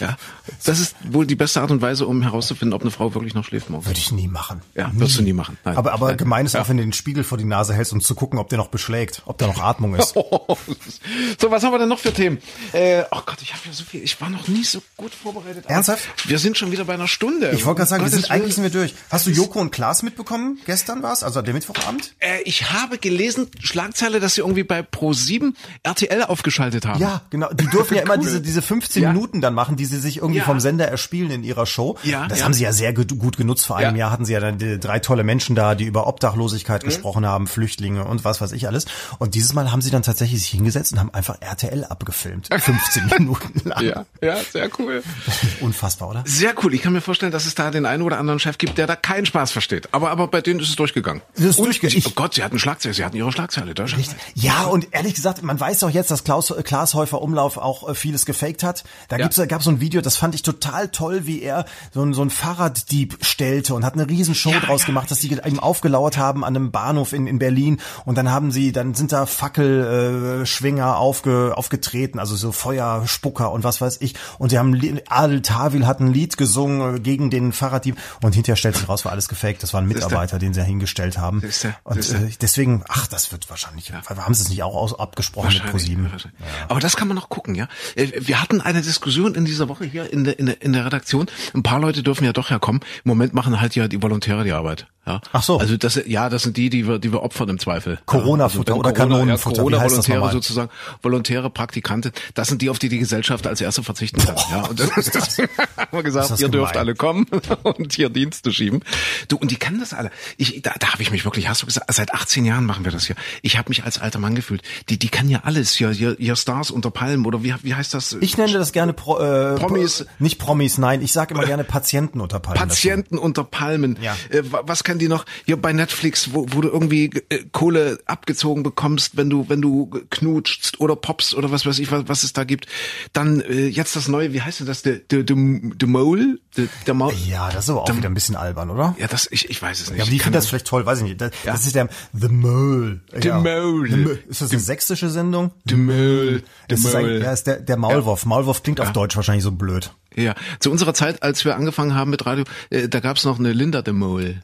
ja, 0.00 0.16
das 0.64 0.80
ist 0.80 0.94
wohl 1.10 1.26
die 1.26 1.34
beste 1.36 1.60
Art 1.60 1.70
und 1.70 1.80
Weise, 1.82 2.06
um 2.06 2.22
herauszufinden, 2.22 2.72
ob 2.74 2.82
eine 2.82 2.90
Frau 2.90 3.14
wirklich 3.14 3.34
noch 3.34 3.44
schläft 3.44 3.70
morgens. 3.70 3.86
Würde 3.88 3.98
ich 3.98 4.12
nie 4.12 4.28
machen. 4.28 4.60
Ja, 4.74 4.90
wirst 4.94 5.18
du 5.18 5.22
nie 5.22 5.32
machen. 5.32 5.56
Nein. 5.64 5.76
Aber, 5.76 5.92
aber 5.92 6.08
Nein. 6.08 6.16
gemein 6.16 6.46
ist 6.46 6.54
Ja. 6.54 6.62
auch, 6.62 6.68
wenn 6.68 6.76
du 6.76 6.82
den 6.82 6.92
Spiegel 6.92 7.24
vor 7.24 7.38
die 7.38 7.44
Nase 7.44 7.74
hältst, 7.74 7.92
um 7.92 8.00
zu 8.00 8.14
gucken, 8.14 8.38
ob 8.38 8.48
der 8.48 8.58
noch 8.58 8.68
beschlägt, 8.68 9.22
ob 9.26 9.38
da 9.38 9.46
noch 9.46 9.60
Atmung 9.62 9.94
ist. 9.94 10.14
so, 10.14 11.50
was 11.50 11.62
haben 11.62 11.72
wir 11.72 11.78
denn 11.78 11.88
noch 11.88 11.98
für 11.98 12.12
Themen? 12.12 12.38
Äh, 12.72 13.04
oh 13.10 13.20
Gott, 13.24 13.38
ich 13.42 13.52
habe 13.52 13.62
ja 13.66 13.72
so 13.72 13.84
viel. 13.84 14.02
Ich 14.02 14.20
war 14.20 14.30
noch 14.30 14.48
nie 14.48 14.64
so 14.64 14.82
gut 14.96 15.12
vorbereitet. 15.14 15.66
Ernsthaft? 15.66 16.28
Wir 16.28 16.38
sind 16.38 16.56
schon 16.56 16.72
wieder 16.72 16.84
bei 16.84 16.94
einer 16.94 17.08
Stunde. 17.08 17.50
Ich 17.50 17.64
wollte 17.64 17.78
gerade 17.78 17.90
sagen, 17.90 18.04
wir 18.04 18.10
sind, 18.10 18.30
eigentlich 18.30 18.54
sind 18.54 18.64
wir 18.64 18.70
durch. 18.70 18.94
Hast 19.10 19.26
du 19.26 19.30
Joko 19.30 19.60
und 19.60 19.70
Klaas 19.70 20.02
mitbekommen? 20.02 20.58
Gestern 20.66 21.02
war's, 21.02 21.22
also 21.22 21.42
der 21.42 21.54
Mittwochabend? 21.54 22.14
Äh, 22.18 22.42
ich 22.44 22.70
habe 22.72 22.98
gelesen, 22.98 23.48
Schlagzeile, 23.60 24.20
dass 24.20 24.34
sie 24.34 24.40
irgendwie 24.40 24.64
bei 24.64 24.80
Pro7 24.80 25.54
RTL 25.82 26.22
aufgeschaltet 26.24 26.86
haben. 26.86 27.00
Ja, 27.00 27.22
genau. 27.30 27.52
Die 27.52 27.66
dürfen 27.66 27.94
ja 27.96 28.02
immer 28.02 28.14
Cool. 28.14 28.20
diese, 28.20 28.40
diese 28.40 28.62
15 28.62 29.02
Ja. 29.02 29.12
Minuten 29.12 29.40
dann 29.40 29.54
machen, 29.54 29.76
die 29.76 29.83
sie 29.86 29.98
sich 29.98 30.18
irgendwie 30.18 30.38
Ja. 30.38 30.44
vom 30.44 30.60
Sender 30.60 30.86
erspielen 30.88 31.30
in 31.30 31.44
ihrer 31.44 31.66
Show. 31.66 31.96
Ja, 32.02 32.26
das 32.28 32.40
ja. 32.40 32.44
haben 32.44 32.54
sie 32.54 32.64
ja 32.64 32.72
sehr 32.72 32.92
gut, 32.92 33.36
genutzt. 33.36 33.66
Vor 33.66 33.76
einem 33.76 33.96
Ja. 33.96 34.00
Jahr 34.06 34.10
hatten 34.10 34.24
sie 34.24 34.32
ja 34.32 34.40
dann 34.40 34.58
die 34.58 34.78
drei 34.78 34.98
tolle 34.98 35.24
Menschen 35.24 35.54
da, 35.56 35.74
die 35.74 35.84
über 35.84 36.06
Obdachlosigkeit 36.06 36.82
Mhm. 36.82 36.86
gesprochen 36.88 37.26
haben, 37.26 37.46
Flüchtlinge 37.46 38.04
und 38.04 38.24
was 38.24 38.40
weiß 38.40 38.52
ich 38.52 38.66
alles. 38.66 38.86
Und 39.18 39.34
dieses 39.34 39.52
Mal 39.54 39.70
haben 39.72 39.82
sie 39.82 39.90
dann 39.90 40.02
tatsächlich 40.02 40.40
sich 40.40 40.50
hingesetzt 40.50 40.92
und 40.92 41.00
haben 41.00 41.12
einfach 41.14 41.36
RTL 41.40 41.84
abgefilmt. 41.84 42.48
15 42.58 43.06
Minuten 43.18 43.68
lang. 43.68 43.84
ja, 43.84 44.04
ja, 44.22 44.36
sehr 44.52 44.68
cool. 44.78 45.02
Unfassbar, 45.60 46.08
oder? 46.10 46.22
Sehr 46.26 46.54
cool. 46.62 46.74
Ich 46.74 46.82
kann 46.82 46.92
mir 46.92 47.00
vorstellen, 47.00 47.32
dass 47.32 47.46
es 47.46 47.54
da 47.54 47.70
den 47.70 47.86
einen 47.86 48.02
oder 48.02 48.18
anderen 48.18 48.38
Chef 48.40 48.58
gibt, 48.58 48.78
der 48.78 48.86
da 48.86 48.96
keinen 48.96 49.26
Spaß 49.26 49.52
versteht. 49.52 49.88
Aber, 49.92 50.10
aber 50.10 50.28
bei 50.28 50.40
denen 50.40 50.60
ist 50.60 50.68
es 50.68 50.76
durchgegangen. 50.76 51.22
Das 51.36 51.44
ist 51.46 51.58
Und 51.58 51.66
durchgegangen. 51.66 52.02
Oh 52.06 52.10
Gott, 52.14 52.34
sie 52.34 52.42
hatten 52.42 52.58
Schlagzeile, 52.58 52.94
sie 52.94 53.04
hatten 53.04 53.16
ihre 53.16 53.32
Schlagzeile. 53.32 53.74
Da. 53.74 53.86
Ja, 54.34 54.64
und 54.64 54.88
ehrlich 54.92 55.14
gesagt, 55.14 55.42
man 55.42 55.58
weiß 55.58 55.80
doch 55.80 55.90
jetzt, 55.90 56.10
dass 56.10 56.24
Klaus, 56.24 56.52
Klaas 56.64 56.94
Häufer 56.94 57.20
Umlauf 57.22 57.56
auch 57.58 57.88
äh, 57.88 57.94
vieles 57.94 58.26
gefaked 58.26 58.62
hat. 58.62 58.84
Da 59.08 59.16
Ja. 59.16 59.28
gab 59.46 59.62
so 59.62 59.73
ein 59.74 59.80
Video, 59.80 60.00
das 60.00 60.16
fand 60.16 60.34
ich 60.34 60.42
total 60.42 60.88
toll, 60.88 61.26
wie 61.26 61.42
er 61.42 61.64
so 61.92 62.02
ein, 62.02 62.14
so 62.14 62.22
ein 62.22 62.30
Fahrraddieb 62.30 63.18
stellte 63.20 63.74
und 63.74 63.84
hat 63.84 63.94
eine 63.94 64.08
riesen 64.08 64.34
Show 64.34 64.50
Ja, 64.50 64.60
draus 64.60 64.82
ja. 64.82 64.86
gemacht, 64.86 65.10
dass 65.10 65.20
die 65.20 65.28
ihm 65.32 65.60
aufgelauert 65.60 66.16
haben 66.16 66.44
an 66.44 66.56
einem 66.56 66.70
Bahnhof 66.70 67.12
in, 67.12 67.26
in 67.26 67.38
Berlin 67.38 67.80
und 68.04 68.16
dann 68.18 68.30
haben 68.30 68.50
sie, 68.50 68.72
dann 68.72 68.94
sind 68.94 69.12
da 69.12 69.26
Fackelschwinger 69.26 70.46
Schwinger 70.46 70.96
aufge, 70.98 71.52
aufgetreten, 71.56 72.18
also 72.18 72.36
so 72.36 72.52
Feuerspucker 72.52 73.52
und 73.52 73.64
was 73.64 73.80
weiß 73.80 73.98
ich. 74.00 74.14
Und 74.38 74.50
sie 74.50 74.58
haben 74.58 74.80
Adel 75.08 75.42
Tawil 75.42 75.86
hat 75.86 76.00
ein 76.00 76.08
Lied 76.12 76.36
gesungen 76.36 76.96
äh, 76.96 77.00
gegen 77.00 77.30
den 77.30 77.52
Fahrraddieb 77.52 77.96
und 78.22 78.34
hinterher 78.34 78.56
stellt 78.56 78.76
sich 78.76 78.88
raus, 78.88 79.04
war 79.04 79.12
alles 79.12 79.28
gefaked. 79.28 79.62
Das 79.62 79.72
war 79.74 79.80
ein 79.80 79.86
Mitarbeiter, 79.88 80.38
den 80.38 80.54
sie 80.54 80.60
da 80.60 80.66
hingestellt 80.66 81.18
haben. 81.18 81.40
Siehste, 81.40 81.74
Und 81.84 82.02
siehste. 82.02 82.16
äh, 82.16 82.30
deswegen, 82.40 82.82
ach, 82.88 83.06
das 83.06 83.32
wird 83.32 83.50
wahrscheinlich, 83.50 83.92
haben 83.92 84.34
sie 84.34 84.42
es 84.42 84.48
nicht 84.48 84.62
auch 84.62 84.74
aus, 84.74 84.98
abgesprochen 84.98 85.52
mit 85.54 85.66
ProSieben? 85.66 86.10
wahrscheinlich. 86.10 86.40
Aber 86.68 86.80
das 86.80 86.96
kann 86.96 87.08
man 87.08 87.16
noch 87.16 87.28
gucken, 87.28 87.54
ja. 87.54 87.68
Äh, 87.94 88.12
Wir 88.20 88.40
hatten 88.40 88.60
eine 88.60 88.82
Diskussion 88.82 89.34
in 89.34 89.44
dieser 89.44 89.63
Woche 89.68 89.84
hier 89.84 90.12
in 90.12 90.24
der, 90.24 90.38
in 90.38 90.46
der, 90.46 90.62
in 90.62 90.72
der 90.72 90.84
Redaktion. 90.86 91.26
Ein 91.54 91.62
paar 91.62 91.80
Leute 91.80 92.02
dürfen 92.02 92.24
ja 92.24 92.32
doch 92.32 92.50
herkommen. 92.50 92.80
Im 93.04 93.08
Moment 93.08 93.34
machen 93.34 93.60
halt 93.60 93.74
ja 93.74 93.88
die 93.88 94.02
Volontäre 94.02 94.44
die 94.44 94.52
Arbeit. 94.52 94.86
Ja. 95.06 95.20
Ach 95.32 95.42
so. 95.42 95.58
Also 95.58 95.76
das, 95.76 96.00
ja, 96.06 96.28
das 96.30 96.42
sind 96.44 96.56
die, 96.56 96.70
die 96.70 96.88
wir, 96.88 96.98
die 96.98 97.12
wir 97.12 97.22
opfern 97.22 97.48
im 97.50 97.58
Zweifel. 97.58 97.98
Corona-Futter 98.06 98.72
ja, 98.72 98.74
also 98.76 98.80
oder 98.80 98.92
Corona, 98.94 99.14
Kanonenfutter, 99.16 99.56
Ja, 99.56 99.70
das 99.70 99.80
Corona-Volontäre 100.06 100.32
sozusagen, 100.32 100.70
volontäre 101.02 101.50
Praktikanten. 101.50 102.12
Das 102.34 102.48
sind 102.48 102.62
die, 102.62 102.70
auf 102.70 102.78
die 102.78 102.88
die 102.88 102.98
Gesellschaft 102.98 103.46
als 103.46 103.60
erste 103.60 103.82
verzichten 103.82 104.20
kann. 104.20 104.36
Ja. 104.50 104.62
Und 104.62 104.80
das, 104.80 104.88
das 105.10 105.38
haben 105.76 105.88
wir 105.92 106.02
gesagt, 106.02 106.24
Ist 106.24 106.30
das 106.32 106.40
ihr 106.40 106.48
dürft 106.48 106.72
gemein. 106.72 106.86
alle 106.86 106.94
kommen 106.94 107.26
und 107.64 107.92
hier 107.92 108.08
Dienste 108.08 108.52
schieben. 108.52 108.80
Du, 109.28 109.36
und 109.36 109.50
die 109.50 109.56
kennen 109.56 109.78
das 109.80 109.92
alle. 109.92 110.10
Ich, 110.38 110.62
da, 110.62 110.72
da 110.78 110.92
habe 110.92 111.02
ich 111.02 111.10
mich 111.10 111.24
wirklich, 111.24 111.48
hast 111.48 111.62
du 111.62 111.66
gesagt, 111.66 111.92
seit 111.92 112.14
18 112.14 112.44
Jahren 112.44 112.64
machen 112.64 112.84
wir 112.84 112.92
das 112.92 113.06
hier. 113.06 113.16
Ich 113.42 113.58
habe 113.58 113.68
mich 113.68 113.84
als 113.84 113.98
alter 114.00 114.18
Mann 114.18 114.34
gefühlt. 114.34 114.62
Die, 114.88 114.98
die 114.98 115.08
kennen 115.08 115.28
ja 115.28 115.40
alles 115.44 115.72
hier, 115.74 115.90
hier, 115.90 116.16
hier 116.18 116.36
Stars 116.36 116.70
unter 116.70 116.90
Palmen 116.90 117.26
oder 117.26 117.42
wie, 117.42 117.54
wie 117.62 117.74
heißt 117.74 117.92
das? 117.94 118.16
Ich 118.20 118.36
nenne 118.38 118.52
das 118.54 118.72
gerne 118.72 118.92
Pro, 118.94 119.18
äh, 119.18 119.56
Promis. 119.56 119.98
Pro, 120.04 120.10
nicht 120.18 120.38
Promis, 120.38 120.78
nein, 120.78 121.02
ich 121.02 121.12
sage 121.12 121.34
immer 121.34 121.44
gerne 121.44 121.64
Patienten 121.64 122.20
unter 122.20 122.40
Palmen. 122.40 122.60
dazu. 122.60 122.68
Patienten 122.68 123.18
unter 123.18 123.44
Palmen. 123.44 123.98
Ja. 124.00 124.16
Äh, 124.30 124.50
wa- 124.50 124.62
was 124.64 124.82
kennen 124.94 125.00
die 125.00 125.08
noch? 125.08 125.24
Hier 125.44 125.60
bei 125.60 125.72
Netflix, 125.72 126.32
wo, 126.32 126.46
wo 126.50 126.60
du 126.60 126.68
irgendwie 126.68 127.10
äh, 127.28 127.44
Kohle 127.50 127.98
abgezogen 128.06 128.62
bekommst, 128.62 129.16
wenn 129.16 129.28
du 129.28 129.48
wenn 129.48 129.60
du 129.60 129.90
knutschst 130.10 130.80
oder 130.80 130.96
popst 130.96 131.34
oder 131.34 131.50
was 131.50 131.66
weiß 131.66 131.78
ich, 131.80 131.90
was, 131.90 132.04
was 132.06 132.22
es 132.22 132.32
da 132.32 132.44
gibt. 132.44 132.66
Dann 133.12 133.40
äh, 133.40 133.66
jetzt 133.66 133.96
das 133.96 134.08
neue, 134.08 134.32
wie 134.32 134.40
heißt 134.40 134.60
denn 134.60 134.66
das? 134.66 134.82
Der 134.82 134.98
der 134.98 135.24
der 135.24 135.36
der 135.36 135.88
Mole, 135.88 136.38
der, 136.56 136.68
der 136.86 136.94
Maul. 136.94 137.12
Ja, 137.26 137.50
das 137.50 137.64
ist 137.64 137.70
aber 137.70 137.82
auch 137.82 137.96
wieder 137.96 138.08
ein 138.08 138.14
bisschen 138.14 138.36
albern, 138.36 138.70
oder? 138.70 138.94
Ja, 138.98 139.08
das 139.08 139.28
ich 139.30 139.50
ich 139.50 139.60
weiß 139.60 139.80
es 139.80 139.90
nicht. 139.90 139.98
Ja, 139.98 140.04
aber 140.04 140.10
die 140.10 140.18
finden 140.18 140.34
das 140.34 140.46
vielleicht 140.48 140.66
toll, 140.66 140.86
weiß 140.86 140.98
ich 140.98 141.04
nicht. 141.04 141.20
Das, 141.20 141.32
das 141.44 141.66
ist 141.66 141.74
der 141.74 141.88
The 142.12 142.28
Mole. 142.28 143.00
The 143.20 143.28
ja. 143.28 143.38
Mole. 143.38 143.90
The 143.90 143.96
Mole. 143.96 144.18
Ist 144.28 144.40
das 144.40 144.50
eine 144.50 144.60
sächsische 144.60 145.10
Sendung? 145.10 145.50
Der 145.64 145.76
Mole, 145.76 146.40
der 146.40 146.42
Das 146.68 146.80
ist, 146.80 146.94
ein, 146.94 147.02
Mole. 147.04 147.20
ja, 147.20 147.32
ist 147.32 147.46
der, 147.46 147.60
der 147.60 147.76
Maulwurf. 147.76 148.26
Maulwurf 148.26 148.62
klingt 148.62 148.80
auf 148.80 148.92
Deutsch 148.92 149.16
wahrscheinlich 149.16 149.44
so 149.44 149.50
blöd. 149.52 149.92
Ja, 150.16 150.34
zu 150.60 150.70
unserer 150.70 150.94
Zeit, 150.94 151.22
als 151.22 151.44
wir 151.44 151.56
angefangen 151.56 151.94
haben 151.94 152.10
mit 152.10 152.24
Radio, 152.26 152.44
äh, 152.70 152.88
da 152.88 153.00
gab's 153.00 153.24
noch 153.24 153.38
eine 153.38 153.52
Linda 153.52 153.82
de 153.82 153.92
Mol. 153.94 154.42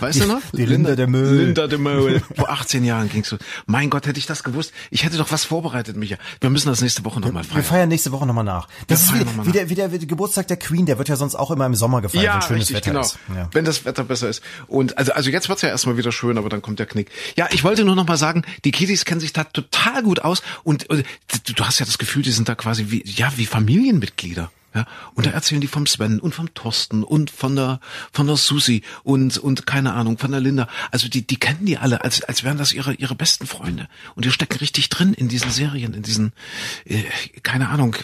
Weißt 0.00 0.20
du 0.20 0.26
noch? 0.26 0.40
Die 0.52 0.64
Linda 0.64 0.94
de 0.94 1.06
Mol. 1.06 1.22
Linda 1.26 1.66
de 1.66 1.78
Mol. 1.78 2.22
Vor 2.36 2.50
18 2.50 2.84
Jahren 2.84 3.08
ging's 3.08 3.28
so. 3.28 3.36
Mein 3.66 3.90
Gott, 3.90 4.06
hätte 4.06 4.18
ich 4.18 4.26
das 4.26 4.44
gewusst. 4.44 4.72
Ich 4.90 5.04
hätte 5.04 5.16
doch 5.16 5.32
was 5.32 5.44
vorbereitet, 5.44 5.96
Micha. 5.96 6.16
Wir 6.40 6.50
müssen 6.50 6.68
das 6.68 6.80
nächste 6.80 7.04
Woche 7.04 7.20
nochmal 7.20 7.42
Wir 7.44 7.50
feiern. 7.50 7.64
feiern 7.64 7.88
nächste 7.88 8.12
Woche 8.12 8.26
nochmal 8.26 8.44
nach. 8.44 8.68
Das 8.86 9.02
ist 9.02 9.10
feiern 9.10 9.26
wie, 9.42 9.46
wie, 9.48 9.52
der, 9.52 9.70
wie, 9.70 9.74
der, 9.74 9.92
wie 9.92 9.98
der 9.98 10.06
Geburtstag 10.08 10.46
der 10.48 10.56
Queen, 10.56 10.86
der 10.86 10.98
wird 10.98 11.08
ja 11.08 11.16
sonst 11.16 11.34
auch 11.34 11.50
immer 11.50 11.66
im 11.66 11.74
Sommer 11.74 12.00
gefeiert, 12.00 12.24
Ja, 12.24 12.34
wenn 12.36 12.42
schönes 12.42 12.60
richtig, 12.70 12.76
Wetter 12.76 12.90
genau. 12.90 13.00
ist. 13.00 13.18
Ja. 13.34 13.48
Wenn 13.52 13.64
das 13.64 13.84
Wetter 13.84 14.04
besser 14.04 14.28
ist. 14.28 14.42
Und 14.68 14.96
also, 14.98 15.12
also 15.12 15.30
jetzt 15.30 15.48
wird's 15.48 15.62
ja 15.62 15.68
erstmal 15.68 15.96
wieder 15.96 16.12
schön, 16.12 16.38
aber 16.38 16.48
dann 16.48 16.62
kommt 16.62 16.78
der 16.78 16.86
Knick. 16.86 17.10
Ja, 17.36 17.48
ich 17.50 17.64
wollte 17.64 17.84
nur 17.84 17.96
noch 17.96 18.06
mal 18.06 18.16
sagen, 18.16 18.44
die 18.64 18.70
Kiddies 18.70 19.04
kennen 19.04 19.20
sich 19.20 19.32
da 19.32 19.44
total 19.44 20.02
gut 20.04 20.20
aus 20.20 20.42
und, 20.62 20.88
und 20.90 21.04
du, 21.46 21.52
du 21.54 21.64
hast 21.64 21.80
ja 21.80 21.86
das 21.86 21.98
Gefühl, 21.98 22.22
die 22.22 22.30
sind 22.30 22.48
da 22.48 22.54
quasi 22.54 22.86
wie, 22.90 23.02
ja, 23.04 23.32
wie 23.36 23.46
Familienmitglieder. 23.46 24.50
Ja, 24.74 24.86
und 25.14 25.24
da 25.26 25.30
erzählen 25.30 25.60
die 25.62 25.66
vom 25.66 25.86
Sven 25.86 26.20
und 26.20 26.34
vom 26.34 26.52
Thorsten 26.52 27.02
und 27.02 27.30
von 27.30 27.56
der 27.56 27.80
von 28.12 28.26
der 28.26 28.36
Susi 28.36 28.82
und 29.02 29.38
und 29.38 29.66
keine 29.66 29.94
Ahnung 29.94 30.18
von 30.18 30.30
der 30.30 30.40
Linda. 30.40 30.68
Also 30.90 31.08
die 31.08 31.26
die 31.26 31.36
kennen 31.36 31.64
die 31.64 31.78
alle, 31.78 32.04
als 32.04 32.22
als 32.22 32.44
wären 32.44 32.58
das 32.58 32.72
ihre 32.74 32.92
ihre 32.94 33.14
besten 33.14 33.46
Freunde. 33.46 33.88
Und 34.14 34.24
die 34.26 34.30
stecken 34.30 34.58
richtig 34.58 34.90
drin 34.90 35.14
in 35.14 35.28
diesen 35.28 35.50
Serien, 35.50 35.94
in 35.94 36.02
diesen 36.02 36.32
äh, 36.84 37.02
keine 37.42 37.70
Ahnung, 37.70 37.96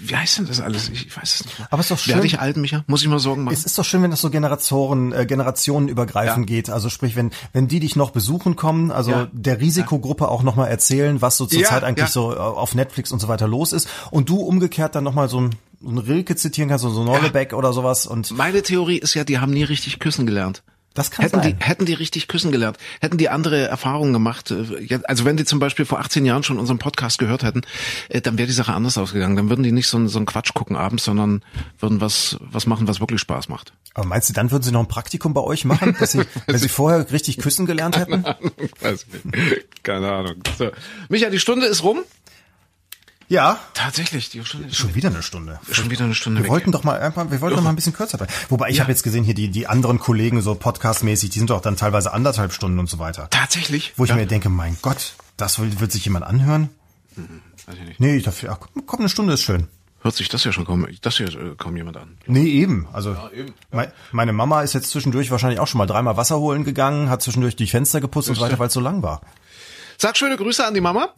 wie 0.00 0.16
heißt 0.16 0.38
denn 0.38 0.46
das 0.46 0.60
alles? 0.60 0.88
Ich, 0.90 1.06
ich 1.08 1.16
weiß 1.16 1.34
es 1.40 1.44
nicht. 1.44 1.58
Mehr. 1.58 1.68
Aber 1.72 1.80
ist 1.80 1.90
doch 1.90 1.98
schön. 1.98 2.14
Werde 2.14 2.26
ich 2.26 2.38
alt, 2.38 2.56
Micha? 2.56 2.84
Muss 2.86 3.02
ich 3.02 3.08
mal 3.08 3.18
Sorgen 3.18 3.42
machen? 3.44 3.54
Es 3.54 3.64
ist 3.64 3.76
doch 3.76 3.84
schön, 3.84 4.02
wenn 4.02 4.10
das 4.12 4.20
so 4.20 4.30
Generationen, 4.30 5.12
äh, 5.12 5.26
generationenübergreifend 5.26 6.48
Ja. 6.48 6.56
geht. 6.56 6.70
Also 6.70 6.88
sprich, 6.88 7.16
wenn, 7.16 7.30
wenn 7.52 7.68
die 7.68 7.80
dich 7.80 7.96
noch 7.96 8.10
besuchen 8.10 8.56
kommen, 8.56 8.90
also 8.90 9.10
Ja. 9.10 9.28
der 9.32 9.60
Risikogruppe 9.60 10.28
auch 10.28 10.42
nochmal 10.42 10.68
erzählen, 10.68 11.20
was 11.20 11.36
so 11.36 11.44
Ja, 11.44 11.50
zurzeit 11.50 11.84
eigentlich 11.84 12.06
ja. 12.08 12.12
so 12.12 12.32
äh, 12.32 12.36
auf 12.38 12.74
Netflix 12.74 13.10
und 13.12 13.18
so 13.20 13.28
weiter 13.28 13.48
los 13.48 13.72
ist. 13.72 13.88
Und 14.10 14.28
du 14.28 14.36
umgekehrt 14.36 14.94
dann 14.94 15.04
nochmal 15.04 15.28
so 15.28 15.40
ein, 15.40 15.54
so 15.82 15.88
ein 15.90 15.98
Rilke 15.98 16.36
zitieren 16.36 16.68
kannst, 16.68 16.82
so 16.84 17.00
ein 17.00 17.06
Nollebeck 17.06 17.52
oder 17.52 17.72
sowas. 17.72 18.06
Und 18.06 18.30
Meine 18.36 18.62
Theorie 18.62 18.98
ist 18.98 19.14
ja, 19.14 19.24
die 19.24 19.38
haben 19.38 19.52
nie 19.52 19.64
richtig 19.64 19.98
küssen 19.98 20.26
gelernt. 20.26 20.62
das 20.94 21.10
kann 21.10 21.24
Hätten 21.24 21.40
sein. 21.42 21.56
die, 21.58 21.64
hätten 21.64 21.86
die 21.86 21.94
richtig 21.94 22.28
küssen 22.28 22.52
gelernt, 22.52 22.76
hätten 23.00 23.16
die 23.16 23.28
andere 23.30 23.66
Erfahrungen 23.66 24.12
gemacht, 24.12 24.50
äh, 24.50 24.98
also 25.04 25.24
wenn 25.24 25.36
die 25.38 25.44
zum 25.46 25.58
Beispiel 25.58 25.84
vor 25.86 26.00
18 26.00 26.24
Jahren 26.26 26.42
schon 26.42 26.58
unseren 26.58 26.78
Podcast 26.78 27.18
gehört 27.18 27.42
hätten, 27.44 27.62
äh, 28.10 28.20
dann 28.20 28.36
wäre 28.38 28.46
die 28.46 28.52
Sache 28.52 28.74
anders 28.74 28.98
ausgegangen. 28.98 29.34
Dann 29.36 29.48
würden 29.48 29.62
die 29.62 29.72
nicht 29.72 29.88
so, 29.88 29.96
einen- 29.96 30.08
so 30.08 30.18
einen 30.18 30.26
Quatsch 30.26 30.52
gucken 30.54 30.76
abends, 30.76 31.04
sondern 31.04 31.42
würden 31.78 32.00
was, 32.02 32.36
was 32.40 32.66
machen, 32.66 32.86
was 32.88 33.00
wirklich 33.00 33.20
Spaß 33.22 33.48
macht. 33.48 33.72
Aber 33.94 34.06
meinst 34.06 34.28
du, 34.28 34.32
dann 34.34 34.50
würden 34.50 34.62
sie 34.62 34.70
noch 34.72 34.80
ein 34.80 34.88
Praktikum 34.88 35.32
bei 35.34 35.40
euch 35.42 35.64
machen, 35.64 35.96
dass 35.98 36.12
sie, 36.12 36.20
wenn 36.46 36.58
sie 36.58 36.68
vorher 36.68 37.10
richtig 37.10 37.38
küssen 37.38 37.64
gelernt 37.66 37.96
hätten? 37.96 38.24
Ich 38.82 39.06
nicht. 39.24 39.82
Keine 39.82 40.10
Ahnung. 40.12 40.34
So. 40.58 40.70
Micha, 41.08 41.30
die 41.30 41.38
Stunde 41.38 41.66
ist 41.66 41.82
rum. 41.82 42.00
Ja. 43.32 43.58
Tatsächlich, 43.72 44.28
die 44.28 44.44
Stunde 44.44 44.68
ist 44.68 44.76
Schon 44.76 44.94
wieder 44.94 45.08
eine 45.08 45.22
Stunde. 45.22 45.58
schon 45.70 45.88
wieder 45.90 46.04
eine 46.04 46.14
Stunde 46.14 46.42
Wir 46.42 46.50
wollten 46.50 46.70
doch 46.70 46.84
mal 46.84 47.00
einfach, 47.00 47.30
wir 47.30 47.40
wollten 47.40 47.56
doch 47.56 47.62
mal 47.62 47.70
ein 47.70 47.76
bisschen 47.76 47.94
kürzer 47.94 48.18
bleiben. 48.18 48.30
Wobei 48.50 48.68
ich 48.68 48.78
habe 48.80 48.90
jetzt 48.90 49.02
gesehen 49.02 49.24
hier 49.24 49.32
die 49.32 49.48
die 49.48 49.66
anderen 49.66 49.98
Kollegen 49.98 50.42
so 50.42 50.54
podcastmäßig, 50.54 51.30
die 51.30 51.38
sind 51.38 51.48
doch 51.48 51.62
dann 51.62 51.76
teilweise 51.78 52.12
anderthalb 52.12 52.52
Stunden 52.52 52.78
und 52.78 52.90
so 52.90 52.98
weiter. 52.98 53.28
Tatsächlich? 53.30 53.94
Wo 53.96 54.04
ich 54.04 54.10
ja. 54.10 54.16
mir 54.16 54.26
denke, 54.26 54.50
mein 54.50 54.76
Gott, 54.82 55.14
das 55.38 55.58
will, 55.58 55.80
wird 55.80 55.92
sich 55.92 56.04
jemand 56.04 56.26
anhören? 56.26 56.68
Weiß 57.66 57.76
ich 57.80 57.88
nicht. 57.88 58.00
Nee, 58.00 58.16
ich 58.16 58.24
dachte, 58.24 58.50
ach, 58.50 58.58
komm, 58.84 59.00
eine 59.00 59.08
Stunde 59.08 59.32
ist 59.32 59.40
schön. 59.42 59.66
Hört 60.02 60.14
sich 60.14 60.28
das 60.28 60.44
ja 60.44 60.52
schon 60.52 60.66
kaum, 60.66 60.86
das 61.00 61.16
hier 61.16 61.28
äh, 61.28 61.54
kaum 61.56 61.74
jemand 61.74 61.96
an. 61.96 62.18
Nee, 62.26 62.44
eben. 62.44 62.86
Also 62.92 63.16
eben, 63.34 63.54
mei- 63.70 63.92
meine 64.10 64.34
Mama 64.34 64.60
ist 64.60 64.74
jetzt 64.74 64.90
zwischendurch 64.90 65.30
wahrscheinlich 65.30 65.58
auch 65.58 65.68
schon 65.68 65.78
mal 65.78 65.86
dreimal 65.86 66.18
Wasser 66.18 66.38
holen 66.38 66.64
gegangen, 66.64 67.08
hat 67.08 67.22
zwischendurch 67.22 67.56
die 67.56 67.66
Fenster 67.66 68.02
geputzt 68.02 68.28
und 68.28 68.34
so 68.34 68.42
weiter, 68.42 68.58
weil 68.58 68.66
es 68.68 68.74
so 68.74 68.80
lang 68.80 69.02
war. 69.02 69.22
Sag 69.96 70.18
schöne 70.18 70.36
Grüße 70.36 70.66
an 70.66 70.74
die 70.74 70.80
Mama. 70.82 71.08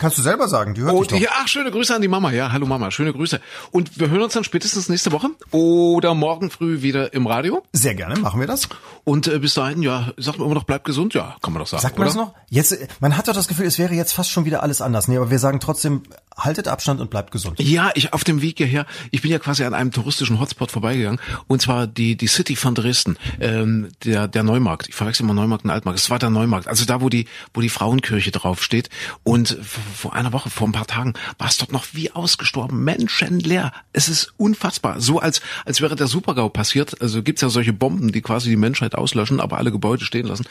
Kannst 0.00 0.18
du 0.18 0.22
selber 0.22 0.48
sagen, 0.48 0.74
die 0.74 0.80
hört 0.80 0.92
Und 0.92 1.12
dich 1.12 1.18
doch. 1.20 1.24
ja, 1.24 1.30
ach, 1.40 1.46
schöne 1.46 1.70
Grüße 1.70 1.94
an 1.94 2.02
die 2.02 2.08
Mama. 2.08 2.32
Ja, 2.32 2.50
hallo 2.50 2.66
Mama, 2.66 2.90
schöne 2.90 3.12
Grüße. 3.12 3.40
Und 3.70 3.96
wir 4.00 4.10
hören 4.10 4.22
uns 4.22 4.32
dann 4.32 4.42
spätestens 4.42 4.88
nächste 4.88 5.12
Woche 5.12 5.28
oder 5.52 6.14
morgen 6.14 6.50
früh 6.50 6.82
wieder 6.82 7.12
im 7.12 7.28
Radio. 7.28 7.62
Sehr 7.72 7.94
gerne, 7.94 8.18
machen 8.18 8.40
wir 8.40 8.48
das. 8.48 8.68
Und 9.04 9.28
äh, 9.28 9.38
bis 9.38 9.54
dahin, 9.54 9.82
ja, 9.82 10.12
sagt 10.16 10.38
man 10.38 10.46
immer 10.46 10.56
noch, 10.56 10.64
bleibt 10.64 10.84
gesund. 10.84 11.14
Ja, 11.14 11.36
kann 11.42 11.52
man 11.52 11.60
doch 11.60 11.68
sagen. 11.68 11.80
Sagt 11.82 11.96
man 11.96 12.08
oder? 12.08 12.16
das 12.16 12.26
noch? 12.26 12.34
Jetzt, 12.50 12.76
man 13.00 13.16
hat 13.16 13.28
doch 13.28 13.34
das 13.34 13.46
Gefühl, 13.46 13.66
es 13.66 13.78
wäre 13.78 13.94
jetzt 13.94 14.14
fast 14.14 14.30
schon 14.30 14.44
wieder 14.44 14.64
alles 14.64 14.80
anders. 14.80 15.06
Nee, 15.06 15.16
aber 15.16 15.30
wir 15.30 15.38
sagen 15.38 15.60
trotzdem, 15.60 16.02
haltet 16.36 16.68
Abstand 16.68 17.00
und 17.00 17.10
bleibt 17.10 17.30
gesund. 17.30 17.60
Ja, 17.60 17.90
ich 17.94 18.12
auf 18.12 18.24
dem 18.24 18.42
Weg 18.42 18.58
hierher, 18.58 18.86
ich 19.10 19.22
bin 19.22 19.30
ja 19.30 19.38
quasi 19.38 19.64
an 19.64 19.74
einem 19.74 19.92
touristischen 19.92 20.40
Hotspot 20.40 20.70
vorbeigegangen 20.70 21.20
und 21.46 21.62
zwar 21.62 21.86
die 21.86 22.16
die 22.16 22.26
City 22.26 22.56
von 22.56 22.74
Dresden, 22.74 23.16
ähm, 23.40 23.88
der 24.04 24.28
der 24.28 24.42
Neumarkt. 24.42 24.88
Ich 24.88 24.94
verwechsel 24.94 25.24
immer 25.24 25.34
Neumarkt 25.34 25.64
und 25.64 25.70
Altmarkt. 25.70 25.98
Es 25.98 26.10
war 26.10 26.18
der 26.18 26.30
Neumarkt, 26.30 26.68
also 26.68 26.84
da 26.84 27.00
wo 27.00 27.08
die 27.08 27.26
wo 27.52 27.60
die 27.60 27.68
Frauenkirche 27.68 28.30
drauf 28.30 28.62
steht 28.62 28.90
und 29.22 29.56
vor, 29.94 30.14
einer 30.14 30.32
Woche, 30.32 30.50
vor 30.50 30.68
ein 30.68 30.72
paar 30.72 30.86
Tagen 30.86 31.14
war 31.38 31.48
es 31.48 31.58
dort 31.58 31.72
noch 31.72 31.86
wie 31.92 32.10
ausgestorben, 32.10 32.82
menschenleer. 32.84 33.72
Es 33.92 34.08
ist 34.08 34.34
unfassbar, 34.36 35.00
so 35.00 35.18
als 35.18 35.40
als 35.64 35.80
wäre 35.80 35.96
der 35.96 36.06
Supergau 36.06 36.48
passiert. 36.48 37.00
Also 37.00 37.22
gibt's 37.22 37.42
ja 37.42 37.48
solche 37.48 37.72
Bomben, 37.72 38.12
die 38.12 38.22
quasi 38.22 38.50
die 38.50 38.56
Menschheit 38.56 38.94
auslöschen, 38.94 39.40
aber 39.40 39.58
alle 39.58 39.70
Gebäude 39.70 40.04
stehen 40.04 40.26
lassen. 40.26 40.46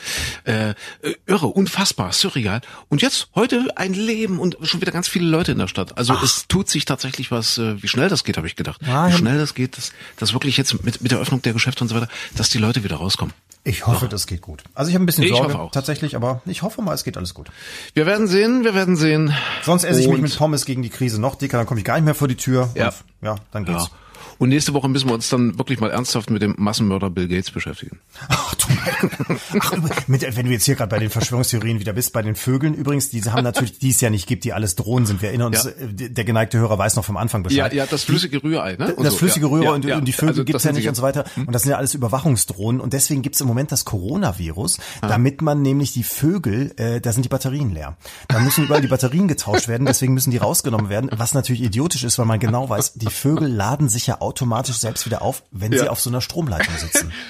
Äh, 0.45 0.73
irre, 1.25 1.47
unfassbar, 1.47 2.11
surreal. 2.13 2.61
Und 2.89 3.01
jetzt 3.01 3.29
heute 3.35 3.67
ein 3.75 3.93
Leben 3.93 4.39
und 4.39 4.57
schon 4.61 4.81
wieder 4.81 4.91
ganz 4.91 5.07
viele 5.07 5.27
Leute 5.27 5.51
in 5.51 5.57
der 5.57 5.67
Stadt. 5.73 5.97
Also 5.97 6.15
es 6.23 6.47
tut 6.47 6.69
sich 6.69 6.85
tatsächlich 6.85 7.31
was, 7.31 7.57
äh, 7.57 7.81
wie 7.81 7.87
schnell 7.87 8.07
das 8.09 8.23
geht, 8.23 8.37
habe 8.37 8.47
ich 8.47 8.55
gedacht. 8.55 8.79
Ja, 8.85 9.07
wie 9.07 9.11
ja. 9.11 9.17
schnell 9.17 9.37
das 9.37 9.53
geht, 9.55 9.77
dass, 9.77 9.91
dass 10.17 10.33
wirklich 10.33 10.55
jetzt 10.57 10.83
mit, 10.83 11.01
mit 11.01 11.11
der 11.11 11.19
Öffnung 11.19 11.41
der 11.41 11.53
Geschäfte 11.53 11.83
und 11.83 11.87
so 11.89 11.95
weiter, 11.95 12.07
dass 12.35 12.49
die 12.49 12.59
Leute 12.59 12.83
wieder 12.83 12.97
rauskommen. 12.97 13.33
Ich 13.65 13.87
hoffe, 13.87 14.07
das 14.09 14.27
geht 14.27 14.41
gut. 14.41 14.61
Also 14.73 14.89
ich 14.89 14.95
habe 14.95 15.03
ein 15.03 15.05
bisschen 15.05 15.23
Ich 15.23 15.31
Sorge 15.31 15.57
tatsächlich, 15.71 16.15
aber 16.15 16.41
ich 16.45 16.61
hoffe 16.63 16.81
mal, 16.81 16.93
es 16.93 17.03
geht 17.03 17.15
alles 17.17 17.33
gut. 17.33 17.47
Wir 17.93 18.05
werden 18.05 18.27
sehen, 18.27 18.63
wir 18.65 18.73
werden 18.73 18.97
sehen. 18.97 19.33
Sonst 19.63 19.85
esse 19.85 20.01
ich 20.01 20.07
mich 20.07 20.15
Und- 20.15 20.21
mit 20.21 20.37
Pommes 20.37 20.65
gegen 20.65 20.81
die 20.81 20.89
Krise 20.89 21.19
noch 21.19 21.35
dicker, 21.35 21.57
dann 21.57 21.65
komme 21.65 21.79
ich 21.79 21.85
gar 21.85 21.95
nicht 21.95 22.05
mehr 22.05 22.15
vor 22.15 22.27
die 22.27 22.35
Tür. 22.35 22.69
Ja. 22.75 22.89
Und, 22.89 22.95
ja, 23.21 23.35
dann 23.51 23.65
geht's. 23.65 23.83
Ja. 23.83 23.89
Und 24.37 24.49
nächste 24.49 24.73
Woche 24.73 24.89
müssen 24.89 25.07
wir 25.09 25.13
uns 25.13 25.29
dann 25.29 25.57
wirklich 25.57 25.79
mal 25.79 25.91
ernsthaft 25.91 26.29
mit 26.29 26.41
dem 26.41 26.55
Massenmörder 26.57 27.09
Bill 27.09 27.27
Gates 27.27 27.51
beschäftigen. 27.51 27.99
Ach, 28.29 28.55
du 28.55 28.65
mein 28.73 29.61
Ach, 29.61 30.07
mit, 30.07 30.35
wenn 30.35 30.45
du 30.45 30.51
jetzt 30.51 30.65
hier 30.65 30.75
gerade 30.75 30.89
bei 30.89 30.99
den 30.99 31.09
Verschwörungstheorien 31.09 31.79
wieder 31.79 31.93
bist, 31.93 32.13
bei 32.13 32.21
den 32.21 32.35
Vögeln 32.35 32.73
übrigens, 32.73 33.09
diese 33.09 33.33
haben 33.33 33.43
natürlich, 33.43 33.79
die 33.79 33.89
es 33.91 34.01
ja 34.01 34.09
nicht 34.09 34.27
gibt, 34.27 34.43
die 34.43 34.53
alles 34.53 34.75
Drohnen 34.75 35.05
sind. 35.05 35.21
Wir 35.21 35.29
erinnern 35.29 35.47
uns, 35.53 35.63
Ja. 35.63 35.69
äh, 35.71 36.09
der 36.09 36.23
geneigte 36.23 36.57
Hörer 36.57 36.77
weiß 36.77 36.95
noch 36.95 37.05
vom 37.05 37.17
Anfang 37.17 37.41
Ja, 37.43 37.47
Bescheid. 37.47 37.73
ja, 37.73 37.85
das 37.85 38.03
flüssige 38.03 38.41
Rührei, 38.43 38.75
ne? 38.75 38.95
Und 38.95 39.03
Das 39.03 39.13
so, 39.13 39.19
flüssige 39.19 39.45
ja. 39.45 39.51
Rührer 39.51 39.63
Ja, 39.65 39.71
und, 39.71 39.85
ja. 39.85 39.97
und 39.97 40.05
die 40.05 40.13
Vögel 40.13 40.29
Also, 40.29 40.43
gibt's 40.45 40.63
ja 40.63 40.71
nicht 40.71 40.87
und 40.87 40.95
so 40.95 41.01
weiter. 41.03 41.25
Und 41.37 41.51
das 41.53 41.63
sind 41.63 41.71
ja 41.71 41.77
alles 41.77 41.93
Überwachungsdrohnen. 41.93 42.81
Und 42.81 42.93
deswegen 42.93 43.21
gibt's 43.21 43.41
im 43.41 43.47
Moment 43.47 43.71
das 43.71 43.85
Coronavirus, 43.85 44.77
damit 45.01 45.41
man 45.41 45.61
nämlich 45.61 45.93
die 45.93 46.03
Vögel, 46.03 46.73
äh, 46.77 46.99
da 47.01 47.11
sind 47.13 47.23
die 47.25 47.29
Batterien 47.29 47.73
leer. 47.73 47.97
Da 48.27 48.39
müssen 48.39 48.65
überall 48.65 48.81
die 48.81 48.87
Batterien 48.87 49.27
getauscht 49.27 49.67
werden, 49.67 49.85
deswegen 49.85 50.13
müssen 50.13 50.31
die 50.31 50.37
rausgenommen 50.37 50.89
werden. 50.89 51.09
Was 51.15 51.33
natürlich 51.33 51.61
idiotisch 51.61 52.03
ist, 52.03 52.17
weil 52.19 52.25
man 52.25 52.39
genau 52.39 52.69
weiß, 52.69 52.93
die 52.95 53.07
Vögel 53.09 53.47
laden 53.47 53.89
sich 53.89 54.07
ja 54.07 54.21
automatisch 54.23 54.77
selbst 54.77 55.05
wieder 55.05 55.21
auf, 55.21 55.43
wenn 55.51 55.71
sie 55.71 55.77
Ja. 55.85 55.89
auf 55.91 55.99
so 56.01 56.09
einer 56.09 56.21
Stromleitung 56.21 56.75
sitzen. 56.77 57.11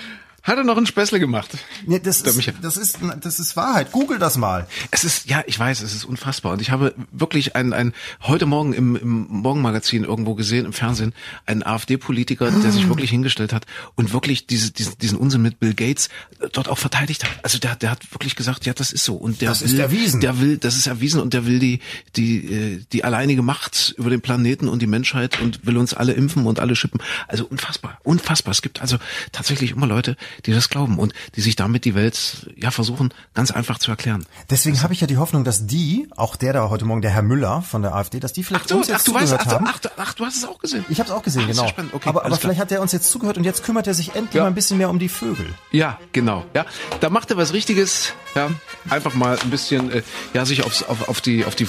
Hat 0.43 0.57
er 0.57 0.65
noch 0.65 0.75
ein 0.75 0.85
Späßle 0.85 1.21
gemacht? 1.21 1.57
Nee, 1.85 1.99
das, 1.99 2.19
ist, 2.19 2.27
das, 2.61 2.75
ist, 2.75 2.99
das 3.21 3.39
ist 3.39 3.55
Wahrheit. 3.55 3.93
Google 3.93 4.19
das 4.19 4.35
mal. 4.35 4.67
Es 4.91 5.05
ist, 5.05 5.29
ja, 5.29 5.41
ich 5.47 5.57
weiß, 5.57 5.81
es 5.81 5.95
ist 5.95 6.03
unfassbar. 6.03 6.51
Und 6.51 6.61
ich 6.61 6.69
habe 6.69 6.93
wirklich 7.13 7.55
ein, 7.55 7.71
ein 7.71 7.93
heute 8.23 8.45
Morgen 8.45 8.73
im, 8.73 8.97
im 8.97 9.27
Morgenmagazin 9.29 10.03
irgendwo 10.03 10.35
gesehen, 10.35 10.65
im 10.65 10.73
Fernsehen, 10.73 11.13
einen 11.45 11.63
AfD-Politiker, 11.63 12.51
der 12.51 12.73
sich 12.73 12.89
wirklich 12.89 13.09
hingestellt 13.09 13.53
hat 13.53 13.65
und 13.95 14.11
wirklich 14.11 14.45
diese, 14.45 14.71
diesen, 14.71 14.97
diesen 14.97 15.17
Unsinn 15.17 15.41
mit 15.41 15.61
Bill 15.61 15.73
Gates 15.73 16.09
äh, 16.41 16.49
dort 16.51 16.67
auch 16.67 16.77
verteidigt 16.77 17.23
hat. 17.23 17.31
Also 17.41 17.57
der, 17.57 17.77
der 17.77 17.91
hat 17.91 18.11
wirklich 18.13 18.35
gesagt, 18.35 18.65
ja, 18.65 18.73
das 18.73 18.91
ist 18.91 19.05
so. 19.05 19.15
Und 19.15 19.39
der 19.39 19.47
Das 19.47 19.61
will, 19.61 19.69
ist 19.69 19.79
erwiesen. 19.79 20.19
Der 20.19 20.41
will, 20.41 20.57
das 20.57 20.75
ist 20.75 20.87
erwiesen 20.87 21.21
und 21.21 21.33
der 21.33 21.45
will 21.45 21.59
die, 21.59 21.79
die, 22.17 22.53
äh, 22.53 22.81
die 22.91 23.05
alleinige 23.05 23.43
Macht 23.43 23.95
über 23.97 24.09
den 24.09 24.19
Planeten 24.19 24.67
und 24.67 24.81
die 24.81 24.87
Menschheit 24.87 25.39
und 25.39 25.65
will 25.65 25.77
uns 25.77 25.93
alle 25.93 26.11
impfen 26.11 26.45
und 26.45 26.59
alle 26.59 26.75
schippen. 26.75 27.01
Also 27.29 27.45
unfassbar, 27.45 27.97
unfassbar. 28.03 28.51
Es 28.51 28.61
gibt 28.61 28.81
also 28.81 28.97
tatsächlich 29.31 29.71
immer 29.71 29.87
Leute, 29.87 30.17
die 30.45 30.51
das 30.53 30.69
glauben 30.69 30.99
und 30.99 31.13
die 31.35 31.41
sich 31.41 31.55
damit 31.55 31.85
die 31.85 31.95
Welt, 31.95 32.49
ja, 32.55 32.71
versuchen, 32.71 33.13
ganz 33.33 33.51
einfach 33.51 33.79
zu 33.79 33.91
erklären. 33.91 34.25
Deswegen 34.49 34.81
habe 34.81 34.93
ich 34.93 35.01
ja 35.01 35.07
die 35.07 35.17
Hoffnung, 35.17 35.43
dass 35.43 35.65
die, 35.67 36.07
auch 36.15 36.35
der 36.35 36.53
da 36.53 36.69
heute 36.69 36.85
Morgen, 36.85 37.01
der 37.01 37.11
Herr 37.11 37.21
Müller 37.23 37.61
von 37.61 37.81
der 37.81 37.93
AfD, 37.95 38.19
dass 38.19 38.33
die 38.33 38.43
vielleicht 38.43 38.65
Ach 38.65 38.69
du, 38.69 38.77
uns 38.77 38.87
ach, 38.89 38.93
jetzt 38.93 39.07
du 39.07 39.13
weißt, 39.13 39.27
zugehört 39.29 39.47
ach, 39.47 39.53
haben. 39.53 39.65
ach, 39.67 39.79
du- 39.79 39.89
ach, 39.97 40.13
du 40.13 40.25
hast 40.25 40.37
es 40.37 40.45
auch 40.45 40.59
gesehen. 40.59 40.85
Ich 40.89 40.99
habe 40.99 41.09
es 41.09 41.15
auch 41.15 41.23
gesehen, 41.23 41.49
ist 41.49 41.57
genau. 41.57 41.67
ja. 41.67 41.73
Okay, 41.93 42.09
aber 42.09 42.21
aber 42.21 42.29
klar. 42.29 42.39
vielleicht 42.39 42.59
hat 42.59 42.71
er 42.71 42.81
uns 42.81 42.91
jetzt 42.91 43.09
zugehört 43.11 43.37
und 43.37 43.43
jetzt 43.43 43.63
kümmert 43.63 43.87
er 43.87 43.93
sich 43.93 44.15
endlich 44.15 44.33
Ja. 44.35 44.41
mal 44.43 44.47
ein 44.47 44.55
bisschen 44.55 44.77
mehr 44.77 44.89
um 44.89 44.99
die 44.99 45.09
Vögel. 45.09 45.47
Ja, 45.71 45.99
genau. 46.11 46.45
Ja, 46.53 46.65
da 46.99 47.09
macht 47.09 47.29
er 47.31 47.37
was 47.37 47.53
Richtiges. 47.53 48.13
Ja, 48.35 48.49
einfach 48.89 49.13
mal 49.13 49.37
ein 49.39 49.49
bisschen, 49.51 49.91
äh, 49.91 50.01
ja, 50.33 50.45
sich 50.45 50.63
aufs, 50.65 50.81
auf, 50.83 51.07
auf 51.07 51.21
die 51.21 51.45
auf 51.45 51.55
die 51.55 51.67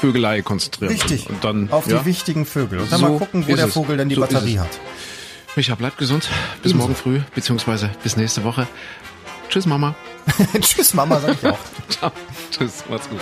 Vögelei 0.00 0.40
konzentrieren. 0.42 0.92
Richtig. 0.92 1.28
Und 1.28 1.44
dann 1.44 1.70
auf 1.70 1.86
ja. 1.86 1.98
die 1.98 2.06
wichtigen 2.06 2.46
Vögel. 2.46 2.78
Und 2.80 2.90
dann 2.90 3.00
So 3.00 3.08
mal 3.08 3.18
gucken, 3.18 3.46
wo 3.46 3.54
der 3.54 3.66
es. 3.66 3.74
Vogel 3.74 3.96
denn 3.98 4.08
die 4.08 4.14
So 4.14 4.22
Batterie 4.22 4.58
hat. 4.58 4.68
Micha, 5.56 5.74
bleib 5.74 5.96
gesund. 5.96 6.28
Bis 6.62 6.74
morgen 6.74 6.94
früh, 6.94 7.20
beziehungsweise 7.34 7.90
bis 8.02 8.16
nächste 8.16 8.44
Woche. 8.44 8.66
Tschüss, 9.48 9.64
Mama. 9.64 9.94
Tschüss, 10.60 10.92
Mama, 10.92 11.18
sag 11.18 11.34
ich 11.42 11.46
auch. 11.46 11.58
Ciao. 11.88 12.12
Tschüss, 12.50 12.84
macht's 12.90 13.08
gut. 13.08 13.20